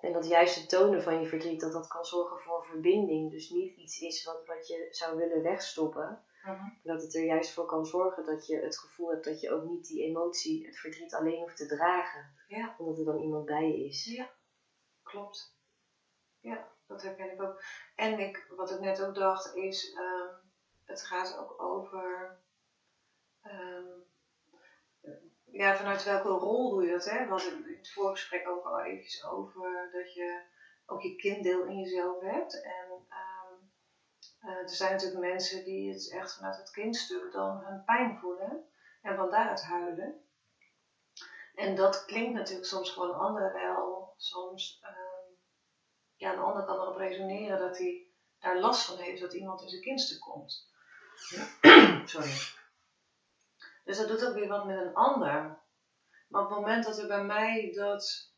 En 0.00 0.12
dat 0.12 0.28
juist 0.28 0.54
het 0.54 0.68
tonen 0.68 1.02
van 1.02 1.20
je 1.20 1.26
verdriet, 1.26 1.60
dat 1.60 1.72
dat 1.72 1.86
kan 1.86 2.04
zorgen 2.04 2.38
voor 2.38 2.64
verbinding. 2.64 3.30
Dus 3.30 3.50
niet 3.50 3.76
iets 3.76 3.98
is 3.98 4.24
wat, 4.24 4.46
wat 4.46 4.66
je 4.66 4.88
zou 4.90 5.16
willen 5.16 5.42
wegstoppen. 5.42 6.25
Mhm. 6.46 6.68
Dat 6.82 7.00
het 7.00 7.14
er 7.14 7.24
juist 7.24 7.52
voor 7.52 7.64
kan 7.64 7.84
zorgen 7.84 8.24
dat 8.24 8.46
je 8.46 8.58
het 8.58 8.78
gevoel 8.78 9.10
hebt 9.10 9.24
dat 9.24 9.40
je 9.40 9.50
ook 9.50 9.62
niet 9.62 9.86
die 9.86 10.02
emotie, 10.02 10.66
het 10.66 10.78
verdriet 10.78 11.14
alleen 11.14 11.40
hoeft 11.40 11.56
te 11.56 11.66
dragen. 11.66 12.34
Ja. 12.46 12.74
Omdat 12.78 12.98
er 12.98 13.04
dan 13.04 13.18
iemand 13.18 13.44
bij 13.44 13.66
je 13.66 13.84
is. 13.84 14.04
Ja, 14.04 14.30
klopt. 15.02 15.54
Ja, 16.40 16.68
dat 16.86 17.02
herken 17.02 17.30
ik 17.30 17.42
ook. 17.42 17.62
En 17.94 18.18
ik, 18.18 18.46
wat 18.48 18.70
ik 18.70 18.78
net 18.80 19.02
ook 19.02 19.14
dacht 19.14 19.54
is, 19.54 19.92
ehm, 19.92 20.34
het 20.84 21.02
gaat 21.02 21.36
ook 21.36 21.62
over 21.62 22.38
ehm, 23.40 23.98
ja, 25.44 25.76
vanuit 25.76 26.04
welke 26.04 26.28
rol 26.28 26.70
doe 26.70 26.84
je 26.84 26.92
dat? 26.92 27.04
Hè? 27.04 27.24
We 27.24 27.30
hadden 27.30 27.66
in 27.68 27.76
het 27.76 27.92
voorgesprek 27.92 28.48
ook 28.48 28.64
al 28.64 28.80
eventjes 28.80 29.24
over 29.24 29.88
dat 29.92 30.12
je 30.12 30.42
ook 30.86 31.02
je 31.02 31.16
kinddeel 31.16 31.64
in 31.64 31.78
jezelf 31.78 32.20
hebt. 32.20 32.62
En 32.62 32.85
uh, 34.46 34.52
er 34.52 34.68
zijn 34.68 34.92
natuurlijk 34.92 35.20
mensen 35.20 35.64
die 35.64 35.92
het 35.92 36.10
echt 36.10 36.34
vanuit 36.34 36.56
het 36.56 36.70
kindstuk 36.70 37.32
dan 37.32 37.64
hun 37.64 37.84
pijn 37.84 38.18
voelen 38.18 38.64
en 39.02 39.16
van 39.16 39.30
daaruit 39.30 39.62
huilen. 39.62 40.20
En 41.54 41.74
dat 41.74 42.04
klinkt 42.04 42.32
natuurlijk 42.32 42.66
soms 42.66 42.92
voor 42.92 43.04
een 43.04 43.14
ander 43.14 43.52
wel. 43.52 44.14
Soms, 44.16 44.80
um, 44.82 45.36
ja, 46.16 46.32
een 46.32 46.38
ander 46.38 46.64
kan 46.64 46.80
erop 46.80 46.96
resoneren 46.96 47.58
dat 47.58 47.78
hij 47.78 48.06
daar 48.38 48.58
last 48.58 48.84
van 48.84 48.98
heeft 48.98 49.20
dat 49.20 49.32
iemand 49.32 49.62
in 49.62 49.68
zijn 49.68 49.82
kindstuk 49.82 50.20
komt. 50.20 50.70
Sorry. 52.04 52.30
Dus 53.84 53.96
dat 53.96 54.08
doet 54.08 54.24
ook 54.24 54.34
weer 54.34 54.48
wat 54.48 54.66
met 54.66 54.76
een 54.76 54.94
ander. 54.94 55.58
Maar 56.28 56.42
op 56.42 56.50
het 56.50 56.58
moment 56.58 56.84
dat 56.84 56.98
er 56.98 57.06
bij 57.06 57.24
mij 57.24 57.72
dat, 57.72 58.32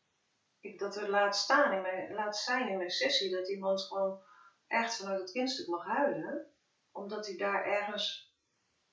ik 0.60 0.78
dat 0.78 0.96
er 0.96 1.08
laat 1.08 1.36
staan, 1.36 1.72
in 1.72 1.82
mijn, 1.82 2.14
laat 2.14 2.36
zijn 2.36 2.68
in 2.68 2.76
mijn 2.76 2.90
sessie, 2.90 3.30
dat 3.30 3.48
iemand 3.48 3.82
gewoon 3.82 4.22
echt 4.68 4.96
vanuit 4.96 5.20
het 5.20 5.30
kindstuk 5.30 5.66
mag 5.66 5.84
huilen, 5.84 6.46
omdat 6.90 7.26
hij 7.26 7.36
daar 7.36 7.64
ergens 7.64 8.32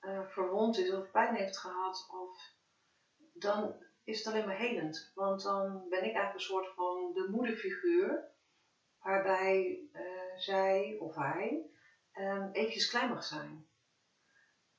uh, 0.00 0.26
verwond 0.26 0.78
is 0.78 0.90
of 0.90 1.10
pijn 1.10 1.34
heeft 1.34 1.58
gehad, 1.58 2.06
of, 2.08 2.54
dan 3.32 3.84
is 4.04 4.18
het 4.18 4.26
alleen 4.26 4.44
maar 4.44 4.56
helend. 4.56 5.12
Want 5.14 5.42
dan 5.42 5.88
ben 5.88 5.98
ik 5.98 6.14
eigenlijk 6.14 6.34
een 6.34 6.40
soort 6.40 6.74
van 6.74 7.12
de 7.12 7.28
moederfiguur, 7.30 8.34
waarbij 8.98 9.88
uh, 9.92 10.36
zij 10.36 10.96
of 10.98 11.14
hij 11.14 11.70
um, 12.12 12.50
eventjes 12.52 12.88
klein 12.88 13.08
mag 13.08 13.24
zijn. 13.24 13.66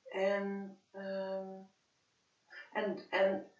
En, 0.03 0.77
um, 0.91 1.69
en, 2.71 3.09
en 3.09 3.51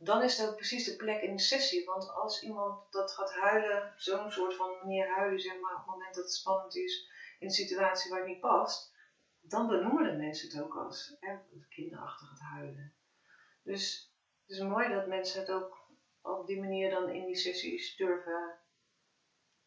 dan 0.00 0.22
is 0.22 0.36
dat 0.36 0.54
precies 0.54 0.84
de 0.84 0.96
plek 0.96 1.20
in 1.20 1.36
de 1.36 1.42
sessie. 1.42 1.84
Want 1.84 2.10
als 2.10 2.42
iemand 2.42 2.92
dat 2.92 3.12
gaat 3.12 3.34
huilen, 3.34 3.92
zo'n 3.96 4.30
soort 4.30 4.54
van 4.54 4.76
manier 4.82 5.08
huilen, 5.08 5.40
zeg 5.40 5.60
maar, 5.60 5.72
op 5.72 5.78
het 5.78 5.86
moment 5.86 6.14
dat 6.14 6.24
het 6.24 6.32
spannend 6.32 6.76
is, 6.76 7.08
in 7.38 7.46
een 7.46 7.52
situatie 7.52 8.10
waar 8.10 8.18
het 8.18 8.28
niet 8.28 8.40
past, 8.40 8.92
dan 9.40 9.66
benoemen 9.66 10.04
de 10.04 10.16
mensen 10.16 10.48
het 10.48 10.62
ook 10.62 10.74
als 10.74 11.16
hè, 11.20 11.36
kinderachtig 11.68 12.30
het 12.30 12.40
huilen. 12.40 12.94
Dus 13.62 14.12
het 14.46 14.56
is 14.56 14.62
mooi 14.62 14.88
dat 14.88 15.06
mensen 15.06 15.40
het 15.40 15.50
ook 15.50 15.78
op 16.22 16.46
die 16.46 16.60
manier 16.60 16.90
dan 16.90 17.08
in 17.08 17.26
die 17.26 17.36
sessies 17.36 17.96
durven 17.96 18.58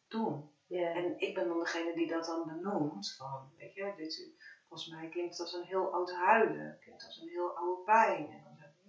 doen. 0.08 0.50
Yeah. 0.66 0.96
En 0.96 1.20
ik 1.20 1.34
ben 1.34 1.48
dan 1.48 1.58
degene 1.58 1.94
die 1.94 2.06
dat 2.06 2.24
dan 2.24 2.46
benoemt. 2.46 3.14
Van, 3.16 3.52
weet 3.56 3.74
je, 3.74 3.92
dit, 3.96 4.34
volgens 4.68 4.90
mij 4.90 5.08
klinkt 5.08 5.38
het 5.38 5.40
als 5.40 5.54
een 5.54 5.66
heel 5.66 5.92
oud 5.92 6.12
huilen. 6.12 6.78
Klinkt 6.80 7.04
als 7.04 7.20
een 7.20 7.28
heel 7.28 7.56
oude 7.56 7.82
pijn. 7.82 8.41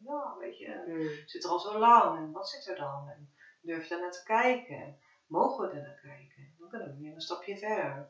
Ja, 0.03 0.35
weet 0.37 0.57
je, 0.57 0.81
Mm. 0.85 1.09
zit 1.25 1.43
er 1.43 1.49
al 1.49 1.59
zo 1.59 1.77
lang. 1.77 2.17
En 2.17 2.31
wat 2.31 2.47
zit 2.49 2.67
er 2.67 2.75
dan? 2.75 3.07
En 3.07 3.29
durf 3.61 3.83
je 3.83 3.89
daar 3.89 3.99
naar 3.99 4.11
te 4.11 4.23
kijken? 4.23 4.97
Mogen 5.27 5.67
we 5.67 5.73
er 5.75 5.81
naar 5.81 5.99
kijken? 6.01 6.53
Dan 6.57 6.69
kunnen 6.69 6.87
we 6.87 6.97
weer 7.01 7.13
een 7.13 7.21
stapje 7.21 7.57
verder. 7.57 8.09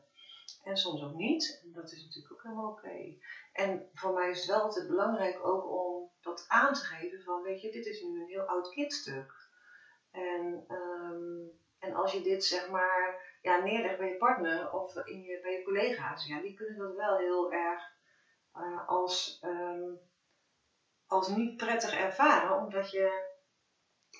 En 0.62 0.76
soms 0.76 1.02
ook 1.02 1.14
niet. 1.14 1.60
En 1.62 1.72
dat 1.72 1.92
is 1.92 2.02
natuurlijk 2.04 2.32
ook 2.34 2.42
helemaal 2.42 2.70
oké. 2.70 3.16
En 3.52 3.88
voor 3.92 4.12
mij 4.12 4.30
is 4.30 4.36
het 4.38 4.46
wel 4.46 4.60
altijd 4.62 4.86
belangrijk 4.86 5.46
ook 5.46 5.70
om 5.70 6.10
dat 6.20 6.44
aan 6.48 6.72
te 6.74 6.80
geven 6.84 7.22
van, 7.22 7.42
weet 7.42 7.60
je, 7.60 7.70
dit 7.70 7.86
is 7.86 8.02
nu 8.02 8.20
een 8.20 8.28
heel 8.28 8.42
oud 8.42 8.68
kindstuk. 8.70 9.32
En, 10.10 10.64
ehm, 10.68 11.46
en 11.78 11.94
als 11.94 12.12
je 12.12 12.20
dit 12.22 12.44
zeg 12.44 12.68
maar 12.68 13.36
ja, 13.42 13.62
neerlegt 13.62 13.98
bij 13.98 14.08
je 14.08 14.16
partner 14.16 14.72
of 14.72 14.96
in 14.96 15.22
je, 15.22 15.40
bij 15.42 15.52
je 15.52 15.62
collega's, 15.62 16.26
ja, 16.26 16.40
die 16.40 16.54
kunnen 16.54 16.78
dat 16.78 16.94
wel 16.94 17.16
heel 17.16 17.52
erg 17.52 17.82
uh, 18.54 18.88
als, 18.88 19.38
um, 19.42 20.00
als 21.06 21.28
niet 21.28 21.56
prettig 21.56 21.92
ervaren, 21.92 22.56
omdat 22.56 22.90
je 22.90 23.32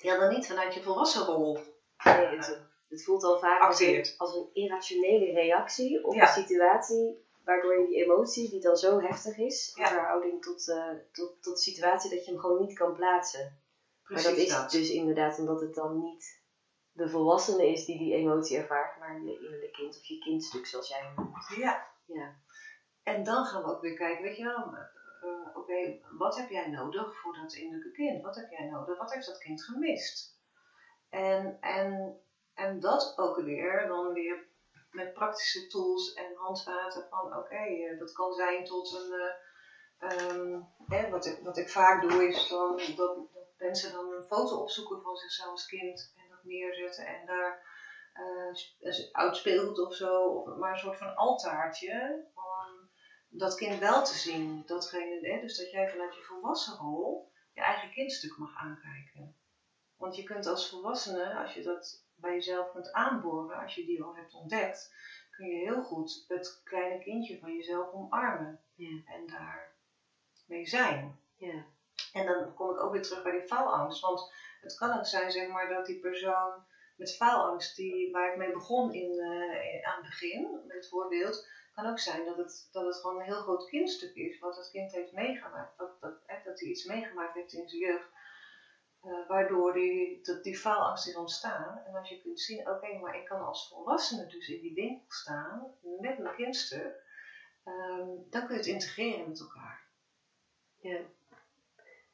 ja, 0.01 0.17
dan 0.17 0.29
niet 0.29 0.47
vanuit 0.47 0.73
je 0.73 0.81
volwassen 0.81 1.25
rol 1.25 1.59
nee, 2.03 2.27
het, 2.27 2.59
het, 2.87 3.03
voelt 3.03 3.23
al 3.23 3.37
vaak 3.37 3.61
als 3.61 3.79
een, 3.79 4.05
als 4.17 4.35
een 4.35 4.49
irrationele 4.53 5.31
reactie 5.31 6.03
op 6.03 6.15
een 6.15 6.27
situatie 6.27 7.23
waardoor 7.43 7.79
je 7.79 7.87
die 7.87 8.03
emotie, 8.03 8.49
die 8.49 8.59
dan 8.59 8.75
zo 8.75 8.99
heftig 8.99 9.37
is, 9.37 9.73
in 9.75 9.85
verhouding 9.85 10.41
tot, 10.41 10.67
uh, 10.67 10.91
tot, 11.11 11.41
tot 11.41 11.55
de 11.55 11.61
situatie, 11.61 12.09
dat 12.09 12.25
je 12.25 12.31
hem 12.31 12.39
gewoon 12.39 12.59
niet 12.59 12.73
kan 12.73 12.93
plaatsen. 12.93 13.59
Precies 14.03 14.25
maar 14.25 14.33
dat 14.33 14.43
is 14.43 14.51
dat. 14.51 14.71
dus 14.71 14.89
inderdaad 14.89 15.39
omdat 15.39 15.59
het 15.59 15.73
dan 15.73 15.99
niet 15.99 16.43
de 16.91 17.09
volwassene 17.09 17.71
is 17.71 17.85
die 17.85 17.97
die 17.97 18.13
emotie 18.13 18.57
ervaart, 18.57 18.97
maar 18.97 19.21
je 19.21 19.33
innerlijke 19.33 19.71
kind 19.71 19.97
of 19.97 20.05
je 20.05 20.19
kindstuk, 20.19 20.65
zoals 20.65 20.87
jij 20.87 20.99
hem 20.99 21.13
noemt. 21.15 21.47
Ja. 21.57 21.87
ja. 22.05 22.35
En 23.03 23.23
dan 23.23 23.45
gaan 23.45 23.63
we 23.63 23.69
ook 23.69 23.81
weer 23.81 23.95
kijken, 23.95 24.23
weet 24.23 24.37
je 24.37 24.43
wel, 24.43 24.77
uh, 25.25 25.55
oké, 25.55 25.99
wat 26.17 26.35
heb 26.35 26.49
jij 26.49 26.67
nodig 26.67 27.15
voor 27.15 27.33
dat 27.33 27.53
innerlijke 27.53 27.91
kind? 27.91 28.21
Wat 28.21 28.35
heb 28.35 28.49
jij 28.49 28.65
nodig? 28.65 28.97
Wat 28.97 29.13
heeft 29.13 29.25
dat 29.25 29.37
kind 29.37 29.63
gemist? 29.63 30.37
En, 31.09 31.57
en, 31.59 32.19
en 32.53 32.79
dat 32.79 33.13
ook 33.17 33.35
weer, 33.35 33.87
dan 33.87 34.13
weer 34.13 34.47
met 34.91 35.13
praktische 35.13 35.67
tools 35.67 36.13
en 36.13 36.35
handvaten 36.35 37.07
van 37.09 37.37
oké, 37.37 37.55
eh, 37.55 37.99
dat 37.99 38.11
kan 38.11 38.33
zijn 38.33 38.63
tot 38.63 38.93
een. 38.93 39.33
Uh, 39.99 41.11
wat, 41.11 41.25
ik, 41.25 41.39
wat 41.43 41.57
ik 41.57 41.69
vaak 41.69 42.01
doe 42.01 42.27
is 42.27 42.47
dan, 42.47 42.81
dat, 42.95 43.17
mensen 43.57 43.91
dan 43.91 44.11
een 44.11 44.23
foto 44.23 44.55
opzoeken 44.55 45.01
van 45.01 45.15
zichzelf 45.15 45.51
als 45.51 45.65
kind 45.65 46.13
en 46.15 46.29
dat 46.29 46.43
neerzetten 46.43 47.05
en 47.05 47.25
daar 47.25 47.73
uh, 48.13 49.11
oud 49.11 49.37
speelgoed 49.37 49.79
of 49.79 49.93
zo, 49.93 50.43
maar 50.57 50.71
een 50.71 50.79
soort 50.79 50.97
van 50.97 51.15
altaartje 51.15 52.25
dat 53.37 53.55
kind 53.55 53.79
wel 53.79 54.03
te 54.03 54.13
zien. 54.13 54.63
Datgene, 54.65 55.19
hè, 55.21 55.39
dus 55.39 55.57
dat 55.57 55.71
jij 55.71 55.89
vanuit 55.89 56.15
je 56.15 56.21
volwassen 56.21 56.77
rol 56.77 57.33
je 57.53 57.61
eigen 57.61 57.91
kindstuk 57.91 58.37
mag 58.37 58.55
aankijken. 58.55 59.35
Want 59.97 60.15
je 60.15 60.23
kunt 60.23 60.45
als 60.45 60.69
volwassene, 60.69 61.35
als 61.35 61.53
je 61.53 61.63
dat 61.63 62.03
bij 62.15 62.33
jezelf 62.33 62.71
kunt 62.71 62.91
aanboren, 62.91 63.61
als 63.61 63.75
je 63.75 63.85
die 63.85 64.03
al 64.03 64.15
hebt 64.15 64.33
ontdekt, 64.33 64.93
kun 65.31 65.47
je 65.47 65.65
heel 65.65 65.83
goed 65.83 66.25
het 66.27 66.61
kleine 66.63 67.03
kindje 67.03 67.39
van 67.39 67.55
jezelf 67.55 67.91
omarmen. 67.93 68.59
Ja. 68.75 69.01
En 69.05 69.27
daar 69.27 69.75
mee 70.47 70.67
zijn. 70.67 71.19
Ja. 71.35 71.65
En 72.13 72.25
dan 72.25 72.53
kom 72.53 72.69
ik 72.69 72.79
ook 72.79 72.91
weer 72.91 73.01
terug 73.01 73.23
bij 73.23 73.31
die 73.31 73.47
faalangst. 73.47 74.01
Want 74.01 74.33
het 74.61 74.77
kan 74.77 74.97
ook 74.97 75.05
zijn, 75.05 75.31
zeg 75.31 75.47
maar, 75.47 75.69
dat 75.69 75.85
die 75.85 75.99
persoon 75.99 76.65
met 76.95 77.15
faalangst, 77.15 77.75
die, 77.75 78.11
waar 78.11 78.31
ik 78.31 78.37
mee 78.37 78.51
begon 78.51 78.93
in, 78.93 79.11
uh, 79.11 79.87
aan 79.87 80.01
het 80.01 80.05
begin, 80.05 80.61
met 80.67 80.75
het 80.75 80.89
voorbeeld, 80.89 81.47
kan 81.75 81.85
ook 81.85 81.99
zijn 81.99 82.25
dat 82.25 82.37
het, 82.37 82.69
dat 82.71 82.85
het 82.85 82.95
gewoon 82.95 83.15
een 83.15 83.25
heel 83.25 83.41
groot 83.41 83.65
kindstuk 83.65 84.15
is, 84.15 84.39
wat 84.39 84.55
het 84.55 84.69
kind 84.69 84.91
heeft 84.91 85.11
meegemaakt. 85.11 85.77
Dat, 85.77 86.01
dat, 86.01 86.13
dat 86.43 86.59
hij 86.59 86.69
iets 86.69 86.83
meegemaakt 86.83 87.33
heeft 87.33 87.53
in 87.53 87.69
zijn 87.69 87.81
jeugd, 87.81 88.09
uh, 89.03 89.27
waardoor 89.27 89.73
die, 89.73 90.21
dat 90.21 90.43
die 90.43 90.57
faalangst 90.57 91.07
is 91.07 91.15
ontstaan. 91.15 91.81
En 91.85 91.95
als 91.95 92.09
je 92.09 92.21
kunt 92.21 92.39
zien, 92.39 92.69
oké, 92.69 92.99
maar 92.99 93.15
ik 93.15 93.25
kan 93.25 93.45
als 93.45 93.67
volwassene 93.67 94.27
dus 94.27 94.47
in 94.47 94.61
die 94.61 94.73
winkel 94.73 95.05
staan 95.07 95.73
met 95.99 96.17
mijn 96.17 96.35
kindstuk, 96.35 97.03
um, 97.65 98.25
dan 98.29 98.45
kun 98.45 98.55
je 98.55 98.61
het 98.61 98.65
integreren 98.65 99.27
met 99.27 99.39
elkaar. 99.39 99.83
Ja. 100.75 100.99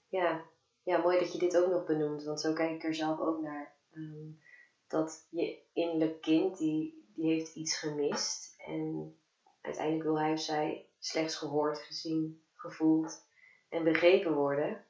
Ja. 0.08 0.42
ja, 0.84 0.98
mooi 0.98 1.20
dat 1.20 1.32
je 1.32 1.40
dit 1.40 1.58
ook 1.58 1.72
nog 1.72 1.86
benoemt, 1.86 2.24
want 2.24 2.42
zo 2.42 2.54
kijk 2.54 2.72
ik 2.72 2.84
er 2.84 2.96
zelf 2.96 3.20
ook 3.20 3.42
naar. 3.42 3.76
Um, 3.94 4.40
dat 4.88 5.28
je 5.30 5.58
innerlijk 5.74 6.22
kind, 6.22 6.58
die, 6.58 7.12
die 7.16 7.32
heeft 7.32 7.56
iets 7.56 7.78
gemist 7.78 8.56
en 8.58 9.16
uiteindelijk 9.62 10.04
wil 10.04 10.20
hij 10.20 10.34
of 10.34 10.40
zij 10.40 10.90
slechts 11.00 11.36
gehoord, 11.36 11.80
gezien, 11.80 12.44
gevoeld 12.56 13.26
en 13.70 13.84
begrepen 13.84 14.34
worden. 14.34 14.86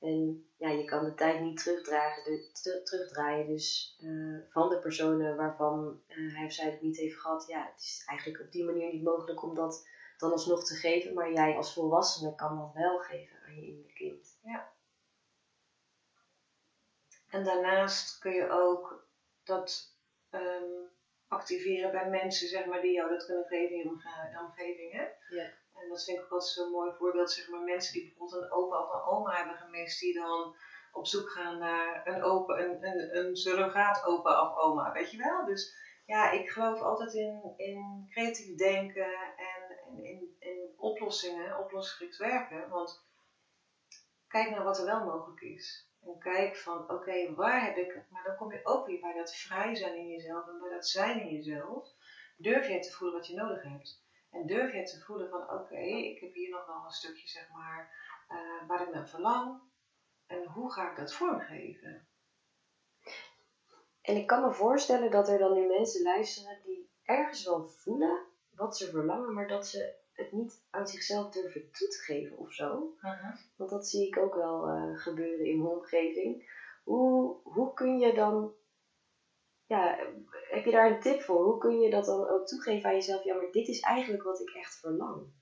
En 0.00 0.48
ja, 0.56 0.68
je 0.68 0.84
kan 0.84 1.04
de 1.04 1.14
tijd 1.14 1.40
niet 1.40 1.62
terugdragen, 1.62 2.24
de, 2.24 2.80
terugdraaien. 2.84 3.46
Dus 3.46 3.96
uh, 4.00 4.38
van 4.50 4.68
de 4.68 4.78
personen 4.78 5.36
waarvan 5.36 6.00
uh, 6.08 6.36
hij 6.36 6.46
of 6.46 6.52
zij 6.52 6.70
het 6.70 6.80
niet 6.80 6.96
heeft 6.96 7.20
gehad, 7.20 7.46
ja, 7.46 7.70
het 7.72 7.80
is 7.80 8.02
eigenlijk 8.06 8.44
op 8.44 8.52
die 8.52 8.64
manier 8.64 8.92
niet 8.92 9.02
mogelijk 9.02 9.42
om 9.42 9.54
dat 9.54 9.88
dan 10.16 10.32
alsnog 10.32 10.64
te 10.64 10.74
geven. 10.74 11.14
Maar 11.14 11.32
jij 11.32 11.56
als 11.56 11.72
volwassene 11.74 12.34
kan 12.34 12.58
dat 12.58 12.72
wel 12.74 12.98
geven 12.98 13.36
aan 13.46 13.54
je 13.54 13.92
kind. 13.94 14.38
Ja. 14.42 14.72
En 17.28 17.44
daarnaast 17.44 18.18
kun 18.18 18.32
je 18.32 18.50
ook 18.50 19.08
dat 19.44 19.96
um, 20.30 20.88
activeren 21.30 21.90
bij 21.90 22.08
mensen, 22.08 22.48
zeg 22.48 22.64
maar, 22.64 22.80
die 22.80 22.92
jou 22.92 23.08
dat 23.08 23.24
kunnen 23.24 23.46
geven 23.46 23.76
in 23.76 23.82
je 23.82 24.38
omgeving. 24.40 24.92
Hè? 24.92 25.04
Ja. 25.36 25.46
En 25.74 25.88
dat 25.88 26.04
vind 26.04 26.18
ik 26.18 26.24
ook 26.24 26.30
altijd 26.30 26.52
zo'n 26.52 26.70
mooi 26.70 26.92
voorbeeld, 26.98 27.30
zeg 27.30 27.48
maar, 27.48 27.60
mensen 27.60 27.92
die 27.92 28.04
bijvoorbeeld 28.04 28.42
een 28.42 28.52
opa 28.52 28.82
of 28.82 28.92
een 28.92 29.02
oma 29.02 29.36
hebben 29.36 29.56
gemist, 29.56 30.00
die 30.00 30.14
dan 30.14 30.56
op 30.92 31.06
zoek 31.06 31.30
gaan 31.30 31.58
naar 31.58 32.06
een, 32.06 32.22
opa, 32.22 32.58
een, 32.58 32.84
een, 32.84 33.16
een 33.16 33.36
surrogaat 33.36 34.04
opa 34.04 34.48
of 34.48 34.56
oma, 34.56 34.92
weet 34.92 35.10
je 35.10 35.16
wel? 35.16 35.44
Dus 35.44 35.74
ja, 36.06 36.30
ik 36.30 36.48
geloof 36.50 36.80
altijd 36.80 37.14
in, 37.14 37.52
in 37.56 38.06
creatief 38.08 38.56
denken 38.56 39.12
en, 39.36 39.78
en 39.86 40.04
in, 40.04 40.36
in 40.38 40.74
oplossingen, 40.76 41.58
oplossingsgericht 41.58 42.16
werken, 42.16 42.68
want 42.68 43.04
kijk 44.28 44.50
naar 44.50 44.64
wat 44.64 44.78
er 44.78 44.84
wel 44.84 45.04
mogelijk 45.04 45.40
is. 45.40 45.89
En 46.06 46.18
kijk 46.18 46.56
van, 46.56 46.90
oké, 46.90 47.34
waar 47.34 47.64
heb 47.64 47.76
ik, 47.76 48.02
maar 48.08 48.24
dan 48.24 48.36
kom 48.36 48.52
je 48.52 48.60
ook 48.62 48.86
weer 48.86 49.00
bij 49.00 49.14
dat 49.14 49.34
vrij 49.34 49.74
zijn 49.74 49.96
in 49.96 50.08
jezelf 50.08 50.48
en 50.48 50.58
bij 50.60 50.70
dat 50.70 50.88
zijn 50.88 51.20
in 51.20 51.34
jezelf. 51.34 51.88
Durf 52.36 52.66
jij 52.68 52.80
te 52.82 52.90
voelen 52.90 53.16
wat 53.16 53.26
je 53.26 53.34
nodig 53.34 53.62
hebt. 53.62 54.02
En 54.30 54.46
durf 54.46 54.72
je 54.72 54.82
te 54.82 55.00
voelen 55.00 55.28
van 55.28 55.50
oké, 55.50 55.80
ik 55.80 56.20
heb 56.20 56.34
hier 56.34 56.50
nog 56.50 56.66
wel 56.66 56.84
een 56.84 56.90
stukje 56.90 57.28
zeg 57.28 57.50
maar 57.50 57.94
uh, 58.30 58.68
waar 58.68 58.82
ik 58.82 58.94
naar 58.94 59.08
verlang. 59.08 59.60
En 60.26 60.46
hoe 60.46 60.72
ga 60.72 60.90
ik 60.90 60.96
dat 60.96 61.14
vormgeven? 61.14 62.08
En 64.02 64.16
ik 64.16 64.26
kan 64.26 64.42
me 64.42 64.52
voorstellen 64.52 65.10
dat 65.10 65.28
er 65.28 65.38
dan 65.38 65.54
nu 65.54 65.66
mensen 65.66 66.02
luisteren 66.02 66.60
die 66.64 66.90
ergens 67.02 67.44
wel 67.44 67.68
voelen 67.68 68.26
wat 68.50 68.76
ze 68.76 68.90
verlangen, 68.90 69.34
maar 69.34 69.48
dat 69.48 69.66
ze 69.66 69.99
het 70.20 70.32
niet 70.32 70.62
aan 70.70 70.86
zichzelf 70.86 71.30
durven 71.30 71.70
toe 71.70 71.88
te 71.88 71.98
geven 71.98 72.36
of 72.36 72.52
zo. 72.52 72.94
Uh-huh. 72.96 73.34
Want 73.56 73.70
dat 73.70 73.88
zie 73.88 74.06
ik 74.06 74.18
ook 74.18 74.34
wel 74.34 74.68
uh, 74.68 74.98
gebeuren 74.98 75.46
in 75.46 75.62
mijn 75.62 75.74
omgeving. 75.74 76.58
Hoe, 76.84 77.36
hoe 77.42 77.74
kun 77.74 77.98
je 77.98 78.14
dan 78.14 78.54
ja, 79.70 79.96
heb 80.50 80.64
je 80.64 80.70
daar 80.70 80.90
een 80.90 81.00
tip 81.00 81.22
voor? 81.22 81.44
Hoe 81.44 81.58
kun 81.58 81.80
je 81.80 81.90
dat 81.90 82.04
dan 82.04 82.28
ook 82.28 82.46
toegeven 82.46 82.88
aan 82.88 82.94
jezelf? 82.94 83.24
Ja, 83.24 83.34
maar 83.34 83.50
dit 83.50 83.68
is 83.68 83.80
eigenlijk 83.80 84.22
wat 84.22 84.40
ik 84.40 84.50
echt 84.50 84.78
verlang. 84.78 85.32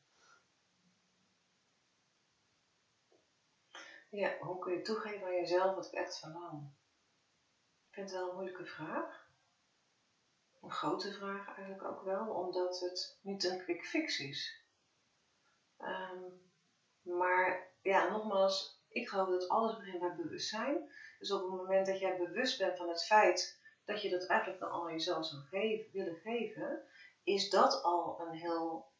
Ja, 4.10 4.38
hoe 4.38 4.58
kun 4.58 4.72
je 4.72 4.82
toegeven 4.82 5.26
aan 5.26 5.34
jezelf 5.34 5.74
wat 5.74 5.86
ik 5.86 5.92
echt 5.92 6.18
verlang? 6.18 6.70
Ik 7.88 7.94
vind 7.94 8.10
het 8.10 8.18
wel 8.18 8.28
een 8.28 8.34
moeilijke 8.34 8.66
vraag. 8.66 9.28
Een 10.60 10.70
grote 10.70 11.12
vraag 11.12 11.46
eigenlijk 11.46 11.84
ook 11.84 12.02
wel, 12.02 12.26
omdat 12.26 12.80
het 12.80 13.18
niet 13.22 13.44
een 13.44 13.58
quick 13.58 13.84
fix 13.84 14.18
is. 14.18 14.57
Ehm, 15.78 16.22
maar 17.02 17.66
ja, 17.82 18.10
nogmaals, 18.10 18.82
ik 18.88 19.08
geloof 19.08 19.28
dat 19.28 19.48
alles 19.48 19.76
begint 19.76 20.00
bij 20.00 20.14
bewustzijn. 20.16 20.90
Dus 21.18 21.32
op 21.32 21.40
het 21.40 21.50
moment 21.50 21.86
dat 21.86 21.98
jij 21.98 22.16
bewust 22.16 22.58
bent 22.58 22.76
van 22.76 22.88
het 22.88 23.04
feit 23.04 23.60
dat 23.84 24.02
je 24.02 24.10
dat 24.10 24.26
eigenlijk 24.26 24.60
dan 24.60 24.70
al 24.70 24.90
jezelf 24.90 25.26
zou 25.26 25.42
geven, 25.42 25.92
willen 25.92 26.16
geven, 26.16 26.82
is 27.22 27.50
dat 27.50 27.82
al 27.82 28.20
een 28.20 28.34
heel 28.34 28.92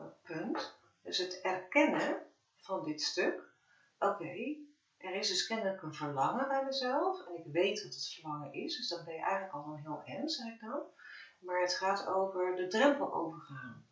uh, 0.00 0.06
punt. 0.22 0.78
Dus 1.02 1.18
het 1.18 1.40
erkennen 1.40 2.26
van 2.56 2.84
dit 2.84 3.02
stuk. 3.02 3.50
Oké, 3.98 4.56
er 4.96 5.14
is 5.14 5.28
dus 5.28 5.46
kennelijk 5.46 5.82
een 5.82 5.94
verlangen 5.94 6.48
bij 6.48 6.64
mezelf 6.64 7.26
en 7.26 7.34
ik 7.34 7.52
weet 7.52 7.82
wat 7.82 7.94
het 7.94 8.12
verlangen 8.12 8.52
is, 8.52 8.76
dus 8.76 8.88
dan 8.88 9.04
ben 9.04 9.14
je 9.14 9.20
eigenlijk 9.20 9.54
al 9.54 9.64
een 9.64 9.82
heel 9.82 10.02
eind, 10.04 10.32
zeg 10.32 10.46
ik 10.46 10.60
dan. 10.60 10.82
Maar 11.38 11.60
het 11.60 11.74
gaat 11.74 12.06
over 12.06 12.56
de 12.56 12.66
drempel 12.66 13.14
overgaan. 13.14 13.86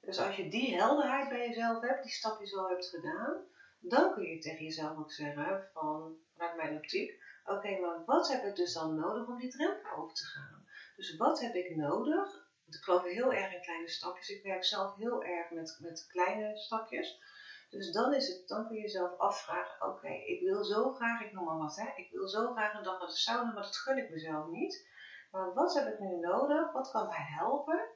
Dus 0.00 0.18
als 0.18 0.36
je 0.36 0.48
die 0.48 0.76
helderheid 0.76 1.28
bij 1.28 1.48
jezelf 1.48 1.80
hebt, 1.80 2.02
die 2.02 2.12
stapjes 2.12 2.56
al 2.56 2.68
hebt 2.68 2.86
gedaan, 2.86 3.44
dan 3.78 4.12
kun 4.12 4.22
je 4.22 4.38
tegen 4.38 4.64
jezelf 4.64 4.98
ook 4.98 5.12
zeggen 5.12 5.68
van, 5.72 6.16
vanuit 6.36 6.56
mijn 6.56 6.76
optiek, 6.76 7.22
oké, 7.44 7.78
maar 7.78 8.04
wat 8.04 8.28
heb 8.28 8.44
ik 8.44 8.56
dus 8.56 8.72
dan 8.72 8.94
nodig 8.94 9.26
om 9.26 9.38
die 9.38 9.50
drempel 9.50 9.90
over 9.96 10.14
te 10.14 10.24
gaan? 10.24 10.66
Dus 10.96 11.16
wat 11.16 11.40
heb 11.40 11.54
ik 11.54 11.76
nodig? 11.76 12.48
Want 12.64 12.74
ik 12.74 12.82
geloof 12.82 13.02
heel 13.02 13.32
erg 13.32 13.54
in 13.54 13.62
kleine 13.62 13.88
stapjes. 13.88 14.28
Ik 14.28 14.42
werk 14.42 14.64
zelf 14.64 14.94
heel 14.94 15.24
erg 15.24 15.50
met, 15.50 15.78
met 15.80 16.06
kleine 16.08 16.56
stapjes. 16.56 17.20
Dus 17.70 17.92
dan, 17.92 18.14
is 18.14 18.28
het, 18.28 18.48
dan 18.48 18.66
kun 18.66 18.76
je 18.76 18.82
jezelf 18.82 19.18
afvragen, 19.18 19.88
oké, 19.88 20.08
ik 20.08 20.40
wil 20.40 20.64
zo 20.64 20.92
graag, 20.92 21.22
ik 21.22 21.32
noem 21.32 21.44
maar 21.44 21.58
wat, 21.58 21.76
hè, 21.76 21.92
ik 21.96 22.10
wil 22.10 22.28
zo 22.28 22.52
graag 22.52 22.74
een 22.74 22.82
dag 22.82 22.98
naar 22.98 23.08
de 23.08 23.14
sauna, 23.14 23.52
maar 23.52 23.62
dat 23.62 23.76
gun 23.76 23.98
ik 23.98 24.10
mezelf 24.10 24.46
niet. 24.46 24.88
Maar 25.30 25.54
wat 25.54 25.74
heb 25.74 25.92
ik 25.92 25.98
nu 25.98 26.16
nodig? 26.16 26.72
Wat 26.72 26.90
kan 26.90 27.08
mij 27.08 27.26
helpen 27.38 27.88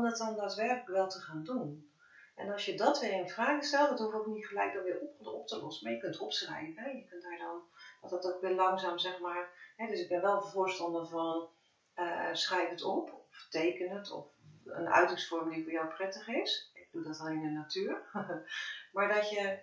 om 0.00 0.08
dat 0.08 0.18
dan 0.18 0.36
daadwerkelijk 0.36 0.88
wel 0.88 1.08
te 1.08 1.18
gaan 1.18 1.42
doen. 1.42 1.88
En 2.34 2.50
als 2.50 2.64
je 2.64 2.76
dat 2.76 3.00
weer 3.00 3.12
in 3.12 3.28
vraag 3.28 3.64
stelt, 3.64 3.88
dat 3.88 3.98
hoeft 3.98 4.14
ook 4.14 4.26
niet 4.26 4.46
gelijk 4.46 4.72
dan 4.72 4.82
weer 4.82 4.98
op, 5.00 5.26
op 5.26 5.46
te 5.46 5.58
lossen, 5.58 5.84
maar 5.84 5.92
je 5.92 6.00
kunt 6.00 6.18
opschrijven. 6.18 6.96
Je 6.96 7.04
kunt 7.04 7.22
daar 7.22 7.38
dan, 7.38 7.62
dat 8.00 8.10
dat 8.10 8.34
ook 8.34 8.40
weer 8.40 8.54
langzaam 8.54 8.98
zeg 8.98 9.18
maar, 9.18 9.72
hè? 9.76 9.86
dus 9.86 10.00
ik 10.00 10.08
ben 10.08 10.20
wel 10.20 10.42
voorstander 10.42 11.06
van 11.06 11.48
uh, 11.96 12.28
schrijf 12.34 12.68
het 12.68 12.82
op, 12.82 13.12
of 13.12 13.46
teken 13.50 13.90
het, 13.90 14.10
of 14.10 14.26
een 14.64 14.88
uitingsvorm 14.88 15.50
die 15.50 15.62
voor 15.62 15.72
jou 15.72 15.88
prettig 15.88 16.28
is. 16.28 16.70
Ik 16.74 16.88
doe 16.92 17.02
dat 17.02 17.20
alleen 17.20 17.42
in 17.42 17.42
de 17.42 17.50
natuur. 17.50 18.02
maar 18.92 19.08
dat 19.14 19.30
je, 19.30 19.60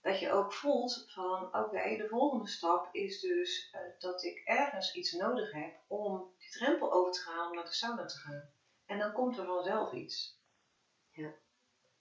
dat 0.00 0.20
je 0.20 0.30
ook 0.30 0.52
voelt 0.52 1.04
van 1.06 1.44
oké, 1.54 1.96
de 1.96 2.06
volgende 2.08 2.48
stap 2.48 2.94
is 2.94 3.20
dus 3.20 3.74
uh, 3.74 3.80
dat 3.98 4.22
ik 4.22 4.42
ergens 4.44 4.94
iets 4.94 5.12
nodig 5.12 5.52
heb 5.52 5.74
om 5.86 6.34
die 6.38 6.50
drempel 6.50 6.92
over 6.92 7.12
te 7.12 7.20
gaan 7.20 7.48
om 7.48 7.54
naar 7.54 7.64
de 7.64 7.72
sauna 7.72 8.04
te 8.04 8.18
gaan. 8.18 8.50
En 8.90 8.98
dan 8.98 9.12
komt 9.12 9.38
er 9.38 9.44
vanzelf 9.44 9.92
iets. 9.92 10.40
Ja. 11.10 11.32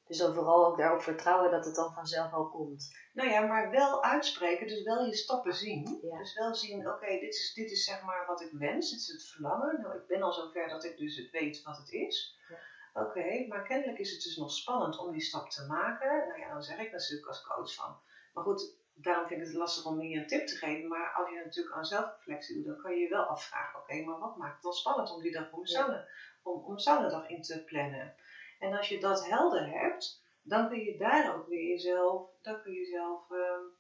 Dus 0.07 0.17
dan 0.17 0.33
vooral 0.33 0.65
ook 0.65 0.77
daarop 0.77 1.01
vertrouwen 1.01 1.51
dat 1.51 1.65
het 1.65 1.75
dan 1.75 1.93
vanzelf 1.93 2.33
al 2.33 2.49
komt. 2.49 2.97
Nou 3.13 3.29
ja, 3.29 3.41
maar 3.41 3.69
wel 3.69 4.03
uitspreken, 4.03 4.67
dus 4.67 4.83
wel 4.83 5.05
je 5.05 5.15
stappen 5.15 5.53
zien. 5.53 5.99
Ja. 6.01 6.17
Dus 6.17 6.33
wel 6.33 6.55
zien, 6.55 6.89
oké, 6.89 7.07
dit, 7.07 7.33
is, 7.33 7.53
dit 7.53 7.71
is 7.71 7.83
zeg 7.83 8.03
maar 8.03 8.25
wat 8.27 8.41
ik 8.41 8.51
wens, 8.51 8.89
dit 8.89 8.99
is 8.99 9.07
het 9.07 9.27
verlangen. 9.27 9.81
Nou, 9.81 9.97
ik 9.97 10.07
ben 10.07 10.21
al 10.21 10.33
zover 10.33 10.69
dat 10.69 10.83
ik 10.83 10.97
dus 10.97 11.17
het 11.17 11.31
weet 11.31 11.63
wat 11.63 11.77
het 11.77 11.91
is. 11.91 12.39
Ja. 12.49 13.01
Oké, 13.01 13.45
maar 13.47 13.63
kennelijk 13.63 13.99
is 13.99 14.11
het 14.11 14.23
dus 14.23 14.37
nog 14.37 14.51
spannend 14.51 14.97
om 14.97 15.11
die 15.11 15.21
stap 15.21 15.49
te 15.49 15.65
maken. 15.65 16.27
Nou 16.27 16.39
ja, 16.39 16.53
dan 16.53 16.63
zeg 16.63 16.79
ik 16.79 16.91
natuurlijk 16.91 17.27
als 17.27 17.43
coach 17.43 17.73
van. 17.73 17.99
Maar 18.33 18.43
goed, 18.43 18.75
daarom 18.93 19.27
vind 19.27 19.41
ik 19.41 19.47
het 19.47 19.55
lastig 19.55 19.85
om 19.85 19.97
meer 19.97 20.21
een 20.21 20.27
tip 20.27 20.47
te 20.47 20.55
geven. 20.55 20.89
Maar 20.89 21.13
als 21.13 21.29
je 21.29 21.41
natuurlijk 21.43 21.75
aan 21.75 21.85
zelfreflectie 21.85 22.55
doet, 22.55 22.65
dan 22.65 22.81
kan 22.81 22.95
je 22.95 23.01
je 23.01 23.09
wel 23.09 23.23
afvragen: 23.23 23.79
oké, 23.79 24.03
maar 24.03 24.19
wat 24.19 24.37
maakt 24.37 24.53
het 24.53 24.63
dan 24.63 24.73
spannend 24.73 25.11
om 25.11 25.21
die 25.21 25.31
dag 25.31 25.51
om 25.51 25.65
sauna, 25.65 26.07
om, 26.43 26.63
om 26.63 26.77
saunadag 26.77 27.27
in 27.27 27.41
te 27.41 27.63
plannen? 27.63 28.13
En 28.59 28.77
als 28.77 28.87
je 28.87 28.99
dat 28.99 29.25
helder 29.25 29.69
hebt, 29.69 30.21
dan 30.41 30.67
kun 30.67 30.79
je 30.79 30.97
daar 30.97 31.35
ook 31.35 31.47
weer 31.47 31.67
jezelf, 31.67 32.27
dan 32.41 32.61
kun 32.61 32.71
je 32.71 32.85
zelf, 32.85 33.29
um, 33.29 33.77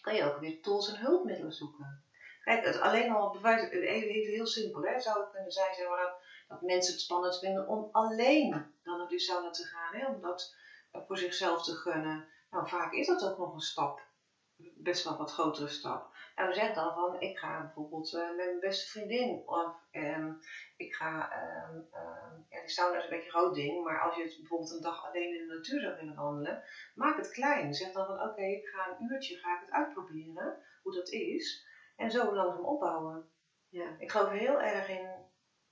kan 0.00 0.14
je 0.14 0.24
ook 0.24 0.38
weer 0.38 0.60
tools 0.60 0.88
en 0.88 1.00
hulpmiddelen 1.00 1.52
zoeken. 1.52 2.02
Kijk, 2.44 2.64
het 2.64 2.80
alleen 2.80 3.10
al 3.10 3.36
even, 3.36 3.70
even 3.70 4.32
heel 4.32 4.46
simpel, 4.46 4.82
hè, 4.82 5.00
zou 5.00 5.20
het 5.20 5.30
kunnen 5.30 5.52
zijn 5.52 5.74
dat, 6.48 6.60
mensen 6.60 6.92
het 6.92 7.02
spannend 7.02 7.38
vinden 7.38 7.66
om 7.66 7.88
alleen 7.92 8.50
dan 8.82 8.98
naar 8.98 9.08
die 9.08 9.18
sauna 9.18 9.50
te 9.50 9.64
gaan, 9.64 9.94
hè, 9.94 10.06
om 10.06 10.20
dat 10.20 10.54
voor 10.92 11.18
zichzelf 11.18 11.62
te 11.62 11.72
gunnen. 11.72 12.28
Nou, 12.50 12.68
vaak 12.68 12.92
is 12.92 13.06
dat 13.06 13.24
ook 13.24 13.38
nog 13.38 13.54
een 13.54 13.60
stap, 13.60 14.02
best 14.56 15.04
wel 15.04 15.16
wat 15.16 15.32
grotere 15.32 15.68
stap. 15.68 16.14
Nou, 16.38 16.52
zeg 16.52 16.74
dan 16.74 16.94
van, 16.94 17.20
ik 17.20 17.38
ga 17.38 17.60
bijvoorbeeld 17.60 18.12
uh, 18.12 18.26
met 18.26 18.36
mijn 18.36 18.60
beste 18.60 18.90
vriendin 18.90 19.42
of 19.46 19.74
um, 19.92 20.38
ik 20.76 20.94
ga, 20.94 21.30
um, 21.68 21.76
um, 21.76 22.46
ja 22.48 22.60
die 22.60 22.70
sauna 22.70 22.96
is 22.96 23.04
een 23.04 23.10
beetje 23.10 23.24
een 23.24 23.30
groot 23.30 23.54
ding, 23.54 23.84
maar 23.84 24.00
als 24.00 24.16
je 24.16 24.22
het 24.22 24.36
bijvoorbeeld 24.36 24.70
een 24.70 24.82
dag 24.82 25.06
alleen 25.06 25.38
in 25.38 25.46
de 25.46 25.54
natuur 25.54 25.80
zou 25.80 25.96
willen 25.96 26.14
wandelen, 26.14 26.62
maak 26.94 27.16
het 27.16 27.30
klein. 27.30 27.74
Zeg 27.74 27.92
dan 27.92 28.06
van, 28.06 28.22
oké, 28.22 28.42
ik 28.42 28.66
ga 28.66 28.88
een 28.88 29.12
uurtje, 29.12 29.36
ga 29.36 29.54
ik 29.54 29.60
het 29.60 29.70
uitproberen, 29.70 30.58
hoe 30.82 30.94
dat 30.94 31.08
is, 31.08 31.66
en 31.96 32.10
zo 32.10 32.34
langzaam 32.34 32.64
opbouwen. 32.64 33.30
Ja. 33.68 33.96
Ik 33.98 34.10
geloof 34.10 34.30
heel 34.30 34.60
erg 34.60 34.88
in 34.88 35.08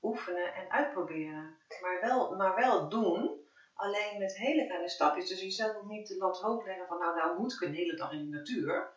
oefenen 0.02 0.54
en 0.54 0.70
uitproberen, 0.70 1.58
maar 1.80 2.00
wel, 2.00 2.36
maar 2.36 2.54
wel 2.54 2.88
doen, 2.88 3.40
alleen 3.74 4.18
met 4.18 4.36
hele 4.36 4.66
kleine 4.66 4.88
stapjes. 4.88 5.28
Dus 5.28 5.40
je 5.40 5.50
zelf 5.50 5.76
ook 5.76 5.88
niet 5.88 6.08
de 6.08 6.16
lat 6.16 6.40
hoog 6.40 6.64
leggen 6.64 6.86
van, 6.86 6.98
nou, 6.98 7.16
nou 7.16 7.38
moet 7.38 7.52
ik 7.52 7.60
een 7.60 7.74
hele 7.74 7.96
dag 7.96 8.12
in 8.12 8.30
de 8.30 8.36
natuur 8.36 8.94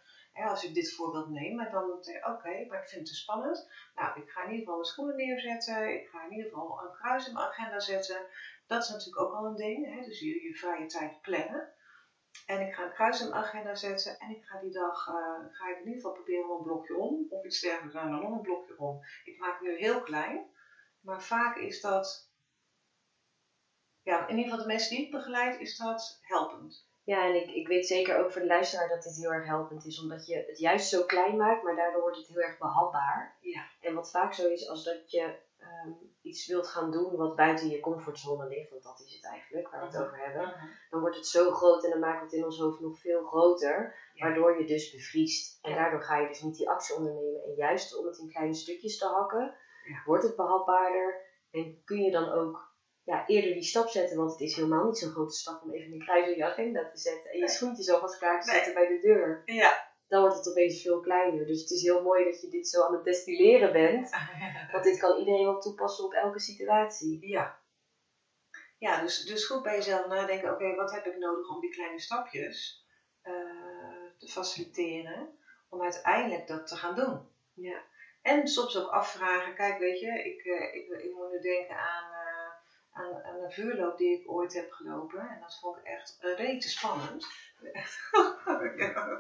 als 0.48 0.64
ik 0.64 0.74
dit 0.74 0.92
voorbeeld 0.92 1.28
neem, 1.28 1.70
dan 1.72 1.98
zeg 2.00 2.16
ik, 2.16 2.28
oké, 2.28 2.66
maar 2.68 2.78
ik 2.78 2.88
vind 2.88 3.02
het 3.02 3.06
te 3.06 3.14
spannend. 3.14 3.68
Nou, 3.96 4.20
ik 4.20 4.30
ga 4.30 4.42
in 4.42 4.50
ieder 4.50 4.60
geval 4.60 4.76
mijn 4.76 4.86
schoenen 4.86 5.16
neerzetten. 5.16 5.94
Ik 5.94 6.08
ga 6.08 6.24
in 6.24 6.32
ieder 6.32 6.50
geval 6.50 6.82
een 6.84 6.92
kruis 6.92 7.28
in 7.28 7.34
mijn 7.34 7.46
agenda 7.46 7.80
zetten. 7.80 8.26
Dat 8.68 8.84
is 8.84 8.90
natuurlijk 8.90 9.20
ook 9.20 9.34
al 9.34 9.46
een 9.46 9.56
ding. 9.56 9.96
Hè? 9.96 10.04
Dus 10.04 10.20
je, 10.20 10.44
je 10.44 10.56
vrije 10.56 10.86
tijd 10.86 11.22
plannen. 11.22 11.74
En 12.46 12.68
ik 12.68 12.74
ga 12.74 12.84
een 12.84 12.94
kruis 12.94 13.22
in 13.22 13.30
mijn 13.30 13.44
agenda 13.44 13.76
zetten. 13.76 14.20
En 14.20 14.30
ik 14.30 14.44
ga 14.44 14.60
die 14.60 14.72
dag, 14.72 15.08
uh, 15.08 15.16
ga 15.52 15.70
ik 15.70 15.78
in 15.78 15.86
ieder 15.86 15.94
geval 15.94 16.12
proberen 16.12 16.50
om 16.50 16.58
een 16.58 16.64
blokje 16.64 16.96
om. 16.96 17.26
Of 17.30 17.46
iets 17.46 17.60
dergelijks, 17.60 17.94
dan 17.94 18.10
nog 18.10 18.32
een 18.32 18.42
blokje 18.42 18.78
om. 18.78 19.02
Ik 19.24 19.40
maak 19.40 19.62
nu 19.62 19.78
heel 19.78 20.02
klein. 20.02 20.46
Maar 21.00 21.22
vaak 21.22 21.56
is 21.56 21.82
dat, 21.82 22.30
ja, 24.02 24.28
in 24.28 24.38
ieder 24.38 24.44
geval 24.44 24.66
de 24.68 24.74
mensen 24.74 24.96
die 24.96 25.06
ik 25.06 25.12
begeleid, 25.12 25.60
is 25.60 25.78
dat 25.78 26.20
helpend. 26.22 26.89
Ja, 27.10 27.26
en 27.28 27.36
ik, 27.36 27.52
ik 27.52 27.68
weet 27.68 27.88
zeker 27.88 28.18
ook 28.18 28.32
voor 28.32 28.42
de 28.42 28.48
luisteraar 28.48 28.90
dat 28.90 29.04
dit 29.04 29.16
heel 29.16 29.34
erg 29.34 29.46
helpend 29.46 29.86
is, 29.86 30.02
omdat 30.02 30.26
je 30.26 30.44
het 30.48 30.60
juist 30.60 30.90
zo 30.90 31.04
klein 31.04 31.38
maakt, 31.38 31.64
maar 31.64 31.76
daardoor 31.76 32.02
wordt 32.02 32.18
het 32.18 32.28
heel 32.28 32.42
erg 32.42 32.58
behapbaar. 32.58 33.38
Ja. 33.42 33.62
En 33.82 33.94
wat 33.94 34.12
vaak 34.12 34.34
zo 34.34 34.48
is, 34.48 34.70
als 34.70 34.84
dat 34.84 35.12
je 35.12 35.36
um, 35.60 35.98
iets 36.22 36.48
wilt 36.48 36.68
gaan 36.68 36.92
doen 36.92 37.16
wat 37.16 37.36
buiten 37.36 37.70
je 37.70 37.80
comfortzone 37.80 38.48
ligt, 38.48 38.70
want 38.70 38.84
dat 38.84 39.00
is 39.06 39.14
het 39.14 39.26
eigenlijk 39.26 39.70
waar 39.70 39.80
we 39.80 39.86
het 39.86 39.96
mhm. 39.96 40.04
over 40.04 40.18
hebben, 40.26 40.48
mhm. 40.48 40.66
dan 40.90 41.00
wordt 41.00 41.16
het 41.16 41.28
zo 41.28 41.52
groot 41.52 41.84
en 41.84 41.90
dan 41.90 42.00
maken 42.00 42.20
we 42.20 42.26
het 42.26 42.34
in 42.34 42.46
ons 42.46 42.60
hoofd 42.60 42.80
nog 42.80 43.00
veel 43.00 43.24
groter, 43.24 43.96
waardoor 44.16 44.60
je 44.60 44.66
dus 44.66 44.92
bevriest. 44.92 45.60
En 45.62 45.76
daardoor 45.76 46.02
ga 46.02 46.18
je 46.18 46.28
dus 46.28 46.42
niet 46.42 46.58
die 46.58 46.70
actie 46.70 46.96
ondernemen. 46.96 47.44
En 47.44 47.54
juist 47.56 47.98
om 47.98 48.06
het 48.06 48.18
in 48.18 48.30
kleine 48.30 48.54
stukjes 48.54 48.98
te 48.98 49.06
hakken, 49.06 49.56
wordt 50.06 50.24
het 50.24 50.36
behapbaarder 50.36 51.22
en 51.52 51.82
kun 51.86 52.02
je 52.02 52.12
dan 52.12 52.32
ook 52.32 52.69
ja, 53.10 53.28
eerder 53.28 53.54
die 53.54 53.64
stap 53.64 53.90
zetten. 53.90 54.18
Want 54.18 54.32
het 54.32 54.42
is 54.42 54.56
helemaal 54.56 54.86
niet 54.86 54.98
zo'n 54.98 55.12
grote 55.12 55.36
stap 55.36 55.64
om 55.64 55.72
even 55.72 55.94
een 55.94 56.06
kruis 56.06 56.28
in 56.28 56.38
je 56.38 56.46
agenda 56.46 56.90
te 56.90 56.98
zetten. 56.98 57.32
En 57.32 57.40
je 57.40 57.50
schoentjes 57.50 57.90
alvast 57.90 58.18
klaar 58.18 58.42
te 58.42 58.52
zetten 58.52 58.74
bij 58.74 58.88
de 58.88 59.00
deur. 59.00 59.42
Ja. 59.46 59.88
Dan 60.08 60.22
wordt 60.22 60.36
het 60.36 60.50
opeens 60.50 60.82
veel 60.82 61.00
kleiner. 61.00 61.46
Dus 61.46 61.62
het 61.62 61.70
is 61.70 61.82
heel 61.82 62.02
mooi 62.02 62.24
dat 62.24 62.42
je 62.42 62.50
dit 62.50 62.68
zo 62.68 62.84
aan 62.84 62.94
het 62.94 63.04
destilleren 63.04 63.72
bent. 63.72 64.10
Want 64.72 64.84
dit 64.84 65.00
kan 65.00 65.20
iedereen 65.20 65.46
wel 65.46 65.60
toepassen 65.60 66.06
op 66.06 66.14
elke 66.14 66.40
situatie. 66.40 67.28
Ja. 67.28 67.60
Ja, 68.78 69.02
dus, 69.02 69.26
dus 69.26 69.46
goed 69.46 69.64
bij 69.64 69.76
jezelf 69.76 70.08
nadenken. 70.08 70.54
Oké, 70.54 70.76
wat 70.76 70.92
heb 70.92 71.06
ik 71.06 71.18
nodig 71.18 71.50
om 71.50 71.62
die 71.62 71.70
kleine 71.70 72.00
stapjes 72.00 72.86
uh, 73.24 73.34
te 74.18 74.28
faciliteren. 74.28 75.38
Om 75.70 75.82
uiteindelijk 75.82 76.48
dat 76.48 76.68
te 76.68 76.76
gaan 76.76 76.96
doen. 76.96 77.30
Ja. 77.54 77.82
En 78.22 78.48
soms 78.48 78.78
ook 78.78 78.90
afvragen. 78.90 79.56
Kijk, 79.56 79.80
weet 79.80 80.00
je, 80.00 80.24
ik, 80.24 80.46
uh, 80.46 80.76
ik, 80.76 81.04
ik 81.04 81.14
moet 81.14 81.32
nu 81.32 81.40
denken 81.40 81.76
aan 81.76 82.19
aan, 83.00 83.24
aan, 83.24 83.44
een 83.44 83.52
vuurloop 83.52 83.98
die 83.98 84.20
ik 84.20 84.32
ooit 84.32 84.54
heb 84.54 84.72
gelopen. 84.72 85.20
En 85.20 85.38
dat 85.42 85.60
vond 85.62 85.78
ik 85.78 85.84
echt 85.84 86.18
rete 86.20 86.70
spannend. 86.70 87.28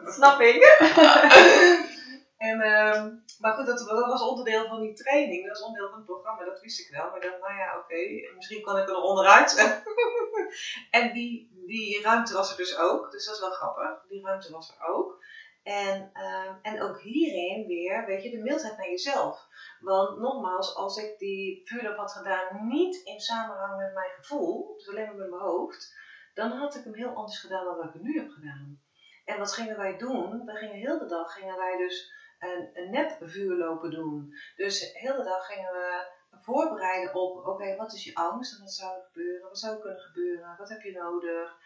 Snap 0.16 0.40
ik. 0.40 0.64
en, 2.48 2.60
uh, 2.60 3.06
maar 3.40 3.54
goed, 3.54 3.66
dat, 3.66 3.78
dat, 3.78 4.06
was 4.06 4.22
onderdeel 4.22 4.68
van 4.68 4.82
die 4.82 4.94
training. 4.94 5.48
Dat 5.48 5.58
was 5.58 5.68
onderdeel 5.68 5.90
van 5.90 5.98
het 5.98 6.08
programma, 6.08 6.46
dat 6.46 6.62
wist 6.62 6.80
ik 6.80 6.96
wel. 6.96 7.06
Maar 7.06 7.16
ik 7.16 7.24
dacht, 7.24 7.40
nou 7.40 7.54
ja, 7.54 7.78
oké, 7.78 8.36
misschien 8.36 8.62
kan 8.62 8.78
ik 8.78 8.90
er 8.90 9.02
onderuit. 9.02 9.80
en 10.98 11.14
die, 11.14 11.52
die 11.66 12.02
ruimte 12.02 12.34
was 12.34 12.52
er 12.52 12.58
dus 12.58 12.78
ook. 12.78 13.12
Dus 13.12 13.26
dat 13.26 13.36
is 13.36 13.42
wel 13.42 13.52
grappig. 13.52 14.06
Die 14.08 14.24
ruimte 14.24 14.52
was 14.52 14.76
er 14.78 14.88
ook. 14.88 15.24
En, 15.64 16.12
uh, 16.14 16.72
en 16.74 16.82
ook 16.82 17.02
hierin 17.02 17.68
weer, 17.68 18.06
weet 18.06 18.24
je, 18.24 18.30
de 18.30 18.38
mildheid 18.38 18.78
naar 18.78 18.90
jezelf. 18.90 19.48
Want 19.80 20.20
nogmaals, 20.20 20.76
als 20.76 20.98
ik 20.98 21.20
die 21.20 21.62
vuurloop 21.66 21.98
had 21.98 22.12
gedaan 22.12 22.68
niet 22.68 22.96
in 23.04 23.20
samenhang 23.20 23.78
met 23.78 23.94
mijn 23.94 24.12
gevoel, 24.12 24.74
dus 24.78 24.90
alleen 24.90 25.06
maar 25.06 25.16
met 25.16 25.30
mijn 25.30 25.42
hoofd, 25.42 25.96
dan 26.34 26.52
had 26.52 26.76
ik 26.76 26.84
hem 26.84 26.94
heel 26.94 27.14
anders 27.14 27.40
gedaan 27.40 27.66
dan 27.66 27.78
wat 27.78 27.96
ik 27.96 28.02
nu 28.02 28.20
heb 28.20 28.30
gedaan. 28.30 28.82
En 29.26 29.38
wat 29.38 29.54
gingen 29.54 29.78
wij 29.78 29.98
doen? 29.98 30.46
We 30.46 30.56
gingen 30.56 30.76
heel 30.76 31.00
de 31.00 31.06
dag 31.06 31.34
gingen 31.34 31.58
wij 31.58 31.78
dus 31.78 32.12
een, 32.40 32.70
een 32.74 32.90
nep 32.92 33.18
vuurlopen 33.22 33.92
doen. 33.92 34.34
Dus 34.56 34.94
heel 34.94 35.16
de 35.16 35.24
dag 35.24 35.46
gingen 35.46 35.72
we 35.72 36.08
voorbereiden 36.42 37.16
op, 37.16 37.46
oké, 37.46 37.76
wat 37.76 37.94
is 37.94 38.04
je 38.04 38.16
angst 38.16 38.54
en 38.54 38.60
wat 38.60 38.74
zou 38.74 38.98
er 38.98 39.04
gebeuren? 39.04 39.48
Wat 39.48 39.60
zou 39.60 39.76
er 39.76 39.82
kunnen 39.82 40.00
gebeuren? 40.00 40.56
Wat 40.58 40.70
heb 40.70 40.82
je 40.82 40.92
nodig? 40.92 41.58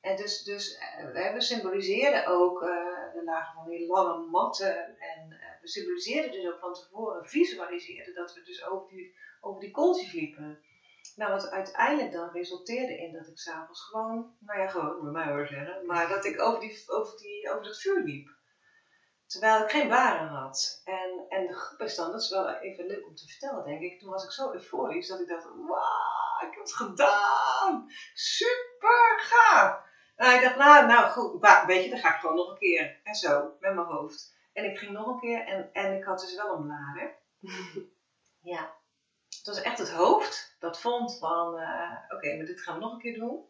En 0.00 0.16
dus, 0.16 0.42
dus 0.42 0.78
uh, 1.14 1.32
we 1.32 1.40
symboliseren 1.40 2.26
ook 2.26 2.62
uh, 2.62 2.68
de 3.12 3.22
lagen 3.24 3.54
van 3.54 3.68
die 3.68 3.86
lange 3.86 4.26
matten. 4.26 4.98
En 4.98 5.38
we 5.60 5.68
symboliseerden 5.68 6.32
dus 6.32 6.46
ook 6.46 6.58
van 6.58 6.74
tevoren, 6.74 7.28
visualiseerden 7.28 8.14
dat 8.14 8.34
we 8.34 8.42
dus 8.42 8.64
over 8.64 8.88
die, 8.88 9.14
over 9.40 9.60
die 9.60 9.70
kooltjes 9.70 10.12
liepen. 10.12 10.58
Nou, 11.16 11.32
wat 11.32 11.50
uiteindelijk 11.50 12.12
dan 12.12 12.30
resulteerde 12.30 12.98
in 12.98 13.12
dat 13.12 13.28
ik 13.28 13.38
s'avonds 13.38 13.80
gewoon, 13.80 14.36
nou 14.38 14.60
ja, 14.60 14.68
gewoon, 14.68 15.02
bij 15.02 15.12
mij 15.12 15.32
hoor 15.32 15.46
zeggen, 15.46 15.86
maar 15.86 16.08
dat 16.08 16.24
ik 16.24 16.40
over, 16.40 16.60
die, 16.60 16.82
over, 16.86 17.18
die, 17.18 17.50
over 17.50 17.64
dat 17.64 17.80
vuur 17.80 18.02
liep. 18.02 18.36
Terwijl 19.26 19.62
ik 19.62 19.70
geen 19.70 19.86
blaren 19.86 20.28
had. 20.28 20.82
En, 20.84 21.26
en 21.28 21.46
de 21.46 21.54
groep 21.54 21.80
is 21.80 21.94
dan, 21.94 22.10
dat 22.10 22.22
is 22.22 22.30
wel 22.30 22.48
even 22.48 22.86
leuk 22.86 23.06
om 23.06 23.14
te 23.14 23.28
vertellen, 23.28 23.64
denk 23.64 23.80
ik. 23.80 24.00
Toen 24.00 24.10
was 24.10 24.24
ik 24.24 24.30
zo 24.30 24.52
euforisch 24.52 25.08
dat 25.08 25.20
ik 25.20 25.28
dacht: 25.28 25.44
wauw, 25.44 26.48
ik 26.48 26.54
heb 26.54 26.62
het 26.62 26.72
gedaan! 26.72 27.86
Super 28.14 29.18
gaaf! 29.18 29.86
En 30.16 30.34
ik 30.34 30.42
dacht, 30.42 30.56
nou, 30.56 30.86
nou 30.86 31.10
goed, 31.10 31.64
weet 31.66 31.84
je, 31.84 31.90
dan 31.90 31.98
ga 31.98 32.14
ik 32.14 32.20
gewoon 32.20 32.36
nog 32.36 32.50
een 32.50 32.58
keer. 32.58 33.00
En 33.04 33.14
zo, 33.14 33.56
met 33.60 33.74
mijn 33.74 33.86
hoofd. 33.86 34.36
En 34.58 34.64
ik 34.64 34.78
ging 34.78 34.92
nog 34.92 35.06
een 35.06 35.18
keer 35.18 35.46
en, 35.46 35.72
en 35.72 35.96
ik 35.96 36.04
had 36.04 36.20
dus 36.20 36.36
wel 36.36 36.54
een 36.54 36.62
blader. 36.62 37.16
ja. 38.52 38.76
Het 39.28 39.46
was 39.46 39.60
echt 39.60 39.78
het 39.78 39.90
hoofd 39.90 40.56
dat 40.58 40.80
vond 40.80 41.18
van, 41.18 41.58
uh, 41.58 41.96
oké, 42.08 42.36
maar 42.36 42.46
dit 42.46 42.60
gaan 42.60 42.74
we 42.74 42.80
nog 42.80 42.92
een 42.92 42.98
keer 42.98 43.18
doen. 43.18 43.44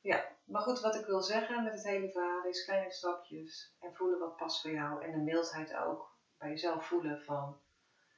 Ja, 0.00 0.24
maar 0.44 0.62
goed, 0.62 0.80
wat 0.80 0.94
ik 0.94 1.06
wil 1.06 1.20
zeggen 1.20 1.64
met 1.64 1.72
het 1.72 1.84
hele 1.84 2.10
verhaal 2.10 2.44
is 2.44 2.64
kleine 2.64 2.90
stapjes 2.90 3.76
en 3.80 3.94
voelen 3.94 4.18
wat 4.18 4.36
past 4.36 4.60
voor 4.60 4.70
jou. 4.70 5.04
En 5.04 5.10
de 5.10 5.18
mildheid 5.18 5.74
ook 5.74 6.18
bij 6.38 6.48
jezelf 6.48 6.86
voelen 6.86 7.22
van, 7.22 7.60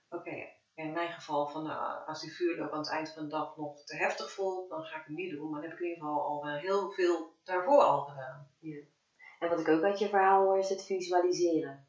oké, 0.08 0.48
in 0.74 0.92
mijn 0.92 1.12
geval, 1.12 1.48
van, 1.48 1.66
uh, 1.66 2.08
als 2.08 2.20
die 2.20 2.34
vuurloop 2.34 2.72
aan 2.72 2.78
het 2.78 2.90
eind 2.90 3.12
van 3.12 3.22
de 3.22 3.28
dag 3.28 3.56
nog 3.56 3.84
te 3.84 3.96
heftig 3.96 4.30
voelt, 4.30 4.68
dan 4.68 4.84
ga 4.84 4.96
ik 4.96 5.04
het 5.06 5.16
niet 5.16 5.30
doen. 5.30 5.50
Maar 5.50 5.60
dan 5.60 5.70
heb 5.70 5.78
ik 5.78 5.84
in 5.84 5.90
ieder 5.90 6.04
geval 6.04 6.24
al 6.24 6.56
heel 6.56 6.90
veel 6.90 7.34
daarvoor 7.44 7.82
al 7.82 8.00
gedaan. 8.04 8.50
Ja. 8.58 8.84
En 9.38 9.48
wat 9.48 9.60
ik 9.60 9.68
ook 9.68 9.82
uit 9.82 9.98
je 9.98 10.08
verhaal 10.08 10.44
hoor, 10.44 10.58
is 10.58 10.68
het 10.68 10.84
visualiseren. 10.84 11.86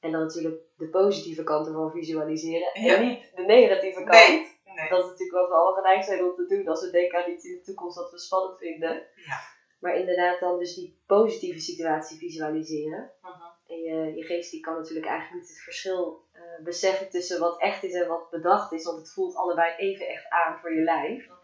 En 0.00 0.12
dan 0.12 0.20
natuurlijk 0.20 0.60
de 0.76 0.88
positieve 0.88 1.42
kant 1.42 1.66
ervan 1.66 1.90
visualiseren. 1.90 2.70
Ja. 2.82 2.94
En 2.94 3.06
niet 3.06 3.32
de 3.34 3.42
negatieve 3.42 4.04
kant. 4.04 4.28
Nee. 4.28 4.56
Nee. 4.78 4.88
Dat 4.88 5.04
is 5.04 5.10
natuurlijk 5.10 5.38
wat 5.38 5.48
we 5.48 5.54
al 5.54 5.72
geneigd 5.72 6.06
zijn 6.06 6.24
om 6.24 6.34
te 6.34 6.46
doen 6.46 6.68
als 6.68 6.80
we 6.80 6.90
denken 6.90 7.24
aan 7.24 7.30
iets 7.30 7.44
in 7.44 7.54
de 7.54 7.60
toekomst 7.60 7.96
dat 7.96 8.10
we 8.10 8.18
spannend 8.18 8.58
vinden. 8.58 9.06
Ja. 9.14 9.38
Maar 9.80 9.96
inderdaad 9.96 10.40
dan 10.40 10.58
dus 10.58 10.74
die 10.74 11.02
positieve 11.06 11.60
situatie 11.60 12.18
visualiseren. 12.18 13.10
Mhm. 13.22 13.42
En 13.66 13.78
je, 13.78 14.16
je 14.16 14.22
geest 14.22 14.50
die 14.50 14.60
kan 14.60 14.74
natuurlijk 14.74 15.06
eigenlijk 15.06 15.40
niet 15.40 15.50
het 15.50 15.62
verschil 15.62 16.24
eh, 16.32 16.64
beseffen 16.64 17.10
tussen 17.10 17.40
wat 17.40 17.60
echt 17.60 17.82
is 17.82 17.94
en 17.94 18.08
wat 18.08 18.30
bedacht 18.30 18.72
is. 18.72 18.84
Want 18.84 18.98
het 18.98 19.12
voelt 19.12 19.34
allebei 19.34 19.74
even 19.76 20.08
echt 20.08 20.28
aan 20.28 20.58
voor 20.58 20.74
je 20.74 20.82
lijf. 20.82 21.26
Mhm. 21.26 21.36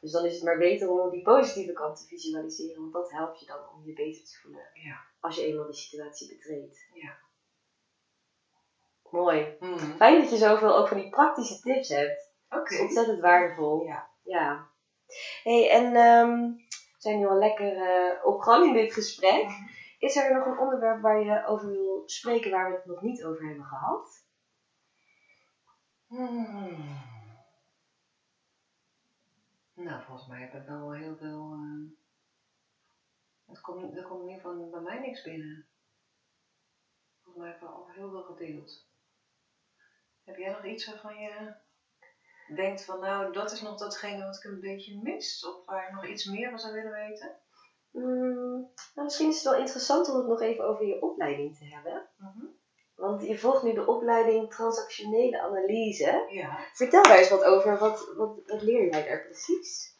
Dus 0.00 0.12
dan 0.12 0.24
is 0.24 0.34
het 0.34 0.42
maar 0.42 0.58
beter 0.58 0.90
om 0.90 1.10
die 1.10 1.22
positieve 1.22 1.72
kant 1.72 1.96
te 1.96 2.06
visualiseren. 2.06 2.80
Want 2.80 2.92
dat 2.92 3.10
helpt 3.10 3.40
je 3.40 3.46
dan 3.46 3.68
om 3.74 3.84
je 3.84 3.92
beter 3.92 4.24
te 4.24 4.38
voelen. 4.42 4.70
Ja. 4.72 5.00
Als 5.20 5.36
je 5.36 5.44
eenmaal 5.44 5.66
die 5.66 5.74
situatie 5.74 6.28
betreedt. 6.28 6.88
Ja. 6.92 7.18
Mooi. 9.10 9.56
Mhm. 9.60 9.96
Fijn 9.96 10.20
dat 10.20 10.30
je 10.30 10.36
zoveel 10.36 10.76
ook 10.76 10.88
van 10.88 10.96
die 10.96 11.10
praktische 11.10 11.60
tips 11.60 11.88
hebt. 11.88 12.32
Oké. 12.48 12.58
Dat 12.58 12.70
is 12.70 12.80
ontzettend 12.80 13.20
waardevol. 13.20 13.82
Ja. 13.82 14.08
Ja. 14.22 14.68
hey, 15.42 15.70
en 15.70 15.94
ehm, 15.94 16.52
we 16.70 16.96
zijn 16.98 17.18
nu 17.18 17.26
al 17.26 17.38
lekker 17.38 17.76
eh, 17.76 18.24
op 18.24 18.40
gang 18.40 18.66
in 18.66 18.72
dit 18.72 18.92
gesprek. 18.92 19.44
Mhm. 19.44 19.68
Is 19.98 20.16
er 20.16 20.34
nog 20.34 20.46
een 20.46 20.58
onderwerp 20.58 21.00
waar 21.00 21.20
je 21.24 21.44
over 21.46 21.68
wil 21.68 22.02
spreken 22.06 22.50
waar 22.50 22.70
we 22.70 22.76
het 22.76 22.86
nog 22.86 23.00
niet 23.00 23.24
over 23.24 23.46
hebben 23.46 23.64
gehad? 23.64 24.24
Hmm. 26.06 27.08
Nou, 29.74 30.02
volgens 30.02 30.28
mij 30.28 30.40
heb 30.40 30.54
ik 30.54 30.68
wel 30.68 30.92
heel 30.92 31.16
veel. 31.16 31.56
het 33.46 33.60
komt, 33.60 33.96
er 33.96 34.02
komt 34.02 34.22
in 34.22 34.28
ieder 34.28 34.42
geval 34.42 34.70
bij 34.70 34.80
mij 34.80 34.98
niks 34.98 35.22
binnen. 35.22 35.66
Volgens 37.22 37.44
mij 37.44 37.50
hebben 37.50 37.68
we 37.68 37.74
al 37.74 37.88
heel 37.88 38.10
veel 38.10 38.22
gedeeld. 38.22 38.89
Heb 40.30 40.38
jij 40.38 40.50
nog 40.50 40.64
iets 40.64 40.86
waarvan 40.86 41.16
je 41.16 41.54
denkt 42.54 42.84
van 42.84 43.00
nou, 43.00 43.32
dat 43.32 43.52
is 43.52 43.60
nog 43.60 43.78
datgene 43.78 44.24
wat 44.24 44.36
ik 44.36 44.44
een 44.44 44.60
beetje 44.60 45.00
mis? 45.02 45.46
Of 45.46 45.64
waar 45.64 45.86
je 45.86 45.94
nog 45.94 46.06
iets 46.06 46.24
meer 46.24 46.50
van 46.50 46.58
zou 46.58 46.74
willen 46.74 46.92
weten? 46.92 47.36
Hmm, 47.90 48.72
nou, 48.94 49.04
misschien 49.04 49.28
is 49.28 49.34
het 49.34 49.44
wel 49.44 49.60
interessant 49.60 50.08
om 50.08 50.16
het 50.16 50.26
nog 50.26 50.40
even 50.40 50.64
over 50.64 50.86
je 50.86 51.02
opleiding 51.02 51.58
te 51.58 51.64
hebben. 51.64 52.08
Want 52.94 53.26
je 53.26 53.38
volgt 53.38 53.62
nu 53.62 53.72
de 53.72 53.86
opleiding 53.86 54.50
transactionele 54.50 55.40
analyse. 55.40 56.26
Ja. 56.28 56.58
Vertel 56.72 57.02
daar 57.02 57.18
eens 57.18 57.30
wat 57.30 57.44
over. 57.44 57.78
Wat, 57.78 58.12
wat, 58.16 58.40
wat 58.46 58.62
leer 58.62 58.90
jij 58.90 59.04
daar 59.04 59.22
precies? 59.22 59.98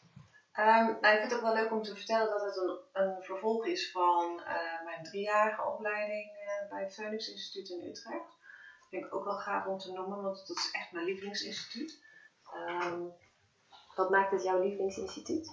Ehm, 0.51 0.85
nou, 0.85 1.13
ik 1.13 1.19
vind 1.19 1.23
het 1.23 1.33
ook 1.33 1.41
wel 1.41 1.53
leuk 1.53 1.71
om 1.71 1.81
te 1.81 1.95
vertellen 1.95 2.29
dat 2.29 2.41
het 2.41 2.57
een, 2.57 2.79
een 2.93 3.23
vervolg 3.23 3.65
is 3.65 3.91
van 3.91 4.41
eh, 4.43 4.83
mijn 4.83 5.03
driejarige 5.03 5.65
opleiding 5.65 6.29
eh, 6.29 6.69
bij 6.69 6.83
het 6.83 6.93
Phoenix 6.93 7.31
Instituut 7.31 7.69
in 7.69 7.87
Utrecht. 7.87 8.39
Dat 8.91 8.99
vind 8.99 9.11
ik 9.11 9.17
ook 9.19 9.25
wel 9.25 9.37
gaaf 9.37 9.65
om 9.65 9.77
te 9.77 9.91
noemen, 9.91 10.21
want 10.21 10.47
dat 10.47 10.57
is 10.57 10.71
echt 10.71 10.91
mijn 10.91 11.05
lievelingsinstituut. 11.05 12.03
Ehm, 12.53 13.03
wat 13.95 14.09
maakt 14.09 14.31
het 14.31 14.43
jouw 14.43 14.61
lievelingsinstituut? 14.61 15.51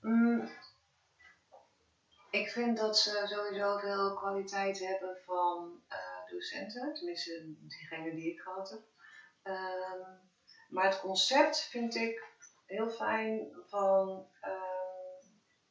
Mm, 0.00 0.48
ik 2.30 2.48
vind 2.48 2.76
dat 2.76 2.98
ze 2.98 3.26
sowieso 3.26 3.78
veel 3.78 4.14
kwaliteit 4.14 4.78
hebben 4.78 5.16
van 5.24 5.82
eh, 5.88 6.30
docenten, 6.30 6.94
tenminste 6.94 7.54
diegene 7.58 8.14
die 8.14 8.32
ik 8.32 8.40
gehad 8.40 8.70
heb. 8.70 8.82
Ehm, 9.42 10.00
maar 10.68 10.84
het 10.84 11.00
concept 11.00 11.60
vind 11.60 11.94
ik 11.94 12.22
heel 12.66 12.90
fijn 12.90 13.56
van, 13.66 14.28
ehm, 14.40 15.26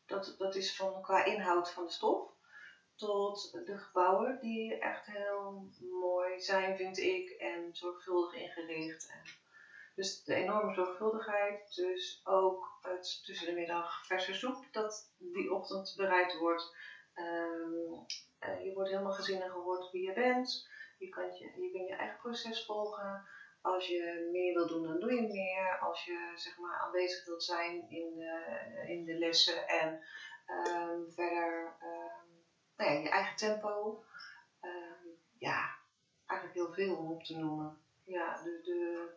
dat, 0.06 0.36
dat 0.38 0.56
is 0.56 0.76
van 0.76 1.02
qua 1.02 1.24
inhoud 1.26 1.72
van 1.72 1.86
de 1.86 1.92
stof 1.92 2.33
tot 2.96 3.52
de 3.66 3.78
gebouwen 3.78 4.38
die 4.40 4.78
echt 4.78 5.06
heel 5.06 5.68
mooi 6.00 6.40
zijn 6.40 6.76
vind 6.76 6.98
ik 6.98 7.30
en 7.30 7.70
zorgvuldig 7.72 8.34
ingericht. 8.34 9.08
En 9.08 9.22
dus 9.96 10.24
de 10.24 10.34
enorme 10.34 10.74
zorgvuldigheid, 10.74 11.76
dus 11.76 12.22
ook 12.24 12.78
het 12.82 13.24
tussen 13.24 13.46
de 13.46 13.54
middag 13.54 14.06
verse 14.06 14.34
soep 14.34 14.68
dat 14.72 15.14
die 15.18 15.52
ochtend 15.54 15.94
bereid 15.98 16.38
wordt. 16.38 16.76
Ehm, 17.14 17.94
eh, 18.40 18.64
je 18.64 18.74
wordt 18.74 18.90
helemaal 18.90 19.12
gezien 19.12 19.42
en 19.42 19.50
gehoord 19.50 19.92
wie 19.92 20.06
je 20.06 20.14
bent. 20.14 20.68
Je 20.98 21.10
kan 21.10 21.26
je, 21.26 21.62
je, 21.62 21.72
kan 21.72 21.86
je 21.86 21.96
eigen 21.96 22.18
proces 22.18 22.66
volgen. 22.66 23.26
Als 23.62 23.88
je 23.88 24.30
meer 24.32 24.54
wil 24.54 24.68
doen, 24.68 24.84
dan 24.84 25.00
doe 25.00 25.14
je 25.14 25.22
meer. 25.22 25.80
Als 25.80 26.06
je 26.06 26.32
zeg 26.36 26.58
maar, 26.58 26.80
aanwezig 26.80 27.26
wilt 27.26 27.44
zijn 27.44 27.90
in 27.90 28.16
de, 28.16 28.84
in 28.88 29.06
de 29.06 29.18
lessen 29.18 29.68
en 29.68 30.04
ehm, 30.46 31.10
verder 31.10 31.76
ehm, 31.80 32.33
nou 32.78 32.92
ja, 32.92 33.00
je 33.00 33.10
eigen 33.10 33.36
tempo. 33.36 34.04
Ehm, 34.60 35.08
ja, 35.38 35.70
eigenlijk 36.26 36.60
heel 36.60 36.74
veel 36.74 36.96
om 36.98 37.12
op 37.12 37.24
te 37.24 37.38
noemen. 37.38 37.78
Ja, 38.04 38.42
de, 38.44 38.60
de, 38.64 39.10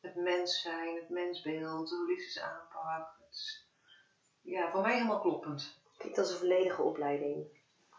het 0.00 0.14
mens 0.14 0.60
zijn, 0.62 0.96
het 0.96 1.08
mensbeeld, 1.08 1.88
de 1.88 1.96
holistische 1.96 2.42
aanpak. 2.42 3.16
Het 3.18 3.68
ja, 4.40 4.70
voor 4.70 4.80
mij 4.80 4.92
helemaal 4.94 5.20
kloppend. 5.20 5.80
Klinkt 5.96 6.18
als 6.18 6.30
een 6.30 6.38
volledige 6.38 6.82
opleiding. 6.82 7.58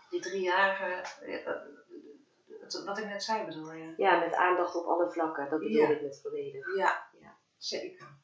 Die 0.10 0.22
drie 0.22 0.42
jaren, 0.42 1.04
eh, 1.04 1.48
eh, 1.48 2.86
wat 2.86 2.98
ik 2.98 3.06
net 3.06 3.24
zei 3.24 3.46
bedoel 3.46 3.72
je? 3.74 3.94
Ja, 3.98 4.20
met 4.20 4.34
aandacht 4.34 4.76
op 4.76 4.86
alle 4.86 5.12
vlakken. 5.12 5.50
Dat 5.50 5.60
bedoel 5.60 5.82
Ja. 5.82 5.90
ik 5.90 6.02
met 6.02 6.20
volledig. 6.22 6.76
Ja, 6.76 7.08
Ja. 7.20 7.38
zeker. 7.58 8.20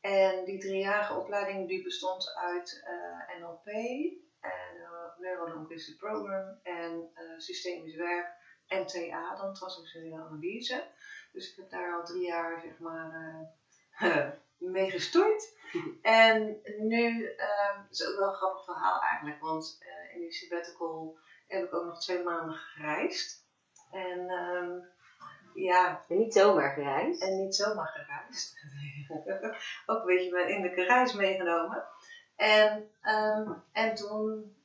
En 0.00 0.44
die 0.44 0.58
driejarige 0.60 1.14
opleiding 1.14 1.68
die 1.68 1.82
bestond 1.82 2.34
uit 2.34 2.82
eh, 2.84 3.40
NLP, 3.40 3.64
en, 4.52 4.76
uh, 4.76 5.18
Neuro-Linguistic 5.18 5.96
Program 5.96 6.58
en 6.62 7.10
eh, 7.14 7.24
systemisch 7.36 7.96
werk 7.96 8.36
en 8.66 8.86
TA, 8.86 9.36
dan 9.36 9.54
transactionele 9.54 10.22
analyse. 10.22 10.84
Dus 11.32 11.50
ik 11.50 11.56
heb 11.56 11.70
daar 11.70 11.94
al 11.94 12.04
drie 12.04 12.26
jaar 12.26 12.60
zeg 12.60 12.78
maar 12.78 13.12
eh, 13.98 14.28
mee 14.74 14.90
gestoeid. 14.90 15.56
En 16.02 16.60
nu, 16.78 17.26
eh, 17.26 17.76
het 17.82 17.90
is 17.90 18.06
ook 18.06 18.18
wel 18.18 18.28
een 18.28 18.34
grappig 18.34 18.64
verhaal 18.64 19.00
eigenlijk, 19.00 19.40
want 19.40 19.78
eh, 19.80 20.14
in 20.14 20.20
die 20.20 20.32
sabbatical 20.32 21.18
heb 21.46 21.64
ik 21.64 21.74
ook 21.74 21.84
nog 21.84 22.00
twee 22.00 22.22
maanden 22.22 22.56
gereisd. 22.56 23.46
En 23.90 24.28
ehm, 24.28 24.70
ja, 25.54 26.04
En 26.08 26.18
niet 26.18 26.32
zomaar 26.32 26.72
gereisd. 26.72 27.22
en 27.22 27.36
niet 27.36 27.54
zomaar 27.54 27.88
gereisd. 27.88 28.58
ook 29.86 30.00
een 30.00 30.06
beetje 30.06 30.30
mijn 30.30 30.48
innerlijke 30.48 30.84
reis 30.84 31.12
meegenomen. 31.12 31.84
En, 32.38 32.90
ehm, 33.00 33.52
en 33.72 33.94
toen 33.94 34.56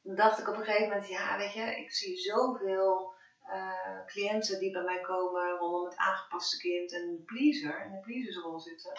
dacht 0.00 0.38
ik 0.38 0.48
op 0.48 0.56
een 0.56 0.64
gegeven 0.64 0.88
moment, 0.88 1.08
ja 1.08 1.36
weet 1.36 1.52
je, 1.52 1.76
ik 1.76 1.92
zie 1.92 2.16
zoveel 2.16 3.12
eh, 3.46 4.06
cliënten 4.06 4.58
die 4.58 4.72
bij 4.72 4.82
mij 4.82 5.00
komen 5.00 5.50
rondom 5.50 5.84
het 5.84 5.96
aangepaste 5.96 6.58
kind 6.58 6.92
en 6.92 7.10
de 7.16 7.22
pleaser, 7.22 7.84
in 7.84 7.90
de 7.90 8.00
pleasersrol 8.00 8.60
zitten. 8.60 8.92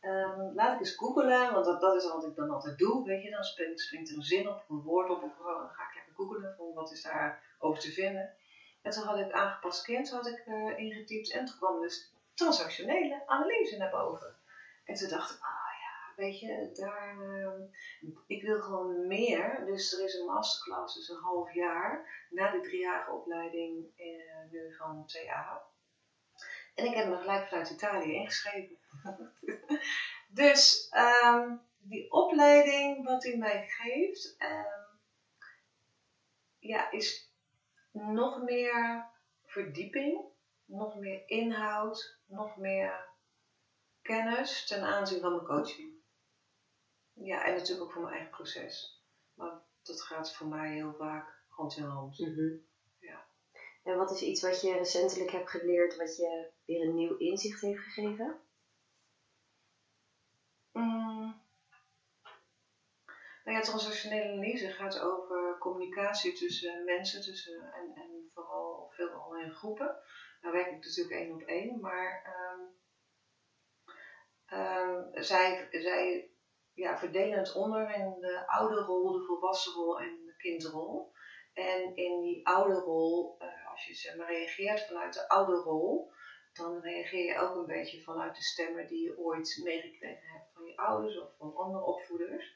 Ehm, 0.00 0.54
laat 0.54 0.72
ik 0.72 0.78
eens 0.78 0.96
googelen, 0.96 1.52
want 1.52 1.64
dat, 1.64 1.80
dat 1.80 1.94
is 1.94 2.08
wat 2.08 2.24
ik 2.24 2.34
dan 2.34 2.50
altijd 2.50 2.78
doe, 2.78 3.04
weet 3.04 3.22
je. 3.22 3.30
Dan 3.30 3.44
springt, 3.44 3.90
er 3.90 4.16
een 4.16 4.22
zin 4.22 4.48
op, 4.48 4.64
een 4.68 4.82
woord 4.82 5.10
op, 5.10 5.22
of 5.22 5.36
gewoon, 5.36 5.58
dan 5.58 5.74
ga 5.74 5.88
ik 5.88 5.94
lekker 5.94 6.14
googelen 6.14 6.54
van 6.56 6.74
wat 6.74 6.92
is 6.92 7.02
daar 7.02 7.42
over 7.58 7.80
te 7.80 7.92
vinden. 7.92 8.34
En 8.82 8.90
toen 8.90 9.04
had 9.04 9.18
ik 9.18 9.32
aangepast 9.32 9.84
kind 9.84 10.10
had 10.10 10.26
ik, 10.26 10.42
eh, 10.46 10.78
ingetypt 10.78 11.32
en 11.32 11.44
toen 11.44 11.56
kwam 11.56 11.80
dus 11.80 12.12
transactionele 12.34 13.22
analyse 13.26 13.76
naar 13.76 13.90
boven. 13.90 14.36
En 14.84 14.94
toen 14.94 15.08
dacht 15.08 15.30
ik, 15.30 15.40
ah 15.40 15.65
weet 16.16 16.40
je, 16.40 16.70
daar, 16.72 17.20
ehm, 17.20 17.60
ik 18.26 18.42
wil 18.42 18.60
gewoon 18.60 19.06
meer. 19.06 19.64
Dus 19.64 19.92
er 19.92 20.04
is 20.04 20.14
een 20.14 20.26
masterclass, 20.26 20.94
dus 20.94 21.08
een 21.08 21.22
half 21.22 21.54
jaar, 21.54 22.24
na 22.30 22.50
die 22.50 22.60
driejarige 22.60 23.10
opleiding 23.10 23.86
eh, 23.96 24.50
nu 24.50 24.74
van 24.74 25.06
TA. 25.06 25.62
En 26.74 26.84
ik 26.84 26.94
heb 26.94 27.08
me 27.08 27.16
gelijk 27.16 27.48
vanuit 27.48 27.70
Italië 27.70 28.12
ingeschreven. 28.12 28.78
dus 30.40 30.88
ehm, 30.88 31.56
die 31.78 32.10
opleiding 32.10 33.04
wat 33.04 33.24
hij 33.24 33.36
mij 33.36 33.66
geeft, 33.66 34.34
ehm, 34.38 34.84
ja, 36.58 36.90
is 36.90 37.34
nog 37.92 38.42
meer 38.42 39.06
verdieping, 39.44 40.24
nog 40.64 40.96
meer 40.96 41.28
inhoud, 41.28 42.18
nog 42.26 42.56
meer 42.56 43.14
kennis 44.02 44.66
ten 44.66 44.82
aanzien 44.82 45.20
van 45.20 45.32
mijn 45.32 45.46
coaching. 45.46 45.95
Ja, 47.22 47.44
en 47.44 47.54
natuurlijk 47.54 47.86
ook 47.86 47.92
voor 47.92 48.02
mijn 48.02 48.14
eigen 48.14 48.32
proces. 48.32 49.02
Maar 49.34 49.62
dat 49.82 50.02
gaat 50.02 50.36
voor 50.36 50.46
mij 50.46 50.72
heel 50.72 50.94
vaak 50.94 51.44
hand 51.48 51.76
in 51.76 51.82
hand. 51.82 52.18
Mhm. 52.18 52.56
Ja. 52.98 53.26
En 53.82 53.96
wat 53.96 54.10
is 54.10 54.22
iets 54.22 54.42
wat 54.42 54.60
je 54.60 54.76
recentelijk 54.76 55.30
hebt 55.30 55.50
geleerd, 55.50 55.96
wat 55.96 56.16
je 56.16 56.50
weer 56.64 56.82
een 56.82 56.94
nieuw 56.94 57.16
inzicht 57.16 57.60
heeft 57.60 57.80
gegeven? 57.80 58.40
Mm. 60.72 61.44
Nou 63.44 63.58
ja, 63.58 63.60
transactionele 63.60 64.32
analyse 64.32 64.70
gaat 64.70 65.00
over 65.00 65.58
communicatie 65.58 66.32
tussen 66.32 66.84
mensen 66.84 67.22
tussen, 67.22 67.72
en, 67.72 67.92
en 67.94 68.30
vooral 68.34 68.90
veel 68.90 69.08
wel 69.08 69.36
in 69.36 69.50
groepen. 69.50 69.96
Dan 70.40 70.52
werk 70.52 70.66
ik 70.66 70.72
natuurlijk 70.72 71.16
één 71.16 71.32
op 71.32 71.42
één, 71.42 71.80
maar 71.80 72.22
ehm, 72.24 72.60
ehm, 74.46 75.22
zij, 75.22 75.68
zij 75.70 76.30
ja, 76.76 76.98
verdelen 76.98 77.38
het 77.38 77.54
onder 77.54 77.94
in 77.94 78.20
de 78.20 78.46
oude 78.46 78.80
rol, 78.80 79.12
de 79.12 79.24
volwassen 79.24 79.72
rol 79.72 80.00
en 80.00 80.24
de 80.24 80.36
kindrol. 80.36 81.12
En 81.52 81.96
in 81.96 82.20
die 82.20 82.46
oude 82.46 82.74
rol, 82.74 83.36
uh, 83.38 83.70
als 83.70 83.86
je 83.86 83.94
zeg 83.94 84.16
maar, 84.16 84.26
reageert 84.26 84.86
vanuit 84.86 85.14
de 85.14 85.28
oude 85.28 85.54
rol, 85.54 86.12
dan 86.52 86.80
reageer 86.80 87.24
je 87.24 87.38
ook 87.38 87.56
een 87.56 87.66
beetje 87.66 88.02
vanuit 88.02 88.36
de 88.36 88.42
stemmen 88.42 88.86
die 88.86 89.02
je 89.02 89.18
ooit 89.18 89.60
meegekregen 89.64 90.28
hebt 90.28 90.52
van 90.54 90.64
je 90.64 90.76
ouders 90.76 91.20
of 91.20 91.28
van 91.38 91.56
andere 91.56 91.84
opvoeders. 91.84 92.54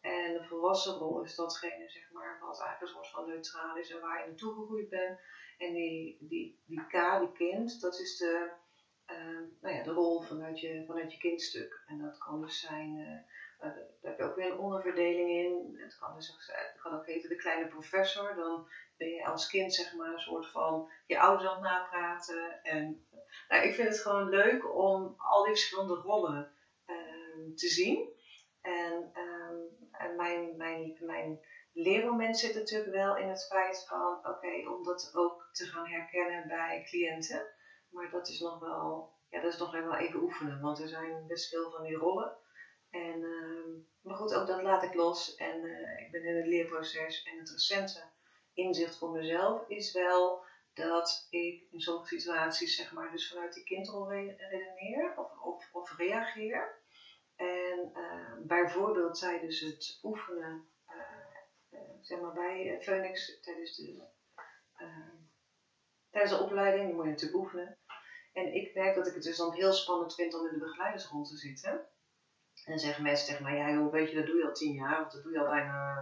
En 0.00 0.32
de 0.32 0.44
volwassen 0.44 0.94
rol 0.94 1.22
is 1.22 1.34
datgene, 1.34 1.90
zeg 1.90 2.10
maar, 2.12 2.38
wat 2.40 2.60
eigenlijk 2.60 2.80
een 2.80 2.88
soort 2.88 3.10
van 3.10 3.26
neutraal 3.26 3.76
is 3.76 3.90
en 3.90 4.00
waar 4.00 4.20
je 4.20 4.26
naartoe 4.26 4.54
gegroeid 4.54 4.88
bent. 4.88 5.20
En 5.58 5.72
die, 5.72 6.16
die, 6.20 6.62
die 6.66 6.86
K, 6.86 7.18
die 7.18 7.32
kind, 7.32 7.80
dat 7.80 7.98
is 7.98 8.16
de, 8.16 8.50
uh, 9.06 9.40
nou 9.60 9.74
ja, 9.74 9.82
de 9.82 9.90
rol 9.90 10.22
vanuit 10.22 10.60
je, 10.60 10.84
vanuit 10.86 11.12
je 11.12 11.18
kindstuk. 11.18 11.82
En 11.86 11.98
dat 11.98 12.18
kan 12.18 12.40
dus 12.40 12.60
zijn, 12.60 12.96
uh, 12.96 13.18
daar 13.60 13.76
heb 14.02 14.18
je 14.18 14.24
ook 14.24 14.34
weer 14.34 14.52
een 14.52 14.58
onderverdeling 14.58 15.30
in. 15.30 15.78
Het 15.78 15.98
kan 15.98 16.14
dus 16.14 16.52
ook, 16.84 17.06
heten 17.06 17.28
de 17.28 17.36
kleine 17.36 17.66
professor. 17.66 18.34
Dan 18.34 18.68
ben 18.96 19.08
je 19.08 19.24
als 19.24 19.46
kind, 19.46 19.74
zeg 19.74 19.94
maar, 19.94 20.12
een 20.12 20.18
soort 20.18 20.50
van 20.50 20.90
je 21.06 21.20
ouders 21.20 21.48
aan 21.48 21.54
het 21.54 21.62
napraten. 21.62 22.62
En 22.62 23.06
nou, 23.48 23.62
ik 23.64 23.74
vind 23.74 23.88
het 23.88 24.00
gewoon 24.00 24.28
leuk 24.28 24.74
om 24.74 25.14
al 25.16 25.42
die 25.42 25.52
verschillende 25.52 25.94
rollen 25.94 26.52
uh, 26.86 27.54
te 27.54 27.68
zien. 27.68 28.08
En, 28.60 29.12
um, 29.14 29.88
en 29.92 30.16
mijn, 30.16 30.56
mijn, 30.56 30.96
mijn 31.00 31.40
leermoment 31.72 32.38
zit 32.38 32.54
natuurlijk 32.54 32.92
wel 32.92 33.16
in 33.16 33.28
het 33.28 33.46
feit 33.46 33.84
van, 33.88 34.18
oké, 34.22 34.68
om 34.68 34.84
dat 34.84 35.10
ook 35.14 35.48
te 35.52 35.64
gaan 35.64 35.86
herkennen 35.86 36.48
bij 36.48 36.82
cliënten. 36.84 37.46
Maar 37.90 38.10
dat 38.10 38.28
is 38.28 38.40
nog 38.40 38.58
wel, 38.58 39.12
ja, 39.28 39.40
dat 39.40 39.52
is 39.52 39.58
nog 39.58 39.72
wel 39.72 39.94
even 39.94 40.22
oefenen, 40.22 40.60
want 40.60 40.80
er 40.80 40.88
zijn 40.88 41.26
best 41.26 41.48
veel 41.48 41.70
van 41.70 41.82
die 41.82 41.96
rollen. 41.96 42.36
En, 42.90 43.20
uh, 43.20 43.84
maar 44.00 44.16
goed, 44.16 44.34
ook 44.34 44.46
dat 44.46 44.62
laat 44.62 44.82
ik 44.82 44.94
los 44.94 45.34
en 45.34 45.64
uh, 45.64 46.00
ik 46.00 46.10
ben 46.10 46.24
in 46.24 46.36
het 46.36 46.46
leerproces. 46.46 47.22
En 47.22 47.38
het 47.38 47.50
recente 47.50 48.02
inzicht 48.52 48.96
voor 48.98 49.10
mezelf 49.10 49.68
is 49.68 49.92
wel 49.92 50.44
dat 50.74 51.26
ik 51.30 51.66
in 51.70 51.80
sommige 51.80 52.06
situaties, 52.06 52.76
zeg 52.76 52.92
maar, 52.92 53.10
dus 53.10 53.28
vanuit 53.28 53.54
die 53.54 53.64
kindrol 53.64 54.12
redeneer 54.12 55.14
of, 55.16 55.40
of, 55.42 55.68
of 55.72 55.96
reageer. 55.96 56.78
En 57.36 57.92
uh, 57.94 58.46
bijvoorbeeld 58.46 59.18
tijdens 59.18 59.60
het 59.60 59.98
oefenen, 60.02 60.68
uh, 60.88 61.80
uh, 61.80 61.80
zeg 62.00 62.20
maar 62.20 62.32
bij 62.32 62.78
Phoenix, 62.80 63.40
tijdens 63.40 63.76
de, 63.76 64.04
tijdens 66.10 66.38
de 66.38 66.44
opleiding, 66.44 66.94
moet 66.94 67.04
je 67.04 67.10
natuurlijk 67.10 67.40
oefenen. 67.40 67.78
En 68.32 68.54
ik 68.54 68.74
merk 68.74 68.94
dat 68.94 69.06
ik 69.06 69.14
het 69.14 69.22
dus 69.22 69.36
dan 69.36 69.52
heel 69.52 69.72
spannend 69.72 70.14
vind 70.14 70.34
om 70.34 70.46
in 70.46 70.52
de 70.52 70.58
begeleidersrol 70.58 71.24
te 71.24 71.36
zitten. 71.36 71.88
En 72.64 72.78
zeggen 72.78 73.02
mensen 73.02 73.26
tegen 73.26 73.42
mij, 73.42 73.56
ja 73.56 73.70
joh, 73.70 73.92
weet 73.92 74.10
je, 74.10 74.16
dat 74.16 74.26
doe 74.26 74.36
je 74.36 74.44
al 74.44 74.52
tien 74.52 74.72
jaar, 74.72 75.00
of 75.00 75.08
dat 75.08 75.22
doe 75.22 75.32
je 75.32 75.40
al 75.40 75.48
bijna 75.48 75.98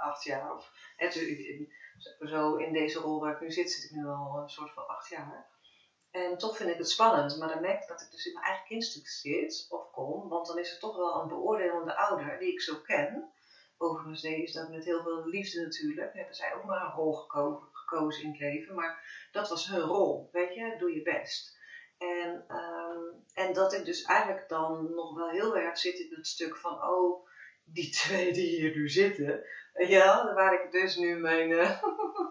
acht 0.00 0.24
jaar. 0.24 0.54
Of, 0.54 0.70
hè, 0.96 1.10
zo 2.26 2.56
in 2.56 2.72
deze 2.72 2.98
rol 2.98 3.20
waar 3.20 3.32
ik 3.32 3.40
nu 3.40 3.50
zit, 3.50 3.70
zit 3.70 3.90
ik 3.90 3.96
nu 3.96 4.06
al 4.06 4.38
een 4.42 4.48
soort 4.48 4.72
van 4.72 4.86
acht 4.86 5.08
jaar. 5.08 5.46
En 6.10 6.38
toch 6.38 6.56
vind 6.56 6.70
ik 6.70 6.78
het 6.78 6.90
spannend, 6.90 7.38
maar 7.38 7.48
dan 7.48 7.60
merk 7.60 7.82
ik 7.82 7.88
dat 7.88 8.00
ik 8.00 8.10
dus 8.10 8.26
in 8.26 8.32
mijn 8.32 8.44
eigen 8.44 8.66
kindstuk 8.66 9.08
zit 9.08 9.66
of 9.68 9.90
kom, 9.90 10.28
want 10.28 10.46
dan 10.46 10.58
is 10.58 10.72
er 10.72 10.78
toch 10.78 10.96
wel 10.96 11.20
een 11.20 11.28
beoordelende 11.28 11.96
ouder 11.96 12.38
die 12.38 12.52
ik 12.52 12.60
zo 12.60 12.80
ken. 12.80 13.32
Overigens 13.76 14.22
is 14.22 14.52
dat 14.52 14.70
met 14.70 14.84
heel 14.84 15.02
veel 15.02 15.26
liefde 15.26 15.62
natuurlijk. 15.62 16.14
Hebben 16.14 16.34
zij 16.34 16.54
ook 16.54 16.64
maar 16.64 16.84
een 16.84 16.92
rol 16.92 17.12
geko 17.12 17.68
gekozen 17.72 18.22
in 18.22 18.30
het 18.30 18.38
leven, 18.38 18.74
maar 18.74 19.28
dat 19.32 19.48
was 19.48 19.68
hun 19.68 19.80
rol, 19.80 20.28
weet 20.32 20.54
je, 20.54 20.76
doe 20.78 20.94
je 20.94 21.02
best. 21.02 21.57
En, 21.98 22.44
um, 22.48 23.24
en 23.34 23.52
dat 23.52 23.72
ik 23.72 23.84
dus 23.84 24.02
eigenlijk 24.02 24.48
dan 24.48 24.94
nog 24.94 25.14
wel 25.14 25.28
heel 25.28 25.56
erg 25.56 25.78
zit 25.78 25.98
in 25.98 26.14
het 26.14 26.26
stuk 26.26 26.56
van, 26.56 26.82
oh, 26.82 27.26
die 27.64 27.90
twee 27.90 28.32
die 28.32 28.48
hier 28.48 28.76
nu 28.76 28.88
zitten, 28.88 29.44
ja, 29.72 30.34
waar 30.34 30.64
ik 30.64 30.70
dus 30.72 30.96
nu 30.96 31.18
mijn, 31.18 31.50
uh, 31.50 31.82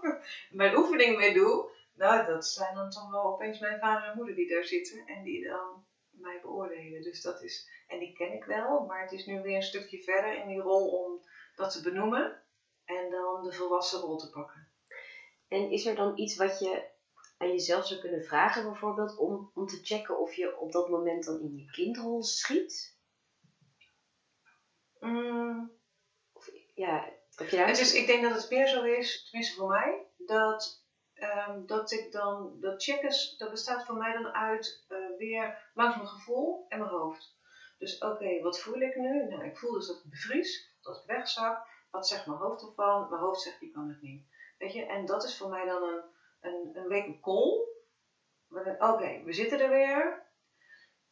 mijn 0.49 0.75
oefening 0.75 1.17
mee 1.17 1.33
doe, 1.33 1.69
nou, 1.93 2.25
dat 2.25 2.47
zijn 2.47 2.75
dan 2.75 2.89
toch 2.89 3.11
wel 3.11 3.23
opeens 3.23 3.59
mijn 3.59 3.79
vader 3.79 4.09
en 4.09 4.15
moeder 4.15 4.35
die 4.35 4.49
daar 4.49 4.63
zitten 4.63 5.05
en 5.05 5.23
die 5.23 5.47
dan 5.47 5.85
mij 6.09 6.39
beoordelen. 6.41 7.01
Dus 7.01 7.21
dat 7.21 7.43
is, 7.43 7.69
en 7.87 7.99
die 7.99 8.13
ken 8.13 8.33
ik 8.33 8.43
wel, 8.43 8.85
maar 8.85 9.01
het 9.01 9.11
is 9.11 9.25
nu 9.25 9.41
weer 9.41 9.55
een 9.55 9.63
stukje 9.63 10.03
verder 10.03 10.33
in 10.41 10.47
die 10.47 10.61
rol 10.61 10.89
om 10.89 11.21
dat 11.55 11.71
te 11.71 11.81
benoemen 11.81 12.43
en 12.85 13.09
dan 13.09 13.43
de 13.43 13.53
volwassen 13.53 13.99
rol 13.99 14.17
te 14.17 14.29
pakken. 14.29 14.71
En 15.47 15.71
is 15.71 15.85
er 15.85 15.95
dan 15.95 16.17
iets 16.17 16.35
wat 16.35 16.59
je 16.59 16.95
aan 17.37 17.51
jezelf 17.51 17.87
zou 17.87 17.99
kunnen 17.99 18.23
vragen, 18.23 18.63
bijvoorbeeld, 18.63 19.17
om, 19.17 19.51
om 19.53 19.67
te 19.67 19.79
checken 19.83 20.19
of 20.19 20.33
je 20.33 20.59
op 20.59 20.71
dat 20.71 20.89
moment 20.89 21.25
dan 21.25 21.39
in 21.39 21.55
je 21.55 21.71
kindrol 21.71 22.23
schiet? 22.23 22.97
Mm. 24.99 25.71
Of, 26.31 26.49
ja, 26.75 27.09
heb 27.35 27.49
je 27.49 27.57
daar... 27.57 27.67
Het 27.67 27.79
is, 27.79 27.93
ik 27.93 28.07
denk 28.07 28.23
dat 28.23 28.41
het 28.41 28.49
meer 28.49 28.67
zo 28.67 28.83
is, 28.83 29.23
tenminste 29.23 29.55
voor 29.55 29.69
mij, 29.69 30.05
dat 30.17 30.85
um, 31.19 31.65
dat 31.65 31.91
ik 31.91 32.11
dan, 32.11 32.57
dat 32.59 32.83
checken, 32.83 33.37
dat 33.37 33.51
bestaat 33.51 33.85
voor 33.85 33.95
mij 33.95 34.13
dan 34.13 34.33
uit 34.33 34.85
uh, 34.89 35.17
weer 35.17 35.71
langs 35.73 35.95
mijn 35.95 36.07
gevoel 36.07 36.65
en 36.67 36.79
mijn 36.79 36.91
hoofd. 36.91 37.35
Dus 37.77 37.97
oké, 37.97 38.13
okay, 38.13 38.41
wat 38.41 38.59
voel 38.59 38.81
ik 38.81 38.95
nu? 38.95 39.27
Nou, 39.27 39.45
ik 39.45 39.57
voel 39.57 39.71
dus 39.71 39.87
dat 39.87 39.97
ik 40.03 40.09
bevries, 40.09 40.75
dat 40.81 40.97
ik 40.97 41.03
wegzak. 41.05 41.67
Wat 41.91 42.07
zegt 42.07 42.25
mijn 42.25 42.39
hoofd 42.39 42.61
ervan? 42.61 43.09
Mijn 43.09 43.21
hoofd 43.21 43.41
zegt, 43.41 43.59
die 43.59 43.71
kan 43.71 43.89
het 43.89 44.01
niet. 44.01 44.27
Weet 44.57 44.73
je, 44.73 44.85
en 44.85 45.05
dat 45.05 45.23
is 45.23 45.37
voor 45.37 45.49
mij 45.49 45.65
dan 45.65 45.83
een, 45.83 46.01
een, 46.41 46.71
een 46.73 46.89
wake-up 46.89 47.21
call. 47.21 47.65
Oké, 48.49 48.75
okay, 48.79 49.23
we 49.23 49.33
zitten 49.33 49.59
er 49.59 49.69
weer. 49.69 50.25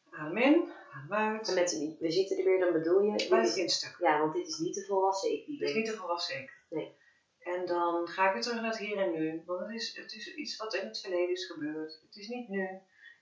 Adem 0.10 0.38
in, 0.38 0.72
adem 0.91 1.14
uit. 1.14 1.47
En 1.47 1.53
met 1.53 1.97
we 1.99 2.11
zitten 2.11 2.38
er 2.38 2.43
weer, 2.43 2.60
dan 2.60 2.73
bedoel 2.73 3.02
je... 3.02 3.27
Bij 3.30 3.39
het. 3.39 3.95
Ja, 3.99 4.19
want 4.19 4.34
dit 4.34 4.47
is 4.47 4.57
niet 4.57 4.76
de 4.76 4.85
volwassen 4.85 5.31
ik 5.31 5.45
die 5.45 5.60
Dit 5.60 5.69
is 5.69 5.76
niet 5.76 5.85
de 5.85 5.91
volwassen 5.91 6.41
ik. 6.41 6.52
Nee. 6.69 6.95
En 7.39 7.65
dan 7.65 8.07
ga 8.07 8.27
ik 8.27 8.34
weer 8.34 8.41
terug 8.41 8.61
naar 8.61 8.69
het 8.69 8.80
hier 8.80 8.97
en 8.97 9.11
nu. 9.11 9.43
Want 9.45 9.60
het 9.60 9.69
is, 9.69 9.95
het 9.95 10.14
is 10.14 10.35
iets 10.35 10.57
wat 10.57 10.73
in 10.73 10.88
het 10.88 10.99
verleden 10.99 11.30
is 11.30 11.45
gebeurd. 11.45 12.02
Het 12.06 12.15
is 12.15 12.27
niet 12.27 12.49
nu. 12.49 12.68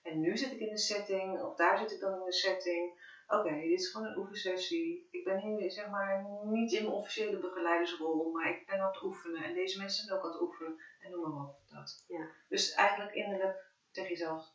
En 0.03 0.19
nu 0.19 0.37
zit 0.37 0.51
ik 0.51 0.59
in 0.59 0.69
de 0.69 0.77
setting, 0.77 1.41
of 1.41 1.55
daar 1.55 1.77
zit 1.77 1.91
ik 1.91 1.99
dan 1.99 2.19
in 2.19 2.25
de 2.25 2.33
setting. 2.33 3.11
Oké, 3.27 3.49
dit 3.49 3.79
is 3.79 3.91
gewoon 3.91 4.07
een 4.07 4.17
oefensessie. 4.17 5.07
Ik 5.11 5.23
ben 5.23 5.39
hier, 5.39 5.71
zeg 5.71 5.89
maar, 5.89 6.25
niet 6.43 6.71
in 6.71 6.83
mijn 6.83 6.95
officiële 6.95 7.37
begeleidersrol, 7.37 8.31
maar 8.31 8.49
ik 8.49 8.65
ben 8.65 8.79
aan 8.79 8.87
het 8.87 9.03
oefenen. 9.03 9.43
En 9.43 9.53
deze 9.53 9.77
mensen 9.77 10.05
zijn 10.05 10.17
ook 10.17 10.25
aan 10.25 10.31
het 10.31 10.41
oefenen. 10.41 10.79
En 10.99 11.11
noem 11.11 11.21
maar 11.21 11.43
op. 11.43 11.59
Dat. 11.69 12.05
Ja. 12.07 12.27
Dus 12.49 12.71
eigenlijk 12.71 13.15
innerlijk 13.15 13.71
tegen 13.91 14.09
jezelf 14.09 14.45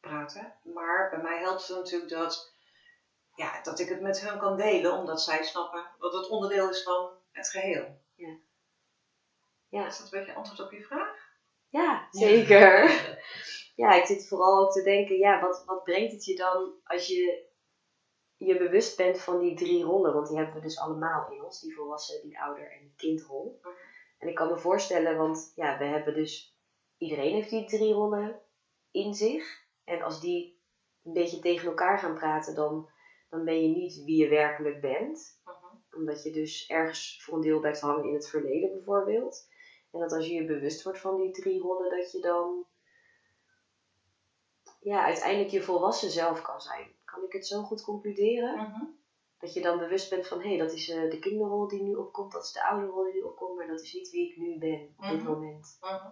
praten. 0.00 0.54
Maar 0.62 1.10
bij 1.10 1.22
mij 1.22 1.38
helpt 1.38 1.68
het 1.68 1.76
natuurlijk 1.76 2.10
dat, 2.10 2.54
ja, 3.34 3.62
dat 3.62 3.78
ik 3.78 3.88
het 3.88 4.00
met 4.00 4.20
hun 4.20 4.38
kan 4.38 4.56
delen, 4.56 4.92
omdat 4.92 5.22
zij 5.22 5.44
snappen 5.44 5.86
wat 5.98 6.12
het 6.12 6.28
onderdeel 6.28 6.70
is 6.70 6.82
van 6.82 7.10
het 7.32 7.50
geheel. 7.50 8.00
Ja. 8.14 8.36
Ja. 9.68 9.86
Is 9.86 9.98
dat 9.98 10.12
een 10.12 10.18
beetje 10.18 10.34
antwoord 10.34 10.60
op 10.60 10.72
je 10.72 10.82
vraag? 10.82 11.28
Ja, 11.68 12.08
zeker. 12.10 12.90
Ja, 13.74 13.92
ik 13.92 14.06
zit 14.06 14.28
vooral 14.28 14.58
ook 14.58 14.72
te 14.72 14.82
denken, 14.82 15.16
ja, 15.16 15.40
wat, 15.40 15.62
wat 15.66 15.84
brengt 15.84 16.12
het 16.12 16.24
je 16.24 16.36
dan 16.36 16.74
als 16.84 17.06
je 17.06 17.49
je 18.46 18.56
bewust 18.56 18.96
bent 18.96 19.18
van 19.18 19.38
die 19.38 19.54
drie 19.54 19.84
rollen? 19.84 20.12
Want 20.14 20.28
die 20.28 20.36
hebben 20.36 20.54
we 20.54 20.60
dus 20.60 20.78
allemaal 20.78 21.30
in 21.30 21.44
ons, 21.44 21.60
die 21.60 21.74
volwassen, 21.74 22.22
die 22.22 22.40
ouder 22.40 22.72
en 22.72 22.80
die 22.80 22.94
kindrol. 22.96 23.60
En 24.18 24.28
ik 24.28 24.34
kan 24.34 24.48
me 24.48 24.58
voorstellen, 24.58 25.16
want 25.16 25.52
ja, 25.54 25.78
we 25.78 25.84
hebben 25.84 26.14
dus, 26.14 26.56
iedereen 26.98 27.34
heeft 27.34 27.50
die 27.50 27.64
drie 27.64 27.92
rollen 27.92 28.40
in 28.90 29.14
zich. 29.14 29.64
En 29.84 30.02
als 30.02 30.20
die 30.20 30.60
een 31.04 31.12
beetje 31.12 31.38
tegen 31.38 31.68
elkaar 31.68 31.98
gaan 31.98 32.14
praten, 32.14 32.54
dan, 32.54 32.88
dan 33.30 33.44
ben 33.44 33.62
je 33.62 33.68
niet 33.68 34.04
wie 34.04 34.16
je 34.16 34.28
werkelijk 34.28 34.80
bent. 34.80 35.40
Mhm. 35.44 35.96
Omdat 35.96 36.22
je 36.22 36.30
dus 36.30 36.66
ergens 36.66 37.22
voor 37.24 37.34
een 37.34 37.40
deel 37.40 37.60
blijft 37.60 37.80
hangen 37.80 38.04
in 38.04 38.14
het 38.14 38.28
verleden 38.28 38.70
bijvoorbeeld. 38.70 39.48
En 39.90 40.00
dat 40.00 40.12
als 40.12 40.26
je 40.26 40.34
je 40.34 40.44
bewust 40.44 40.82
wordt 40.82 40.98
van 40.98 41.16
die 41.20 41.30
drie 41.30 41.60
rollen, 41.60 41.90
dat 41.90 42.12
je 42.12 42.20
dan 42.20 42.66
ja, 44.80 45.04
uiteindelijk 45.04 45.50
je 45.50 45.62
volwassen 45.62 46.10
zelf 46.10 46.42
kan 46.42 46.60
zijn. 46.60 46.94
Kan 47.10 47.22
ik 47.22 47.32
het 47.32 47.46
zo 47.46 47.62
goed 47.62 47.80
concluderen? 47.82 48.56
Mhm. 48.56 48.84
Dat 49.38 49.52
je 49.52 49.60
dan 49.60 49.76
bewust 49.78 50.08
bent 50.08 50.26
van 50.26 50.40
hé, 50.40 50.48
hey, 50.48 50.56
dat 50.56 50.72
is 50.72 50.88
uh, 50.88 51.08
de 51.10 51.18
kinderrol 51.18 51.66
die 51.66 51.80
nu 51.82 51.92
opkomt, 51.94 52.30
dat 52.32 52.42
is 52.42 52.50
de 52.52 52.62
oude 52.62 52.84
rol 52.84 53.02
die 53.02 53.12
nu 53.12 53.20
opkomt, 53.20 53.54
maar 53.56 53.66
dat 53.66 53.80
is 53.80 53.92
niet 53.92 54.08
wie 54.10 54.28
ik 54.28 54.36
nu 54.36 54.58
ben 54.58 54.92
op 54.96 55.06
dit 55.06 55.16
Mhm. 55.16 55.26
moment. 55.26 55.76
Mhm. 55.80 56.08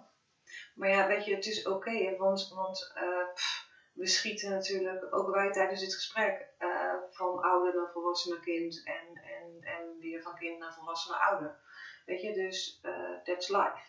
Maar 0.75 0.89
ja, 0.89 1.07
weet 1.07 1.25
je, 1.25 1.35
het 1.35 1.47
is 1.47 1.63
oké, 1.63 2.17
want, 2.17 2.49
want 2.49 2.91
eh, 2.95 3.33
pff, 3.33 3.67
we 3.93 4.07
schieten 4.07 4.51
natuurlijk, 4.51 5.07
ook 5.15 5.31
wij 5.31 5.51
tijdens 5.51 5.81
dit 5.81 5.95
gesprek, 5.95 6.49
eh, 6.57 6.95
van 7.11 7.39
ouder 7.41 7.75
naar 7.75 7.91
volwassen 7.93 8.31
naar 8.31 8.41
kind 8.41 8.81
en, 8.85 9.13
en, 9.23 9.57
en 9.61 9.97
weer 9.99 10.21
van 10.21 10.35
kind 10.35 10.59
naar 10.59 10.73
volwassen 10.73 11.11
naar 11.11 11.21
ouder. 11.31 11.57
Weet 12.05 12.21
je, 12.21 12.33
dus 12.33 12.79
eh, 12.83 13.15
that's 13.23 13.49
life. 13.49 13.87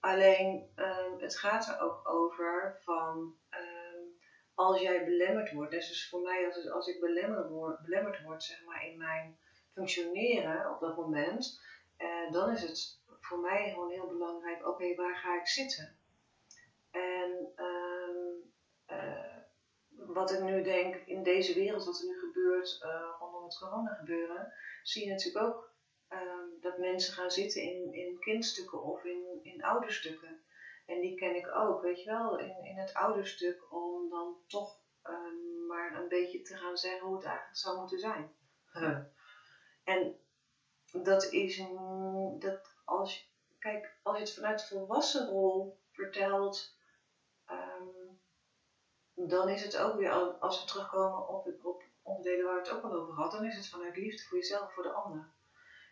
Alleen, 0.00 0.70
ehm, 0.74 1.12
het 1.16 1.36
gaat 1.38 1.66
er 1.68 1.78
ook 1.78 2.08
over 2.08 2.76
van, 2.78 3.32
als 4.66 4.80
jij 4.80 5.04
belemmerd 5.04 5.52
wordt, 5.52 5.70
dus 5.70 6.08
voor 6.08 6.20
mij, 6.20 6.46
als, 6.46 6.70
als 6.70 6.86
ik 6.86 7.00
belemmerd 7.00 7.48
word, 7.48 7.82
belemmerd 7.82 8.22
word 8.22 8.42
zeg 8.42 8.64
maar, 8.64 8.86
in 8.86 8.98
mijn 8.98 9.38
functioneren 9.72 10.70
op 10.74 10.80
dat 10.80 10.96
moment, 10.96 11.60
eh, 11.96 12.30
dan 12.30 12.50
is 12.50 12.62
het 12.62 13.00
voor 13.20 13.38
mij 13.38 13.70
gewoon 13.70 13.90
heel 13.90 14.06
belangrijk, 14.06 14.66
oké, 14.66 14.94
waar 14.94 15.16
ga 15.16 15.40
ik 15.40 15.46
zitten? 15.46 15.96
En 16.90 17.52
ehm, 17.56 18.16
eh, 18.86 19.36
wat 19.90 20.32
ik 20.32 20.40
nu 20.40 20.62
denk 20.62 20.94
in 20.94 21.22
deze 21.22 21.54
wereld, 21.54 21.84
wat 21.84 22.00
er 22.00 22.06
nu 22.06 22.18
gebeurt 22.18 22.80
uh, 22.84 23.16
rondom 23.18 23.44
het 23.44 23.58
corona 23.58 23.94
gebeuren, 23.94 24.52
zie 24.82 25.04
je 25.04 25.10
natuurlijk 25.10 25.44
ook 25.44 25.72
ehm, 26.08 26.46
dat 26.60 26.78
mensen 26.78 27.14
gaan 27.14 27.30
zitten 27.30 27.62
in, 27.62 27.92
in 27.92 28.18
kindstukken 28.18 28.82
of 28.82 29.04
in, 29.04 29.40
in 29.42 29.62
ouderstukken. 29.62 30.42
En 30.92 31.00
die 31.00 31.14
ken 31.14 31.34
ik 31.34 31.54
ook, 31.54 31.80
weet 31.80 32.02
je 32.02 32.10
wel, 32.10 32.38
in, 32.38 32.64
in 32.64 32.76
het 32.76 32.94
ouderstuk 32.94 33.72
om 33.72 34.08
dan 34.08 34.36
toch 34.46 34.78
um, 35.02 35.66
maar 35.66 35.94
een 35.94 36.08
beetje 36.08 36.42
te 36.42 36.56
gaan 36.56 36.76
zeggen 36.76 37.06
hoe 37.06 37.14
het 37.14 37.24
eigenlijk 37.24 37.56
zou 37.56 37.78
moeten 37.78 37.98
zijn. 37.98 38.32
En 39.84 40.16
dat 40.92 41.24
is, 41.24 41.62
dat 42.38 42.60
als, 42.84 43.30
kijk, 43.58 43.96
als 44.02 44.16
je 44.16 44.22
het 44.22 44.34
vanuit 44.34 44.58
de 44.58 44.66
volwassen 44.66 45.26
rol 45.26 45.78
vertelt, 45.90 46.76
um, 47.50 48.20
dan 49.28 49.48
is 49.48 49.62
het 49.62 49.76
ook 49.76 49.96
weer, 49.96 50.10
als 50.38 50.60
we 50.60 50.66
terugkomen 50.66 51.28
op, 51.28 51.54
op 51.62 51.82
onderdelen 52.02 52.44
waar 52.44 52.54
we 52.54 52.60
het 52.60 52.70
ook 52.70 52.82
al 52.82 52.92
over 52.92 53.14
hadden, 53.14 53.40
dan 53.40 53.48
is 53.48 53.56
het 53.56 53.68
vanuit 53.68 53.96
liefde 53.96 54.22
voor 54.22 54.38
jezelf, 54.38 54.72
voor 54.72 54.82
de 54.82 54.92
ander. 54.92 55.30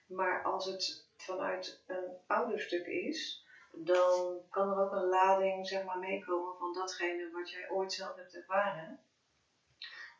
Maar 0.07 0.43
als 0.43 0.65
het 0.65 1.09
vanuit 1.17 1.83
een 1.87 2.17
ouderstuk 2.27 2.87
is, 2.87 3.49
dan 3.71 4.41
kan 4.51 4.71
er 4.71 4.79
ook 4.79 4.93
een 4.93 5.09
lading 5.09 5.67
zeg 5.67 5.85
maar, 5.85 5.99
meekomen 5.99 6.57
van 6.57 6.73
datgene 6.73 7.31
wat 7.31 7.51
jij 7.51 7.71
ooit 7.71 7.93
zelf 7.93 8.17
hebt 8.17 8.35
ervaren. 8.35 9.01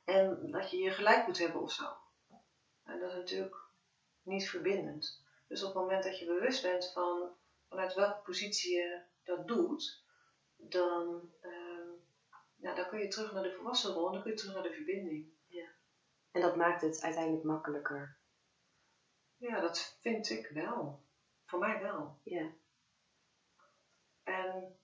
En 0.05 0.51
dat 0.51 0.71
je 0.71 0.77
je 0.77 0.91
gelijk 0.91 1.27
moet 1.27 1.39
hebben 1.39 1.61
of 1.61 1.73
zo. 1.73 1.97
En 2.85 2.99
dat 2.99 3.11
is 3.11 3.17
natuurlijk 3.17 3.57
niet 4.23 4.49
verbindend. 4.49 5.25
Dus 5.49 5.63
op 5.63 5.75
het 5.75 5.83
moment 5.83 6.05
dat 6.05 6.19
je 6.19 6.27
bewust 6.27 6.63
bent 6.63 6.93
van 6.93 7.31
vanuit 7.69 7.95
welke 7.95 8.23
positie 8.23 8.77
je 8.77 9.01
dat 9.23 9.47
doet, 9.47 10.05
dan, 10.57 11.33
uh, 11.43 11.93
ja, 12.57 12.75
dan 12.75 12.89
kun 12.89 12.99
je 12.99 13.09
terug 13.09 13.33
naar 13.33 13.43
de 13.43 13.53
volwassen 13.53 13.93
rol 13.93 14.07
en 14.07 14.13
dan 14.13 14.23
kun 14.23 14.31
je 14.31 14.37
terug 14.37 14.55
naar 14.55 14.63
de 14.63 14.73
verbinding. 14.73 15.33
Ja. 15.47 15.69
En 16.31 16.41
dat 16.41 16.57
maakt 16.57 16.81
het 16.81 17.03
uiteindelijk 17.03 17.45
makkelijker. 17.45 18.19
Ja, 19.37 19.61
dat 19.61 19.99
vind 20.01 20.31
ik 20.31 20.49
wel. 20.49 21.05
Voor 21.45 21.59
mij 21.59 21.81
wel. 21.81 22.21
Ja. 22.23 22.51
En, 24.25 24.79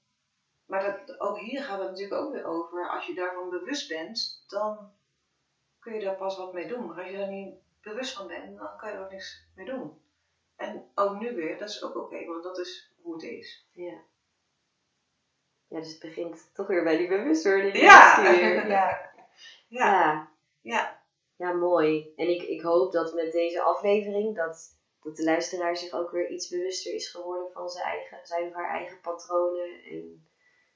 maar 0.66 1.04
dat, 1.06 1.20
ook 1.20 1.38
hier 1.38 1.62
gaat 1.62 1.78
het 1.78 1.88
natuurlijk 1.88 2.20
ook 2.22 2.32
weer 2.32 2.44
over. 2.44 2.88
Als 2.88 3.06
je 3.06 3.14
daarvan 3.14 3.50
bewust 3.50 3.88
bent, 3.88 4.44
dan 4.48 4.92
kun 5.78 5.94
je 5.94 6.04
daar 6.04 6.16
pas 6.16 6.36
wat 6.36 6.52
mee 6.52 6.68
doen. 6.68 6.86
Maar 6.86 6.98
als 6.98 7.10
je 7.10 7.16
daar 7.16 7.28
niet 7.28 7.54
bewust 7.80 8.16
van 8.16 8.26
bent, 8.26 8.58
dan 8.58 8.76
kan 8.76 8.90
je 8.90 8.96
er 8.96 9.04
ook 9.04 9.10
niks 9.10 9.46
mee 9.54 9.66
doen. 9.66 10.00
En 10.56 10.90
ook 10.94 11.20
nu 11.20 11.34
weer, 11.34 11.58
dat 11.58 11.68
is 11.68 11.82
ook 11.82 11.96
oké, 11.96 12.24
want 12.24 12.42
dat 12.42 12.58
is 12.58 12.92
hoe 13.02 13.14
het 13.14 13.22
is. 13.22 13.68
Ja. 13.72 14.00
Ja, 15.68 15.78
dus 15.78 15.90
het 15.90 16.00
begint 16.00 16.50
toch 16.54 16.66
weer 16.66 16.82
bij 16.82 16.96
die 16.96 17.08
bewustwording. 17.08 17.76
Ja. 17.76 18.22
Ja. 18.22 18.66
ja. 18.66 19.12
Ja. 19.68 20.30
ja. 20.60 21.04
Ja, 21.36 21.52
mooi. 21.52 22.12
En 22.16 22.28
ik, 22.28 22.42
ik 22.42 22.60
hoop 22.60 22.92
dat 22.92 23.14
met 23.14 23.32
deze 23.32 23.62
aflevering 23.62 24.36
dat, 24.36 24.78
dat 25.06 25.16
de 25.16 25.22
luisteraar 25.24 25.76
zich 25.76 25.92
ook 25.92 26.10
weer 26.10 26.28
iets 26.28 26.48
bewuster 26.48 26.92
is 26.92 27.08
geworden 27.08 27.50
van 27.52 27.68
zijn, 27.68 27.84
eigen, 27.84 28.18
zijn 28.22 28.46
of 28.46 28.52
haar 28.52 28.68
eigen 28.70 29.00
patronen 29.00 29.82
en 29.90 30.26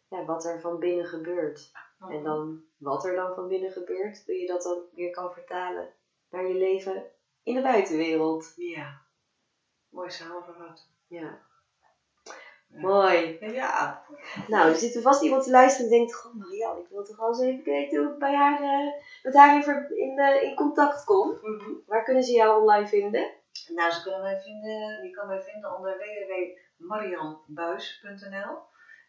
ja, 0.08 0.24
wat 0.24 0.44
er 0.44 0.60
van 0.60 0.78
binnen 0.78 1.04
gebeurt. 1.06 1.70
En 1.98 2.14
Mhm. 2.14 2.22
dan 2.22 2.62
wat 2.76 3.04
er 3.04 3.14
dan 3.14 3.34
van 3.34 3.48
binnen 3.48 3.70
gebeurt, 3.70 4.22
hoe 4.26 4.34
je 4.34 4.46
dat 4.46 4.62
dan 4.62 4.82
weer 4.94 5.10
kan 5.10 5.32
vertalen 5.32 5.88
naar 6.30 6.46
je 6.46 6.54
leven 6.54 7.04
in 7.42 7.54
de 7.54 7.62
buitenwereld. 7.62 8.52
Ja. 8.56 9.00
Mooi 9.88 10.10
samengevat. 10.10 10.88
Ja. 11.06 11.38
Ja. 12.66 12.80
Mooi. 12.80 13.36
Ja. 13.40 14.04
Nou, 14.48 14.68
er 14.70 14.76
zit 14.76 14.94
er 14.94 15.02
vast 15.02 15.22
iemand 15.22 15.44
te 15.44 15.50
luisteren 15.50 15.90
en 15.90 15.96
denkt, 15.98 16.14
goh 16.14 16.34
Marianne, 16.34 16.80
ik 16.80 16.88
wil 16.88 17.04
toch 17.04 17.16
wel 17.16 17.28
eens 17.28 17.40
even 17.40 17.64
weten 17.64 18.02
hoe 18.04 18.12
ik 18.12 18.18
bij 18.18 18.34
haar, 18.34 18.60
eh, 18.62 18.92
met 19.22 19.34
haar 19.34 19.54
in, 19.66 19.96
in, 19.96 20.18
eh, 20.18 20.42
in 20.42 20.54
contact 20.54 21.04
kom. 21.04 21.38
Waar 21.86 22.04
kunnen 22.04 22.22
ze 22.22 22.32
jou 22.32 22.60
online 22.60 22.88
vinden? 22.88 23.30
Nou, 23.74 23.92
ze 23.92 24.02
kunnen 24.02 24.20
mij 24.20 24.40
vinden, 24.40 25.02
je 25.02 25.10
kan 25.10 25.26
mij 25.26 25.42
vinden 25.42 25.76
onder 25.76 25.98
www.marianbuis.nl 25.98 28.58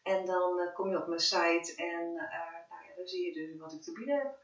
En 0.04 0.26
dan 0.26 0.60
eh, 0.60 0.74
kom 0.74 0.90
je 0.90 1.02
op 1.02 1.08
mijn 1.08 1.20
site 1.20 1.74
en 1.76 2.18
eh, 2.18 2.52
nou 2.70 2.84
ja, 2.88 2.96
dan 2.96 3.08
zie 3.08 3.26
je 3.26 3.34
dus 3.34 3.58
wat 3.60 3.74
ik 3.74 3.82
te 3.82 3.92
bieden 3.92 4.18
heb. 4.18 4.38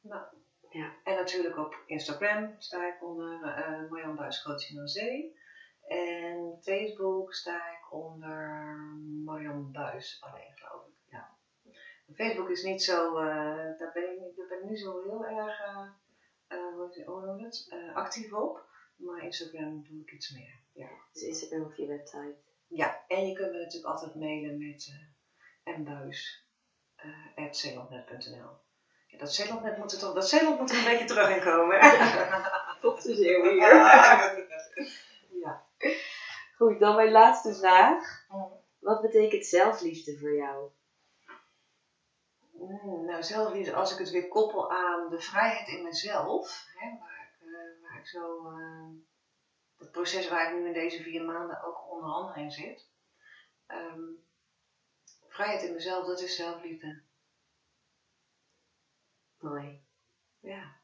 Nou, 0.00 0.24
Ja. 0.70 0.92
En 1.04 1.14
natuurlijk 1.14 1.56
op 1.56 1.82
Instagram 1.86 2.54
sta 2.58 2.86
ik 2.94 3.02
onder 3.04 3.42
eh 3.42 3.90
Marian 3.90 4.16
Buis 4.16 4.42
Coaching 4.42 4.80
aan 4.80 4.88
Zee. 4.88 5.36
En 5.88 6.58
Facebook 6.62 7.34
sta 7.34 7.56
ik 7.56 7.92
onder 7.92 8.48
Marian 9.24 9.72
Buis 9.72 10.18
alleen, 10.20 10.52
geloof 10.54 10.86
ik. 10.86 10.94
Ja. 11.06 11.36
Facebook 12.14 12.48
is 12.48 12.62
niet 12.62 12.82
zo, 12.82 13.14
daar, 13.14 13.90
ben 13.92 14.26
ik, 14.28 14.36
daar 14.36 14.46
ben 14.48 14.58
ik 14.58 14.64
niet 14.64 14.80
zo 14.80 15.02
heel 15.02 15.26
erg 15.26 15.60
eh, 16.48 16.58
hoe 17.06 17.44
het? 17.44 17.66
Eh, 17.68 17.94
actief 17.94 18.32
op. 18.32 18.64
Maar 18.96 19.22
Instagram 19.22 19.82
doe 19.82 20.00
ik 20.00 20.12
iets 20.12 20.30
meer. 20.30 20.60
Ja. 20.72 20.88
Dus 21.12 21.22
Instagram 21.22 21.64
of 21.64 21.76
je 21.76 21.86
website. 21.86 22.36
ja, 22.66 23.04
en 23.08 23.26
je 23.26 23.34
kunt 23.34 23.52
me 23.52 23.58
natuurlijk 23.58 23.92
altijd 23.92 24.14
mailen 24.14 24.58
met 24.58 24.92
uh, 25.64 25.78
mbuis.zeelandnet.nl 25.78 28.64
ja, 29.06 29.18
dat 29.18 29.34
Zeelandnet 29.34 29.76
moet 29.76 29.92
er 29.92 29.98
toch, 29.98 30.14
dat 30.14 30.28
Zeeland 30.28 30.58
moet 30.58 30.70
er 30.70 30.78
een 30.78 30.84
beetje 30.84 31.04
terug 31.04 31.36
in 31.36 31.42
komen. 31.42 31.80
Tot 32.80 33.02
weer. 33.02 33.54
ja. 35.44 35.66
Goed, 36.56 36.80
dan 36.80 36.96
mijn 36.96 37.10
laatste 37.10 37.54
vraag. 37.54 38.24
Mm. 38.28 38.52
Wat 38.78 39.00
betekent 39.00 39.46
zelfliefde 39.46 40.18
voor 40.18 40.34
jou? 40.34 40.70
Mm, 42.58 43.04
nou, 43.04 43.22
zelfliefde, 43.22 43.74
als 43.74 43.92
ik 43.92 43.98
het 43.98 44.10
weer 44.10 44.28
koppel 44.28 44.70
aan 44.70 45.10
de 45.10 45.20
vrijheid 45.20 45.68
in 45.68 45.82
mezelf, 45.84 46.66
hè, 46.74 46.98
waar, 46.98 47.30
ik, 47.32 47.46
eh, 47.46 47.82
waar 47.82 47.98
ik 47.98 48.06
zo, 48.06 48.46
eh, 48.46 48.88
het 49.78 49.90
proces 49.90 50.28
waar 50.28 50.52
ik 50.52 50.58
nu 50.58 50.66
in 50.66 50.72
deze 50.72 51.02
vier 51.02 51.24
maanden 51.24 51.62
ook 51.64 51.90
onder 51.90 52.10
andere 52.10 52.40
in 52.40 52.50
zit. 52.50 52.88
Ehm, 53.66 54.02
vrijheid 55.28 55.62
in 55.62 55.72
mezelf, 55.72 56.06
dat 56.06 56.20
is 56.20 56.36
zelfliefde. 56.36 57.02
Mooi. 59.38 59.84
Ja. 60.40 60.76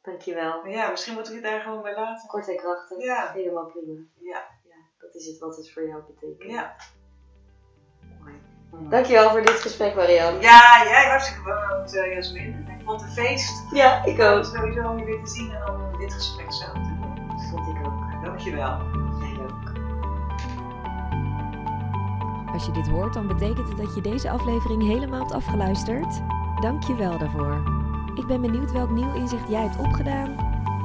Dankjewel. 0.00 0.66
Ja, 0.66 0.90
misschien 0.90 1.14
moet 1.14 1.28
ik 1.28 1.34
het 1.34 1.42
daar 1.42 1.60
gewoon 1.60 1.82
bij 1.82 1.94
laten. 1.94 2.28
Kort 2.28 2.48
en 2.48 2.56
krachtig. 2.56 3.02
Ja. 3.02 3.32
Helemaal 3.32 3.66
prima. 3.66 4.00
Ja. 4.18 4.60
Ja, 4.64 4.76
dat 4.98 5.14
is 5.14 5.26
het 5.26 5.38
wat 5.38 5.56
het 5.56 5.72
voor 5.72 5.86
jou 5.86 6.02
betekent. 6.02 6.50
Ja. 6.50 6.76
Dankjewel 8.80 9.30
voor 9.30 9.42
dit 9.42 9.60
gesprek, 9.60 9.94
Marianne. 9.94 10.40
Ja, 10.40 10.82
jij 10.84 11.08
hartstikke 11.08 11.42
bedankt, 11.42 11.94
uh, 11.94 12.14
Jasmin. 12.14 12.66
Ik 12.68 12.84
vond 12.84 13.00
het 13.00 13.10
een 13.10 13.24
feest. 13.24 13.64
Ja, 13.70 14.04
ik 14.04 14.20
ook. 14.20 14.44
Sowieso 14.44 14.88
om 14.88 14.98
je 14.98 15.04
weer 15.04 15.24
te 15.24 15.30
zien 15.30 15.52
en 15.52 15.70
om 15.70 15.98
dit 15.98 16.12
gesprek 16.12 16.52
samen 16.52 16.82
te 16.82 16.88
doen. 16.88 17.28
Dat 17.28 17.44
vond 17.50 17.76
ik 17.76 17.86
ook. 17.86 18.24
Dankjewel. 18.24 18.78
Jij 19.20 19.36
ook. 19.44 19.72
Als 22.52 22.66
je 22.66 22.72
dit 22.72 22.88
hoort, 22.88 23.14
dan 23.14 23.26
betekent 23.26 23.68
het 23.68 23.76
dat 23.76 23.94
je 23.94 24.00
deze 24.00 24.30
aflevering 24.30 24.82
helemaal 24.82 25.20
hebt 25.20 25.32
afgeluisterd. 25.32 26.22
Dank 26.60 26.82
je 26.82 26.94
wel 26.94 27.18
daarvoor. 27.18 27.62
Ik 28.14 28.26
ben 28.26 28.40
benieuwd 28.40 28.72
welk 28.72 28.90
nieuw 28.90 29.14
inzicht 29.14 29.48
jij 29.48 29.62
hebt 29.62 29.78
opgedaan 29.78 30.36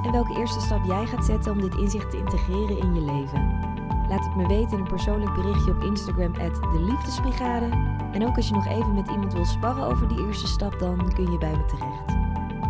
en 0.05 0.11
welke 0.11 0.39
eerste 0.39 0.59
stap 0.59 0.85
jij 0.85 1.05
gaat 1.05 1.25
zetten 1.25 1.51
om 1.51 1.61
dit 1.61 1.75
inzicht 1.75 2.11
te 2.11 2.17
integreren 2.17 2.77
in 2.77 2.93
je 2.93 3.01
leven. 3.01 3.66
Laat 4.09 4.25
het 4.25 4.35
me 4.35 4.47
weten 4.47 4.71
in 4.71 4.79
een 4.79 4.89
persoonlijk 4.89 5.33
berichtje 5.33 5.71
op 5.71 5.83
Instagram 5.83 6.33
de 6.33 6.83
Liefdesbrigade. 6.85 7.69
En 8.11 8.27
ook 8.27 8.35
als 8.35 8.47
je 8.47 8.53
nog 8.53 8.67
even 8.67 8.93
met 8.93 9.09
iemand 9.09 9.33
wil 9.33 9.45
sparren 9.45 9.85
over 9.85 10.07
die 10.07 10.25
eerste 10.25 10.47
stap, 10.47 10.79
dan 10.79 11.13
kun 11.13 11.31
je 11.31 11.37
bij 11.37 11.51
me 11.51 11.65
terecht. 11.65 12.15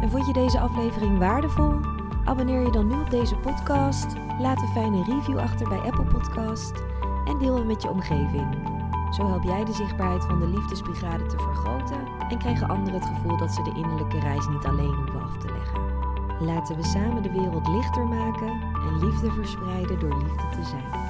En 0.01 0.09
vond 0.09 0.27
je 0.27 0.33
deze 0.33 0.59
aflevering 0.59 1.17
waardevol? 1.17 1.73
Abonneer 2.23 2.61
je 2.61 2.71
dan 2.71 2.87
nu 2.87 2.99
op 2.99 3.09
deze 3.09 3.35
podcast, 3.35 4.07
laat 4.39 4.61
een 4.61 4.67
fijne 4.67 5.03
review 5.03 5.37
achter 5.37 5.69
bij 5.69 5.77
Apple 5.77 6.05
Podcast 6.05 6.73
en 7.25 7.37
deel 7.37 7.55
hem 7.55 7.67
met 7.67 7.81
je 7.81 7.89
omgeving. 7.89 8.75
Zo 9.11 9.27
help 9.27 9.43
jij 9.43 9.65
de 9.65 9.73
zichtbaarheid 9.73 10.25
van 10.25 10.39
de 10.39 10.47
Liefdesbrigade 10.47 11.25
te 11.25 11.37
vergroten 11.37 12.07
en 12.29 12.37
krijgen 12.37 12.67
anderen 12.67 12.93
het 12.93 13.05
gevoel 13.05 13.37
dat 13.37 13.51
ze 13.51 13.63
de 13.63 13.73
innerlijke 13.75 14.19
reis 14.19 14.47
niet 14.47 14.65
alleen 14.65 14.93
hoeven 14.93 15.21
af 15.21 15.37
te 15.37 15.51
leggen. 15.51 15.81
Laten 16.39 16.75
we 16.75 16.83
samen 16.83 17.23
de 17.23 17.31
wereld 17.31 17.67
lichter 17.67 18.07
maken 18.07 18.61
en 18.73 19.05
liefde 19.05 19.31
verspreiden 19.31 19.99
door 19.99 20.17
liefde 20.17 20.49
te 20.49 20.63
zijn. 20.63 21.06